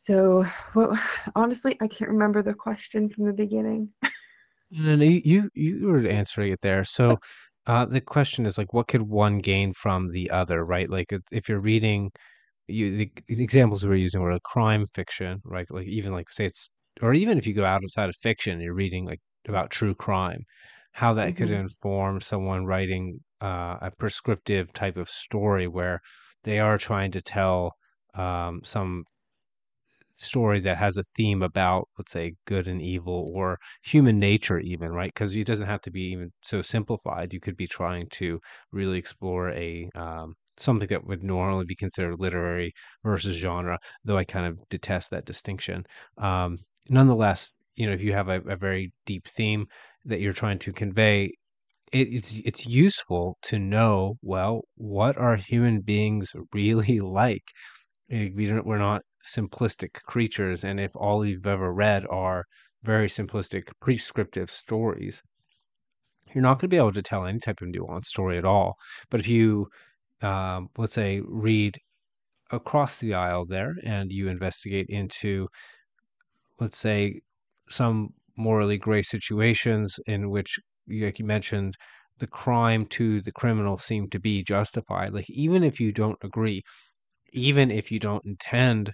so, 0.00 0.46
well, 0.76 0.96
honestly, 1.34 1.76
I 1.80 1.88
can't 1.88 2.12
remember 2.12 2.40
the 2.40 2.54
question 2.54 3.08
from 3.08 3.24
the 3.24 3.32
beginning. 3.32 3.88
no, 4.70 4.94
no, 4.94 5.04
you 5.04 5.50
you 5.54 5.88
were 5.88 6.06
answering 6.06 6.52
it 6.52 6.60
there. 6.60 6.84
So, 6.84 7.18
uh, 7.66 7.84
the 7.84 8.00
question 8.00 8.46
is 8.46 8.56
like, 8.56 8.72
what 8.72 8.86
could 8.86 9.02
one 9.02 9.38
gain 9.38 9.72
from 9.74 10.06
the 10.06 10.30
other, 10.30 10.64
right? 10.64 10.88
Like, 10.88 11.12
if 11.32 11.48
you're 11.48 11.58
reading, 11.58 12.12
you 12.68 12.96
the, 12.96 13.12
examples 13.26 13.82
we 13.82 13.88
were 13.88 13.96
using 13.96 14.20
were 14.20 14.38
crime 14.44 14.86
fiction, 14.94 15.40
right? 15.44 15.66
Like, 15.68 15.88
even 15.88 16.12
like 16.12 16.30
say 16.30 16.44
it's, 16.46 16.70
or 17.02 17.14
even 17.14 17.38
if 17.38 17.46
you 17.46 17.54
go 17.54 17.64
outside 17.64 18.08
of 18.08 18.16
fiction, 18.16 18.60
you're 18.60 18.74
reading 18.74 19.04
like 19.06 19.20
about 19.46 19.70
true 19.70 19.94
crime, 19.94 20.44
how 20.92 21.14
that 21.14 21.28
mm-hmm. 21.28 21.36
could 21.36 21.50
inform 21.50 22.20
someone 22.20 22.66
writing 22.66 23.20
uh, 23.40 23.76
a 23.80 23.90
prescriptive 23.98 24.72
type 24.72 24.96
of 24.96 25.08
story 25.08 25.66
where 25.66 26.00
they 26.44 26.58
are 26.58 26.78
trying 26.78 27.10
to 27.12 27.22
tell 27.22 27.72
um, 28.14 28.60
some 28.64 29.04
story 30.12 30.58
that 30.58 30.76
has 30.76 30.96
a 30.96 31.02
theme 31.16 31.42
about 31.42 31.88
let's 31.96 32.10
say 32.10 32.34
good 32.44 32.66
and 32.66 32.82
evil 32.82 33.30
or 33.34 33.56
human 33.84 34.18
nature 34.18 34.58
even 34.58 34.90
right? 34.90 35.12
Because 35.14 35.34
it 35.34 35.46
doesn't 35.46 35.68
have 35.68 35.80
to 35.82 35.90
be 35.90 36.02
even 36.10 36.30
so 36.42 36.60
simplified. 36.60 37.32
You 37.32 37.40
could 37.40 37.56
be 37.56 37.68
trying 37.68 38.08
to 38.12 38.40
really 38.72 38.98
explore 38.98 39.50
a 39.50 39.88
um, 39.94 40.34
something 40.56 40.88
that 40.88 41.06
would 41.06 41.22
normally 41.22 41.64
be 41.64 41.76
considered 41.76 42.18
literary 42.18 42.72
versus 43.04 43.36
genre 43.36 43.78
though 44.04 44.18
i 44.18 44.24
kind 44.24 44.46
of 44.46 44.58
detest 44.68 45.10
that 45.10 45.24
distinction. 45.24 45.84
Um, 46.18 46.58
nonetheless, 46.90 47.52
you 47.76 47.86
know, 47.86 47.92
if 47.92 48.02
you 48.02 48.12
have 48.12 48.28
a, 48.28 48.40
a 48.42 48.56
very 48.56 48.92
deep 49.06 49.26
theme 49.28 49.66
that 50.04 50.20
you're 50.20 50.32
trying 50.32 50.58
to 50.60 50.72
convey, 50.72 51.32
it, 51.92 52.08
it's 52.14 52.40
it's 52.44 52.66
useful 52.66 53.38
to 53.42 53.58
know 53.58 54.16
well 54.22 54.62
what 54.76 55.16
are 55.18 55.36
human 55.36 55.80
beings 55.82 56.32
really 56.54 57.00
like. 57.00 57.44
Eh, 58.10 58.30
We 58.34 58.46
don't, 58.46 58.66
we're 58.66 58.78
not 58.78 59.02
simplistic 59.24 59.94
creatures, 60.04 60.64
and 60.64 60.80
if 60.80 60.94
all 60.96 61.24
you've 61.26 61.46
ever 61.46 61.72
read 61.72 62.06
are 62.10 62.44
very 62.82 63.08
simplistic 63.08 63.64
prescriptive 63.80 64.50
stories, 64.50 65.22
you're 66.34 66.42
not 66.42 66.54
going 66.54 66.60
to 66.60 66.68
be 66.68 66.76
able 66.76 66.92
to 66.92 67.02
tell 67.02 67.24
any 67.26 67.38
type 67.38 67.60
of 67.62 67.68
nuanced 67.68 68.06
story 68.06 68.38
at 68.38 68.44
all. 68.44 68.74
But 69.10 69.20
if 69.20 69.28
you, 69.28 69.68
um, 70.22 70.68
let's 70.76 70.94
say, 70.94 71.20
read 71.24 71.78
across 72.52 73.00
the 73.00 73.14
aisle 73.14 73.44
there 73.46 73.74
and 73.84 74.12
you 74.12 74.28
investigate 74.28 74.86
into, 74.90 75.48
let's 76.60 76.78
say, 76.78 77.20
some 77.68 78.10
morally 78.36 78.78
gray 78.78 79.02
situations 79.02 79.98
in 80.06 80.30
which, 80.30 80.58
like 80.88 81.18
you 81.18 81.24
mentioned, 81.24 81.74
the 82.18 82.26
crime 82.26 82.86
to 82.86 83.20
the 83.20 83.32
criminal 83.32 83.78
seem 83.78 84.08
to 84.10 84.18
be 84.20 84.42
justified. 84.42 85.12
Like, 85.12 85.30
even 85.30 85.62
if 85.64 85.80
you 85.80 85.92
don't 85.92 86.18
agree, 86.22 86.62
even 87.32 87.70
if 87.70 87.90
you 87.92 87.98
don't 87.98 88.24
intend 88.24 88.92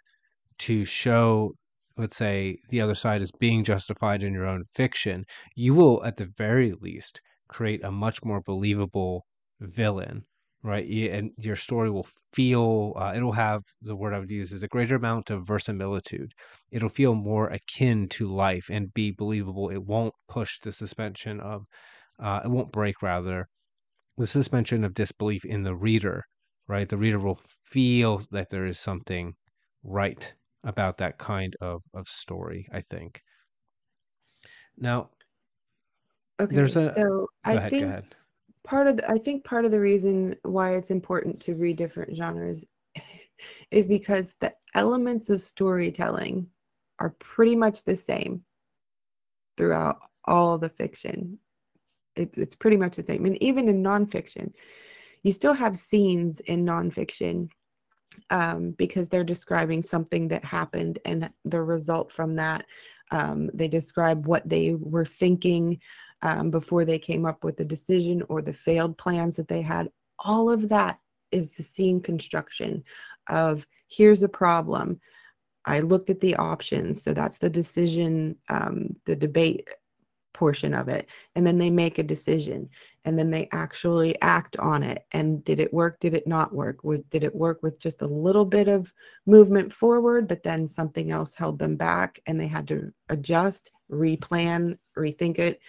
to 0.58 0.84
show 0.84 1.52
let's 1.96 2.16
say 2.16 2.58
the 2.70 2.80
other 2.80 2.94
side 2.94 3.22
is 3.22 3.32
being 3.32 3.64
justified 3.64 4.22
in 4.22 4.32
your 4.34 4.46
own 4.46 4.64
fiction 4.74 5.24
you 5.56 5.74
will 5.74 6.04
at 6.04 6.16
the 6.16 6.26
very 6.36 6.72
least 6.80 7.20
create 7.48 7.84
a 7.84 7.90
much 7.90 8.24
more 8.24 8.40
believable 8.40 9.24
villain 9.60 10.24
right 10.64 10.86
Y- 10.88 11.10
and 11.16 11.32
your 11.38 11.56
story 11.56 11.90
will 11.90 12.08
feel 12.34 12.94
uh, 12.96 13.14
it'll 13.14 13.32
have 13.32 13.62
the 13.82 13.96
word 13.96 14.14
i 14.14 14.20
would 14.20 14.30
use 14.30 14.52
is 14.52 14.64
a 14.64 14.68
greater 14.68 14.96
amount 14.96 15.30
of 15.30 15.46
verisimilitude 15.46 16.32
it'll 16.72 16.88
feel 16.90 17.14
more 17.14 17.48
akin 17.50 18.08
to 18.08 18.26
life 18.28 18.68
and 18.70 18.94
be 18.94 19.12
believable 19.12 19.70
it 19.70 19.84
won't 19.84 20.14
push 20.28 20.58
the 20.60 20.72
suspension 20.72 21.40
of 21.40 21.64
uh, 22.20 22.40
it 22.44 22.48
won't 22.50 22.72
break 22.72 23.02
rather 23.02 23.48
the 24.16 24.26
suspension 24.26 24.84
of 24.84 24.94
disbelief 24.94 25.44
in 25.44 25.62
the 25.62 25.74
reader, 25.74 26.24
right? 26.68 26.88
The 26.88 26.96
reader 26.98 27.18
will 27.20 27.36
feel 27.36 28.18
that 28.32 28.50
there 28.50 28.66
is 28.66 28.78
something 28.80 29.34
right 29.84 30.34
about 30.64 30.98
that 30.98 31.18
kind 31.18 31.54
of, 31.60 31.82
of 31.94 32.08
story, 32.08 32.66
I 32.72 32.80
think. 32.80 33.22
Now, 34.76 35.10
okay, 36.40 36.66
there's 36.66 36.76
a 36.76 36.94
so 36.94 37.28
go 37.44 37.56
I 37.56 37.58
ahead, 37.58 37.76
go 37.76 37.86
think 37.86 37.88
ahead. 37.88 38.16
Part 38.64 38.86
of 38.86 38.96
the, 38.96 39.10
I 39.10 39.18
think 39.18 39.44
part 39.44 39.64
of 39.64 39.70
the 39.70 39.80
reason 39.80 40.36
why 40.42 40.74
it's 40.74 40.90
important 40.90 41.40
to 41.40 41.54
read 41.54 41.76
different 41.76 42.16
genres 42.16 42.64
is 43.70 43.86
because 43.86 44.34
the 44.40 44.52
elements 44.74 45.28
of 45.30 45.40
storytelling 45.40 46.48
are 46.98 47.14
pretty 47.18 47.56
much 47.56 47.84
the 47.84 47.96
same 47.96 48.42
throughout 49.56 49.98
all 50.24 50.58
the 50.58 50.68
fiction. 50.68 51.38
It's 52.16 52.38
it's 52.38 52.54
pretty 52.54 52.76
much 52.76 52.96
the 52.96 53.02
same. 53.02 53.24
And 53.26 53.40
even 53.42 53.68
in 53.68 53.82
nonfiction, 53.82 54.52
you 55.22 55.32
still 55.32 55.54
have 55.54 55.76
scenes 55.76 56.40
in 56.40 56.64
nonfiction 56.64 57.50
um, 58.30 58.72
because 58.72 59.08
they're 59.08 59.24
describing 59.24 59.82
something 59.82 60.28
that 60.28 60.44
happened 60.44 60.98
and 61.04 61.30
the 61.44 61.62
result 61.62 62.12
from 62.12 62.32
that. 62.34 62.64
Um, 63.10 63.50
they 63.52 63.68
describe 63.68 64.26
what 64.26 64.48
they 64.48 64.74
were 64.74 65.04
thinking 65.04 65.80
um, 66.24 66.50
before 66.50 66.84
they 66.84 66.98
came 66.98 67.24
up 67.24 67.44
with 67.44 67.56
the 67.56 67.64
decision 67.64 68.22
or 68.28 68.42
the 68.42 68.52
failed 68.52 68.98
plans 68.98 69.36
that 69.36 69.46
they 69.46 69.62
had. 69.62 69.88
All 70.18 70.50
of 70.50 70.68
that 70.70 70.98
is 71.30 71.54
the 71.54 71.62
scene 71.62 72.00
construction 72.00 72.82
of 73.28 73.66
here's 73.88 74.22
a 74.22 74.28
problem. 74.28 75.00
I 75.66 75.80
looked 75.80 76.10
at 76.10 76.20
the 76.20 76.34
options. 76.36 77.02
So 77.02 77.14
that's 77.14 77.38
the 77.38 77.50
decision, 77.50 78.36
um, 78.48 78.96
the 79.06 79.16
debate 79.16 79.68
portion 80.34 80.74
of 80.74 80.88
it 80.88 81.08
and 81.36 81.46
then 81.46 81.56
they 81.56 81.70
make 81.70 81.98
a 81.98 82.02
decision 82.02 82.68
and 83.04 83.18
then 83.18 83.30
they 83.30 83.48
actually 83.52 84.20
act 84.20 84.58
on 84.58 84.82
it 84.82 85.06
and 85.12 85.42
did 85.44 85.60
it 85.60 85.72
work 85.72 85.98
did 86.00 86.12
it 86.12 86.26
not 86.26 86.52
work 86.52 86.82
was 86.82 87.02
did 87.04 87.24
it 87.24 87.34
work 87.34 87.62
with 87.62 87.78
just 87.78 88.02
a 88.02 88.06
little 88.06 88.44
bit 88.44 88.68
of 88.68 88.92
movement 89.26 89.72
forward 89.72 90.28
but 90.28 90.42
then 90.42 90.66
something 90.66 91.10
else 91.10 91.34
held 91.34 91.58
them 91.58 91.76
back 91.76 92.18
and 92.26 92.38
they 92.38 92.48
had 92.48 92.66
to 92.66 92.92
adjust 93.08 93.70
replan 93.90 94.76
rethink 94.98 95.38
it 95.38 95.60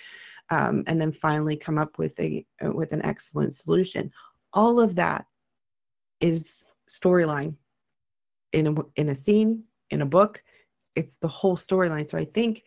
um, 0.49 0.83
and 0.87 0.99
then 0.99 1.11
finally 1.11 1.55
come 1.55 1.77
up 1.77 1.97
with 1.97 2.19
a 2.19 2.45
with 2.61 2.91
an 2.91 3.03
excellent 3.03 3.53
solution 3.53 4.11
all 4.53 4.79
of 4.79 4.95
that 4.95 5.25
is 6.19 6.65
storyline 6.89 7.55
in 8.53 8.67
a 8.67 8.75
in 8.95 9.09
a 9.09 9.15
scene 9.15 9.63
in 9.89 10.01
a 10.01 10.05
book 10.05 10.43
it's 10.95 11.17
the 11.17 11.27
whole 11.27 11.57
storyline 11.57 12.07
so 12.07 12.17
i 12.17 12.25
think 12.25 12.63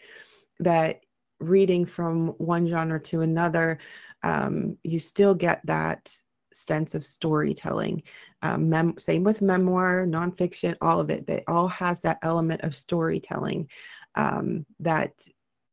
that 0.60 1.04
reading 1.40 1.86
from 1.86 2.28
one 2.38 2.66
genre 2.66 3.00
to 3.00 3.20
another, 3.20 3.78
um, 4.22 4.76
you 4.82 4.98
still 4.98 5.34
get 5.34 5.64
that 5.64 6.12
sense 6.52 6.94
of 6.94 7.04
storytelling. 7.04 8.02
Um, 8.42 8.68
mem- 8.68 8.98
same 8.98 9.22
with 9.22 9.42
memoir, 9.42 10.06
nonfiction, 10.06 10.76
all 10.80 11.00
of 11.00 11.10
it. 11.10 11.26
They 11.26 11.44
all 11.46 11.68
has 11.68 12.00
that 12.00 12.18
element 12.22 12.62
of 12.62 12.74
storytelling 12.74 13.68
um, 14.14 14.66
that 14.80 15.12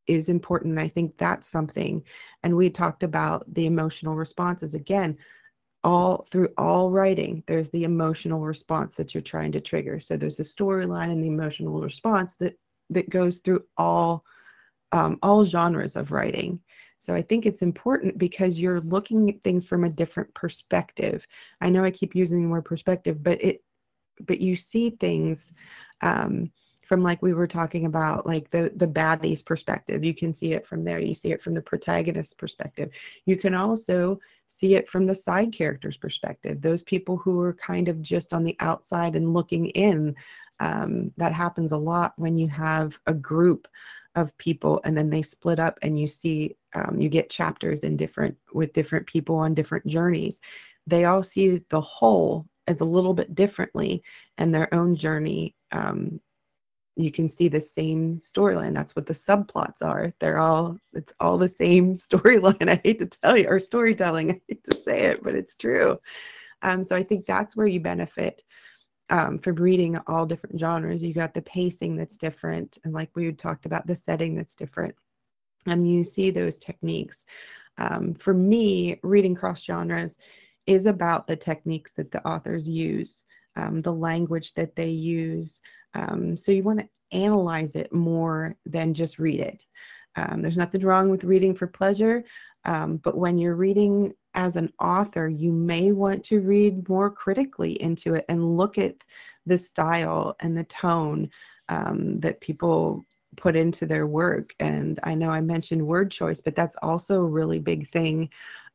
is 0.08 0.30
important. 0.30 0.78
I 0.78 0.88
think 0.88 1.16
that's 1.16 1.48
something. 1.48 2.04
And 2.44 2.56
we 2.56 2.70
talked 2.70 3.04
about 3.04 3.52
the 3.54 3.66
emotional 3.66 4.16
responses 4.16 4.74
again. 4.74 5.18
All 5.84 6.26
through 6.32 6.50
all 6.58 6.90
writing, 6.90 7.44
there's 7.46 7.70
the 7.70 7.84
emotional 7.84 8.42
response 8.42 8.96
that 8.96 9.14
you're 9.14 9.22
trying 9.22 9.52
to 9.52 9.62
trigger. 9.62 10.00
So 10.00 10.18
there's 10.18 10.40
a 10.40 10.44
storyline 10.44 11.12
and 11.12 11.24
the 11.24 11.28
emotional 11.28 11.80
response 11.80 12.36
that 12.38 12.58
that 12.90 13.10
goes 13.10 13.40
through 13.40 13.66
all 13.78 14.24
um, 14.92 15.20
all 15.22 15.46
genres 15.46 15.96
of 15.96 16.12
writing. 16.12 16.60
So 17.00 17.14
I 17.14 17.22
think 17.22 17.46
it's 17.46 17.62
important 17.62 18.18
because 18.18 18.60
you're 18.60 18.82
looking 18.82 19.30
at 19.30 19.42
things 19.42 19.66
from 19.66 19.84
a 19.84 19.90
different 19.90 20.34
perspective. 20.34 21.28
I 21.62 21.70
know 21.70 21.84
I 21.84 21.92
keep 21.92 22.16
using 22.16 22.44
the 22.44 22.50
word 22.50 22.66
perspective, 22.66 23.22
but 23.22 23.44
it, 23.44 23.62
but 24.22 24.40
you 24.42 24.56
see 24.56 24.92
things 24.92 25.54
um, 26.02 26.52
from 26.86 27.02
like 27.02 27.22
we 27.22 27.34
were 27.34 27.48
talking 27.48 27.86
about, 27.86 28.26
like 28.26 28.50
the 28.50 28.72
the 28.76 28.88
baddie's 28.88 29.42
perspective. 29.42 30.04
You 30.04 30.14
can 30.14 30.32
see 30.32 30.54
it 30.54 30.66
from 30.66 30.84
there. 30.84 31.00
You 31.00 31.14
see 31.14 31.32
it 31.32 31.42
from 31.42 31.54
the 31.54 31.62
protagonist's 31.62 32.34
perspective. 32.34 32.92
You 33.26 33.38
can 33.38 33.56
also 33.56 34.20
see 34.48 34.76
it 34.76 34.88
from 34.88 35.06
the 35.06 35.16
side 35.16 35.52
character's 35.52 35.98
perspective. 35.98 36.62
Those 36.62 36.84
people 36.84 37.18
who 37.18 37.42
are 37.42 37.54
kind 37.54 37.90
of 37.90 38.02
just 38.02 38.34
on 38.34 38.44
the 38.44 38.56
outside 38.60 39.16
and 39.16 39.34
looking 39.34 39.68
in. 39.68 40.16
Um, 40.62 41.12
that 41.18 41.34
happens 41.34 41.74
a 41.74 41.78
lot 41.78 42.14
when 42.16 42.38
you 42.38 42.48
have 42.48 42.98
a 43.08 43.14
group 43.14 43.68
of 44.16 44.38
people 44.38 44.80
and 44.86 44.98
then 44.98 45.10
they 45.10 45.22
split 45.22 45.60
up 45.60 45.78
and 45.82 46.00
you 46.00 46.08
see 46.08 46.56
um, 46.74 47.00
you 47.00 47.10
get 47.10 47.30
chapters 47.30 47.84
in 47.84 47.98
different 47.98 48.38
with 48.54 48.72
different 48.72 49.06
people 49.06 49.36
on 49.36 49.54
different 49.54 49.86
journeys 49.86 50.40
they 50.88 51.06
all 51.06 51.24
see 51.24 51.62
the 51.70 51.82
whole 51.82 52.48
as 52.68 52.80
a 52.80 52.86
little 52.86 53.14
bit 53.14 53.36
differently 53.36 54.04
and 54.38 54.54
their 54.54 54.74
own 54.74 54.96
journey 54.96 55.56
um, 55.72 56.20
you 56.96 57.12
can 57.12 57.28
see 57.28 57.48
the 57.48 57.62
same 57.62 58.18
storyline 58.20 58.74
that's 58.74 58.96
what 58.96 59.06
the 59.06 59.14
subplots 59.14 59.82
are 59.82 60.14
they're 60.20 60.40
all 60.40 60.78
it's 60.94 61.14
all 61.20 61.38
the 61.38 61.50
same 61.50 61.96
storyline 61.96 62.70
i 62.70 62.80
hate 62.84 63.00
to 63.00 63.06
tell 63.06 63.38
you 63.38 63.48
or 63.48 63.60
storytelling 63.60 64.32
i 64.32 64.42
hate 64.48 64.64
to 64.64 64.78
say 64.78 65.06
it 65.06 65.24
but 65.24 65.36
it's 65.36 65.56
true 65.56 65.98
um, 66.62 66.84
so 66.84 66.96
i 66.96 67.04
think 67.04 67.26
that's 67.26 67.56
where 67.56 67.68
you 67.68 67.80
benefit 67.80 68.44
um, 69.10 69.38
from 69.38 69.56
reading 69.56 69.98
all 70.08 70.26
different 70.26 70.60
genres. 70.60 71.04
You 71.04 71.14
got 71.14 71.34
the 71.34 71.42
pacing 71.42 71.96
that's 71.96 72.18
different, 72.18 72.80
and 72.84 72.94
like 72.94 73.10
we 73.16 73.32
talked 73.32 73.66
about, 73.66 73.88
the 73.88 73.96
setting 73.96 74.36
that's 74.36 74.56
different. 74.56 74.96
And 75.68 75.90
you 75.90 76.04
see 76.04 76.32
those 76.32 76.58
techniques. 76.58 77.26
Um, 77.78 78.14
for 78.14 78.34
me, 78.34 79.00
reading 79.04 79.36
cross 79.36 79.64
genres 79.64 80.18
is 80.66 80.86
about 80.86 81.28
the 81.28 81.36
techniques 81.36 81.94
that 81.94 82.12
the 82.12 82.26
authors 82.28 82.68
use, 82.68 83.26
um, 83.56 83.80
the 83.80 83.94
language 83.94 84.54
that 84.54 84.76
they 84.76 84.90
use. 84.90 85.62
Um, 85.96 86.38
so 86.38 86.52
you 86.52 86.64
want 86.64 86.80
to 86.80 86.90
analyze 87.12 87.76
it 87.76 87.92
more 87.94 88.56
than 88.66 88.94
just 88.94 89.18
read 89.18 89.40
it. 89.40 89.66
Um, 90.16 90.42
there's 90.42 90.58
nothing 90.58 90.82
wrong 90.82 91.10
with 91.10 91.24
reading 91.24 91.56
for 91.56 91.68
pleasure, 91.68 92.24
um, 92.66 92.98
but 92.98 93.18
when 93.18 93.38
you're 93.38 93.56
reading 93.56 94.14
as 94.34 94.56
an 94.56 94.72
author, 94.80 95.28
you 95.28 95.52
may 95.52 95.92
want 95.92 96.24
to 96.26 96.42
read 96.42 96.88
more 96.90 97.10
critically 97.10 97.82
into 97.82 98.14
it 98.16 98.26
and 98.28 98.58
look 98.58 98.78
at 98.78 98.96
the 99.46 99.58
style 99.58 100.36
and 100.40 100.58
the 100.58 100.64
tone 100.66 101.30
um, 101.70 102.20
that 102.20 102.42
people 102.42 103.04
put 103.38 103.56
into 103.56 103.86
their 103.86 104.08
work. 104.08 104.54
And 104.60 105.00
I 105.04 105.16
know 105.16 105.30
I 105.30 105.42
mentioned 105.42 105.86
word 105.86 106.12
choice, 106.12 106.42
but 106.42 106.56
that's 106.56 106.76
also 106.82 107.22
a 107.22 107.30
really 107.30 107.60
big 107.60 107.88
thing, 107.88 108.30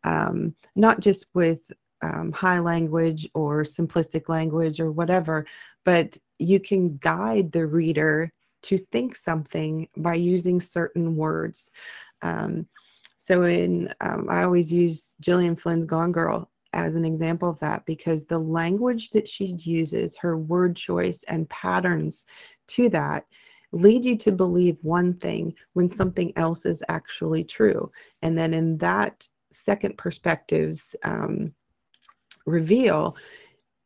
um, 0.04 0.54
not 0.76 1.00
just 1.00 1.26
with 1.34 1.60
um, 2.03 2.32
high 2.32 2.59
language 2.59 3.28
or 3.34 3.62
simplistic 3.62 4.28
language 4.28 4.80
or 4.80 4.90
whatever, 4.90 5.46
but 5.84 6.16
you 6.38 6.59
can 6.61 6.96
guide 6.98 7.53
the 7.53 7.66
reader 7.66 8.32
to 8.62 8.78
think 8.78 9.16
something 9.16 9.88
by 9.96 10.14
using 10.14 10.61
certain 10.61 11.16
words. 11.16 11.70
Um, 12.22 12.66
so 13.16 13.42
in 13.44 13.92
um, 14.01 14.26
I 14.30 14.42
always 14.42 14.72
use 14.72 15.14
Gillian 15.20 15.57
Flynn's 15.57 15.84
Gone 15.84 16.12
Girl 16.12 16.51
as 16.72 16.94
an 16.94 17.05
example 17.05 17.51
of 17.51 17.59
that 17.61 17.84
because 17.84 18.24
the 18.24 18.38
language 18.38 19.11
that 19.11 19.26
she 19.26 19.46
uses, 19.46 20.16
her 20.18 20.38
word 20.38 20.76
choice 20.76 21.24
and 21.24 21.48
patterns 21.48 22.24
to 22.68 22.88
that 22.90 23.26
lead 23.72 24.05
you 24.05 24.16
to 24.16 24.32
believe 24.32 24.78
one 24.82 25.14
thing 25.14 25.55
when 25.74 25.88
something 25.88 26.32
else 26.36 26.66
is 26.66 26.82
actually 26.88 27.44
true. 27.44 27.90
And 28.22 28.36
then 28.36 28.53
in 28.55 28.78
that 28.78 29.28
second 29.51 29.96
perspective's 29.96 30.96
um, 31.05 31.53
reveal, 32.47 33.16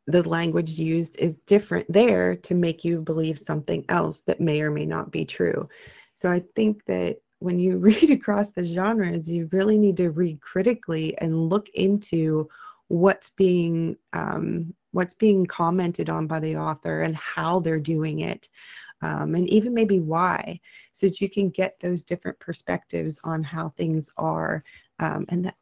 the 0.06 0.28
language 0.28 0.78
used 0.78 1.18
is 1.18 1.42
different 1.44 1.90
there 1.90 2.36
to 2.36 2.54
make 2.54 2.84
you 2.84 3.00
believe 3.00 3.38
something 3.38 3.84
else 3.88 4.22
that 4.22 4.40
may 4.40 4.60
or 4.60 4.70
may 4.70 4.86
not 4.86 5.10
be 5.10 5.24
true. 5.24 5.68
So 6.14 6.30
I 6.30 6.42
think 6.54 6.84
that 6.84 7.18
when 7.38 7.58
you 7.58 7.78
read 7.78 8.10
across 8.10 8.52
the 8.52 8.64
genres, 8.64 9.30
you 9.30 9.48
really 9.52 9.78
need 9.78 9.96
to 9.98 10.10
read 10.10 10.40
critically 10.40 11.16
and 11.18 11.48
look 11.48 11.68
into 11.70 12.48
what's 12.88 13.30
being 13.30 13.96
um, 14.12 14.74
what's 14.92 15.14
being 15.14 15.44
commented 15.44 16.08
on 16.08 16.26
by 16.26 16.38
the 16.38 16.56
author 16.56 17.00
and 17.00 17.16
how 17.16 17.58
they're 17.58 17.80
doing 17.80 18.20
it 18.20 18.48
um, 19.02 19.34
and 19.34 19.48
even 19.48 19.74
maybe 19.74 20.00
why 20.00 20.60
so 20.92 21.06
that 21.06 21.20
you 21.20 21.28
can 21.28 21.50
get 21.50 21.78
those 21.80 22.04
different 22.04 22.38
perspectives 22.38 23.18
on 23.24 23.42
how 23.42 23.70
things 23.70 24.10
are 24.16 24.62
um, 25.00 25.24
and 25.30 25.44
that 25.44 25.56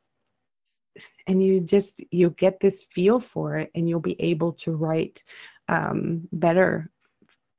and 1.27 1.43
you 1.43 1.61
just 1.61 2.03
you'll 2.11 2.31
get 2.31 2.61
this 2.61 2.83
feel 2.83 3.21
for 3.21 3.57
it 3.57 3.71
and 3.75 3.89
you'll 3.89 4.01
be 4.01 4.21
able 4.21 4.53
to 4.53 4.73
write 4.73 5.23
um, 5.69 6.29
better 6.33 6.91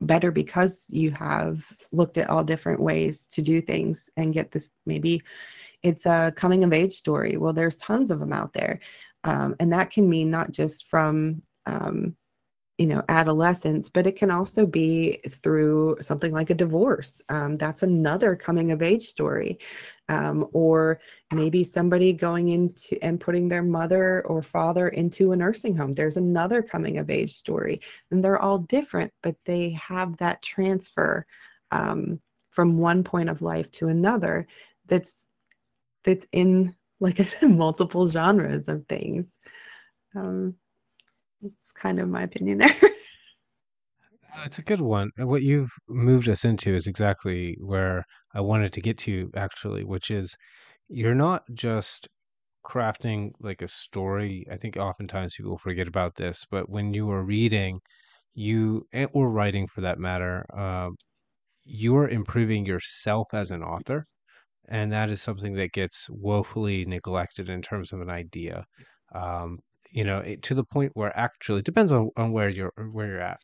better 0.02 0.32
because 0.32 0.88
you 0.90 1.12
have 1.12 1.66
looked 1.92 2.18
at 2.18 2.30
all 2.30 2.44
different 2.44 2.82
ways 2.82 3.28
to 3.28 3.42
do 3.42 3.62
things 3.62 4.10
and 4.18 4.34
get 4.34 4.52
this 4.52 4.70
maybe 4.86 5.22
it's 5.82 6.06
a 6.06 6.34
coming 6.36 6.64
of 6.64 6.74
age 6.74 6.94
story. 6.94 7.38
Well 7.38 7.54
there's 7.54 7.76
tons 7.78 8.12
of 8.12 8.20
them 8.20 8.34
out 8.34 8.54
there. 8.54 8.80
Um, 9.24 9.56
and 9.60 9.72
that 9.72 9.90
can 9.90 10.10
mean 10.10 10.30
not 10.30 10.52
just 10.52 10.88
from 10.88 11.42
um, 11.66 12.16
you 12.78 12.88
know 12.88 13.04
adolescence 13.08 13.88
but 13.88 14.08
it 14.08 14.16
can 14.16 14.32
also 14.32 14.66
be 14.66 15.20
through 15.30 15.96
something 16.02 16.32
like 16.32 16.50
a 16.50 16.56
divorce 16.56 17.22
um, 17.30 17.56
that's 17.56 17.84
another 17.84 18.36
coming 18.36 18.72
of 18.72 18.82
age 18.82 19.04
story 19.04 19.60
um, 20.10 20.48
or 20.54 21.00
maybe 21.32 21.64
somebody 21.64 22.14
going 22.14 22.50
into 22.50 23.02
and 23.04 23.20
putting 23.20 23.48
their 23.48 23.64
mother 23.64 24.26
or 24.28 24.42
father 24.42 24.90
into 24.90 25.32
a 25.32 25.36
nursing 25.36 25.76
home. 25.76 25.94
There's 25.94 26.18
another 26.18 26.62
coming 26.62 26.98
of 26.98 27.10
age 27.10 27.32
story 27.32 27.82
and 28.12 28.24
they're 28.24 28.40
all 28.40 28.60
different 28.60 29.14
but 29.22 29.36
they 29.46 29.72
have 29.72 30.18
that 30.18 30.42
transfer 30.42 31.26
um, 31.72 32.20
from 32.52 32.78
one 32.78 33.04
point 33.04 33.30
of 33.30 33.42
life 33.42 33.72
to 33.72 33.88
another 33.88 34.48
that's 34.86 35.28
that's 36.04 36.28
in 36.32 36.76
like 37.00 37.20
i 37.20 37.24
said 37.24 37.50
multiple 37.50 38.08
genres 38.08 38.68
of 38.68 38.86
things. 38.88 39.40
Um, 40.16 40.56
it's 41.44 41.72
kind 41.72 42.00
of 42.00 42.10
my 42.10 42.24
opinion 42.24 42.60
there. 42.60 42.76
Uh, 44.36 44.44
It's 44.46 44.60
a 44.60 44.64
good 44.64 44.82
one. 44.82 45.12
What 45.18 45.44
you've 45.44 45.72
moved 45.88 46.28
us 46.30 46.46
into 46.46 46.74
is 46.76 46.88
exactly 46.88 47.56
where 47.62 48.04
I 48.34 48.42
wanted 48.42 48.74
to 48.74 48.82
get 48.82 48.98
to, 49.00 49.32
actually, 49.36 49.84
which 49.84 50.10
is 50.12 50.36
you're 50.90 51.16
not 51.16 51.44
just 51.54 52.08
crafting 52.66 53.32
like 53.42 53.62
a 53.62 53.68
story. 53.70 54.46
I 54.52 54.58
think 54.58 54.78
oftentimes 54.78 55.36
people 55.38 55.58
forget 55.58 55.88
about 55.88 56.16
this, 56.16 56.46
but 56.52 56.70
when 56.70 56.94
you 56.94 57.10
are 57.12 57.24
reading, 57.26 57.82
you, 58.36 58.88
or 59.14 59.32
writing 59.32 59.68
for 59.68 59.82
that 59.82 60.00
matter, 60.00 60.46
uh, 60.58 60.90
you're 61.66 62.08
improving 62.10 62.66
yourself 62.66 63.28
as 63.34 63.52
an 63.52 63.64
author. 63.64 64.06
And 64.68 64.92
that 64.94 65.10
is 65.10 65.22
something 65.22 65.56
that 65.56 65.74
gets 65.74 66.08
woefully 66.10 66.86
neglected 66.86 67.50
in 67.50 67.62
terms 67.62 67.94
of 67.94 68.02
an 68.02 68.10
idea. 68.10 68.66
Um, 69.14 69.60
you 69.94 70.04
know, 70.04 70.20
it, 70.20 70.42
to 70.44 70.56
the 70.56 70.64
point 70.66 70.92
where 70.96 71.18
actually 71.18 71.62
depends 71.62 71.92
on, 71.92 72.10
on 72.18 72.32
where 72.32 72.50
you're 72.50 72.74
where 72.92 73.08
you're 73.08 73.22
at 73.22 73.40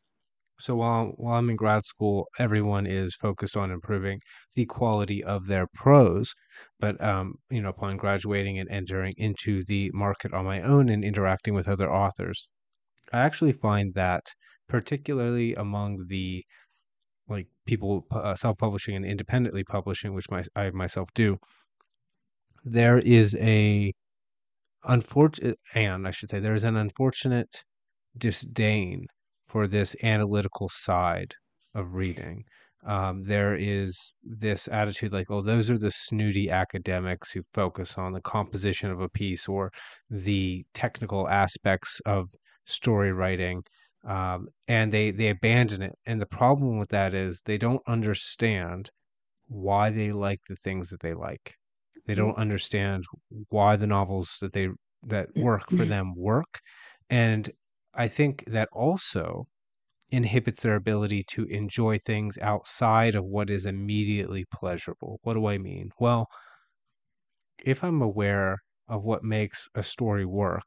so 0.59 0.75
while 0.75 1.13
while 1.15 1.35
I'm 1.39 1.49
in 1.49 1.55
grad 1.55 1.85
school, 1.85 2.27
everyone 2.37 2.85
is 2.85 3.15
focused 3.15 3.55
on 3.57 3.71
improving 3.71 4.19
the 4.55 4.65
quality 4.65 5.23
of 5.23 5.47
their 5.47 5.67
prose. 5.73 6.33
But 6.79 7.01
um, 7.03 7.35
you 7.49 7.61
know, 7.61 7.69
upon 7.69 7.97
graduating 7.97 8.59
and 8.59 8.69
entering 8.69 9.13
into 9.17 9.63
the 9.65 9.89
market 9.93 10.33
on 10.33 10.45
my 10.45 10.61
own 10.61 10.89
and 10.89 11.03
interacting 11.03 11.53
with 11.53 11.67
other 11.67 11.91
authors, 11.91 12.47
I 13.13 13.19
actually 13.21 13.53
find 13.53 13.93
that 13.95 14.23
particularly 14.67 15.55
among 15.55 16.07
the 16.09 16.45
like 17.29 17.47
people 17.65 18.05
uh, 18.11 18.35
self-publishing 18.35 18.95
and 18.95 19.05
independently 19.05 19.63
publishing, 19.63 20.13
which 20.13 20.29
my 20.31 20.43
I 20.55 20.71
myself 20.71 21.09
do, 21.15 21.37
there 22.65 22.99
is 22.99 23.35
a 23.35 23.93
unfortunate 24.83 25.57
and 25.75 26.07
I 26.07 26.11
should 26.11 26.29
say 26.29 26.39
there 26.39 26.53
is 26.53 26.63
an 26.63 26.77
unfortunate 26.77 27.63
disdain 28.17 29.05
for 29.47 29.67
this 29.67 29.95
analytical 30.03 30.69
side 30.69 31.33
of 31.73 31.95
reading. 31.95 32.43
Um, 32.85 33.23
there 33.23 33.55
is 33.55 34.15
this 34.23 34.69
attitude 34.69 35.11
like, 35.11 35.29
oh, 35.29 35.41
those 35.41 35.69
are 35.69 35.77
the 35.77 35.91
snooty 35.91 36.49
academics 36.49 37.31
who 37.31 37.41
focus 37.53 37.97
on 37.97 38.13
the 38.13 38.21
composition 38.21 38.89
of 38.89 39.01
a 39.01 39.09
piece 39.09 39.49
or 39.49 39.71
the 40.09 40.63
technical 40.73 41.27
aspects 41.27 41.99
of 42.05 42.29
story 42.65 43.11
writing. 43.11 43.63
Um, 44.07 44.47
and 44.67 44.93
they, 44.93 45.11
they 45.11 45.29
abandon 45.29 45.81
it. 45.81 45.93
And 46.05 46.21
the 46.21 46.25
problem 46.25 46.77
with 46.77 46.89
that 46.89 47.13
is 47.13 47.41
they 47.43 47.57
don't 47.57 47.81
understand 47.85 48.89
why 49.47 49.89
they 49.89 50.13
like 50.13 50.39
the 50.47 50.55
things 50.55 50.89
that 50.89 51.01
they 51.01 51.13
like. 51.13 51.55
They 52.09 52.15
don't 52.15 52.37
understand 52.37 53.05
why 53.49 53.75
the 53.77 53.87
novels 53.87 54.37
that 54.41 54.53
they 54.53 54.69
that 55.03 55.29
work 55.35 55.69
for 55.69 55.85
them 55.85 56.15
work. 56.17 56.59
And 57.09 57.51
I 57.93 58.07
think 58.07 58.45
that 58.47 58.67
also 58.73 59.45
inhibits 60.11 60.63
their 60.63 60.75
ability 60.75 61.23
to 61.29 61.45
enjoy 61.45 61.99
things 61.99 62.37
outside 62.39 63.15
of 63.15 63.25
what 63.25 63.49
is 63.49 63.65
immediately 63.65 64.45
pleasurable. 64.51 65.19
What 65.23 65.35
do 65.35 65.47
I 65.47 65.59
mean? 65.59 65.91
Well, 65.99 66.27
if 67.65 67.83
I'm 67.83 68.01
aware 68.01 68.57
of 68.87 69.03
what 69.03 69.23
makes 69.23 69.67
a 69.75 69.83
story 69.83 70.25
work, 70.25 70.63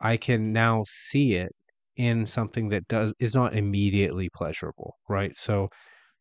I 0.00 0.18
can 0.18 0.52
now 0.52 0.84
see 0.86 1.34
it 1.34 1.52
in 1.96 2.26
something 2.26 2.70
that 2.70 2.88
does 2.88 3.14
is 3.20 3.34
not 3.34 3.56
immediately 3.56 4.30
pleasurable, 4.30 4.94
right? 5.08 5.34
So 5.36 5.70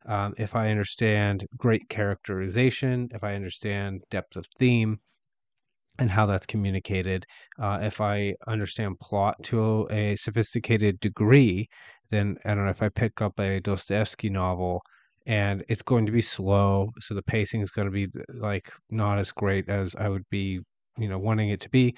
um, 0.07 0.33
if 0.37 0.55
I 0.55 0.69
understand 0.69 1.45
great 1.57 1.89
characterization, 1.89 3.09
if 3.13 3.23
I 3.23 3.35
understand 3.35 4.01
depth 4.09 4.37
of 4.37 4.45
theme, 4.57 4.99
and 5.99 6.09
how 6.09 6.25
that's 6.25 6.45
communicated. 6.45 7.25
Uh, 7.61 7.79
if 7.81 8.01
I 8.01 8.33
understand 8.47 8.99
plot 8.99 9.35
to 9.43 9.87
a 9.91 10.15
sophisticated 10.15 10.99
degree, 11.01 11.67
then 12.09 12.37
I 12.45 12.55
don't 12.55 12.65
know 12.65 12.71
if 12.71 12.81
I 12.81 12.89
pick 12.89 13.21
up 13.21 13.39
a 13.39 13.59
Dostoevsky 13.59 14.29
novel 14.29 14.81
and 15.25 15.63
it's 15.67 15.81
going 15.81 16.05
to 16.05 16.11
be 16.11 16.21
slow, 16.21 16.89
so 16.99 17.13
the 17.13 17.21
pacing 17.21 17.61
is 17.61 17.69
going 17.69 17.87
to 17.87 17.91
be 17.91 18.07
like 18.33 18.71
not 18.89 19.19
as 19.19 19.31
great 19.31 19.69
as 19.69 19.93
I 19.95 20.09
would 20.09 20.27
be, 20.31 20.61
you 20.97 21.09
know, 21.09 21.19
wanting 21.19 21.49
it 21.49 21.59
to 21.61 21.69
be. 21.69 21.95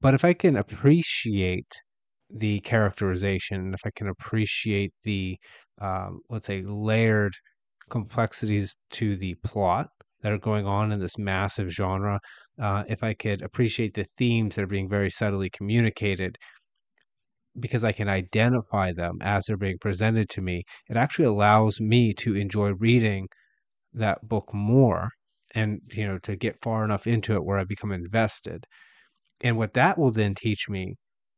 But 0.00 0.14
if 0.14 0.24
I 0.24 0.32
can 0.32 0.56
appreciate 0.56 1.70
the 2.30 2.60
characterization, 2.60 3.74
if 3.74 3.80
I 3.84 3.90
can 3.94 4.08
appreciate 4.08 4.92
the, 5.02 5.36
um, 5.82 6.20
let's 6.30 6.46
say, 6.46 6.62
layered 6.62 7.34
complexities 7.90 8.76
to 8.92 9.16
the 9.16 9.34
plot 9.44 9.88
that 10.22 10.32
are 10.32 10.38
going 10.38 10.66
on 10.66 10.92
in 10.92 11.00
this 11.00 11.18
massive 11.18 11.70
genre, 11.70 12.20
uh, 12.60 12.84
if 12.88 13.02
I 13.02 13.14
could 13.14 13.42
appreciate 13.42 13.94
the 13.94 14.06
themes 14.16 14.54
that 14.54 14.62
are 14.62 14.66
being 14.68 14.88
very 14.88 15.10
subtly 15.10 15.50
communicated, 15.50 16.36
because 17.58 17.84
I 17.84 17.92
can 17.92 18.08
identify 18.08 18.92
them 18.92 19.18
as 19.20 19.44
they're 19.44 19.56
being 19.56 19.78
presented 19.80 20.28
to 20.30 20.40
me, 20.40 20.64
it 20.88 20.96
actually 20.96 21.26
allows 21.26 21.80
me 21.80 22.14
to 22.14 22.34
enjoy 22.34 22.70
reading 22.72 23.28
that 23.94 24.26
book 24.26 24.54
more 24.54 25.10
and 25.54 25.80
you 25.92 26.06
know 26.06 26.18
to 26.18 26.36
get 26.36 26.60
far 26.62 26.84
enough 26.84 27.06
into 27.06 27.34
it 27.34 27.44
where 27.44 27.58
I 27.58 27.64
become 27.64 27.92
invested. 27.92 28.64
And 29.42 29.56
what 29.58 29.74
that 29.74 29.98
will 29.98 30.12
then 30.12 30.34
teach 30.34 30.68
me 30.68 30.96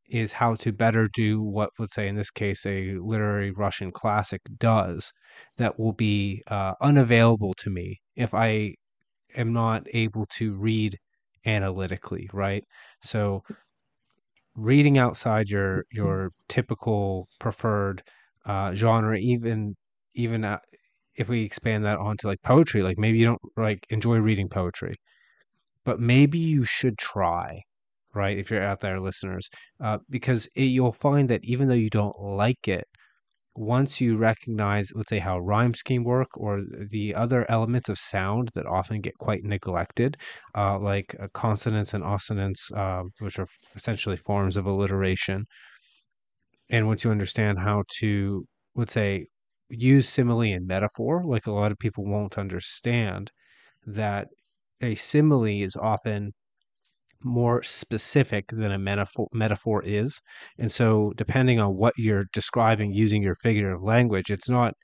is 0.08 0.32
how 0.32 0.54
to 0.54 0.72
better 0.72 1.08
do 1.12 1.40
what, 1.42 1.70
let's 1.78 1.94
say 1.94 2.08
in 2.08 2.16
this 2.16 2.30
case, 2.30 2.66
a 2.66 2.94
literary 2.98 3.50
Russian 3.50 3.90
classic 3.90 4.40
does 4.58 5.12
that 5.56 5.78
will 5.78 5.92
be 5.92 6.42
uh, 6.48 6.74
unavailable 6.80 7.54
to 7.54 7.70
me 7.70 8.00
if 8.16 8.34
I 8.34 8.74
am 9.36 9.52
not 9.52 9.86
able 9.92 10.24
to 10.36 10.54
read 10.54 10.98
analytically, 11.46 12.28
right? 12.32 12.64
So 13.02 13.42
reading 14.56 14.98
outside 14.98 15.48
your 15.50 15.84
your 15.92 16.30
typical 16.48 17.28
preferred 17.40 18.02
uh, 18.46 18.74
genre, 18.74 19.18
even 19.18 19.74
even 20.14 20.44
uh, 20.44 20.58
if 21.16 21.28
we 21.28 21.42
expand 21.42 21.84
that 21.84 21.98
onto 21.98 22.28
like 22.28 22.42
poetry, 22.42 22.82
like 22.82 22.98
maybe 22.98 23.18
you 23.18 23.26
don't 23.26 23.42
like 23.56 23.86
enjoy 23.90 24.16
reading 24.18 24.48
poetry, 24.48 24.94
but 25.84 26.00
maybe 26.00 26.38
you 26.38 26.64
should 26.64 26.98
try, 26.98 27.62
right? 28.14 28.38
If 28.38 28.50
you're 28.50 28.62
out 28.62 28.80
there, 28.80 29.00
listeners, 29.00 29.48
uh, 29.82 29.98
because 30.10 30.46
it, 30.54 30.64
you'll 30.64 30.92
find 30.92 31.28
that 31.30 31.44
even 31.44 31.68
though 31.68 31.74
you 31.74 31.90
don't 31.90 32.18
like 32.20 32.68
it, 32.68 32.84
once 33.56 34.00
you 34.00 34.16
recognize, 34.16 34.90
let's 34.94 35.10
say, 35.10 35.20
how 35.20 35.38
rhyme 35.38 35.74
scheme 35.74 36.02
work 36.04 36.28
or 36.36 36.62
the 36.90 37.14
other 37.14 37.48
elements 37.50 37.88
of 37.88 37.98
sound 37.98 38.48
that 38.54 38.66
often 38.66 39.00
get 39.00 39.14
quite 39.18 39.44
neglected, 39.44 40.16
uh, 40.56 40.78
like 40.78 41.14
uh, 41.22 41.28
consonance 41.34 41.94
and 41.94 42.04
assonance, 42.04 42.70
uh, 42.76 43.02
which 43.20 43.38
are 43.38 43.46
essentially 43.76 44.16
forms 44.16 44.56
of 44.56 44.66
alliteration, 44.66 45.44
and 46.70 46.86
once 46.86 47.04
you 47.04 47.10
understand 47.10 47.58
how 47.58 47.84
to, 47.98 48.44
let's 48.74 48.92
say, 48.92 49.26
use 49.70 50.08
simile 50.08 50.42
and 50.42 50.66
metaphor, 50.66 51.22
like 51.24 51.46
a 51.46 51.52
lot 51.52 51.72
of 51.72 51.78
people 51.78 52.04
won't 52.04 52.38
understand 52.38 53.30
that 53.86 54.28
a 54.80 54.94
simile 54.94 55.44
is 55.44 55.76
often 55.76 56.32
more 57.24 57.62
specific 57.62 58.48
than 58.48 58.72
a 58.72 58.78
metaphor 58.78 59.28
metaphor 59.32 59.82
is. 59.84 60.20
And 60.58 60.70
so 60.70 61.12
depending 61.16 61.58
on 61.60 61.76
what 61.76 61.94
you're 61.96 62.26
describing 62.32 62.92
using 62.92 63.22
your 63.22 63.36
figurative 63.36 63.82
language, 63.82 64.30
it's 64.30 64.48
not 64.48 64.74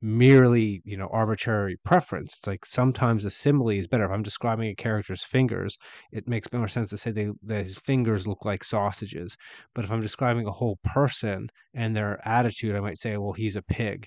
merely, 0.00 0.80
you 0.84 0.96
know, 0.96 1.08
arbitrary 1.12 1.76
preference. 1.84 2.36
It's 2.38 2.46
like 2.46 2.64
sometimes 2.64 3.24
a 3.24 3.30
simile 3.30 3.70
is 3.70 3.88
better. 3.88 4.04
If 4.04 4.12
I'm 4.12 4.22
describing 4.22 4.68
a 4.68 4.74
character's 4.74 5.24
fingers, 5.24 5.76
it 6.12 6.28
makes 6.28 6.52
more 6.52 6.68
sense 6.68 6.90
to 6.90 6.98
say 6.98 7.10
they 7.10 7.30
his 7.48 7.78
fingers 7.78 8.26
look 8.26 8.44
like 8.44 8.62
sausages. 8.62 9.36
But 9.74 9.84
if 9.84 9.90
I'm 9.90 10.00
describing 10.00 10.46
a 10.46 10.52
whole 10.52 10.78
person 10.84 11.48
and 11.74 11.96
their 11.96 12.20
attitude, 12.26 12.76
I 12.76 12.80
might 12.80 12.98
say, 12.98 13.16
well, 13.16 13.32
he's 13.32 13.56
a 13.56 13.62
pig. 13.62 14.06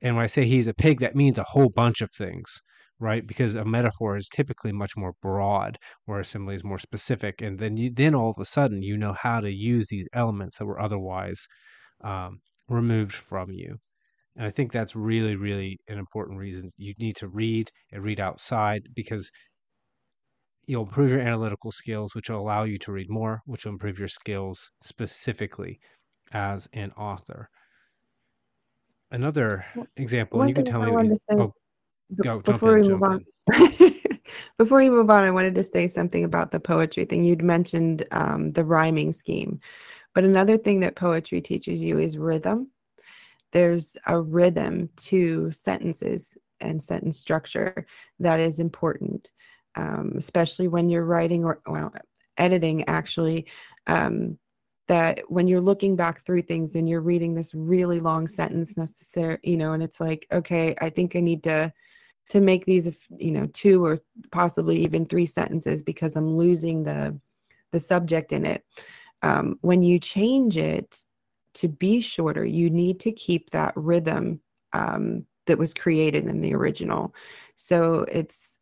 And 0.00 0.16
when 0.16 0.24
I 0.24 0.28
say 0.28 0.46
he's 0.46 0.66
a 0.66 0.74
pig, 0.74 1.00
that 1.00 1.14
means 1.14 1.38
a 1.38 1.44
whole 1.44 1.68
bunch 1.68 2.00
of 2.00 2.10
things, 2.10 2.60
right? 3.02 3.26
Because 3.26 3.54
a 3.56 3.64
metaphor 3.64 4.16
is 4.16 4.28
typically 4.28 4.72
much 4.72 4.96
more 4.96 5.14
broad, 5.22 5.78
where 6.06 6.20
a 6.20 6.24
simile 6.24 6.54
is 6.54 6.64
more 6.64 6.78
specific. 6.78 7.42
And 7.42 7.58
then 7.58 7.76
you, 7.76 7.90
then 7.92 8.14
all 8.14 8.30
of 8.30 8.38
a 8.40 8.44
sudden 8.46 8.82
you 8.82 8.96
know 8.96 9.14
how 9.14 9.40
to 9.40 9.50
use 9.52 9.88
these 9.88 10.08
elements 10.14 10.58
that 10.58 10.66
were 10.66 10.80
otherwise 10.80 11.46
um, 12.04 12.40
removed 12.68 13.14
from 13.14 13.50
you. 13.52 13.78
And 14.36 14.46
I 14.46 14.50
think 14.50 14.72
that's 14.72 14.96
really, 14.96 15.36
really 15.36 15.78
an 15.88 15.98
important 15.98 16.38
reason. 16.38 16.72
You 16.78 16.94
need 16.98 17.16
to 17.16 17.28
read 17.28 17.70
and 17.92 18.04
read 18.04 18.20
outside 18.20 18.82
because 18.96 19.30
you'll 20.66 20.82
improve 20.84 21.10
your 21.10 21.20
analytical 21.20 21.70
skills, 21.72 22.14
which 22.14 22.28
will 22.28 22.40
allow 22.40 22.64
you 22.64 22.76
to 22.78 22.92
read 22.92 23.08
more, 23.10 23.42
which 23.46 23.64
will 23.64 23.72
improve 23.72 23.98
your 23.98 24.08
skills 24.08 24.70
specifically 24.80 25.78
as 26.32 26.68
an 26.72 26.90
author 26.92 27.48
another 29.10 29.64
example, 29.96 30.40
and 30.40 30.48
One 30.48 30.48
you 30.48 30.54
can 30.54 30.64
tell 30.64 30.82
I 30.82 30.86
me. 30.86 30.90
wanted 30.90 31.10
to 31.10 31.18
say 31.30 31.36
Oh, 31.38 31.52
go 32.20 32.40
before 32.40 32.78
in, 32.78 32.82
we 32.82 32.88
move 32.90 33.02
on, 33.02 33.24
before 34.58 34.78
we 34.78 34.90
move 34.90 35.10
on, 35.10 35.24
I 35.24 35.30
wanted 35.30 35.54
to 35.56 35.64
say 35.64 35.86
something 35.88 36.24
about 36.24 36.50
the 36.50 36.60
poetry 36.60 37.04
thing. 37.04 37.24
You'd 37.24 37.42
mentioned 37.42 38.04
um, 38.12 38.50
the 38.50 38.64
rhyming 38.64 39.12
scheme, 39.12 39.60
but 40.14 40.24
another 40.24 40.56
thing 40.56 40.80
that 40.80 40.96
poetry 40.96 41.40
teaches 41.40 41.80
you 41.80 41.98
is 41.98 42.18
rhythm. 42.18 42.68
There's 43.52 43.96
a 44.06 44.20
rhythm 44.20 44.88
to 44.96 45.50
sentences 45.50 46.38
and 46.60 46.82
sentence 46.82 47.18
structure 47.18 47.86
that 48.20 48.40
is 48.40 48.60
important, 48.60 49.32
um, 49.74 50.12
especially 50.16 50.68
when 50.68 50.88
you're 50.88 51.04
writing 51.04 51.44
or 51.44 51.60
well, 51.66 51.92
editing 52.38 52.84
actually. 52.88 53.46
Um, 53.86 54.38
that 54.88 55.20
when 55.28 55.46
you're 55.46 55.60
looking 55.60 55.96
back 55.96 56.20
through 56.20 56.42
things 56.42 56.74
and 56.74 56.88
you're 56.88 57.00
reading 57.00 57.34
this 57.34 57.54
really 57.54 58.00
long 58.00 58.26
sentence 58.26 58.76
necessary 58.76 59.38
you 59.42 59.56
know 59.56 59.72
and 59.72 59.82
it's 59.82 60.00
like 60.00 60.26
okay 60.32 60.74
i 60.80 60.90
think 60.90 61.14
i 61.14 61.20
need 61.20 61.42
to 61.42 61.72
to 62.32 62.40
make 62.40 62.64
these 62.64 63.06
you 63.18 63.30
know 63.30 63.46
two 63.52 63.84
or 63.84 64.00
possibly 64.30 64.78
even 64.78 65.04
three 65.04 65.26
sentences 65.26 65.82
because 65.82 66.16
i'm 66.16 66.34
losing 66.34 66.82
the 66.82 67.18
the 67.72 67.80
subject 67.80 68.32
in 68.32 68.46
it 68.46 68.64
um, 69.20 69.58
when 69.60 69.82
you 69.82 69.98
change 69.98 70.56
it 70.56 71.04
to 71.52 71.68
be 71.68 72.00
shorter 72.00 72.42
you 72.42 72.70
need 72.70 72.98
to 72.98 73.12
keep 73.12 73.50
that 73.50 73.74
rhythm 73.76 74.40
um, 74.72 75.26
that 75.44 75.58
was 75.58 75.74
created 75.74 76.24
in 76.24 76.40
the 76.40 76.54
original 76.54 77.14
so 77.54 78.06
it's 78.10 78.58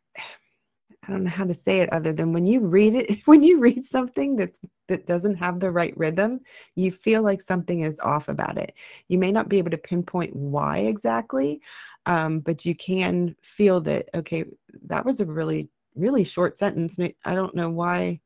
I 1.07 1.13
don't 1.13 1.25
know 1.25 1.31
how 1.31 1.47
to 1.47 1.55
say 1.55 1.79
it 1.79 1.93
other 1.93 2.13
than 2.13 2.33
when 2.33 2.47
you 2.47 2.61
read 2.61 2.95
it, 2.95 3.21
when 3.27 3.43
you 3.43 3.59
read 3.59 3.85
something 3.85 4.37
that's 4.37 4.61
that 4.89 5.07
doesn't 5.07 5.37
have 5.37 5.61
the 5.61 5.71
right 5.71 5.97
rhythm, 5.97 6.41
you 6.75 6.91
feel 6.91 7.23
like 7.23 7.41
something 7.41 7.81
is 7.81 8.01
off 8.01 8.29
about 8.29 8.59
it. 8.59 8.75
You 9.09 9.19
may 9.19 9.33
not 9.33 9.49
be 9.49 9.59
able 9.59 9.71
to 9.71 9.79
pinpoint 9.79 10.35
why 10.35 10.79
exactly, 10.79 11.61
um, 12.07 12.41
but 12.41 12.65
you 12.65 12.75
can 12.75 13.37
feel 13.43 13.81
that, 13.83 14.09
okay, 14.15 14.45
that 14.87 15.05
was 15.05 15.21
a 15.21 15.27
really, 15.27 15.71
really 15.95 16.25
short 16.25 16.57
sentence. 16.57 16.99
I 17.25 17.35
don't 17.35 17.55
know 17.55 17.71
why, 17.71 18.21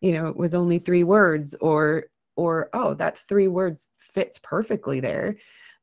you 0.00 0.12
know, 0.14 0.26
it 0.26 0.36
was 0.36 0.54
only 0.54 0.78
three 0.78 1.04
words 1.04 1.54
or 1.60 2.06
or 2.36 2.70
oh, 2.72 2.94
that 2.94 3.18
three 3.18 3.48
words 3.48 3.90
fits 3.98 4.38
perfectly 4.42 5.00
there. 5.00 5.36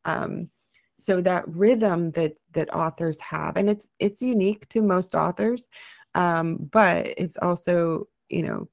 Um, 0.06 0.50
so 0.98 1.22
that 1.22 1.48
rhythm 1.48 2.12
that 2.12 2.34
that 2.54 2.74
authors 2.74 3.20
have 3.22 3.56
and 3.56 3.70
it's 3.70 3.92
it's 4.00 4.22
unique 4.22 4.68
to 4.70 4.82
most 4.82 5.16
authors 5.16 5.70
um, 6.16 6.58
but 6.72 7.08
it's 7.18 7.38
also 7.38 8.08
you 8.30 8.44
know 8.44 8.68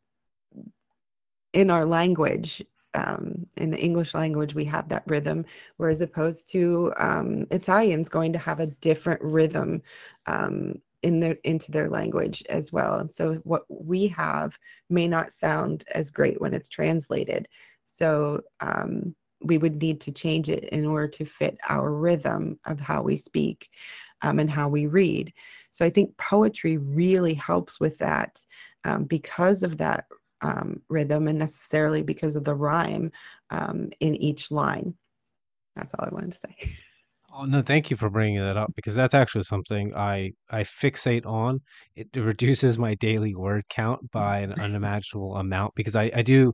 in 1.53 1.70
our 1.70 1.85
language 1.85 2.62
um, 2.95 3.47
in 3.57 3.70
the 3.70 3.78
english 3.78 4.14
language 4.14 4.55
we 4.55 4.64
have 4.64 4.88
that 4.88 5.05
rhythm 5.07 5.45
whereas 5.76 6.01
opposed 6.01 6.51
to 6.51 6.92
um, 6.99 7.47
italians 7.51 8.09
going 8.09 8.32
to 8.32 8.38
have 8.38 8.61
a 8.61 8.66
different 8.66 9.20
rhythm 9.22 9.82
um, 10.26 10.74
in 11.03 11.20
their 11.20 11.36
into 11.45 11.70
their 11.70 11.88
language 11.88 12.42
as 12.49 12.72
well 12.72 12.99
and 12.99 13.11
so 13.11 13.34
what 13.45 13.64
we 13.68 14.07
have 14.07 14.59
may 14.88 15.07
not 15.07 15.30
sound 15.30 15.84
as 15.95 16.11
great 16.11 16.40
when 16.40 16.55
it's 16.55 16.68
translated 16.68 17.49
so 17.86 18.40
um, 18.61 19.14
we 19.45 19.59
would 19.59 19.80
need 19.80 20.01
to 20.01 20.12
change 20.12 20.49
it 20.49 20.64
in 20.64 20.86
order 20.86 21.07
to 21.07 21.24
fit 21.24 21.59
our 21.68 21.92
rhythm 21.92 22.59
of 22.64 22.80
how 22.80 23.03
we 23.03 23.16
speak 23.16 23.70
um, 24.22 24.38
and 24.38 24.51
how 24.51 24.68
we 24.68 24.86
read. 24.86 25.32
So 25.70 25.84
I 25.84 25.90
think 25.90 26.16
poetry 26.16 26.78
really 26.78 27.34
helps 27.34 27.78
with 27.78 27.99
that 27.99 28.42
um, 28.84 29.05
because 29.05 29.62
of 29.62 29.76
that 29.78 30.07
um, 30.45 30.82
rhythm 30.90 31.28
and 31.28 31.38
necessarily 31.40 32.03
because 32.05 32.36
of 32.36 32.45
the 32.45 32.55
rhyme 32.55 33.11
um, 33.51 33.90
in 34.01 34.14
each 34.16 34.53
line. 34.53 34.95
That's 35.76 35.95
all 35.95 36.07
I 36.07 36.14
wanted 36.14 36.32
to 36.32 36.38
say. 36.38 36.57
Oh 37.36 37.45
no, 37.47 37.62
thank 37.62 37.90
you 37.90 37.97
for 37.97 38.09
bringing 38.11 38.40
that 38.40 38.57
up 38.57 38.72
because 38.76 38.95
that's 38.95 39.14
actually 39.14 39.42
something 39.42 39.95
I 39.95 40.32
I 40.51 40.62
fixate 40.62 41.26
on. 41.26 41.61
It 41.97 42.09
reduces 42.16 42.78
my 42.78 42.95
daily 42.95 43.34
word 43.34 43.64
count 43.68 44.11
by 44.12 44.38
an 44.38 44.53
unimaginable 44.53 45.36
amount 45.36 45.74
because 45.74 45.97
I 45.97 46.11
I 46.14 46.22
do 46.22 46.53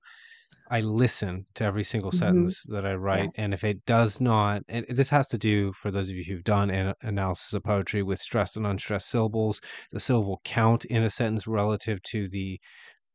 I 0.70 0.80
listen 0.80 1.46
to 1.56 1.64
every 1.64 1.84
single 1.84 2.12
hmm 2.12 2.16
sentence 2.16 2.64
that 2.68 2.86
I 2.86 2.94
Yeah. 2.94 2.96
write, 2.96 3.30
and 3.36 3.54
if 3.54 3.64
it 3.64 3.84
does 3.86 4.20
not, 4.20 4.62
and 4.68 4.86
this 4.90 5.10
has 5.10 5.28
to 5.30 5.38
do 5.38 5.72
for 5.74 5.90
those 5.90 6.10
of 6.10 6.16
you 6.16 6.24
who've 6.24 6.44
done 6.44 6.70
an 6.70 6.94
analysis 7.02 7.52
of 7.54 7.64
poetry 7.64 8.02
with 8.04 8.20
stressed 8.20 8.56
and 8.56 8.66
unstressed 8.66 9.10
syllables, 9.10 9.60
the 9.92 10.00
syllable 10.00 10.40
count 10.44 10.84
in 10.86 11.02
a 11.04 11.10
sentence 11.10 11.46
relative 11.48 12.02
to 12.04 12.28
the 12.28 12.60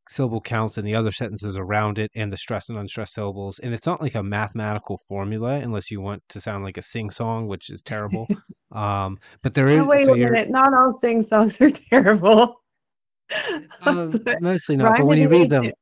syllable 0.08 0.40
counts 0.40 0.78
in 0.78 0.84
the 0.84 0.94
other 0.94 1.10
sentences 1.10 1.58
around 1.58 1.98
it 1.98 2.10
and 2.14 2.32
the 2.32 2.36
stressed 2.36 2.70
and 2.70 2.78
unstressed 2.78 3.14
syllables. 3.14 3.58
And 3.58 3.74
it's 3.74 3.86
not 3.86 4.00
like 4.00 4.14
a 4.14 4.22
mathematical 4.22 4.98
formula 5.08 5.54
unless 5.54 5.90
you 5.90 6.00
want 6.00 6.22
to 6.30 6.40
sound 6.40 6.64
like 6.64 6.76
a 6.76 6.82
sing 6.82 7.10
song, 7.10 7.46
which 7.48 7.70
is 7.70 7.82
terrible. 7.82 8.26
Um, 8.72 9.18
but 9.42 9.54
there 9.54 9.68
is. 9.68 9.80
Is 9.80 9.86
wait 9.86 10.06
so 10.06 10.12
a 10.12 10.16
minute. 10.16 10.50
Not 10.50 10.74
all 10.74 10.92
sing 10.92 11.22
songs 11.22 11.58
are 11.60 11.70
terrible. 11.70 12.60
uh, 13.82 14.18
mostly 14.40 14.76
not, 14.76 14.98
but 14.98 15.06
when 15.06 15.18
you 15.18 15.28
read 15.28 15.50
them, 15.50 15.62
Ancient 15.62 15.78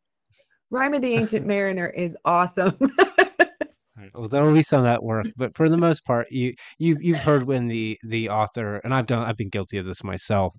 Rime 0.71 0.95
of 0.95 1.03
the 1.03 1.15
Ancient 1.15 1.47
Mariner 1.47 1.89
is 1.89 2.17
awesome. 2.25 2.77
well, 4.15 4.29
there 4.29 4.45
will 4.45 4.53
be 4.53 4.63
some 4.63 4.85
that 4.85 5.03
work, 5.03 5.27
but 5.37 5.57
for 5.57 5.69
the 5.69 5.77
most 5.77 6.05
part, 6.05 6.27
you 6.31 6.55
you've 6.79 7.03
you've 7.03 7.19
heard 7.19 7.45
when 7.45 7.69
the 7.69 7.99
the 8.05 8.29
author 8.29 8.77
and 8.85 8.95
I've 8.95 9.07
done 9.07 9.23
I've 9.25 9.37
been 9.37 9.49
guilty 9.49 9.79
of 9.79 9.87
this 9.87 10.05
myself, 10.05 10.55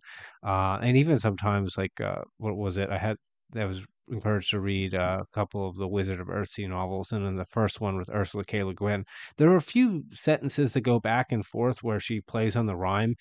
uh, 0.45 0.80
and 0.82 0.97
even 0.97 1.20
sometimes 1.20 1.78
like 1.78 1.99
uh, 2.01 2.22
what 2.38 2.55
was 2.55 2.78
it 2.78 2.89
I 2.89 2.97
had 2.97 3.18
I 3.55 3.65
was 3.65 3.85
encouraged 4.09 4.51
to 4.51 4.59
read 4.59 4.93
uh, 4.93 5.19
a 5.21 5.25
couple 5.33 5.67
of 5.67 5.75
the 5.75 5.87
Wizard 5.87 6.19
of 6.19 6.27
Earthsea 6.27 6.69
novels, 6.69 7.11
and 7.11 7.25
in 7.25 7.35
the 7.35 7.45
first 7.45 7.81
one 7.81 7.97
with 7.97 8.09
Ursula 8.09 8.43
K. 8.45 8.63
Le 8.63 8.73
Guin, 8.73 9.05
there 9.37 9.49
are 9.49 9.55
a 9.55 9.61
few 9.61 10.03
sentences 10.11 10.73
that 10.73 10.81
go 10.81 10.99
back 10.99 11.31
and 11.31 11.45
forth 11.45 11.83
where 11.83 11.99
she 11.99 12.21
plays 12.21 12.55
on 12.55 12.65
the 12.65 12.75
rhyme, 12.75 13.15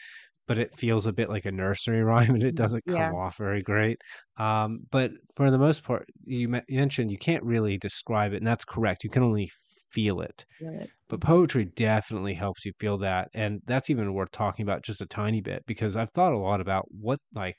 but 0.47 0.59
it 0.59 0.77
feels 0.77 1.07
a 1.07 1.13
bit 1.13 1.31
like 1.31 1.47
a 1.47 1.53
nursery 1.53 2.03
rhyme 2.05 2.35
and 2.35 2.45
it 2.45 2.55
doesn't 2.55 2.85
come 2.87 2.97
yeah. 2.97 3.13
off 3.13 3.37
very 3.39 3.63
great. 3.63 3.99
Um, 4.37 4.81
but 4.91 5.13
for 5.35 5.51
the 5.51 5.59
most 5.59 5.83
part, 5.83 6.07
you, 6.25 6.49
mentioned 6.69 7.11
you 7.11 7.19
can't 7.19 7.45
really 7.45 7.79
describe 7.79 8.33
it, 8.33 8.39
and 8.39 8.47
that's 8.47 8.65
correct. 8.65 9.05
You 9.05 9.11
can 9.11 9.23
only 9.23 9.51
feel 9.91 10.21
it. 10.21 10.45
Good. 10.59 10.91
But 11.09 11.21
poetry 11.21 11.67
definitely 11.67 12.35
helps 12.35 12.65
you 12.65 12.73
feel 12.81 12.99
that. 12.99 13.29
And 13.35 13.61
that's 13.67 13.91
even 13.91 14.13
worth 14.15 14.33
talking 14.33 14.65
about 14.65 14.83
just 14.83 15.01
a 15.01 15.07
tiny 15.07 15.41
bit 15.41 15.63
because 15.67 15.97
I've 15.97 16.11
thought 16.11 16.33
a 16.33 16.39
lot 16.39 16.61
about 16.61 16.87
what, 16.91 17.21
like, 17.35 17.57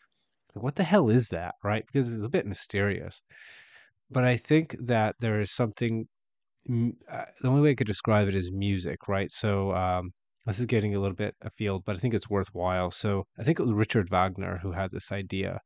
what 0.63 0.75
the 0.75 0.83
hell 0.83 1.09
is 1.09 1.29
that, 1.29 1.55
right? 1.63 1.85
Because 1.85 2.13
it's 2.13 2.23
a 2.23 2.29
bit 2.29 2.45
mysterious. 2.45 3.21
But 4.09 4.23
I 4.25 4.37
think 4.37 4.75
that 4.79 5.15
there 5.19 5.39
is 5.41 5.51
something, 5.51 6.07
uh, 6.69 7.25
the 7.41 7.47
only 7.47 7.61
way 7.61 7.71
I 7.71 7.75
could 7.75 7.87
describe 7.87 8.27
it 8.27 8.35
is 8.35 8.51
music, 8.51 9.07
right? 9.07 9.31
So, 9.31 9.73
um, 9.73 10.11
this 10.45 10.59
is 10.59 10.65
getting 10.67 10.95
a 10.95 10.99
little 10.99 11.15
bit 11.15 11.35
afield, 11.41 11.83
but 11.85 11.95
I 11.95 11.99
think 11.99 12.13
it's 12.13 12.29
worthwhile. 12.29 12.91
So, 12.91 13.25
I 13.39 13.43
think 13.43 13.59
it 13.59 13.63
was 13.63 13.73
Richard 13.73 14.09
Wagner 14.09 14.59
who 14.61 14.73
had 14.73 14.91
this 14.91 15.11
idea 15.11 15.59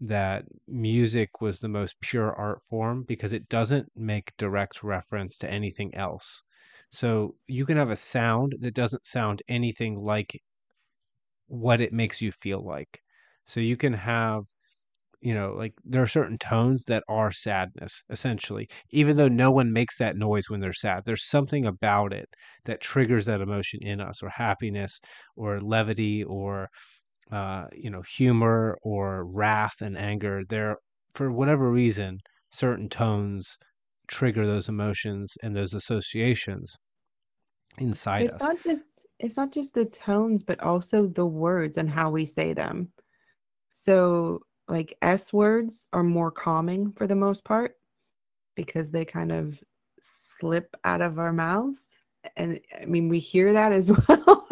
that 0.00 0.44
music 0.68 1.40
was 1.40 1.60
the 1.60 1.68
most 1.68 1.96
pure 2.00 2.32
art 2.34 2.60
form 2.68 3.04
because 3.06 3.32
it 3.32 3.48
doesn't 3.48 3.90
make 3.96 4.36
direct 4.36 4.82
reference 4.82 5.38
to 5.38 5.50
anything 5.50 5.94
else. 5.94 6.42
So 6.90 7.34
you 7.46 7.64
can 7.66 7.76
have 7.76 7.90
a 7.90 7.96
sound 7.96 8.56
that 8.60 8.74
doesn't 8.74 9.06
sound 9.06 9.42
anything 9.48 9.98
like 9.98 10.42
what 11.48 11.80
it 11.80 11.92
makes 11.92 12.20
you 12.20 12.32
feel 12.32 12.64
like. 12.64 13.00
So 13.46 13.60
you 13.60 13.76
can 13.76 13.92
have 13.94 14.44
you 15.20 15.34
know, 15.34 15.52
like 15.54 15.72
there 15.84 16.02
are 16.02 16.06
certain 16.06 16.38
tones 16.38 16.84
that 16.84 17.02
are 17.08 17.32
sadness, 17.32 18.02
essentially, 18.10 18.68
even 18.90 19.16
though 19.16 19.28
no 19.28 19.50
one 19.50 19.72
makes 19.72 19.98
that 19.98 20.16
noise 20.16 20.48
when 20.50 20.60
they're 20.60 20.72
sad. 20.72 21.04
There's 21.06 21.26
something 21.26 21.66
about 21.66 22.12
it 22.12 22.28
that 22.66 22.80
triggers 22.82 23.26
that 23.26 23.40
emotion 23.40 23.80
in 23.82 24.00
us, 24.00 24.22
or 24.22 24.28
happiness, 24.30 25.00
or 25.34 25.60
levity, 25.60 26.22
or 26.24 26.68
uh, 27.32 27.66
you 27.72 27.90
know, 27.90 28.02
humor, 28.16 28.78
or 28.82 29.26
wrath 29.34 29.80
and 29.82 29.96
anger. 29.98 30.42
There, 30.48 30.76
for 31.14 31.30
whatever 31.32 31.70
reason, 31.70 32.18
certain 32.52 32.88
tones 32.88 33.56
trigger 34.08 34.46
those 34.46 34.68
emotions 34.68 35.34
and 35.42 35.56
those 35.56 35.74
associations 35.74 36.76
inside 37.78 38.26
It's 38.26 38.34
us. 38.34 38.42
not 38.42 38.60
just 38.62 39.06
it's 39.18 39.36
not 39.36 39.52
just 39.52 39.72
the 39.74 39.86
tones, 39.86 40.42
but 40.42 40.60
also 40.60 41.06
the 41.06 41.24
words 41.26 41.76
and 41.78 41.88
how 41.88 42.10
we 42.10 42.26
say 42.26 42.52
them. 42.52 42.92
So, 43.78 44.40
like 44.68 44.96
S 45.02 45.34
words 45.34 45.86
are 45.92 46.02
more 46.02 46.30
calming 46.30 46.92
for 46.92 47.06
the 47.06 47.14
most 47.14 47.44
part 47.44 47.74
because 48.54 48.90
they 48.90 49.04
kind 49.04 49.30
of 49.30 49.62
slip 50.00 50.74
out 50.84 51.02
of 51.02 51.18
our 51.18 51.30
mouths. 51.30 51.92
And 52.38 52.58
I 52.80 52.86
mean, 52.86 53.10
we 53.10 53.18
hear 53.18 53.52
that 53.52 53.72
as 53.72 53.92
well. 54.08 54.48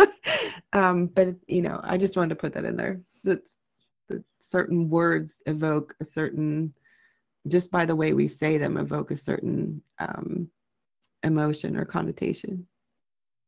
um, 0.75 1.07
but, 1.07 1.37
you 1.49 1.63
know, 1.63 1.81
I 1.83 1.97
just 1.97 2.19
wanted 2.19 2.29
to 2.29 2.35
put 2.37 2.53
that 2.53 2.67
in 2.67 2.77
there. 2.77 3.01
That, 3.25 3.41
that 4.11 4.23
certain 4.41 4.91
words 4.91 5.43
evoke 5.47 5.97
a 6.03 6.05
certain, 6.05 6.75
just 7.49 7.71
by 7.71 7.87
the 7.87 7.97
way 7.97 8.13
we 8.13 8.29
say 8.29 8.59
them, 8.59 8.77
evoke 8.77 9.11
a 9.11 9.17
certain 9.17 9.81
um, 10.01 10.51
emotion 11.23 11.79
or 11.79 11.87
connotation. 11.87 12.67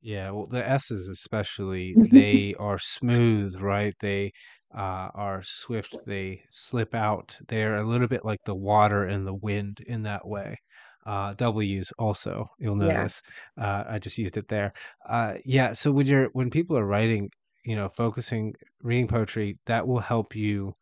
Yeah, 0.01 0.31
well, 0.31 0.47
the 0.47 0.67
S's 0.67 1.09
especially, 1.09 1.97
they 2.13 2.55
are 2.59 2.79
smooth, 2.79 3.57
right? 3.61 3.95
They 4.01 4.33
uh, 4.75 5.09
are 5.15 5.43
swift. 5.43 5.97
They 6.07 6.43
slip 6.51 6.95
out. 6.95 7.39
They're 7.49 7.77
a 7.77 7.89
little 7.89 8.09
bit 8.09 8.25
like 8.25 8.41
the 8.45 8.55
water 8.55 9.05
and 9.05 9.27
the 9.27 9.35
wind 9.35 9.81
in 9.87 10.03
that 10.03 10.27
way. 10.27 10.59
Uh, 11.07 11.35
W's 11.35 11.93
also, 11.99 12.51
you'll 12.59 12.83
yeah. 12.83 12.95
notice. 12.95 13.23
Uh, 13.61 13.85
I 13.89 13.99
just 13.99 14.19
used 14.19 14.37
it 14.37 14.49
there. 14.49 14.73
Uh, 15.09 15.35
yeah, 15.45 15.73
so 15.73 15.93
when 15.93 16.07
you're 16.07 16.29
when 16.33 16.51
people 16.51 16.77
are 16.77 16.87
writing, 16.87 17.31
you 17.65 17.77
know, 17.77 17.89
focusing, 17.89 18.55
reading 18.83 19.07
poetry, 19.07 19.59
that 19.67 19.87
will 19.87 20.01
help 20.01 20.35
you 20.35 20.75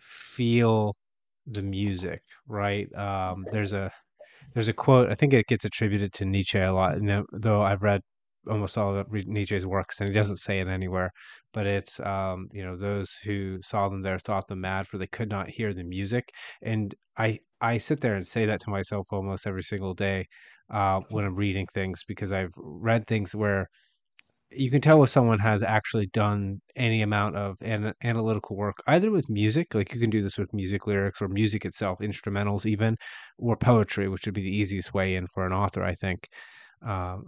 feel 0.00 0.94
the 1.46 1.62
music, 1.62 2.20
right? 2.46 2.94
Um, 2.94 3.46
there's 3.50 3.72
a 3.72 3.90
there's 4.52 4.68
a 4.68 4.74
quote. 4.74 5.10
I 5.10 5.14
think 5.14 5.32
it 5.32 5.46
gets 5.46 5.64
attributed 5.64 6.12
to 6.14 6.26
Nietzsche 6.26 6.58
a 6.58 6.72
lot. 6.72 6.96
You 6.96 7.06
know, 7.06 7.24
though 7.32 7.62
I've 7.62 7.82
read 7.82 8.02
almost 8.48 8.78
all 8.78 8.96
of 8.96 9.06
Nietzsche's 9.12 9.66
works, 9.66 10.00
and 10.00 10.08
he 10.08 10.14
doesn't 10.14 10.38
say 10.38 10.60
it 10.60 10.68
anywhere. 10.68 11.10
But 11.52 11.66
it's 11.66 12.00
um, 12.00 12.48
you 12.52 12.64
know 12.64 12.76
those 12.76 13.14
who 13.24 13.58
saw 13.62 13.88
them 13.88 14.02
there 14.02 14.18
thought 14.18 14.46
them 14.48 14.60
mad, 14.62 14.86
for 14.86 14.98
they 14.98 15.06
could 15.06 15.28
not 15.30 15.48
hear 15.50 15.72
the 15.74 15.84
music. 15.84 16.30
And 16.62 16.94
I 17.16 17.38
I 17.60 17.78
sit 17.78 18.00
there 18.00 18.14
and 18.16 18.26
say 18.26 18.46
that 18.46 18.60
to 18.60 18.70
myself 18.70 19.06
almost 19.12 19.46
every 19.46 19.62
single 19.62 19.94
day 19.94 20.26
uh, 20.70 21.00
when 21.10 21.24
I'm 21.24 21.34
reading 21.34 21.66
things 21.74 22.04
because 22.06 22.32
I've 22.32 22.52
read 22.56 23.06
things 23.06 23.34
where 23.34 23.68
you 24.50 24.70
can 24.70 24.80
tell 24.80 25.02
if 25.02 25.10
someone 25.10 25.38
has 25.40 25.62
actually 25.62 26.06
done 26.06 26.60
any 26.74 27.02
amount 27.02 27.36
of 27.36 27.56
an- 27.60 27.92
analytical 28.02 28.56
work, 28.56 28.78
either 28.86 29.10
with 29.10 29.28
music, 29.28 29.74
like 29.74 29.92
you 29.92 30.00
can 30.00 30.08
do 30.10 30.22
this 30.22 30.38
with 30.38 30.52
music 30.54 30.86
lyrics 30.86 31.20
or 31.20 31.28
music 31.28 31.64
itself, 31.66 31.98
instrumentals 32.00 32.64
even, 32.64 32.96
or 33.38 33.56
poetry, 33.56 34.08
which 34.08 34.24
would 34.24 34.34
be 34.34 34.42
the 34.42 34.56
easiest 34.56 34.94
way 34.94 35.16
in 35.16 35.26
for 35.34 35.46
an 35.46 35.52
author, 35.52 35.84
I 35.84 35.94
think, 35.94 36.28
um, 36.86 37.24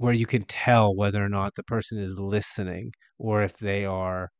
where 0.00 0.14
you 0.14 0.24
can 0.24 0.42
tell 0.44 0.96
whether 0.96 1.22
or 1.22 1.28
not 1.28 1.54
the 1.54 1.62
person 1.62 1.98
is 1.98 2.18
listening 2.18 2.90
or 3.18 3.42
if 3.42 3.58
they 3.58 3.84
are 3.84 4.30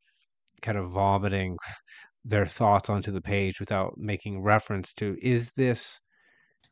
kind 0.63 0.79
of 0.79 0.91
vomiting 0.91 1.57
their 2.25 2.47
thoughts 2.47 2.89
onto 2.89 3.11
the 3.13 3.21
page 3.21 3.61
without 3.61 3.93
making 3.99 4.43
reference 4.43 4.95
to 4.95 5.17
is 5.21 5.53
this 5.57 6.01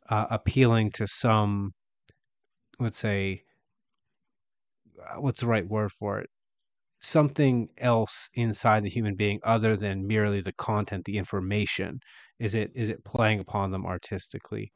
uh, 0.08 0.24
appealing 0.30 0.90
to 0.90 1.06
some, 1.06 1.72
let's 2.80 2.98
say, 2.98 3.42
uh, 4.98 5.20
what's 5.20 5.40
the 5.40 5.46
right 5.46 5.68
word 5.68 5.92
for 5.98 6.20
it? 6.20 6.30
something 7.00 7.68
else 7.78 8.28
inside 8.34 8.82
the 8.82 8.90
human 8.90 9.14
being 9.14 9.38
other 9.44 9.76
than 9.76 10.06
merely 10.06 10.40
the 10.40 10.52
content, 10.52 11.04
the 11.04 11.16
information? 11.18 12.00
Is 12.40 12.54
it 12.54 12.72
is 12.74 12.90
it 12.90 13.04
playing 13.04 13.40
upon 13.40 13.70
them 13.70 13.86
artistically? 13.86 14.72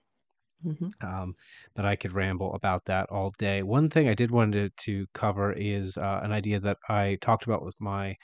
Mm-hmm. 0.64 1.06
Um, 1.06 1.34
but 1.74 1.84
I 1.84 1.96
could 1.96 2.12
ramble 2.12 2.54
about 2.54 2.84
that 2.86 3.10
all 3.10 3.32
day. 3.38 3.62
One 3.62 3.90
thing 3.90 4.08
I 4.08 4.14
did 4.14 4.30
want 4.30 4.52
to, 4.52 4.70
to 4.70 5.06
cover 5.14 5.52
is 5.52 5.96
uh, 5.96 6.20
an 6.22 6.32
idea 6.32 6.60
that 6.60 6.78
I 6.88 7.18
talked 7.20 7.44
about 7.44 7.64
with 7.64 7.74
my 7.80 8.16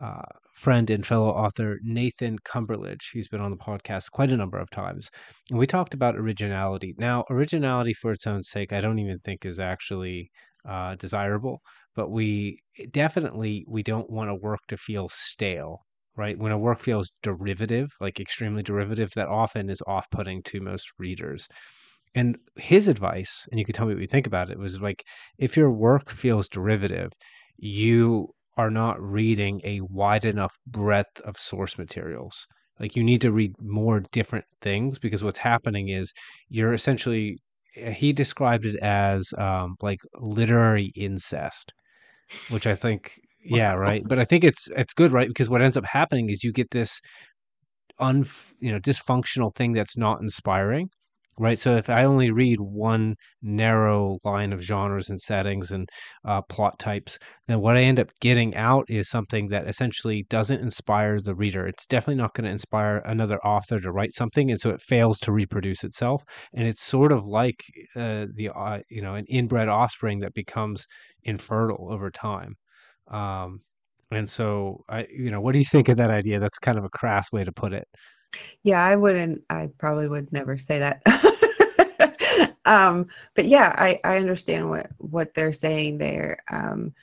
uh, 0.00 0.22
friend 0.54 0.90
and 0.90 1.06
fellow 1.06 1.28
author 1.28 1.78
Nathan 1.82 2.38
Cumberledge. 2.40 3.12
He's 3.12 3.28
been 3.28 3.40
on 3.40 3.50
the 3.50 3.56
podcast 3.56 4.10
quite 4.10 4.32
a 4.32 4.36
number 4.36 4.58
of 4.58 4.70
times. 4.70 5.08
And 5.50 5.58
we 5.58 5.66
talked 5.66 5.94
about 5.94 6.16
originality. 6.16 6.94
Now, 6.98 7.24
originality 7.30 7.92
for 7.94 8.10
its 8.10 8.26
own 8.26 8.42
sake, 8.42 8.72
I 8.72 8.80
don't 8.80 8.98
even 8.98 9.18
think 9.20 9.44
is 9.44 9.60
actually 9.60 10.30
uh, 10.68 10.96
desirable, 10.96 11.60
but 11.94 12.10
we 12.10 12.58
definitely 12.90 13.64
we 13.68 13.82
don't 13.82 14.10
want 14.10 14.30
a 14.30 14.34
work 14.34 14.60
to 14.68 14.76
feel 14.76 15.08
stale. 15.08 15.84
Right. 16.14 16.38
When 16.38 16.52
a 16.52 16.58
work 16.58 16.80
feels 16.80 17.10
derivative, 17.22 17.88
like 17.98 18.20
extremely 18.20 18.62
derivative, 18.62 19.12
that 19.16 19.28
often 19.28 19.70
is 19.70 19.82
off 19.86 20.10
putting 20.10 20.42
to 20.42 20.60
most 20.60 20.92
readers. 20.98 21.48
And 22.14 22.38
his 22.56 22.88
advice, 22.88 23.46
and 23.50 23.58
you 23.58 23.64
can 23.64 23.74
tell 23.74 23.86
me 23.86 23.94
what 23.94 24.00
you 24.00 24.06
think 24.06 24.26
about 24.26 24.50
it, 24.50 24.58
was 24.58 24.80
like 24.80 25.04
if 25.38 25.56
your 25.56 25.70
work 25.70 26.10
feels 26.10 26.48
derivative, 26.48 27.10
you 27.56 28.28
are 28.56 28.70
not 28.70 29.00
reading 29.00 29.60
a 29.64 29.80
wide 29.80 30.24
enough 30.24 30.54
breadth 30.66 31.20
of 31.22 31.38
source 31.38 31.78
materials. 31.78 32.46
Like 32.78 32.96
you 32.96 33.04
need 33.04 33.20
to 33.22 33.32
read 33.32 33.52
more 33.60 34.00
different 34.12 34.44
things 34.60 34.98
because 34.98 35.24
what's 35.24 35.38
happening 35.38 35.88
is 35.88 36.12
you're 36.48 36.74
essentially 36.74 37.38
eh, 37.76 37.92
he 37.92 38.12
described 38.12 38.66
it 38.66 38.76
as 38.82 39.32
um, 39.38 39.76
like 39.80 40.00
literary 40.20 40.92
incest, 40.96 41.72
which 42.50 42.66
I 42.66 42.74
think 42.74 43.18
yeah 43.44 43.72
right. 43.72 44.02
But 44.06 44.18
I 44.18 44.24
think 44.24 44.44
it's 44.44 44.68
it's 44.76 44.94
good 44.94 45.12
right 45.12 45.28
because 45.28 45.48
what 45.48 45.62
ends 45.62 45.76
up 45.76 45.86
happening 45.86 46.28
is 46.30 46.44
you 46.44 46.52
get 46.52 46.70
this 46.72 47.00
un 47.98 48.24
you 48.60 48.72
know 48.72 48.80
dysfunctional 48.80 49.52
thing 49.54 49.72
that's 49.72 49.96
not 49.96 50.20
inspiring 50.20 50.88
right 51.38 51.58
so 51.58 51.76
if 51.76 51.88
i 51.88 52.04
only 52.04 52.30
read 52.30 52.60
one 52.60 53.14
narrow 53.40 54.18
line 54.24 54.52
of 54.52 54.60
genres 54.62 55.08
and 55.08 55.20
settings 55.20 55.72
and 55.72 55.88
uh, 56.26 56.42
plot 56.42 56.78
types 56.78 57.18
then 57.48 57.60
what 57.60 57.76
i 57.76 57.80
end 57.80 57.98
up 57.98 58.10
getting 58.20 58.54
out 58.54 58.84
is 58.88 59.08
something 59.08 59.48
that 59.48 59.68
essentially 59.68 60.24
doesn't 60.28 60.60
inspire 60.60 61.20
the 61.20 61.34
reader 61.34 61.66
it's 61.66 61.86
definitely 61.86 62.20
not 62.20 62.34
going 62.34 62.44
to 62.44 62.50
inspire 62.50 62.98
another 63.06 63.38
author 63.46 63.80
to 63.80 63.90
write 63.90 64.12
something 64.14 64.50
and 64.50 64.60
so 64.60 64.70
it 64.70 64.80
fails 64.80 65.18
to 65.18 65.32
reproduce 65.32 65.84
itself 65.84 66.22
and 66.54 66.66
it's 66.66 66.82
sort 66.82 67.12
of 67.12 67.24
like 67.24 67.64
uh, 67.96 68.26
the 68.34 68.50
uh, 68.54 68.78
you 68.90 69.00
know 69.00 69.14
an 69.14 69.24
inbred 69.28 69.68
offspring 69.68 70.20
that 70.20 70.34
becomes 70.34 70.86
infertile 71.24 71.88
over 71.90 72.10
time 72.10 72.54
um, 73.10 73.60
and 74.10 74.28
so 74.28 74.84
I, 74.88 75.06
you 75.10 75.30
know, 75.30 75.40
what 75.40 75.52
do 75.52 75.58
you 75.58 75.64
think 75.64 75.88
of 75.88 75.96
that 75.96 76.10
idea? 76.10 76.38
That's 76.38 76.58
kind 76.58 76.78
of 76.78 76.84
a 76.84 76.90
crass 76.90 77.32
way 77.32 77.44
to 77.44 77.52
put 77.52 77.72
it. 77.72 77.88
Yeah, 78.62 78.84
I 78.84 78.96
wouldn't, 78.96 79.42
I 79.50 79.70
probably 79.78 80.08
would 80.08 80.32
never 80.32 80.56
say 80.58 80.78
that. 80.78 82.56
um, 82.64 83.08
but 83.34 83.46
yeah, 83.46 83.74
I, 83.76 84.00
I 84.04 84.16
understand 84.16 84.68
what, 84.68 84.88
what 84.98 85.34
they're 85.34 85.52
saying 85.52 85.98
there. 85.98 86.38
Um, 86.50 86.94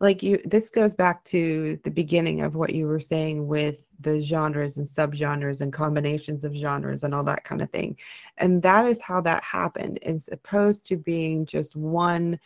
like 0.00 0.22
you, 0.22 0.38
this 0.44 0.70
goes 0.70 0.94
back 0.94 1.24
to 1.24 1.78
the 1.84 1.90
beginning 1.90 2.42
of 2.42 2.56
what 2.56 2.74
you 2.74 2.86
were 2.86 3.00
saying 3.00 3.46
with 3.46 3.88
the 4.00 4.20
genres 4.20 4.76
and 4.76 4.86
subgenres 4.86 5.60
and 5.60 5.72
combinations 5.72 6.44
of 6.44 6.54
genres 6.54 7.04
and 7.04 7.14
all 7.14 7.24
that 7.24 7.44
kind 7.44 7.62
of 7.62 7.70
thing. 7.70 7.96
And 8.36 8.60
that 8.62 8.84
is 8.84 9.00
how 9.00 9.20
that 9.22 9.42
happened, 9.42 9.98
as 10.02 10.28
opposed 10.30 10.86
to 10.86 10.96
being 10.96 11.46
just 11.46 11.74
one, 11.74 12.38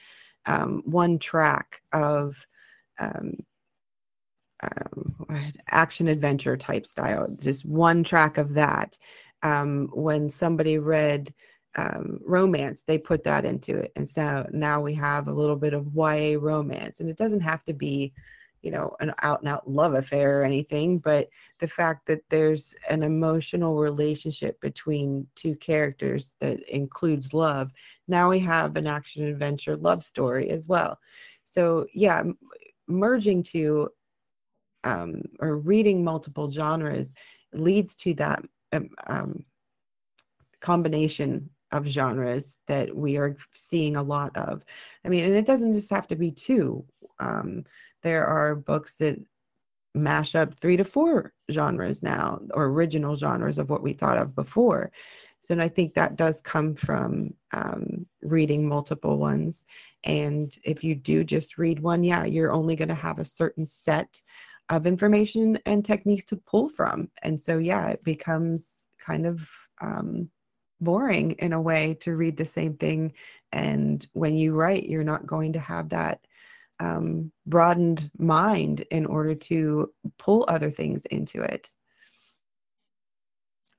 um, 0.47 0.83
one 0.85 1.19
track 1.19 1.83
of, 1.93 2.47
um, 2.99 3.35
um, 4.63 5.53
action 5.71 6.09
adventure 6.09 6.57
type 6.57 6.87
style, 6.87 7.29
just 7.39 7.65
one 7.65 8.03
track 8.03 8.39
of 8.39 8.55
that. 8.55 8.99
Um, 9.43 9.89
when 9.93 10.29
somebody 10.29 10.79
read 10.79 11.33
um, 11.77 12.19
romance, 12.25 12.83
they 12.83 12.99
put 12.99 13.23
that 13.25 13.45
into 13.45 13.77
it. 13.77 13.93
And 13.95 14.09
so 14.09 14.49
now 14.53 14.81
we 14.81 14.95
have 14.95 15.29
a 15.29 15.33
little 15.33 15.57
bit 15.57 15.75
of 15.75 15.95
YA 15.95 16.39
romance. 16.41 17.01
And 17.01 17.09
it 17.09 17.17
doesn't 17.17 17.41
have 17.41 17.63
to 17.65 17.73
be, 17.75 18.13
you 18.63 18.73
know, 18.73 18.97
an 18.99 19.15
out 19.23 19.41
and 19.41 19.49
out 19.49 19.71
love 19.71 19.95
affair 19.95 20.41
or 20.41 20.45
anything, 20.45 20.99
but 20.99 21.29
the 21.61 21.69
fact 21.69 22.07
that 22.07 22.23
there's 22.31 22.75
an 22.91 23.05
emotional 23.05 23.77
relationship 23.77 24.61
between 24.61 25.29
two 25.37 25.55
characters 25.57 26.35
that 26.41 26.61
includes 26.69 27.33
love. 27.33 27.71
Now 28.09 28.29
we 28.29 28.41
have 28.41 28.75
an 28.75 28.89
action 28.89 29.25
adventure 29.27 29.77
love 29.77 30.03
story 30.03 30.51
as 30.51 30.67
well. 30.67 30.99
So, 31.45 31.87
yeah, 31.95 32.25
merging 32.89 33.43
to 33.45 33.91
um, 34.85 35.23
or 35.41 35.57
reading 35.57 36.05
multiple 36.05 36.51
genres 36.51 37.15
leads 37.53 37.95
to 37.97 38.15
that 38.15 38.43
um, 38.73 38.91
um, 39.07 39.45
combination 40.61 41.51
of 41.73 41.87
genres 41.87 42.57
that 42.67 42.95
we 42.97 43.17
are 43.17 43.37
seeing 43.53 43.97
a 43.97 44.03
lot 44.03 44.37
of. 44.37 44.65
I 45.05 45.09
mean, 45.09 45.25
and 45.25 45.35
it 45.35 45.47
doesn't 45.47 45.73
just 45.73 45.91
have 45.91 46.07
to 46.09 46.17
be 46.17 46.31
two. 46.31 46.85
Um, 47.19 47.65
there 48.03 48.27
are 48.27 48.55
books 48.55 48.97
that 48.99 49.19
mash 49.95 50.35
up 50.35 50.55
three 50.55 50.77
to 50.77 50.85
four 50.85 51.33
genres 51.51 52.03
now 52.03 52.41
or 52.55 52.67
original 52.67 53.17
genres 53.17 53.59
of 53.59 53.71
what 53.71 53.83
we 53.83 53.93
thought 53.93 54.19
of 54.19 54.35
before. 54.35 54.91
So 55.41 55.53
and 55.53 55.63
I 55.63 55.69
think 55.69 55.95
that 55.95 56.17
does 56.17 56.41
come 56.41 56.75
from 56.75 57.35
um, 57.53 58.07
reading 58.23 58.69
multiple 58.69 59.19
ones. 59.19 59.67
And 60.05 60.53
if 60.65 60.83
you 60.83 60.95
do 60.95 61.25
just 61.25 61.59
read 61.59 61.81
one, 61.81 62.03
yeah, 62.03 62.25
you're 62.25 62.53
only 62.53 62.77
going 62.77 62.89
to 62.89 62.95
have 62.95 63.19
a 63.19 63.25
certain 63.25 63.65
set 63.65 64.21
of 64.71 64.87
information 64.87 65.59
and 65.67 65.85
techniques 65.85 66.25
to 66.25 66.37
pull 66.37 66.69
from. 66.69 67.09
And 67.23 67.39
so, 67.39 67.59
yeah, 67.59 67.89
it 67.89 68.05
becomes 68.05 68.87
kind 68.99 69.27
of 69.27 69.49
um, 69.81 70.29
boring 70.81 71.33
in 71.33 71.53
a 71.53 71.61
way 71.61 71.95
to 72.01 72.17
read 72.17 72.37
the 72.37 72.45
same 72.45 72.75
thing. 72.75 73.13
And 73.53 74.07
when 74.13 74.35
you 74.35 74.55
write, 74.55 74.85
you're 74.85 75.05
not 75.05 75.27
going 75.27 75.53
to 75.55 75.61
have 75.61 75.89
that 75.91 76.21
um, 76.81 77.33
broadened 77.47 78.11
mind 78.19 78.83
in 78.91 79.07
order 79.07 79.35
to 79.35 79.93
pull 80.19 80.45
other 80.49 80.71
things 80.71 81.07
into 81.07 81.41
it. 81.41 81.71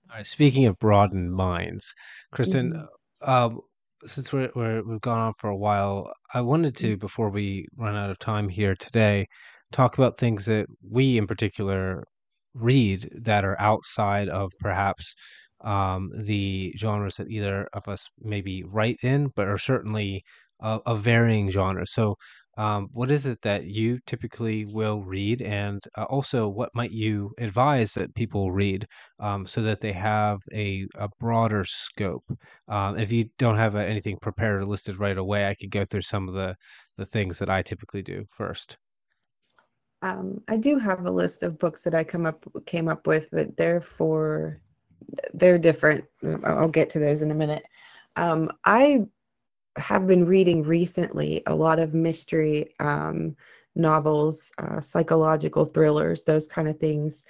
All 0.09 0.17
right. 0.17 0.25
Speaking 0.25 0.65
of 0.65 0.79
broadened 0.79 1.31
minds, 1.31 1.93
Kristin, 2.33 2.73
mm-hmm. 2.73 3.29
um, 3.29 3.61
since 4.05 4.33
we're, 4.33 4.49
we're 4.55 4.81
we've 4.81 5.01
gone 5.01 5.19
on 5.19 5.33
for 5.37 5.49
a 5.49 5.55
while, 5.55 6.11
I 6.33 6.41
wanted 6.41 6.75
to 6.77 6.91
mm-hmm. 6.93 6.99
before 6.99 7.29
we 7.29 7.67
run 7.77 7.95
out 7.95 8.09
of 8.09 8.17
time 8.17 8.49
here 8.49 8.75
today 8.75 9.27
talk 9.71 9.97
about 9.97 10.17
things 10.17 10.45
that 10.45 10.67
we 10.89 11.17
in 11.17 11.27
particular 11.27 12.05
read 12.53 13.09
that 13.15 13.45
are 13.45 13.59
outside 13.59 14.29
of 14.29 14.51
perhaps 14.59 15.15
um, 15.61 16.09
the 16.17 16.73
genres 16.77 17.15
that 17.17 17.29
either 17.29 17.67
of 17.73 17.87
us 17.87 18.07
maybe 18.19 18.63
write 18.63 18.97
in, 19.03 19.29
but 19.35 19.47
are 19.47 19.57
certainly 19.57 20.23
a, 20.61 20.79
a 20.85 20.95
varying 20.95 21.49
genre. 21.49 21.85
So, 21.85 22.15
um, 22.57 22.89
what 22.91 23.09
is 23.11 23.25
it 23.25 23.41
that 23.43 23.65
you 23.65 23.99
typically 24.05 24.65
will 24.65 25.01
read, 25.01 25.41
and 25.41 25.81
uh, 25.97 26.03
also 26.05 26.49
what 26.49 26.69
might 26.75 26.91
you 26.91 27.31
advise 27.37 27.93
that 27.93 28.13
people 28.15 28.51
read 28.51 28.85
um, 29.19 29.45
so 29.47 29.61
that 29.61 29.79
they 29.79 29.93
have 29.93 30.39
a, 30.53 30.85
a 30.95 31.07
broader 31.19 31.63
scope? 31.63 32.25
Um, 32.67 32.97
if 32.99 33.11
you 33.13 33.25
don't 33.37 33.57
have 33.57 33.75
uh, 33.75 33.79
anything 33.79 34.17
prepared 34.21 34.61
or 34.61 34.65
listed 34.65 34.99
right 34.99 35.17
away, 35.17 35.47
I 35.47 35.55
could 35.55 35.71
go 35.71 35.85
through 35.85 36.01
some 36.01 36.27
of 36.27 36.33
the 36.33 36.55
the 36.97 37.05
things 37.05 37.39
that 37.39 37.49
I 37.49 37.61
typically 37.61 38.01
do 38.01 38.25
first. 38.31 38.77
Um, 40.01 40.41
I 40.47 40.57
do 40.57 40.77
have 40.77 41.05
a 41.05 41.11
list 41.11 41.43
of 41.43 41.59
books 41.59 41.83
that 41.83 41.93
I 41.93 42.03
come 42.03 42.25
up 42.25 42.45
came 42.65 42.87
up 42.87 43.05
with, 43.05 43.29
but 43.31 43.57
they're 43.57 43.81
for 43.81 44.61
they're 45.33 45.57
different. 45.57 46.05
I'll 46.43 46.67
get 46.69 46.89
to 46.91 46.99
those 46.99 47.21
in 47.21 47.31
a 47.31 47.35
minute. 47.35 47.63
Um, 48.15 48.49
I 48.65 49.05
have 49.77 50.07
been 50.07 50.25
reading 50.25 50.63
recently 50.63 51.41
a 51.47 51.55
lot 51.55 51.79
of 51.79 51.93
mystery 51.93 52.73
um, 52.79 53.35
novels, 53.75 54.51
uh, 54.57 54.81
psychological 54.81 55.65
thrillers, 55.65 56.23
those 56.23 56.47
kind 56.47 56.67
of 56.67 56.77
things. 56.77 57.23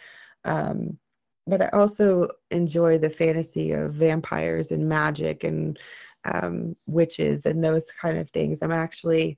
Um, 0.45 0.97
but 1.47 1.61
I 1.61 1.70
also 1.70 2.28
enjoy 2.51 2.97
the 2.97 3.09
fantasy 3.09 3.72
of 3.72 3.93
vampires 3.93 4.72
and 4.72 4.88
magic 4.88 5.43
and 5.43 5.80
um, 6.26 6.76
witches 6.86 7.45
and 7.45 7.63
those 7.63 7.91
kind 7.91 8.17
of 8.17 8.30
things. 8.32 8.61
I'm 8.61 8.72
actually 8.72 9.38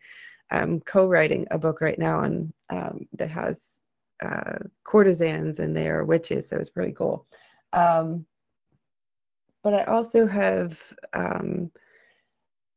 um, 0.52 0.80
co-writing 0.82 1.48
a 1.52 1.58
book 1.58 1.82
right 1.82 1.98
now 1.98 2.20
on 2.20 2.54
um, 2.70 3.08
that 3.14 3.30
has 3.32 3.82
uh, 4.24 4.60
courtesans 4.84 5.60
and 5.60 5.76
they 5.76 5.88
are 5.90 6.06
witches, 6.06 6.50
so 6.50 6.58
it's 6.58 6.70
pretty 6.70 6.92
cool. 6.92 7.26
Um, 7.74 8.26
but 9.64 9.74
I 9.74 9.84
also 9.86 10.28
have 10.28 10.94
um, 11.14 11.72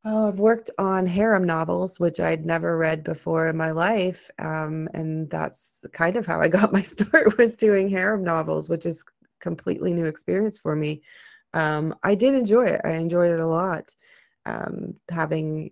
oh, 0.04 0.28
I've 0.28 0.38
worked 0.38 0.70
on 0.78 1.06
harem 1.06 1.44
novels, 1.44 1.98
which 1.98 2.20
I'd 2.20 2.44
never 2.44 2.76
read 2.76 3.04
before 3.04 3.46
in 3.46 3.56
my 3.56 3.70
life, 3.70 4.30
um, 4.38 4.88
and 4.94 5.28
that's 5.30 5.86
kind 5.92 6.16
of 6.16 6.26
how 6.26 6.40
I 6.40 6.48
got 6.48 6.72
my 6.72 6.82
start 6.82 7.36
was 7.38 7.56
doing 7.56 7.88
harem 7.88 8.22
novels, 8.22 8.68
which 8.68 8.86
is 8.86 9.04
completely 9.40 9.92
new 9.92 10.06
experience 10.06 10.58
for 10.58 10.76
me. 10.76 11.02
Um, 11.52 11.94
I 12.02 12.14
did 12.14 12.34
enjoy 12.34 12.66
it. 12.66 12.80
I 12.84 12.92
enjoyed 12.92 13.30
it 13.30 13.40
a 13.40 13.46
lot. 13.46 13.94
Um, 14.46 14.94
having 15.10 15.70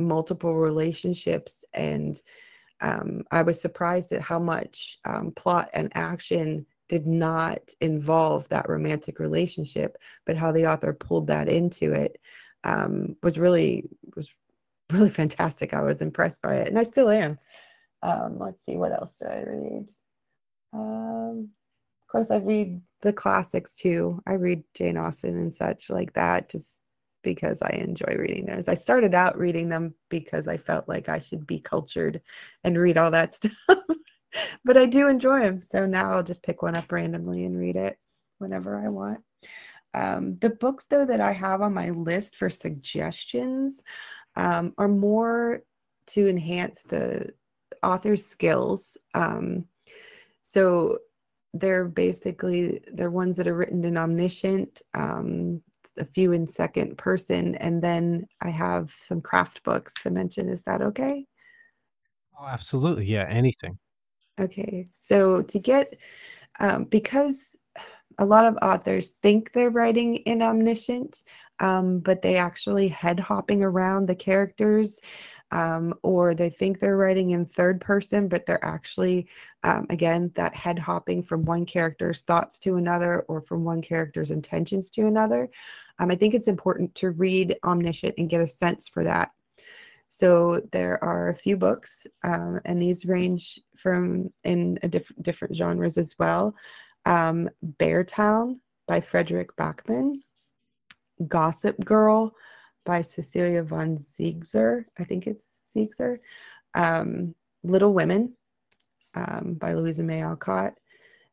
multiple 0.00 0.54
relationships 0.54 1.64
and 1.74 2.20
um, 2.82 3.24
I 3.30 3.42
was 3.42 3.60
surprised 3.60 4.12
at 4.12 4.22
how 4.22 4.38
much 4.38 4.98
um, 5.04 5.32
plot 5.32 5.68
and 5.74 5.92
action 5.94 6.66
did 6.88 7.06
not 7.06 7.60
involve 7.80 8.48
that 8.48 8.68
romantic 8.68 9.20
relationship, 9.20 9.96
but 10.26 10.36
how 10.36 10.50
the 10.50 10.66
author 10.66 10.92
pulled 10.92 11.26
that 11.28 11.48
into 11.48 11.92
it 11.92 12.18
um, 12.64 13.16
was 13.22 13.38
really 13.38 13.88
was 14.16 14.34
really 14.90 15.08
fantastic. 15.20 15.74
I 15.74 15.82
was 15.82 16.02
impressed 16.02 16.42
by 16.42 16.56
it, 16.56 16.68
and 16.68 16.78
I 16.78 16.84
still 16.84 17.10
am. 17.10 17.38
Um, 18.02 18.38
let's 18.38 18.64
see, 18.64 18.76
what 18.76 18.92
else 18.92 19.18
do 19.18 19.26
I 19.26 19.42
read? 19.42 19.90
Um, 20.72 21.50
of 22.02 22.08
course, 22.10 22.30
I 22.30 22.36
read 22.36 22.80
the 23.02 23.12
classics 23.12 23.74
too. 23.74 24.22
I 24.26 24.34
read 24.34 24.64
Jane 24.74 24.96
Austen 24.96 25.36
and 25.36 25.52
such 25.52 25.90
like 25.90 26.14
that, 26.14 26.50
just 26.50 26.79
because 27.22 27.62
I 27.62 27.70
enjoy 27.70 28.16
reading 28.18 28.46
those. 28.46 28.68
I 28.68 28.74
started 28.74 29.14
out 29.14 29.38
reading 29.38 29.68
them 29.68 29.94
because 30.08 30.48
I 30.48 30.56
felt 30.56 30.88
like 30.88 31.08
I 31.08 31.18
should 31.18 31.46
be 31.46 31.60
cultured 31.60 32.20
and 32.64 32.78
read 32.78 32.98
all 32.98 33.10
that 33.10 33.32
stuff 33.34 33.52
but 34.64 34.76
I 34.76 34.86
do 34.86 35.08
enjoy 35.08 35.40
them. 35.40 35.60
So 35.60 35.86
now 35.86 36.10
I'll 36.10 36.22
just 36.22 36.42
pick 36.42 36.62
one 36.62 36.76
up 36.76 36.90
randomly 36.90 37.44
and 37.44 37.58
read 37.58 37.76
it 37.76 37.98
whenever 38.38 38.84
I 38.84 38.88
want. 38.88 39.20
Um, 39.92 40.36
the 40.36 40.50
books, 40.50 40.86
though, 40.86 41.04
that 41.06 41.20
I 41.20 41.32
have 41.32 41.62
on 41.62 41.74
my 41.74 41.90
list 41.90 42.36
for 42.36 42.48
suggestions 42.48 43.82
um, 44.36 44.72
are 44.78 44.88
more 44.88 45.62
to 46.08 46.28
enhance 46.28 46.82
the 46.82 47.32
author's 47.82 48.24
skills. 48.24 48.96
Um, 49.14 49.64
so 50.42 50.98
they're 51.52 51.86
basically 51.86 52.80
they're 52.92 53.10
ones 53.10 53.36
that 53.36 53.48
are 53.48 53.56
written 53.56 53.84
in 53.84 53.96
omniscient, 53.96 54.82
um, 54.94 55.62
a 55.98 56.04
few 56.04 56.32
in 56.32 56.46
second 56.46 56.98
person, 56.98 57.54
and 57.56 57.82
then 57.82 58.26
I 58.40 58.50
have 58.50 58.90
some 58.90 59.20
craft 59.20 59.62
books 59.62 59.92
to 60.02 60.10
mention. 60.10 60.48
Is 60.48 60.62
that 60.62 60.82
okay? 60.82 61.26
Oh, 62.38 62.46
absolutely. 62.46 63.06
Yeah, 63.06 63.26
anything. 63.28 63.78
Okay, 64.40 64.86
so 64.94 65.42
to 65.42 65.58
get, 65.58 65.98
um, 66.60 66.84
because 66.84 67.56
a 68.18 68.24
lot 68.24 68.44
of 68.44 68.56
authors 68.62 69.10
think 69.22 69.52
they're 69.52 69.70
writing 69.70 70.16
in 70.16 70.42
omniscient, 70.42 71.22
um, 71.58 72.00
but 72.00 72.22
they 72.22 72.36
actually 72.36 72.88
head 72.88 73.20
hopping 73.20 73.62
around 73.62 74.06
the 74.06 74.14
characters, 74.14 75.00
um, 75.50 75.94
or 76.02 76.34
they 76.34 76.50
think 76.50 76.78
they're 76.78 76.96
writing 76.96 77.30
in 77.30 77.44
third 77.44 77.80
person, 77.80 78.28
but 78.28 78.46
they're 78.46 78.64
actually, 78.64 79.28
um, 79.64 79.86
again, 79.90 80.30
that 80.34 80.54
head 80.54 80.78
hopping 80.78 81.22
from 81.22 81.44
one 81.44 81.66
character's 81.66 82.22
thoughts 82.22 82.58
to 82.60 82.76
another 82.76 83.22
or 83.22 83.40
from 83.40 83.64
one 83.64 83.82
character's 83.82 84.30
intentions 84.30 84.90
to 84.90 85.06
another. 85.06 85.48
Um, 85.98 86.10
I 86.10 86.14
think 86.14 86.34
it's 86.34 86.48
important 86.48 86.94
to 86.96 87.10
read 87.10 87.56
omniscient 87.64 88.14
and 88.18 88.30
get 88.30 88.40
a 88.40 88.46
sense 88.46 88.88
for 88.88 89.04
that. 89.04 89.30
So 90.08 90.60
there 90.72 91.02
are 91.04 91.28
a 91.28 91.34
few 91.34 91.56
books, 91.56 92.06
um, 92.24 92.60
and 92.64 92.82
these 92.82 93.06
range 93.06 93.60
from 93.76 94.32
in 94.42 94.78
a 94.82 94.88
diff- 94.88 95.12
different 95.22 95.56
genres 95.56 95.98
as 95.98 96.16
well. 96.18 96.54
Um, 97.06 97.48
Beartown 97.78 98.56
by 98.88 99.00
Fredrik 99.00 99.54
Backman, 99.56 100.16
Gossip 101.28 101.84
Girl 101.84 102.34
by 102.84 103.02
Cecilia 103.02 103.62
von 103.62 103.98
Ziegler. 103.98 104.86
I 104.98 105.04
think 105.04 105.26
it's 105.26 105.46
Ziegler. 105.72 106.20
Um, 106.74 107.34
Little 107.62 107.92
Women 107.92 108.34
um, 109.14 109.54
by 109.54 109.72
Louisa 109.74 110.02
May 110.02 110.22
Alcott. 110.22 110.74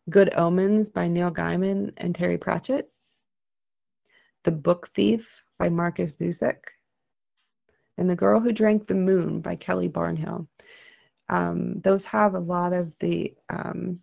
Good 0.09 0.33
Omens 0.35 0.89
by 0.89 1.07
Neil 1.07 1.31
Gaiman 1.31 1.91
and 1.97 2.15
Terry 2.15 2.37
Pratchett. 2.37 2.89
The 4.43 4.51
Book 4.51 4.89
Thief 4.89 5.43
by 5.59 5.69
Markus 5.69 6.15
Zusak 6.15 6.59
and 7.97 8.09
The 8.09 8.15
Girl 8.15 8.39
Who 8.39 8.51
Drank 8.51 8.87
the 8.87 8.95
Moon 8.95 9.41
by 9.41 9.55
Kelly 9.55 9.89
Barnhill. 9.89 10.47
Um, 11.29 11.81
those 11.81 12.05
have 12.05 12.35
a 12.35 12.39
lot 12.39 12.71
of 12.71 12.97
the, 12.99 13.33
um, 13.49 13.99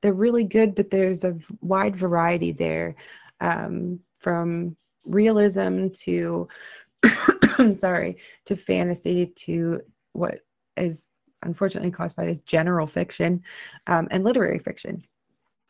they're 0.00 0.14
really 0.14 0.44
good, 0.44 0.74
but 0.74 0.90
there's 0.90 1.24
a 1.24 1.38
wide 1.60 1.94
variety 1.94 2.52
there 2.52 2.94
um, 3.40 4.00
from 4.18 4.76
realism 5.04 5.88
to, 5.88 6.48
I'm 7.58 7.74
sorry, 7.74 8.18
to 8.46 8.56
fantasy 8.56 9.26
to 9.26 9.80
what 10.12 10.40
is 10.76 11.06
unfortunately 11.42 11.90
classified 11.90 12.28
as 12.28 12.40
general 12.40 12.86
fiction 12.86 13.42
um, 13.86 14.08
and 14.10 14.24
literary 14.24 14.58
fiction. 14.58 15.02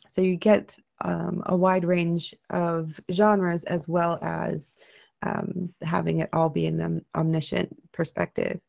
So 0.08 0.20
you 0.20 0.36
get 0.36 0.76
um, 1.04 1.42
a 1.46 1.56
wide 1.56 1.84
range 1.84 2.34
of 2.50 3.00
genres 3.10 3.64
as 3.64 3.88
well 3.88 4.18
as 4.22 4.76
um, 5.22 5.72
having 5.82 6.18
it 6.18 6.28
all 6.32 6.48
be 6.48 6.66
an 6.66 7.04
omniscient 7.14 7.74
perspective. 7.92 8.60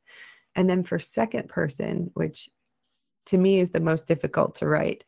And 0.56 0.70
then 0.70 0.84
for 0.84 1.00
second 1.00 1.50
person, 1.50 2.12
which 2.14 2.50
to 3.28 3.38
me 3.38 3.60
is 3.60 3.72
the 3.72 3.80
most 3.80 4.08
difficult 4.08 4.56
to 4.56 4.68
write, 4.68 5.04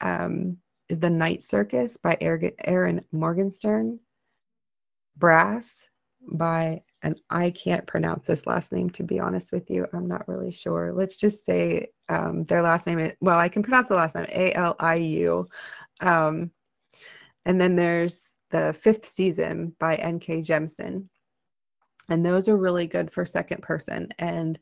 um, 0.00 0.58
is 0.88 0.98
The 0.98 1.10
Night 1.10 1.42
Circus 1.42 1.96
by 1.96 2.16
Erin 2.20 3.04
Morgenstern, 3.12 4.00
Brass 5.16 5.88
by 6.32 6.82
and 7.02 7.18
I 7.30 7.50
can't 7.50 7.86
pronounce 7.86 8.26
this 8.26 8.46
last 8.46 8.72
name 8.72 8.90
to 8.90 9.02
be 9.02 9.20
honest 9.20 9.52
with 9.52 9.70
you. 9.70 9.86
I'm 9.92 10.06
not 10.06 10.28
really 10.28 10.52
sure. 10.52 10.92
Let's 10.92 11.16
just 11.16 11.44
say 11.44 11.88
um, 12.08 12.44
their 12.44 12.62
last 12.62 12.86
name 12.86 12.98
is 12.98 13.14
well, 13.20 13.38
I 13.38 13.48
can 13.48 13.62
pronounce 13.62 13.88
the 13.88 13.96
last 13.96 14.14
name 14.14 14.26
A 14.28 14.52
L 14.52 14.76
I 14.78 14.96
U. 14.96 15.48
Um, 16.00 16.50
and 17.46 17.60
then 17.60 17.74
there's 17.74 18.36
the 18.50 18.72
fifth 18.72 19.06
season 19.06 19.74
by 19.78 19.96
N.K. 19.96 20.40
Jemisin. 20.40 21.08
And 22.08 22.26
those 22.26 22.48
are 22.48 22.56
really 22.56 22.86
good 22.86 23.12
for 23.12 23.24
second 23.24 23.62
person. 23.62 24.08
And 24.18 24.58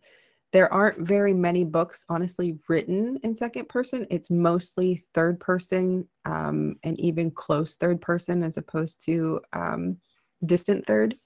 there 0.52 0.72
aren't 0.72 1.06
very 1.06 1.34
many 1.34 1.64
books, 1.64 2.04
honestly, 2.08 2.58
written 2.68 3.18
in 3.22 3.34
second 3.34 3.68
person. 3.68 4.06
It's 4.10 4.30
mostly 4.30 5.02
third 5.14 5.40
person 5.40 6.08
um, 6.24 6.76
and 6.84 6.98
even 7.00 7.30
close 7.30 7.76
third 7.76 8.00
person 8.00 8.42
as 8.42 8.56
opposed 8.56 9.04
to 9.06 9.40
um, 9.52 9.98
distant 10.44 10.84
third. 10.84 11.16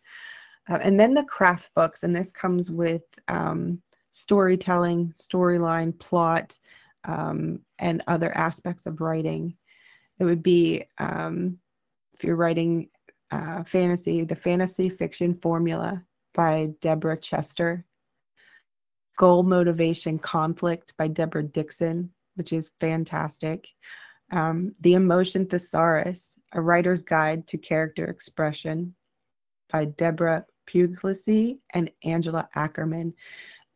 Uh, 0.69 0.79
and 0.83 0.99
then 0.99 1.15
the 1.15 1.25
craft 1.25 1.75
books, 1.75 2.03
and 2.03 2.15
this 2.15 2.31
comes 2.31 2.71
with 2.71 3.03
um, 3.29 3.83
storytelling, 4.13 5.13
storyline, 5.13 5.99
plot, 5.99 6.59
um, 7.05 7.61
and 7.79 8.03
other 8.07 8.37
aspects 8.37 8.87
of 8.87 9.01
writing. 9.01 9.57
It 10.19 10.25
would 10.25 10.43
be 10.43 10.85
um, 10.99 11.59
if 12.15 12.23
you're 12.23 12.37
writing 12.37 12.89
uh, 13.33 13.65
fantasy, 13.65 14.25
the 14.25 14.37
fantasy 14.37 14.89
fiction 14.89 15.35
formula 15.35 16.05
by 16.35 16.71
Deborah 16.81 17.19
Chester 17.19 17.85
Goal 19.19 19.43
Motivation 19.43 20.19
Conflict 20.19 20.95
by 20.97 21.09
Debra 21.09 21.45
Dixon, 21.45 22.11
which 22.37 22.53
is 22.53 22.73
fantastic. 22.81 23.69
Um, 24.33 24.73
the 24.81 24.95
Emotion 24.95 25.47
Thesaurus, 25.47 26.39
A 26.55 26.61
Writer's 26.61 27.03
Guide 27.03 27.47
to 27.49 27.59
Character 27.59 28.07
Expression 28.07 28.95
by 29.73 29.87
Deborah 29.87 30.45
Puglisi 30.68 31.59
and 31.75 31.91
Angela 32.05 32.49
Ackerman. 32.55 33.14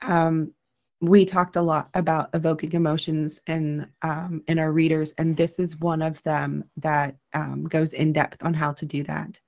Um, 0.02 0.52
we 1.00 1.24
talked 1.24 1.56
a 1.56 1.62
lot 1.62 1.90
about 1.94 2.30
evoking 2.32 2.72
emotions 2.72 3.42
in 3.46 3.86
um, 4.02 4.42
in 4.48 4.58
our 4.58 4.72
readers, 4.72 5.12
and 5.18 5.36
this 5.36 5.58
is 5.58 5.78
one 5.78 6.02
of 6.02 6.22
them 6.22 6.64
that 6.78 7.16
um, 7.34 7.64
goes 7.64 7.92
in 7.92 8.12
depth 8.12 8.42
on 8.44 8.54
how 8.54 8.72
to 8.72 8.86
do 8.86 9.02
that. 9.02 9.40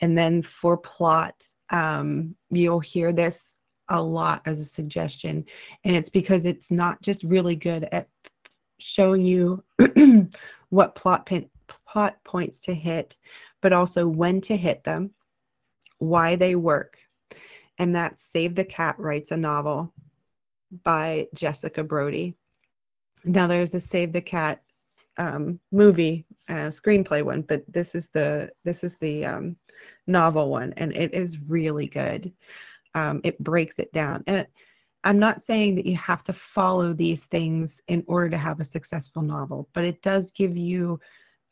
And 0.00 0.18
then 0.18 0.42
for 0.42 0.76
plot, 0.76 1.42
um, 1.70 2.34
you'll 2.50 2.80
hear 2.80 3.12
this 3.12 3.56
a 3.88 4.02
lot 4.02 4.42
as 4.46 4.60
a 4.60 4.64
suggestion. 4.64 5.44
And 5.84 5.94
it's 5.96 6.10
because 6.10 6.46
it's 6.46 6.70
not 6.70 7.00
just 7.02 7.22
really 7.22 7.56
good 7.56 7.84
at 7.92 8.08
showing 8.78 9.24
you 9.24 9.62
what 10.70 10.94
plot, 10.94 11.26
pin, 11.26 11.48
plot 11.68 12.16
points 12.24 12.60
to 12.62 12.74
hit, 12.74 13.16
but 13.62 13.72
also 13.72 14.06
when 14.06 14.40
to 14.42 14.56
hit 14.56 14.84
them, 14.84 15.10
why 16.08 16.36
they 16.36 16.54
work. 16.54 16.98
And 17.78 17.94
that's 17.94 18.22
Save 18.22 18.54
the 18.54 18.64
Cat 18.64 18.96
Writes 18.98 19.32
a 19.32 19.36
Novel 19.36 19.92
by 20.84 21.26
Jessica 21.34 21.82
Brody. 21.82 22.34
Now 23.24 23.46
there's 23.46 23.74
a 23.74 23.80
Save 23.80 24.12
the 24.12 24.20
Cat 24.20 24.62
um, 25.16 25.60
movie 25.72 26.26
uh, 26.48 26.68
screenplay 26.68 27.22
one, 27.22 27.42
but 27.42 27.64
this 27.68 27.94
is 27.94 28.10
the 28.10 28.50
this 28.64 28.84
is 28.84 28.96
the 28.98 29.24
um, 29.24 29.56
novel 30.06 30.50
one, 30.50 30.74
and 30.76 30.94
it 30.94 31.14
is 31.14 31.38
really 31.40 31.86
good 31.86 32.32
um, 32.94 33.20
it 33.24 33.38
breaks 33.38 33.78
it 33.78 33.92
down. 33.92 34.22
And 34.26 34.46
I'm 35.02 35.18
not 35.18 35.42
saying 35.42 35.74
that 35.74 35.86
you 35.86 35.96
have 35.96 36.22
to 36.24 36.32
follow 36.32 36.92
these 36.92 37.26
things 37.26 37.82
in 37.88 38.04
order 38.06 38.30
to 38.30 38.38
have 38.38 38.60
a 38.60 38.64
successful 38.64 39.22
novel, 39.22 39.68
but 39.74 39.84
it 39.84 40.00
does 40.00 40.30
give 40.30 40.56
you 40.56 40.98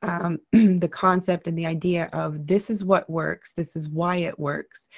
um, 0.03 0.39
the 0.53 0.89
concept 0.91 1.47
and 1.47 1.59
the 1.59 1.67
idea 1.67 2.09
of 2.13 2.47
this 2.47 2.71
is 2.71 2.85
what 2.85 3.09
works, 3.09 3.53
this 3.53 3.77
is 3.77 3.89
why 3.89 4.17
it 4.17 4.39
works. 4.39 4.89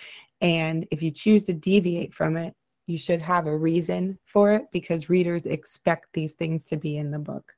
And 0.41 0.87
if 0.91 1.03
you 1.03 1.11
choose 1.11 1.47
to 1.47 1.55
deviate 1.55 2.13
from 2.13 2.37
it, 2.37 2.55
you 2.87 2.99
should 2.99 3.23
have 3.23 3.47
a 3.47 3.57
reason 3.57 4.19
for 4.27 4.53
it 4.53 4.65
because 4.73 5.09
readers 5.09 5.47
expect 5.47 6.09
these 6.13 6.35
things 6.35 6.65
to 6.67 6.77
be 6.77 6.99
in 6.99 7.11
the 7.11 7.19
book. 7.19 7.55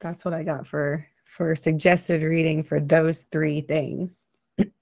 That's 0.00 0.24
what 0.24 0.34
I 0.34 0.42
got 0.42 0.66
for 0.66 1.06
for 1.24 1.54
suggested 1.54 2.22
reading 2.22 2.62
for 2.62 2.80
those 2.80 3.22
three 3.30 3.60
things. 3.60 4.26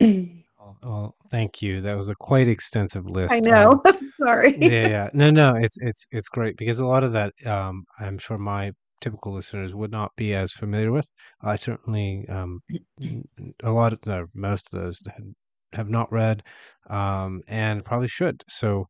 Well, 0.82 1.14
thank 1.30 1.62
you. 1.62 1.80
That 1.80 1.96
was 1.96 2.08
a 2.08 2.14
quite 2.14 2.48
extensive 2.48 3.08
list. 3.08 3.34
I 3.34 3.40
know. 3.40 3.82
Um, 4.20 4.26
Sorry. 4.26 4.54
yeah, 4.58 4.88
yeah. 4.88 5.10
No, 5.14 5.30
no, 5.30 5.54
it's 5.56 5.78
it's 5.80 6.06
it's 6.10 6.28
great 6.28 6.58
because 6.58 6.78
a 6.78 6.84
lot 6.84 7.04
of 7.04 7.12
that 7.12 7.32
um, 7.46 7.86
I'm 7.98 8.18
sure 8.18 8.36
my 8.36 8.72
typical 9.00 9.34
listeners 9.34 9.74
would 9.74 9.90
not 9.90 10.12
be 10.16 10.34
as 10.34 10.52
familiar 10.52 10.92
with. 10.92 11.08
I 11.42 11.56
certainly 11.56 12.26
um, 12.28 12.60
a 13.62 13.70
lot 13.70 13.92
of 13.92 14.00
uh, 14.08 14.26
most 14.34 14.72
of 14.72 14.80
those 14.80 15.02
have 15.72 15.88
not 15.88 16.12
read 16.12 16.42
um, 16.88 17.42
and 17.48 17.84
probably 17.84 18.08
should. 18.08 18.42
So, 18.48 18.86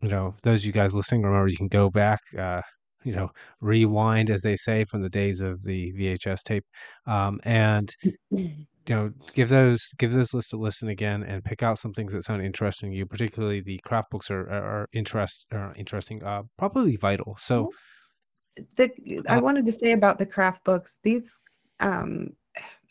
you 0.00 0.08
know, 0.08 0.34
those 0.42 0.60
of 0.60 0.66
you 0.66 0.72
guys 0.72 0.94
listening, 0.94 1.22
remember 1.22 1.48
you 1.48 1.56
can 1.56 1.68
go 1.68 1.90
back 1.90 2.20
uh, 2.38 2.62
you 3.04 3.14
know 3.14 3.30
rewind 3.60 4.30
as 4.30 4.42
they 4.42 4.56
say 4.56 4.84
from 4.84 5.02
the 5.02 5.08
days 5.08 5.40
of 5.40 5.62
the 5.64 5.92
VHS 5.92 6.42
tape 6.42 6.64
um, 7.06 7.40
and 7.44 7.94
you 8.30 8.66
know 8.88 9.10
give 9.34 9.48
those 9.48 9.92
give 9.98 10.12
those 10.12 10.34
lists 10.34 10.52
a 10.52 10.56
listen 10.56 10.88
again 10.88 11.22
and 11.22 11.44
pick 11.44 11.62
out 11.62 11.78
some 11.78 11.92
things 11.92 12.12
that 12.12 12.24
sound 12.24 12.44
interesting 12.44 12.90
to 12.90 12.96
you 12.96 13.06
particularly 13.06 13.60
the 13.60 13.78
craft 13.84 14.10
books 14.10 14.30
are 14.30 14.48
are, 14.50 14.88
interest 14.92 15.46
are 15.52 15.72
interesting 15.76 16.22
uh 16.24 16.42
probably 16.56 16.96
vital 16.96 17.36
so 17.38 17.70
the 18.76 19.22
i 19.28 19.36
uh, 19.36 19.40
wanted 19.40 19.66
to 19.66 19.72
say 19.72 19.92
about 19.92 20.18
the 20.18 20.26
craft 20.26 20.64
books 20.64 20.98
these 21.02 21.40
um 21.80 22.30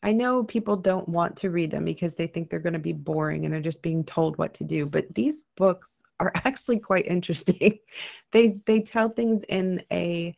i 0.03 0.11
know 0.11 0.43
people 0.43 0.75
don't 0.75 1.07
want 1.09 1.35
to 1.35 1.49
read 1.49 1.71
them 1.71 1.85
because 1.85 2.15
they 2.15 2.27
think 2.27 2.49
they're 2.49 2.59
going 2.59 2.73
to 2.73 2.79
be 2.79 2.93
boring 2.93 3.45
and 3.45 3.53
they're 3.53 3.61
just 3.61 3.81
being 3.81 4.03
told 4.03 4.37
what 4.37 4.53
to 4.53 4.63
do 4.63 4.85
but 4.85 5.13
these 5.15 5.43
books 5.55 6.03
are 6.19 6.31
actually 6.45 6.79
quite 6.79 7.07
interesting. 7.07 7.77
They 8.31 8.59
they 8.65 8.81
tell 8.81 9.09
things 9.09 9.45
in 9.45 9.83
a 9.91 10.35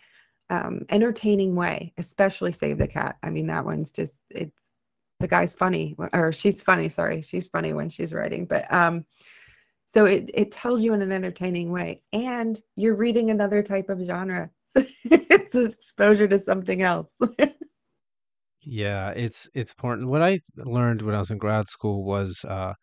um, 0.52 0.86
entertaining 0.90 1.56
way 1.56 1.94
especially 1.98 2.52
save 2.52 2.78
the 2.78 2.88
cat. 2.88 3.18
I 3.24 3.30
mean 3.30 3.48
that 3.48 3.66
one's 3.66 3.92
just 3.92 4.22
it's 4.30 4.80
the 5.20 5.28
guy's 5.28 5.54
funny 5.54 5.96
or 6.14 6.32
she's 6.32 6.64
funny 6.64 6.90
sorry 6.90 7.22
she's 7.22 7.48
funny 7.48 7.74
when 7.74 7.90
she's 7.90 8.14
writing 8.14 8.46
but 8.46 8.72
um 8.74 9.06
so 9.86 10.06
it, 10.06 10.30
it 10.34 10.52
tells 10.52 10.82
you 10.82 10.94
in 10.94 11.02
an 11.02 11.12
entertaining 11.12 11.72
way 11.72 12.02
and 12.14 12.62
you're 12.76 12.96
reading 12.96 13.30
another 13.30 13.62
type 13.62 13.90
of 13.90 14.00
genre 14.02 14.50
it's 15.06 15.56
exposure 15.56 16.28
to 16.28 16.40
something 16.40 16.82
else. 16.82 17.18
Yeah 18.62 19.12
it's 19.12 19.50
it's 19.56 19.72
important. 19.72 20.10
What 20.10 20.22
i 20.22 20.40
learned 20.58 21.02
when 21.02 21.16
i 21.16 21.18
was 21.18 21.32
in 21.32 21.38
grad 21.38 21.68
school 21.70 22.04
was 22.04 22.44
uh 22.46 22.74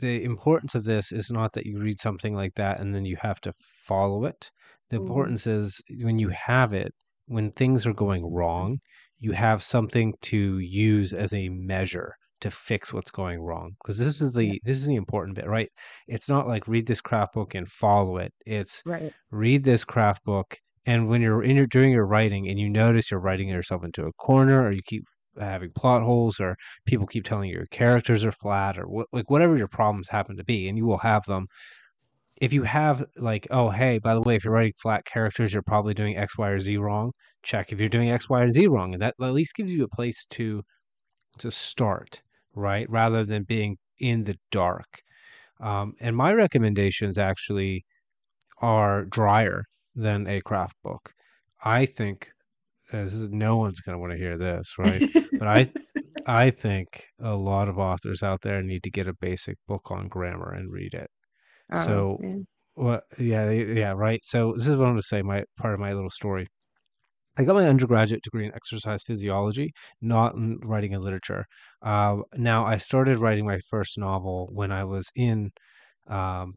the 0.00 0.24
importance 0.24 0.74
of 0.74 0.84
this 0.84 1.12
is 1.12 1.30
not 1.30 1.52
that 1.52 1.66
you 1.66 1.78
read 1.78 2.00
something 2.00 2.34
like 2.34 2.54
that 2.54 2.80
and 2.80 2.94
then 2.94 3.04
you 3.04 3.16
have 3.20 3.40
to 3.42 3.52
follow 3.60 4.24
it. 4.24 4.50
The 4.88 4.96
mm. 4.96 5.02
importance 5.02 5.46
is 5.46 5.82
when 6.00 6.18
you 6.18 6.30
have 6.30 6.72
it 6.72 6.94
when 7.26 7.52
things 7.52 7.86
are 7.86 7.92
going 7.92 8.24
wrong 8.32 8.78
you 9.18 9.32
have 9.32 9.62
something 9.62 10.14
to 10.22 10.58
use 10.58 11.12
as 11.12 11.32
a 11.32 11.48
measure 11.48 12.14
to 12.40 12.50
fix 12.50 12.92
what's 12.92 13.10
going 13.10 13.40
wrong 13.40 13.72
because 13.82 13.98
this 13.98 14.20
is 14.20 14.34
the 14.34 14.60
this 14.64 14.78
is 14.78 14.86
the 14.86 14.96
important 14.96 15.36
bit 15.36 15.46
right? 15.46 15.70
It's 16.06 16.28
not 16.28 16.46
like 16.46 16.68
read 16.68 16.86
this 16.86 17.00
craft 17.00 17.34
book 17.34 17.54
and 17.54 17.68
follow 17.68 18.18
it. 18.18 18.32
It's 18.44 18.82
right. 18.84 19.12
Read 19.30 19.64
this 19.64 19.84
craft 19.84 20.24
book 20.24 20.58
and 20.84 21.08
when 21.08 21.22
you're 21.22 21.42
in 21.42 21.56
your 21.56 21.66
doing 21.66 21.92
your 21.92 22.06
writing 22.06 22.48
and 22.48 22.58
you 22.58 22.68
notice 22.68 23.10
you're 23.10 23.20
writing 23.20 23.48
yourself 23.48 23.84
into 23.84 24.06
a 24.06 24.12
corner 24.12 24.62
or 24.62 24.72
you 24.72 24.80
keep 24.84 25.04
having 25.38 25.70
plot 25.72 26.02
holes 26.02 26.40
or 26.40 26.56
people 26.86 27.06
keep 27.06 27.24
telling 27.24 27.48
you 27.48 27.56
your 27.56 27.66
characters 27.66 28.24
are 28.24 28.32
flat 28.32 28.78
or 28.78 28.86
what, 28.86 29.06
like 29.12 29.30
whatever 29.30 29.56
your 29.56 29.68
problems 29.68 30.08
happen 30.08 30.36
to 30.36 30.44
be 30.44 30.68
and 30.68 30.78
you 30.78 30.86
will 30.86 30.98
have 30.98 31.24
them. 31.24 31.46
If 32.36 32.52
you 32.52 32.64
have 32.64 33.02
like, 33.16 33.46
oh, 33.50 33.70
hey, 33.70 33.98
by 33.98 34.14
the 34.14 34.20
way, 34.20 34.36
if 34.36 34.44
you're 34.44 34.52
writing 34.52 34.74
flat 34.78 35.06
characters, 35.06 35.54
you're 35.54 35.62
probably 35.62 35.94
doing 35.94 36.18
X, 36.18 36.36
Y, 36.36 36.48
or 36.48 36.60
Z 36.60 36.76
wrong. 36.76 37.12
Check 37.42 37.72
if 37.72 37.80
you're 37.80 37.88
doing 37.88 38.10
X, 38.10 38.28
Y, 38.28 38.42
or 38.42 38.52
Z 38.52 38.66
wrong, 38.66 38.92
and 38.92 39.00
that 39.00 39.14
at 39.22 39.32
least 39.32 39.54
gives 39.54 39.72
you 39.72 39.84
a 39.84 39.88
place 39.88 40.26
to 40.30 40.62
to 41.38 41.50
start, 41.50 42.22
right? 42.56 42.88
Rather 42.90 43.24
than 43.24 43.44
being 43.44 43.76
in 43.98 44.24
the 44.24 44.36
dark. 44.50 45.02
Um, 45.60 45.94
and 46.00 46.16
my 46.16 46.32
recommendations 46.32 47.18
actually 47.18 47.84
are 48.60 49.04
drier 49.04 49.64
than 49.94 50.26
a 50.26 50.40
craft 50.40 50.76
book. 50.82 51.12
I 51.64 51.86
think 51.86 52.28
uh, 52.92 53.02
this 53.02 53.14
is 53.14 53.30
no 53.30 53.56
one's 53.56 53.80
going 53.80 53.94
to 53.94 54.00
want 54.00 54.12
to 54.12 54.18
hear 54.18 54.36
this, 54.38 54.74
right? 54.78 55.02
but 55.38 55.48
I 55.48 55.70
I 56.26 56.50
think 56.50 57.06
a 57.20 57.34
lot 57.34 57.68
of 57.68 57.78
authors 57.78 58.22
out 58.22 58.42
there 58.42 58.62
need 58.62 58.82
to 58.82 58.90
get 58.90 59.06
a 59.06 59.14
basic 59.14 59.56
book 59.68 59.90
on 59.90 60.08
grammar 60.08 60.52
and 60.52 60.72
read 60.72 60.94
it. 60.94 61.08
Oh, 61.72 61.82
so, 61.82 62.18
man. 62.20 62.46
what? 62.74 63.04
Yeah, 63.18 63.50
yeah, 63.50 63.92
right. 63.92 64.20
So 64.24 64.54
this 64.56 64.66
is 64.66 64.76
what 64.76 64.86
I'm 64.86 64.92
going 64.92 65.00
to 65.00 65.06
say. 65.06 65.22
My 65.22 65.44
part 65.56 65.74
of 65.74 65.80
my 65.80 65.92
little 65.92 66.10
story. 66.10 66.48
I 67.36 67.44
got 67.44 67.56
my 67.56 67.66
undergraduate 67.66 68.22
degree 68.22 68.46
in 68.46 68.54
exercise 68.54 69.02
physiology, 69.02 69.72
not 70.00 70.34
in 70.34 70.58
writing 70.62 70.94
and 70.94 71.04
literature. 71.04 71.44
Uh, 71.82 72.18
now, 72.36 72.64
I 72.64 72.76
started 72.76 73.18
writing 73.18 73.46
my 73.46 73.58
first 73.70 73.98
novel 73.98 74.48
when 74.52 74.72
I 74.72 74.84
was 74.84 75.10
in 75.14 75.50
um, 76.08 76.54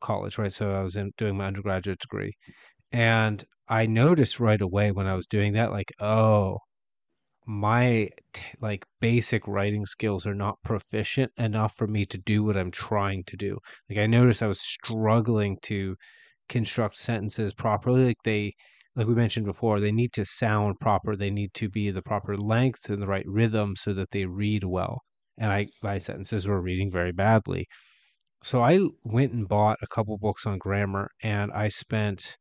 college, 0.00 0.38
right? 0.38 0.52
So 0.52 0.72
I 0.72 0.82
was 0.82 0.96
in, 0.96 1.12
doing 1.18 1.36
my 1.36 1.46
undergraduate 1.46 1.98
degree. 2.00 2.32
And 2.92 3.44
I 3.68 3.86
noticed 3.86 4.40
right 4.40 4.60
away 4.60 4.92
when 4.92 5.06
I 5.06 5.14
was 5.14 5.26
doing 5.26 5.54
that, 5.54 5.72
like, 5.72 5.92
oh, 6.00 6.58
my 7.46 8.08
t- 8.32 8.44
like 8.60 8.84
basic 9.00 9.46
writing 9.46 9.84
skills 9.86 10.26
are 10.26 10.34
not 10.34 10.56
proficient 10.64 11.30
enough 11.36 11.74
for 11.76 11.86
me 11.86 12.06
to 12.06 12.18
do 12.18 12.42
what 12.42 12.56
I'm 12.56 12.70
trying 12.70 13.24
to 13.24 13.36
do. 13.36 13.58
Like 13.90 13.98
I 13.98 14.06
noticed 14.06 14.42
I 14.42 14.46
was 14.46 14.60
struggling 14.60 15.58
to 15.62 15.96
construct 16.48 16.96
sentences 16.96 17.52
properly. 17.52 18.06
Like 18.06 18.22
they 18.24 18.54
like 18.96 19.06
we 19.06 19.14
mentioned 19.14 19.46
before, 19.46 19.80
they 19.80 19.92
need 19.92 20.12
to 20.12 20.24
sound 20.24 20.78
proper. 20.80 21.16
They 21.16 21.30
need 21.30 21.52
to 21.54 21.68
be 21.68 21.90
the 21.90 22.02
proper 22.02 22.36
length 22.36 22.88
and 22.88 23.02
the 23.02 23.06
right 23.06 23.26
rhythm 23.26 23.74
so 23.76 23.92
that 23.94 24.10
they 24.12 24.24
read 24.24 24.64
well. 24.64 25.00
And 25.38 25.50
I 25.50 25.66
my 25.82 25.98
sentences 25.98 26.46
were 26.46 26.60
reading 26.60 26.90
very 26.90 27.12
badly. 27.12 27.66
So 28.42 28.62
I 28.62 28.80
went 29.04 29.32
and 29.32 29.48
bought 29.48 29.78
a 29.82 29.86
couple 29.86 30.16
books 30.18 30.46
on 30.46 30.58
grammar 30.58 31.10
and 31.22 31.50
I 31.52 31.68
spent 31.68 32.36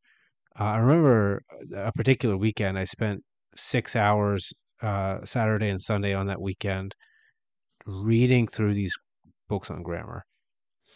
uh, 0.60 0.66
I 0.66 0.78
remember 0.78 1.42
a 1.76 1.92
particular 1.92 2.38
weekend 2.38 2.78
I 2.78 2.84
spent 2.84 3.24
6 3.56 3.96
hours 3.96 4.54
uh, 4.82 5.20
Saturday 5.24 5.70
and 5.70 5.82
Sunday 5.82 6.14
on 6.14 6.28
that 6.28 6.42
weekend 6.42 6.94
reading 7.86 8.48
through 8.48 8.74
these 8.74 8.94
books 9.50 9.72
on 9.72 9.82
grammar. 9.82 10.24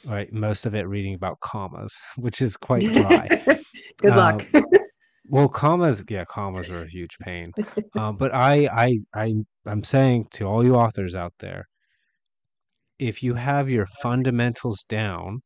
Right, 0.05 0.31
most 0.31 0.65
of 0.67 0.75
it 0.75 0.87
reading 0.87 1.15
about 1.15 1.39
commas, 1.39 1.99
which 2.17 2.41
is 2.41 2.55
quite 2.55 2.83
dry. 2.83 3.27
Good 3.97 4.15
luck. 4.15 4.45
Well, 5.29 5.47
commas, 5.47 6.03
yeah, 6.09 6.25
commas 6.25 6.69
are 6.69 6.83
a 6.83 6.89
huge 6.89 7.17
pain. 7.19 7.51
Um, 7.95 8.17
but 8.17 8.33
I, 8.33 8.67
I, 8.67 8.97
I, 9.13 9.33
I'm 9.65 9.83
saying 9.83 10.27
to 10.33 10.45
all 10.45 10.63
you 10.63 10.75
authors 10.75 11.15
out 11.15 11.33
there, 11.39 11.65
if 12.99 13.21
you 13.21 13.35
have 13.35 13.69
your 13.69 13.85
fundamentals 14.01 14.83
down, 14.87 15.41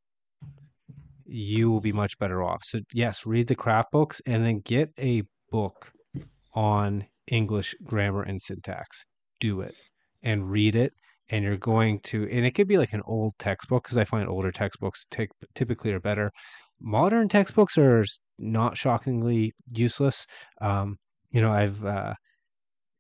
you 1.26 1.72
will 1.72 1.82
be 1.82 1.94
much 1.94 2.18
better 2.20 2.44
off. 2.44 2.62
So 2.64 2.80
yes, 2.94 3.26
read 3.26 3.48
the 3.48 3.56
craft 3.56 3.92
books 3.92 4.22
and 4.26 4.46
then 4.46 4.60
get 4.60 4.90
a 5.00 5.24
book 5.50 5.92
on 6.54 7.06
English 7.28 7.76
grammar 7.84 8.24
and 8.24 8.42
syntax. 8.42 9.06
Do 9.40 9.62
it 9.62 9.76
and 10.22 10.50
read 10.50 10.76
it. 10.76 10.94
And 11.30 11.46
you're 11.46 11.56
going 11.56 12.02
to, 12.04 12.28
and 12.30 12.46
it 12.46 12.52
could 12.52 12.68
be 12.68 12.78
like 12.78 12.92
an 12.92 13.02
old 13.06 13.34
textbook 13.40 13.84
because 13.84 13.98
I 13.98 14.04
find 14.04 14.28
older 14.28 14.52
textbooks 14.52 15.06
t- 15.10 15.30
typically 15.56 15.94
are 15.94 16.00
better. 16.02 16.30
Modern 16.82 17.30
textbooks 17.30 17.78
are 17.78 18.04
not 18.40 18.78
shockingly 18.78 19.54
useless. 19.74 20.26
Um, 20.60 20.98
you 21.32 21.42
know, 21.42 21.52
I've 21.52 21.84
uh, 21.86 22.14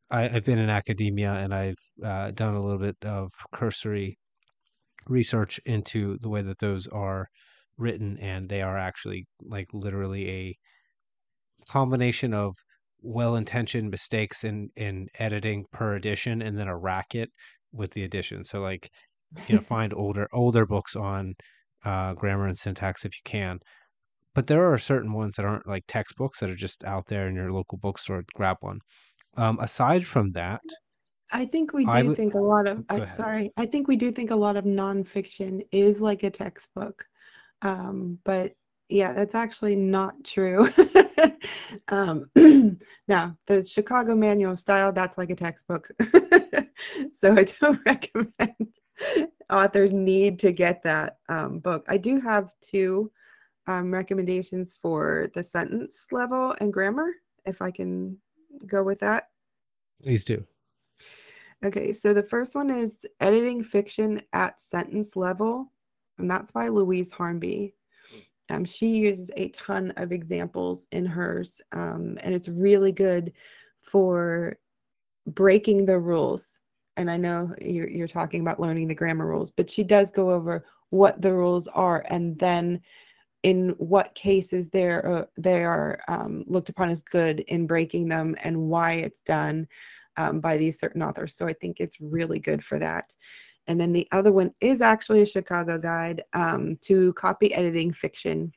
I, 0.09 0.27
have 0.27 0.45
been 0.45 0.59
in 0.59 0.69
academia 0.69 1.31
and 1.33 1.53
I've 1.53 1.79
uh, 2.03 2.31
done 2.31 2.53
a 2.53 2.61
little 2.61 2.79
bit 2.79 2.97
of 3.03 3.31
cursory 3.51 4.17
research 5.07 5.59
into 5.65 6.17
the 6.21 6.29
way 6.29 6.41
that 6.41 6.59
those 6.59 6.87
are 6.87 7.27
written, 7.77 8.17
and 8.19 8.47
they 8.47 8.61
are 8.61 8.77
actually 8.77 9.25
like 9.41 9.67
literally 9.73 10.29
a 10.29 10.57
combination 11.69 12.33
of 12.33 12.55
well-intentioned 13.01 13.89
mistakes 13.89 14.43
in 14.43 14.69
in 14.75 15.07
editing 15.19 15.65
per 15.71 15.95
edition 15.95 16.41
and 16.41 16.57
then 16.57 16.67
a 16.67 16.77
racket 16.77 17.29
with 17.71 17.91
the 17.91 18.03
edition. 18.03 18.43
so 18.43 18.61
like 18.61 18.89
you 19.47 19.55
know 19.55 19.61
find 19.75 19.93
older 19.93 20.27
older 20.33 20.65
books 20.65 20.95
on 20.95 21.33
uh, 21.85 22.13
grammar 22.13 22.47
and 22.47 22.57
syntax 22.57 23.05
if 23.05 23.13
you 23.15 23.21
can 23.25 23.59
but 24.33 24.47
there 24.47 24.71
are 24.71 24.77
certain 24.77 25.13
ones 25.13 25.35
that 25.35 25.45
aren't 25.45 25.67
like 25.67 25.83
textbooks 25.87 26.39
that 26.39 26.49
are 26.49 26.55
just 26.55 26.83
out 26.85 27.05
there 27.07 27.27
in 27.27 27.35
your 27.35 27.51
local 27.51 27.77
bookstore 27.77 28.23
grab 28.33 28.57
one 28.61 28.79
um, 29.37 29.59
aside 29.59 30.05
from 30.05 30.31
that 30.31 30.61
I 31.31 31.45
think 31.45 31.73
we 31.73 31.85
do 31.85 32.09
would 32.09 32.17
think 32.17 32.33
a 32.33 32.39
lot 32.39 32.67
of, 32.67 32.83
I'm 32.89 33.05
sorry, 33.05 33.51
I 33.55 33.65
think 33.65 33.87
we 33.87 33.95
do 33.95 34.11
think 34.11 34.31
a 34.31 34.35
lot 34.35 34.57
of 34.57 34.65
nonfiction 34.65 35.61
is 35.71 36.01
like 36.01 36.23
a 36.23 36.29
textbook. 36.29 37.05
Um, 37.61 38.19
but 38.25 38.53
yeah, 38.89 39.13
that's 39.13 39.35
actually 39.35 39.75
not 39.75 40.21
true. 40.25 40.67
um, 41.87 42.29
now, 43.07 43.37
the 43.47 43.63
Chicago 43.63 44.15
Manual 44.15 44.53
of 44.53 44.59
Style, 44.59 44.91
that's 44.91 45.17
like 45.17 45.29
a 45.29 45.35
textbook. 45.35 45.89
so 47.13 47.33
I 47.33 47.45
don't 47.45 47.79
recommend 47.85 48.67
authors 49.49 49.93
need 49.93 50.39
to 50.39 50.51
get 50.51 50.83
that 50.83 51.17
um, 51.29 51.59
book. 51.59 51.85
I 51.89 51.97
do 51.97 52.19
have 52.19 52.51
two 52.61 53.11
um, 53.67 53.93
recommendations 53.93 54.73
for 54.73 55.29
the 55.33 55.43
sentence 55.43 56.07
level 56.11 56.55
and 56.59 56.73
grammar, 56.73 57.11
if 57.45 57.61
I 57.61 57.71
can 57.71 58.17
go 58.65 58.83
with 58.83 58.99
that. 58.99 59.29
please 60.01 60.23
do 60.23 60.45
Okay, 61.63 61.93
so 61.93 62.11
the 62.11 62.23
first 62.23 62.55
one 62.55 62.71
is 62.71 63.05
Editing 63.19 63.63
Fiction 63.63 64.19
at 64.33 64.59
Sentence 64.59 65.15
Level, 65.15 65.71
and 66.17 66.29
that's 66.29 66.51
by 66.51 66.69
Louise 66.69 67.13
Harnby. 67.13 67.73
Um, 68.49 68.65
she 68.65 68.97
uses 68.97 69.29
a 69.37 69.49
ton 69.49 69.93
of 69.97 70.11
examples 70.11 70.87
in 70.91 71.05
hers, 71.05 71.61
um, 71.71 72.17
and 72.23 72.33
it's 72.33 72.49
really 72.49 72.91
good 72.91 73.33
for 73.77 74.57
breaking 75.27 75.85
the 75.85 75.99
rules. 75.99 76.59
And 76.97 77.09
I 77.09 77.17
know 77.17 77.53
you're, 77.61 77.89
you're 77.89 78.07
talking 78.07 78.41
about 78.41 78.59
learning 78.59 78.87
the 78.87 78.95
grammar 78.95 79.25
rules, 79.25 79.51
but 79.51 79.69
she 79.69 79.83
does 79.83 80.11
go 80.11 80.31
over 80.31 80.65
what 80.89 81.21
the 81.21 81.33
rules 81.33 81.67
are 81.69 82.03
and 82.09 82.37
then 82.37 82.81
in 83.43 83.69
what 83.77 84.13
cases 84.13 84.69
they're 84.69 85.07
uh, 85.07 85.25
they 85.37 85.63
are 85.63 85.99
um, 86.07 86.43
looked 86.47 86.69
upon 86.69 86.89
as 86.89 87.01
good 87.01 87.39
in 87.41 87.65
breaking 87.65 88.07
them 88.07 88.35
and 88.43 88.55
why 88.55 88.93
it's 88.93 89.21
done 89.21 89.67
um, 90.17 90.39
by 90.39 90.57
these 90.57 90.79
certain 90.79 91.01
authors. 91.01 91.35
So 91.35 91.47
I 91.47 91.53
think 91.53 91.79
it's 91.79 91.99
really 91.99 92.39
good 92.39 92.63
for 92.63 92.77
that. 92.79 93.15
And 93.67 93.79
then 93.79 93.93
the 93.93 94.07
other 94.11 94.31
one 94.31 94.51
is 94.59 94.81
actually 94.81 95.21
a 95.21 95.25
Chicago 95.25 95.77
guide 95.77 96.23
um, 96.33 96.77
to 96.81 97.13
copy 97.13 97.53
editing 97.53 97.93
fiction 97.93 98.51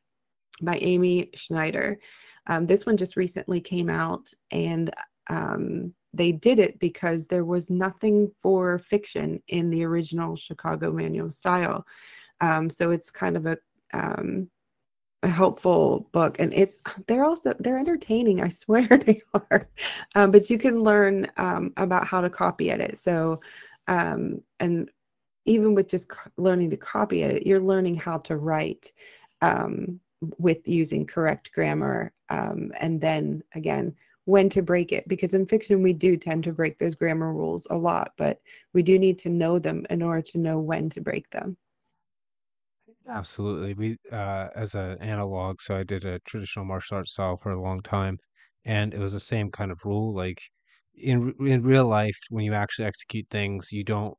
by 0.62 0.76
Amy 0.76 1.30
Schneider. 1.34 1.98
Um, 2.46 2.66
this 2.66 2.86
one 2.86 2.96
just 2.96 3.16
recently 3.16 3.60
came 3.60 3.88
out, 3.88 4.28
and 4.50 4.90
um, 5.30 5.94
they 6.16 6.32
did 6.32 6.58
it 6.58 6.78
because 6.78 7.26
there 7.26 7.44
was 7.44 7.70
nothing 7.70 8.30
for 8.40 8.78
fiction 8.78 9.42
in 9.48 9.70
the 9.70 9.84
original 9.84 10.36
Chicago 10.36 10.92
manual 10.92 11.30
style. 11.30 11.86
Um, 12.40 12.70
so 12.70 12.90
it's 12.90 13.10
kind 13.10 13.36
of 13.36 13.46
a 13.46 13.56
um, 13.92 14.50
a 15.24 15.28
helpful 15.28 16.06
book 16.12 16.38
and 16.38 16.52
it's 16.52 16.76
they're 17.06 17.24
also 17.24 17.54
they're 17.58 17.78
entertaining 17.78 18.42
i 18.42 18.48
swear 18.48 18.86
they 19.06 19.20
are 19.32 19.68
um, 20.14 20.30
but 20.30 20.50
you 20.50 20.58
can 20.58 20.82
learn 20.82 21.26
um, 21.38 21.72
about 21.78 22.06
how 22.06 22.20
to 22.20 22.28
copy 22.28 22.70
edit 22.70 22.96
so 22.98 23.40
um, 23.88 24.40
and 24.60 24.90
even 25.46 25.74
with 25.74 25.88
just 25.88 26.10
learning 26.36 26.68
to 26.68 26.76
copy 26.76 27.22
edit 27.22 27.46
you're 27.46 27.58
learning 27.58 27.94
how 27.94 28.18
to 28.18 28.36
write 28.36 28.92
um, 29.40 29.98
with 30.38 30.68
using 30.68 31.06
correct 31.06 31.50
grammar 31.52 32.12
and 32.28 33.00
then 33.00 33.42
again 33.54 33.94
when 34.26 34.48
to 34.48 34.62
break 34.62 34.92
it 34.92 35.06
because 35.08 35.34
in 35.34 35.46
fiction 35.46 35.82
we 35.82 35.92
do 35.92 36.16
tend 36.16 36.44
to 36.44 36.52
break 36.52 36.78
those 36.78 36.94
grammar 36.94 37.32
rules 37.32 37.66
a 37.70 37.76
lot 37.76 38.12
but 38.16 38.40
we 38.72 38.82
do 38.82 38.98
need 38.98 39.18
to 39.18 39.28
know 39.30 39.58
them 39.58 39.84
in 39.90 40.02
order 40.02 40.22
to 40.22 40.38
know 40.38 40.58
when 40.60 40.88
to 40.90 41.00
break 41.00 41.30
them 41.30 41.56
Absolutely. 43.08 43.74
We, 43.74 43.96
uh, 44.12 44.48
as 44.54 44.74
an 44.74 44.98
analog, 45.00 45.60
so 45.60 45.76
I 45.76 45.82
did 45.84 46.04
a 46.04 46.18
traditional 46.20 46.64
martial 46.64 46.98
arts 46.98 47.12
style 47.12 47.36
for 47.36 47.50
a 47.52 47.60
long 47.60 47.80
time, 47.80 48.18
and 48.64 48.92
it 48.94 48.98
was 48.98 49.12
the 49.12 49.20
same 49.20 49.50
kind 49.50 49.70
of 49.70 49.80
rule. 49.84 50.14
Like 50.14 50.38
in 50.94 51.34
in 51.46 51.62
real 51.62 51.86
life, 51.86 52.16
when 52.30 52.44
you 52.44 52.54
actually 52.54 52.86
execute 52.86 53.28
things, 53.30 53.72
you 53.72 53.84
don't 53.84 54.16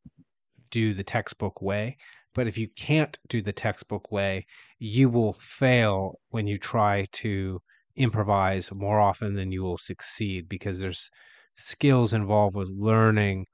do 0.72 0.94
the 0.94 1.04
textbook 1.04 1.62
way. 1.62 1.98
But 2.34 2.48
if 2.48 2.58
you 2.58 2.70
can't 2.70 3.18
do 3.30 3.42
the 3.42 3.54
textbook 3.54 4.12
way, 4.12 4.46
you 4.80 5.10
will 5.10 5.34
fail 5.36 6.20
when 6.30 6.48
you 6.48 6.60
try 6.60 7.08
to 7.14 7.62
improvise 7.96 8.72
more 8.72 9.00
often 9.00 9.36
than 9.36 9.52
you 9.52 9.64
will 9.64 9.78
succeed 9.78 10.48
because 10.50 10.80
there's 10.80 11.10
skills 11.56 12.14
involved 12.14 12.56
with 12.56 12.70
learning 12.70 13.46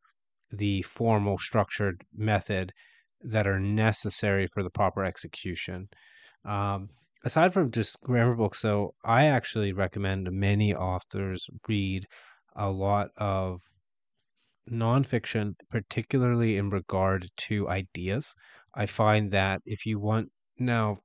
the 0.51 0.81
formal 0.81 1.37
structured 1.37 2.01
method 2.15 2.71
that 3.21 3.47
are 3.47 3.59
necessary 3.59 4.47
for 4.47 4.63
the 4.63 4.69
proper 4.69 5.05
execution. 5.05 5.87
Um, 6.43 6.89
aside 7.23 7.53
from 7.53 7.71
just 7.71 8.01
grammar 8.01 8.35
books, 8.35 8.59
so 8.59 8.93
I 9.05 9.25
actually 9.25 9.73
recommend 9.73 10.31
many 10.31 10.73
authors 10.73 11.47
read 11.67 12.05
a 12.55 12.69
lot 12.69 13.09
of 13.17 13.61
nonfiction, 14.69 15.53
particularly 15.69 16.57
in 16.57 16.69
regard 16.69 17.29
to 17.35 17.69
ideas. 17.69 18.33
I 18.75 18.85
find 18.85 19.31
that 19.31 19.61
if 19.65 19.85
you 19.85 19.99
want, 19.99 20.29
now, 20.57 20.97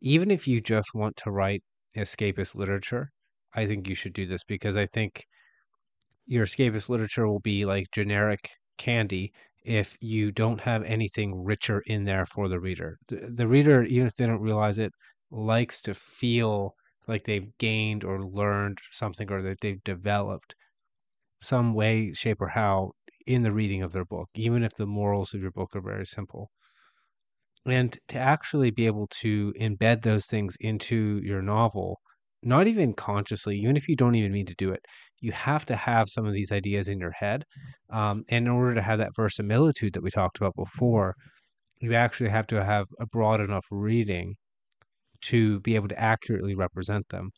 even 0.00 0.30
if 0.30 0.46
you 0.46 0.60
just 0.60 0.94
want 0.94 1.16
to 1.18 1.30
write 1.30 1.62
escapist 1.98 2.54
literature, 2.54 3.10
I 3.54 3.66
think 3.66 3.88
you 3.88 3.94
should 3.94 4.12
do 4.12 4.26
this 4.26 4.44
because 4.44 4.76
I 4.76 4.86
think 4.86 5.26
your 6.26 6.44
escapist 6.44 6.88
literature 6.88 7.26
will 7.26 7.40
be 7.40 7.64
like 7.64 7.90
generic 7.92 8.50
candy 8.76 9.32
if 9.64 9.96
you 10.00 10.30
don't 10.30 10.60
have 10.60 10.82
anything 10.84 11.44
richer 11.44 11.82
in 11.86 12.04
there 12.04 12.26
for 12.26 12.48
the 12.48 12.60
reader. 12.60 12.98
The, 13.08 13.30
the 13.34 13.48
reader, 13.48 13.82
even 13.84 14.06
if 14.06 14.14
they 14.14 14.26
don't 14.26 14.40
realize 14.40 14.78
it, 14.78 14.92
likes 15.30 15.82
to 15.82 15.94
feel 15.94 16.74
like 17.06 17.24
they've 17.24 17.50
gained 17.58 18.04
or 18.04 18.22
learned 18.22 18.78
something 18.90 19.30
or 19.30 19.42
that 19.42 19.60
they've 19.60 19.82
developed 19.84 20.54
some 21.40 21.74
way, 21.74 22.12
shape, 22.12 22.40
or 22.40 22.48
how 22.48 22.92
in 23.26 23.42
the 23.42 23.52
reading 23.52 23.82
of 23.82 23.92
their 23.92 24.04
book, 24.04 24.28
even 24.34 24.62
if 24.62 24.74
the 24.74 24.86
morals 24.86 25.34
of 25.34 25.40
your 25.42 25.50
book 25.50 25.70
are 25.74 25.80
very 25.80 26.06
simple. 26.06 26.50
And 27.66 27.96
to 28.08 28.18
actually 28.18 28.70
be 28.70 28.86
able 28.86 29.08
to 29.20 29.52
embed 29.60 30.02
those 30.02 30.26
things 30.26 30.56
into 30.60 31.20
your 31.22 31.42
novel 31.42 32.00
not 32.42 32.66
even 32.66 32.92
consciously, 32.94 33.56
even 33.58 33.76
if 33.76 33.88
you 33.88 33.96
don't 33.96 34.14
even 34.14 34.32
mean 34.32 34.46
to 34.46 34.54
do 34.54 34.70
it, 34.70 34.84
you 35.20 35.32
have 35.32 35.66
to 35.66 35.76
have 35.76 36.08
some 36.08 36.26
of 36.26 36.32
these 36.32 36.52
ideas 36.52 36.88
in 36.88 36.98
your 36.98 37.10
head. 37.10 37.44
Um, 37.90 38.24
and 38.28 38.46
in 38.46 38.52
order 38.52 38.74
to 38.74 38.82
have 38.82 38.98
that 38.98 39.14
verisimilitude 39.16 39.94
that 39.94 40.02
we 40.02 40.10
talked 40.10 40.38
about 40.38 40.54
before, 40.54 41.14
you 41.80 41.94
actually 41.94 42.30
have 42.30 42.46
to 42.48 42.64
have 42.64 42.86
a 43.00 43.06
broad 43.06 43.40
enough 43.40 43.66
reading 43.70 44.36
to 45.22 45.60
be 45.60 45.74
able 45.74 45.88
to 45.88 46.00
accurately 46.00 46.54
represent 46.54 47.08
them. 47.08 47.30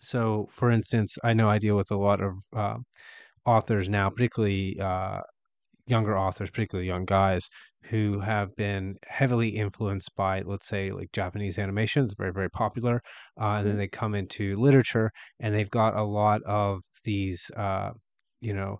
So, 0.00 0.46
for 0.52 0.70
instance, 0.70 1.16
I 1.24 1.32
know 1.32 1.48
I 1.48 1.58
deal 1.58 1.76
with 1.76 1.90
a 1.90 1.96
lot 1.96 2.20
of 2.20 2.34
uh, 2.54 2.76
authors 3.44 3.88
now, 3.88 4.10
particularly 4.10 4.78
uh, 4.78 5.20
younger 5.86 6.16
authors, 6.16 6.50
particularly 6.50 6.86
young 6.86 7.04
guys, 7.06 7.48
who 7.90 8.20
have 8.20 8.54
been 8.56 8.96
heavily 9.06 9.50
influenced 9.50 10.14
by, 10.16 10.42
let's 10.42 10.66
say, 10.66 10.90
like 10.90 11.12
Japanese 11.12 11.58
animation. 11.58 12.04
It's 12.04 12.14
very, 12.14 12.32
very 12.32 12.50
popular. 12.50 13.00
Uh, 13.40 13.58
and 13.58 13.66
then 13.66 13.78
they 13.78 13.88
come 13.88 14.14
into 14.14 14.56
literature 14.56 15.10
and 15.40 15.54
they've 15.54 15.70
got 15.70 15.96
a 15.96 16.02
lot 16.02 16.42
of 16.44 16.80
these, 17.04 17.50
uh, 17.56 17.90
you 18.40 18.54
know, 18.54 18.78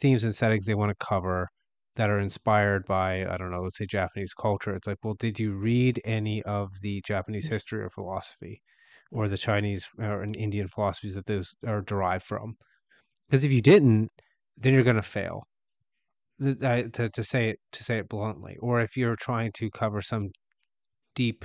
themes 0.00 0.24
and 0.24 0.34
settings 0.34 0.66
they 0.66 0.74
want 0.74 0.90
to 0.90 1.06
cover 1.06 1.48
that 1.96 2.10
are 2.10 2.20
inspired 2.20 2.84
by, 2.86 3.26
I 3.26 3.36
don't 3.36 3.50
know, 3.50 3.62
let's 3.62 3.78
say 3.78 3.86
Japanese 3.86 4.32
culture. 4.32 4.74
It's 4.74 4.86
like, 4.86 4.98
well, 5.02 5.14
did 5.14 5.38
you 5.38 5.56
read 5.56 6.00
any 6.04 6.42
of 6.44 6.70
the 6.80 7.02
Japanese 7.02 7.48
history 7.48 7.82
or 7.82 7.90
philosophy 7.90 8.62
or 9.10 9.28
the 9.28 9.36
Chinese 9.36 9.86
or 9.98 10.24
Indian 10.24 10.68
philosophies 10.68 11.16
that 11.16 11.26
those 11.26 11.54
are 11.66 11.82
derived 11.82 12.24
from? 12.24 12.54
Because 13.28 13.44
if 13.44 13.52
you 13.52 13.60
didn't, 13.60 14.10
then 14.56 14.72
you're 14.72 14.82
going 14.82 14.96
to 14.96 15.02
fail 15.02 15.42
uh, 16.46 16.82
to 16.92 17.08
to 17.08 17.22
say 17.24 17.50
it 17.50 17.58
to 17.72 17.84
say 17.84 17.98
it 17.98 18.08
bluntly, 18.08 18.56
or 18.60 18.80
if 18.80 18.96
you're 18.96 19.16
trying 19.16 19.52
to 19.54 19.70
cover 19.70 20.00
some 20.02 20.28
deep 21.14 21.44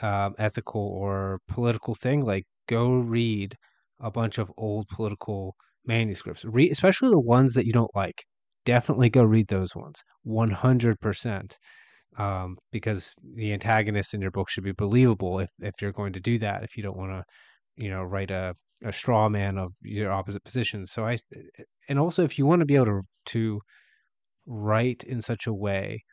um, 0.00 0.34
ethical 0.38 0.82
or 0.82 1.38
political 1.48 1.94
thing, 1.94 2.24
like 2.24 2.44
go 2.68 2.92
read 2.92 3.54
a 4.00 4.10
bunch 4.10 4.38
of 4.38 4.50
old 4.56 4.86
political 4.88 5.54
manuscripts, 5.86 6.44
read 6.44 6.72
especially 6.72 7.10
the 7.10 7.20
ones 7.20 7.54
that 7.54 7.66
you 7.66 7.72
don't 7.72 7.94
like. 7.94 8.24
Definitely 8.64 9.10
go 9.10 9.22
read 9.22 9.48
those 9.48 9.76
ones, 9.76 10.02
one 10.22 10.50
hundred 10.50 10.98
percent, 11.00 11.58
um, 12.16 12.56
because 12.72 13.14
the 13.36 13.52
antagonist 13.52 14.14
in 14.14 14.22
your 14.22 14.30
book 14.30 14.48
should 14.48 14.64
be 14.64 14.72
believable. 14.72 15.38
If 15.40 15.50
if 15.60 15.74
you're 15.80 15.92
going 15.92 16.14
to 16.14 16.20
do 16.20 16.38
that, 16.38 16.64
if 16.64 16.76
you 16.76 16.82
don't 16.82 16.96
want 16.96 17.12
to, 17.12 17.24
you 17.76 17.90
know, 17.90 18.02
write 18.02 18.30
a 18.30 18.54
a 18.82 18.92
straw 18.92 19.28
man 19.28 19.58
of 19.58 19.72
your 19.82 20.10
opposite 20.10 20.42
positions. 20.44 20.90
So 20.90 21.06
I, 21.06 21.16
and 21.88 21.98
also 21.98 22.24
if 22.24 22.38
you 22.38 22.46
want 22.46 22.60
to 22.60 22.66
be 22.66 22.74
able 22.74 22.86
to 22.86 23.02
to 23.26 23.60
write 24.46 25.04
in 25.04 25.22
such 25.22 25.46
a 25.46 25.52
way 25.52 26.04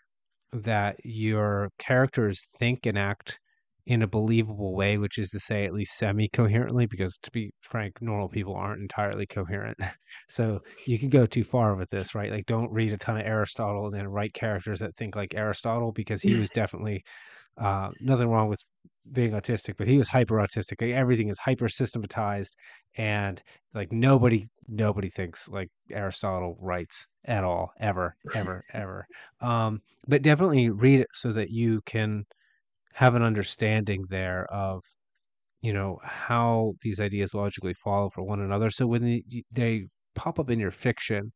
that 0.54 0.98
your 1.04 1.70
characters 1.78 2.48
think 2.60 2.86
and 2.86 2.98
act 2.98 3.40
in 3.86 4.02
a 4.02 4.08
believable 4.08 4.76
way, 4.76 4.98
which 4.98 5.18
is 5.18 5.30
to 5.30 5.40
say, 5.40 5.66
at 5.66 5.74
least 5.74 5.98
semi 5.98 6.28
coherently, 6.30 6.86
because 6.86 7.18
to 7.24 7.32
be 7.32 7.52
frank, 7.62 8.02
normal 8.02 8.30
people 8.30 8.56
aren't 8.56 8.82
entirely 8.82 9.26
coherent. 9.26 9.78
so 10.30 10.60
you 10.86 11.00
can 11.00 11.10
go 11.10 11.26
too 11.26 11.44
far 11.44 11.76
with 11.76 11.90
this, 11.90 12.14
right? 12.14 12.32
Like, 12.32 12.46
don't 12.46 12.72
read 12.72 12.94
a 12.94 12.98
ton 12.98 13.18
of 13.18 13.26
Aristotle 13.26 13.88
and 13.88 13.96
then 13.96 14.08
write 14.08 14.34
characters 14.34 14.80
that 14.80 14.96
think 14.98 15.16
like 15.16 15.34
Aristotle, 15.36 15.92
because 15.92 16.22
he 16.22 16.40
was 16.40 16.50
definitely 16.54 17.04
uh, 17.58 17.90
nothing 18.00 18.28
wrong 18.28 18.50
with 18.50 18.62
being 19.12 19.32
autistic, 19.32 19.76
but 19.78 19.88
he 19.88 19.98
was 19.98 20.10
hyper 20.10 20.36
autistic. 20.36 20.82
Like, 20.82 20.92
everything 20.92 21.30
is 21.30 21.40
hyper 21.40 21.68
systematized, 21.68 22.56
and 22.98 23.42
like 23.74 23.92
nobody 23.92 24.46
nobody 24.68 25.10
thinks 25.10 25.48
like 25.50 25.70
Aristotle 25.92 26.58
writes 26.60 27.08
at 27.26 27.44
all, 27.44 27.72
ever, 27.80 28.16
ever, 28.36 28.64
ever. 28.74 29.06
Um, 29.42 29.80
but 30.08 30.22
definitely 30.22 30.70
read 30.70 31.02
it 31.02 31.08
so 31.14 31.32
that 31.32 31.50
you 31.50 31.82
can 31.86 32.26
have 32.94 33.16
an 33.16 33.24
understanding 33.24 34.04
there 34.10 34.46
of 34.52 34.82
you 35.62 35.74
know 35.74 36.00
how 36.04 36.74
these 36.82 37.00
ideas 37.00 37.34
logically 37.34 37.74
follow 37.74 38.10
for 38.10 38.24
one 38.24 38.42
another. 38.42 38.70
So 38.70 38.88
when 38.88 39.04
they, 39.04 39.24
they 39.52 39.86
pop 40.16 40.40
up 40.40 40.50
in 40.50 40.60
your 40.60 40.72
fiction, 40.72 41.32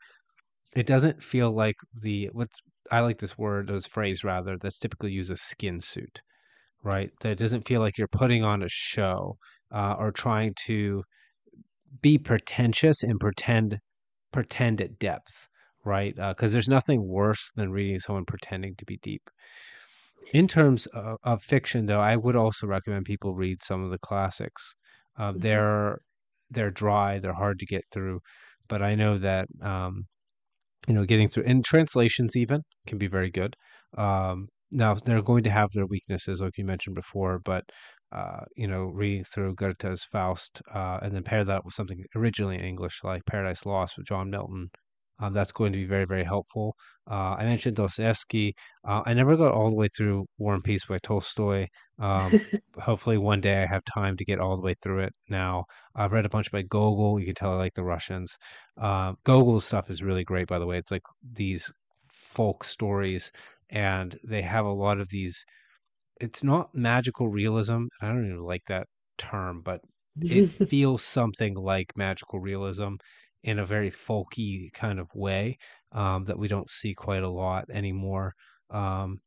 it 0.76 0.88
doesn't 0.88 1.24
feel 1.24 1.52
like 1.52 1.76
the 1.94 2.30
what 2.34 2.50
I 2.92 3.00
like 3.02 3.20
this 3.20 3.38
word, 3.38 3.68
this 3.68 3.88
phrase 3.88 4.24
rather, 4.24 4.58
that's 4.58 4.80
typically 4.80 5.12
used 5.12 5.32
as 5.32 5.42
skin 5.42 5.82
suit, 5.82 6.22
right? 6.86 7.10
That 7.22 7.32
it 7.32 7.38
doesn't 7.40 7.68
feel 7.68 7.82
like 7.82 7.98
you're 7.98 8.07
putting 8.07 8.44
on 8.44 8.62
a 8.62 8.70
show 8.70 9.38
uh, 9.74 9.95
or 9.98 10.12
trying 10.12 10.53
to 10.68 11.03
be 12.02 12.18
pretentious 12.18 13.03
and 13.03 13.20
pretend 13.20 13.80
pretend 14.32 14.82
at 14.82 14.99
depth, 14.99 15.48
right? 15.84 16.16
Because 16.16 16.52
uh, 16.52 16.53
there's 16.53 16.70
nothing 16.70 17.07
worse 17.07 17.52
than 17.56 17.72
reading 17.72 17.99
someone 17.99 18.26
pretending 18.26 18.76
to 18.78 18.86
be 18.86 18.99
deep. 19.02 19.24
In 20.34 20.48
terms 20.48 20.88
of, 20.88 21.18
of, 21.24 21.41
fiction, 21.41 21.86
though, 21.86 22.02
I 22.02 22.16
would 22.16 22.36
also 22.36 22.68
recommend 22.68 23.06
people 23.06 23.36
read 23.36 23.64
some 23.64 23.84
of 23.84 23.91
the 23.91 23.99
classics. 23.99 24.74
Uh, 25.18 25.32
mm-hmm. 25.32 25.40
They're 25.40 25.98
they're 26.52 26.72
dry, 26.72 27.20
they're 27.20 27.34
hard 27.34 27.60
to 27.60 27.66
get 27.66 27.84
through, 27.91 28.20
but 28.68 28.82
I 28.82 28.94
know 28.95 29.18
that 29.18 29.48
um, 29.64 30.03
you 30.88 30.94
know 30.94 31.06
getting 31.06 31.28
through 31.28 31.45
and 31.48 31.66
translations 31.66 32.36
even 32.36 32.62
can 32.86 32.98
be 32.98 33.07
very 33.07 33.32
good. 33.32 33.56
Um, 33.98 34.49
now 34.76 34.93
they're 34.93 35.22
going 35.22 35.43
to 35.43 35.49
have 35.49 35.72
their 35.72 35.85
weaknesses, 35.85 36.41
like 36.41 36.57
you 36.57 36.65
mentioned 36.65 36.95
before, 36.95 37.39
but 37.39 37.64
uh, 38.11 38.41
you 38.56 38.68
know, 38.68 38.84
reading 38.84 39.23
through 39.23 39.56
Goethe's 39.56 40.03
Faust 40.03 40.61
uh, 40.73 40.99
and 41.02 41.14
then 41.14 41.23
pair 41.23 41.43
that 41.43 41.65
with 41.65 41.73
something 41.73 42.03
originally 42.15 42.56
in 42.56 42.64
English 42.64 43.02
like 43.03 43.26
Paradise 43.26 43.65
Lost 43.65 43.97
with 43.97 44.07
John 44.07 44.30
Milton. 44.30 44.69
Um, 45.19 45.34
that's 45.34 45.53
going 45.53 45.72
to 45.72 45.77
be 45.77 45.85
very, 45.85 46.06
very 46.06 46.26
helpful. 46.26 46.76
Uh, 47.10 47.35
I 47.39 47.45
mentioned 47.45 47.77
Dostoevsky. 47.77 48.53
Uh, 48.85 49.02
I 49.06 49.14
never 49.14 49.38
got 49.38 49.53
all 49.53 49.69
the 49.69 49.76
way 49.76 49.88
through 49.88 50.26
War 50.38 50.53
and 50.53 50.64
Peace 50.64 50.85
by 50.85 50.97
Tolstoy. 50.97 51.68
Um, 51.99 52.41
hopefully, 52.81 53.18
one 53.18 53.39
day 53.39 53.64
I 53.64 53.65
have 53.65 53.84
time 53.85 54.18
to 54.18 54.26
get 54.26 54.39
all 54.39 54.57
the 54.57 54.61
way 54.61 54.76
through 54.84 55.03
it. 55.03 55.14
Now, 55.30 55.65
I've 55.95 56.11
read 56.11 56.26
a 56.26 56.30
bunch 56.30 56.52
by 56.52 56.64
Gogol. 56.64 57.19
You 57.19 57.26
can 57.27 57.35
tell 57.35 57.53
I 57.53 57.56
like 57.56 57.76
the 57.76 57.84
Russians. 57.85 58.38
Uh, 58.77 59.14
Gogol's 59.23 59.64
stuff 59.64 59.89
is 59.89 60.03
really 60.03 60.26
great, 60.26 60.47
by 60.47 60.60
the 60.60 60.68
way. 60.68 60.77
It's 60.77 60.91
like 60.91 61.03
these 61.34 61.72
folk 62.10 62.65
stories, 62.65 63.31
and 63.76 64.18
they 64.23 64.41
have 64.41 64.65
a 64.65 64.72
lot 64.72 64.99
of 64.99 65.10
these 65.10 65.45
it's 66.22 66.43
not 66.43 66.69
magical 66.73 67.27
realism. 67.27 67.85
I 68.02 68.07
don't 68.07 68.26
even 68.26 68.43
like 68.43 68.64
that 68.68 68.88
term, 69.18 69.61
but 69.61 69.81
it 70.22 70.47
feels 70.69 71.03
something 71.03 71.56
like 71.56 71.91
magical 71.97 72.39
realism 72.39 72.95
in 73.43 73.60
a 73.60 73.65
very 73.65 73.91
folky 73.91 74.72
kind 74.73 74.97
of 74.97 75.07
way 75.14 75.57
um, 75.91 76.23
that 76.26 76.39
we 76.39 76.47
don't 76.47 76.69
see 76.69 76.93
quite 76.93 77.22
a 77.22 77.30
lot 77.30 77.65
anymore. 77.69 78.34
Um, 78.69 79.19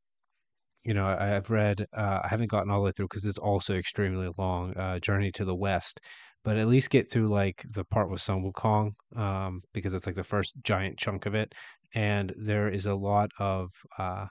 you 0.82 0.94
know, 0.94 1.06
I, 1.06 1.26
have 1.26 1.50
read, 1.50 1.84
uh, 1.94 2.20
I 2.24 2.28
haven't 2.28 2.50
gotten 2.50 2.70
all 2.70 2.78
the 2.78 2.84
way 2.84 2.92
through 2.92 3.08
because 3.08 3.26
it's 3.26 3.38
also 3.38 3.76
extremely 3.76 4.30
long, 4.38 4.74
uh, 4.76 4.98
Journey 4.98 5.30
to 5.32 5.44
the 5.44 5.54
West, 5.54 6.00
but 6.42 6.56
at 6.56 6.68
least 6.68 6.88
get 6.88 7.10
through 7.10 7.28
like 7.28 7.66
the 7.74 7.84
part 7.84 8.10
with 8.10 8.22
Sun 8.22 8.42
Wukong 8.42 8.92
um, 9.14 9.60
because 9.74 9.92
it's 9.92 10.06
like 10.06 10.16
the 10.16 10.24
first 10.24 10.54
giant 10.62 10.98
chunk 10.98 11.26
of 11.26 11.34
it. 11.34 11.52
And 11.94 12.32
there 12.38 12.70
is 12.70 12.86
a 12.86 12.94
lot 12.94 13.30
of 13.38 13.70
uh, 13.98 14.26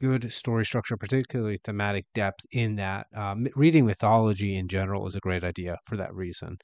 good 0.00 0.32
story 0.32 0.64
structure, 0.64 0.96
particularly 0.96 1.56
thematic 1.64 2.06
depth 2.14 2.44
in 2.52 2.76
that. 2.76 3.06
Um, 3.16 3.46
reading 3.56 3.86
mythology 3.86 4.56
in 4.56 4.68
general 4.68 5.06
is 5.06 5.16
a 5.16 5.20
great 5.20 5.44
idea 5.44 5.78
for 5.86 5.96
that 5.96 6.14
reason, 6.14 6.58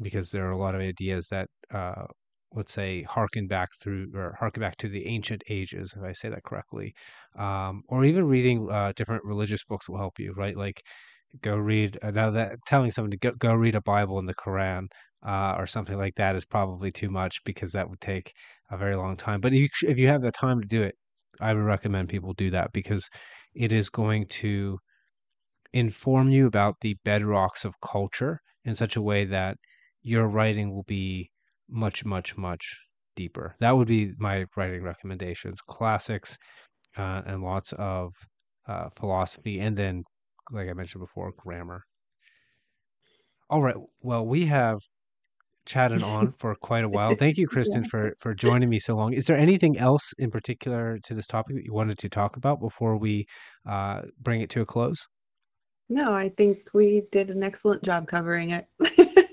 because 0.00 0.30
there 0.30 0.46
are 0.46 0.52
a 0.52 0.58
lot 0.58 0.74
of 0.74 0.80
ideas 0.80 1.28
that, 1.28 1.48
uh, 1.72 2.04
let's 2.52 2.72
say, 2.72 3.02
harken 3.02 3.46
back 3.48 3.70
through 3.82 4.08
or 4.14 4.36
harken 4.38 4.60
back 4.60 4.76
to 4.78 4.88
the 4.88 5.06
ancient 5.06 5.42
ages, 5.50 5.94
if 5.96 6.02
I 6.02 6.12
say 6.12 6.28
that 6.28 6.44
correctly, 6.44 6.94
um, 7.38 7.82
or 7.88 8.04
even 8.04 8.24
reading 8.26 8.68
uh, 8.70 8.92
different 8.96 9.24
religious 9.24 9.64
books 9.64 9.88
will 9.88 9.98
help 9.98 10.18
you, 10.18 10.32
right? 10.36 10.56
Like 10.56 10.82
go 11.42 11.56
read 11.56 11.98
uh, 12.02 12.10
now 12.10 12.30
that 12.30 12.56
telling 12.66 12.90
someone 12.90 13.10
to 13.10 13.16
go, 13.18 13.32
go 13.32 13.54
read 13.54 13.74
a 13.74 13.80
Bible 13.82 14.18
in 14.18 14.26
the 14.26 14.34
Quran 14.34 14.86
uh, 15.26 15.54
or 15.58 15.66
something 15.66 15.98
like 15.98 16.14
that 16.16 16.36
is 16.36 16.44
probably 16.44 16.90
too 16.90 17.10
much 17.10 17.42
because 17.44 17.72
that 17.72 17.88
would 17.90 18.00
take 18.00 18.32
a 18.70 18.76
very 18.76 18.96
long 18.96 19.16
time. 19.16 19.40
But 19.40 19.52
if 19.52 19.60
you, 19.60 19.68
if 19.88 19.98
you 19.98 20.08
have 20.08 20.22
the 20.22 20.32
time 20.32 20.60
to 20.60 20.66
do 20.68 20.82
it, 20.82 20.94
I 21.40 21.54
would 21.54 21.62
recommend 21.62 22.08
people 22.08 22.32
do 22.32 22.50
that 22.50 22.72
because 22.72 23.08
it 23.54 23.72
is 23.72 23.88
going 23.88 24.26
to 24.28 24.78
inform 25.72 26.30
you 26.30 26.46
about 26.46 26.74
the 26.80 26.96
bedrocks 27.04 27.64
of 27.64 27.74
culture 27.80 28.40
in 28.64 28.74
such 28.74 28.96
a 28.96 29.02
way 29.02 29.24
that 29.24 29.56
your 30.02 30.28
writing 30.28 30.72
will 30.72 30.84
be 30.84 31.30
much, 31.68 32.04
much, 32.04 32.36
much 32.36 32.80
deeper. 33.14 33.54
That 33.60 33.76
would 33.76 33.88
be 33.88 34.12
my 34.18 34.46
writing 34.56 34.82
recommendations 34.82 35.60
classics 35.60 36.38
uh, 36.96 37.22
and 37.26 37.42
lots 37.42 37.72
of 37.72 38.12
uh, 38.68 38.88
philosophy, 38.96 39.60
and 39.60 39.76
then, 39.76 40.04
like 40.50 40.68
I 40.68 40.72
mentioned 40.72 41.02
before, 41.02 41.32
grammar. 41.36 41.82
All 43.48 43.62
right. 43.62 43.76
Well, 44.02 44.26
we 44.26 44.46
have 44.46 44.80
chatted 45.66 46.02
on 46.02 46.32
for 46.38 46.54
quite 46.54 46.84
a 46.84 46.88
while. 46.88 47.14
Thank 47.14 47.36
you, 47.36 47.46
Kristin, 47.52 47.82
yeah. 47.82 47.88
for 47.90 48.14
for 48.18 48.34
joining 48.34 48.70
me 48.70 48.78
so 48.78 48.96
long. 48.96 49.12
Is 49.12 49.26
there 49.26 49.36
anything 49.36 49.78
else 49.78 50.12
in 50.18 50.30
particular 50.30 50.98
to 51.04 51.14
this 51.14 51.26
topic 51.26 51.56
that 51.56 51.64
you 51.64 51.74
wanted 51.74 51.98
to 51.98 52.08
talk 52.08 52.36
about 52.36 52.60
before 52.60 52.96
we 52.96 53.26
uh, 53.68 54.02
bring 54.20 54.40
it 54.40 54.50
to 54.50 54.60
a 54.62 54.66
close? 54.66 55.06
No, 55.88 56.14
I 56.14 56.30
think 56.30 56.58
we 56.74 57.02
did 57.12 57.30
an 57.30 57.42
excellent 57.42 57.82
job 57.84 58.08
covering 58.08 58.50
it. 58.50 58.66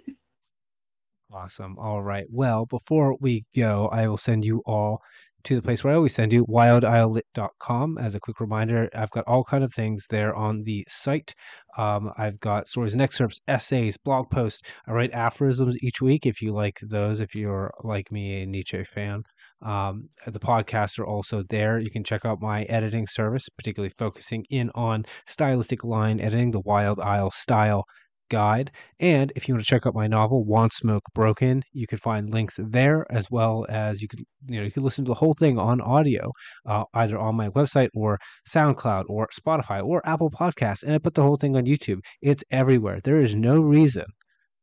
awesome. 1.34 1.78
All 1.80 2.04
right. 2.04 2.26
Well, 2.30 2.66
before 2.66 3.18
we 3.20 3.46
go, 3.56 3.88
I 3.88 4.08
will 4.08 4.18
send 4.18 4.46
you 4.46 4.62
all 4.66 5.02
to 5.44 5.56
the 5.56 5.62
place 5.62 5.84
where 5.84 5.94
I 5.94 5.96
always 5.96 6.16
send 6.16 6.34
you, 6.34 6.46
wildislelit.com. 6.46 7.98
As 7.98 8.16
a 8.16 8.20
quick 8.20 8.40
reminder, 8.40 8.90
I've 8.96 9.12
got 9.12 9.26
all 9.28 9.44
kind 9.44 9.64
of 9.64 9.74
things 9.74 10.08
there 10.10 10.36
on 10.36 10.64
the 10.64 10.86
site. 10.88 11.34
Um, 11.78 12.12
I've 12.18 12.40
got 12.40 12.68
stories 12.68 12.94
and 12.94 13.02
excerpts, 13.02 13.40
essays, 13.48 13.98
blog 13.98 14.30
posts. 14.30 14.62
I 14.88 14.92
write 14.92 15.12
aphorisms 15.14 15.78
each 15.82 16.02
week 16.02 16.26
if 16.26 16.42
you 16.42 16.52
like 16.52 16.80
those, 16.82 17.20
if 17.20 17.36
you're 17.36 17.72
like 17.84 18.12
me, 18.12 18.44
a 18.44 18.46
Nietzsche 18.46 18.84
fan. 18.84 19.24
Um, 19.62 20.10
the 20.28 20.40
podcasts 20.40 21.00
are 21.00 21.06
also 21.06 21.42
there. 21.50 21.80
You 21.80 21.90
can 21.90 22.04
check 22.04 22.26
out 22.26 22.42
my 22.42 22.64
editing 22.64 23.08
service, 23.08 23.48
particularly 23.50 23.94
focusing 23.98 24.46
in 24.50 24.70
on 24.76 25.06
stylistic 25.26 25.84
line 25.84 26.20
editing, 26.20 26.52
the 26.52 26.62
Wild 26.62 27.00
Isle 27.00 27.32
style 27.32 27.86
guide. 28.30 28.72
And 29.00 29.32
if 29.36 29.48
you 29.48 29.54
want 29.54 29.64
to 29.64 29.70
check 29.70 29.86
out 29.86 29.96
my 29.96 30.08
novel, 30.08 30.44
Want 30.46 30.74
Smoke 30.74 31.04
Broken, 31.14 31.64
you 31.72 31.88
can 31.88 31.98
find 31.98 32.34
links 32.34 32.60
there 32.62 33.06
as 33.10 33.30
well 33.30 33.66
as 33.70 34.02
you 34.02 34.08
could, 34.08 34.22
you 34.48 34.60
know, 34.60 34.66
you 34.66 34.72
can 34.72 34.84
listen 34.84 35.06
to 35.06 35.10
the 35.10 35.16
whole 35.16 35.34
thing 35.34 35.58
on 35.58 35.82
audio, 35.82 36.32
uh, 36.66 36.84
either 36.94 37.18
on 37.18 37.36
my 37.36 37.50
website 37.50 37.90
or 37.94 38.20
SoundCloud 38.48 39.06
or 39.08 39.28
Spotify 39.28 39.84
or 39.84 40.02
Apple 40.08 40.32
Podcasts. 40.32 40.84
And 40.84 40.94
I 40.94 40.98
put 40.98 41.16
the 41.16 41.24
whole 41.24 41.36
thing 41.36 41.56
on 41.56 41.66
YouTube. 41.66 42.00
It's 42.22 42.44
everywhere. 42.52 43.00
There 43.04 43.20
is 43.20 43.36
no 43.36 43.60
reason 43.62 44.06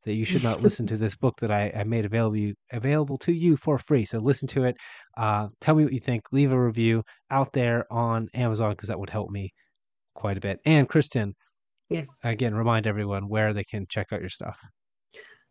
that 0.05 0.15
you 0.15 0.25
should 0.25 0.45
not 0.45 0.63
listen 0.63 0.87
to 0.87 0.97
this 0.97 1.15
book 1.15 1.35
that 1.41 1.51
I, 1.51 1.73
I 1.75 1.85
made 1.85 2.05
available 2.05 2.53
available 2.73 3.19
to 3.19 3.33
you 3.33 3.57
for 3.57 3.79
free. 3.79 4.05
So 4.05 4.19
listen 4.19 4.49
to 4.49 4.65
it. 4.65 4.77
Uh, 5.17 5.49
tell 5.61 5.75
me 5.75 5.85
what 5.85 5.93
you 5.93 6.01
think. 6.01 6.23
Leave 6.33 6.53
a 6.53 6.61
review 6.61 7.03
out 7.31 7.53
there 7.53 7.91
on 7.93 8.29
Amazon 8.35 8.71
because 8.71 8.89
that 8.89 8.99
would 8.99 9.11
help 9.11 9.31
me 9.31 9.53
quite 10.15 10.37
a 10.37 10.41
bit. 10.41 10.59
And 10.65 10.89
Kristin, 10.89 11.33
Yes. 11.91 12.19
again, 12.23 12.55
remind 12.55 12.87
everyone 12.87 13.29
where 13.29 13.53
they 13.53 13.65
can 13.65 13.87
check 13.89 14.13
out 14.13 14.21
your 14.21 14.29
stuff. 14.31 14.59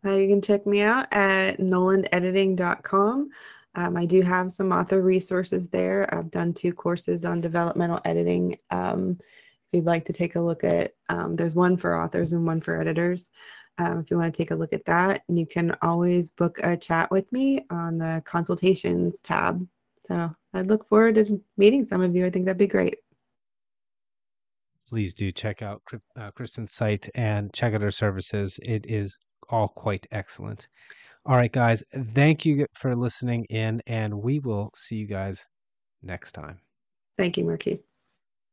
Uh, 0.06 0.16
you 0.16 0.28
can 0.28 0.41
check 0.41 0.66
me 0.66 0.82
out 0.82 1.14
at 1.14 1.60
nolandediting.com. 1.60 3.30
Um, 3.76 3.98
I 3.98 4.06
do 4.06 4.22
have 4.22 4.52
some 4.52 4.72
author 4.72 5.02
resources 5.02 5.68
there. 5.68 6.11
I've 6.14 6.32
done 6.32 6.53
two 6.53 6.74
courses 6.74 7.26
on 7.26 7.41
developmental 7.41 7.99
editing. 8.06 8.57
Um, 8.72 9.18
if 9.20 9.78
you'd 9.78 9.86
like 9.86 10.06
to 10.06 10.14
take 10.14 10.36
a 10.36 10.41
look 10.41 10.64
at, 10.64 10.94
um, 11.10 11.34
there's 11.34 11.53
one 11.53 11.78
for 11.78 12.02
authors 12.02 12.34
and 12.34 12.45
one 12.45 12.61
for 12.61 12.80
editors. 12.80 13.30
Um, 13.78 13.99
if 13.99 14.10
you 14.10 14.18
want 14.18 14.34
to 14.34 14.38
take 14.38 14.52
a 14.52 14.56
look 14.56 14.74
at 14.74 14.86
that, 14.86 15.22
and 15.30 15.38
you 15.38 15.45
can 15.45 15.76
always 15.82 16.32
book 16.32 16.57
a 16.64 16.76
chat 16.76 17.11
with 17.11 17.32
me 17.32 17.66
on 17.70 17.98
the 17.98 18.22
consultations 18.26 19.22
tab. 19.22 19.66
So 20.02 20.34
I'd 20.53 20.68
look 20.68 20.88
forward 20.88 21.16
to 21.16 21.41
meeting 21.57 21.86
some 21.86 22.02
of 22.02 22.16
you. 22.16 22.26
I 22.26 22.30
think 22.30 22.45
that'd 22.45 22.57
be 22.57 22.68
great. 22.68 22.98
Please 24.90 25.14
do 25.14 25.32
check 25.32 25.61
out 25.61 25.82
uh, 26.20 26.32
Kristin's 26.32 26.74
site 26.74 27.10
and 27.14 27.53
check 27.53 27.74
out 27.74 27.82
her 27.82 27.91
services. 27.91 28.60
It 28.68 28.86
is 28.90 29.18
all 29.49 29.68
quite 29.68 30.07
excellent. 30.11 30.68
All 31.26 31.36
right, 31.36 31.52
guys, 31.52 31.84
thank 32.16 32.45
you 32.45 32.66
for 32.74 32.95
listening 32.95 33.45
in, 33.52 33.82
and 33.86 34.22
we 34.24 34.40
will 34.40 34.72
see 34.76 34.95
you 34.95 35.06
guys 35.06 35.45
next 36.02 36.32
time. 36.32 36.60
Thank 37.18 37.38
you, 37.38 37.45
Marquise. 37.45 37.84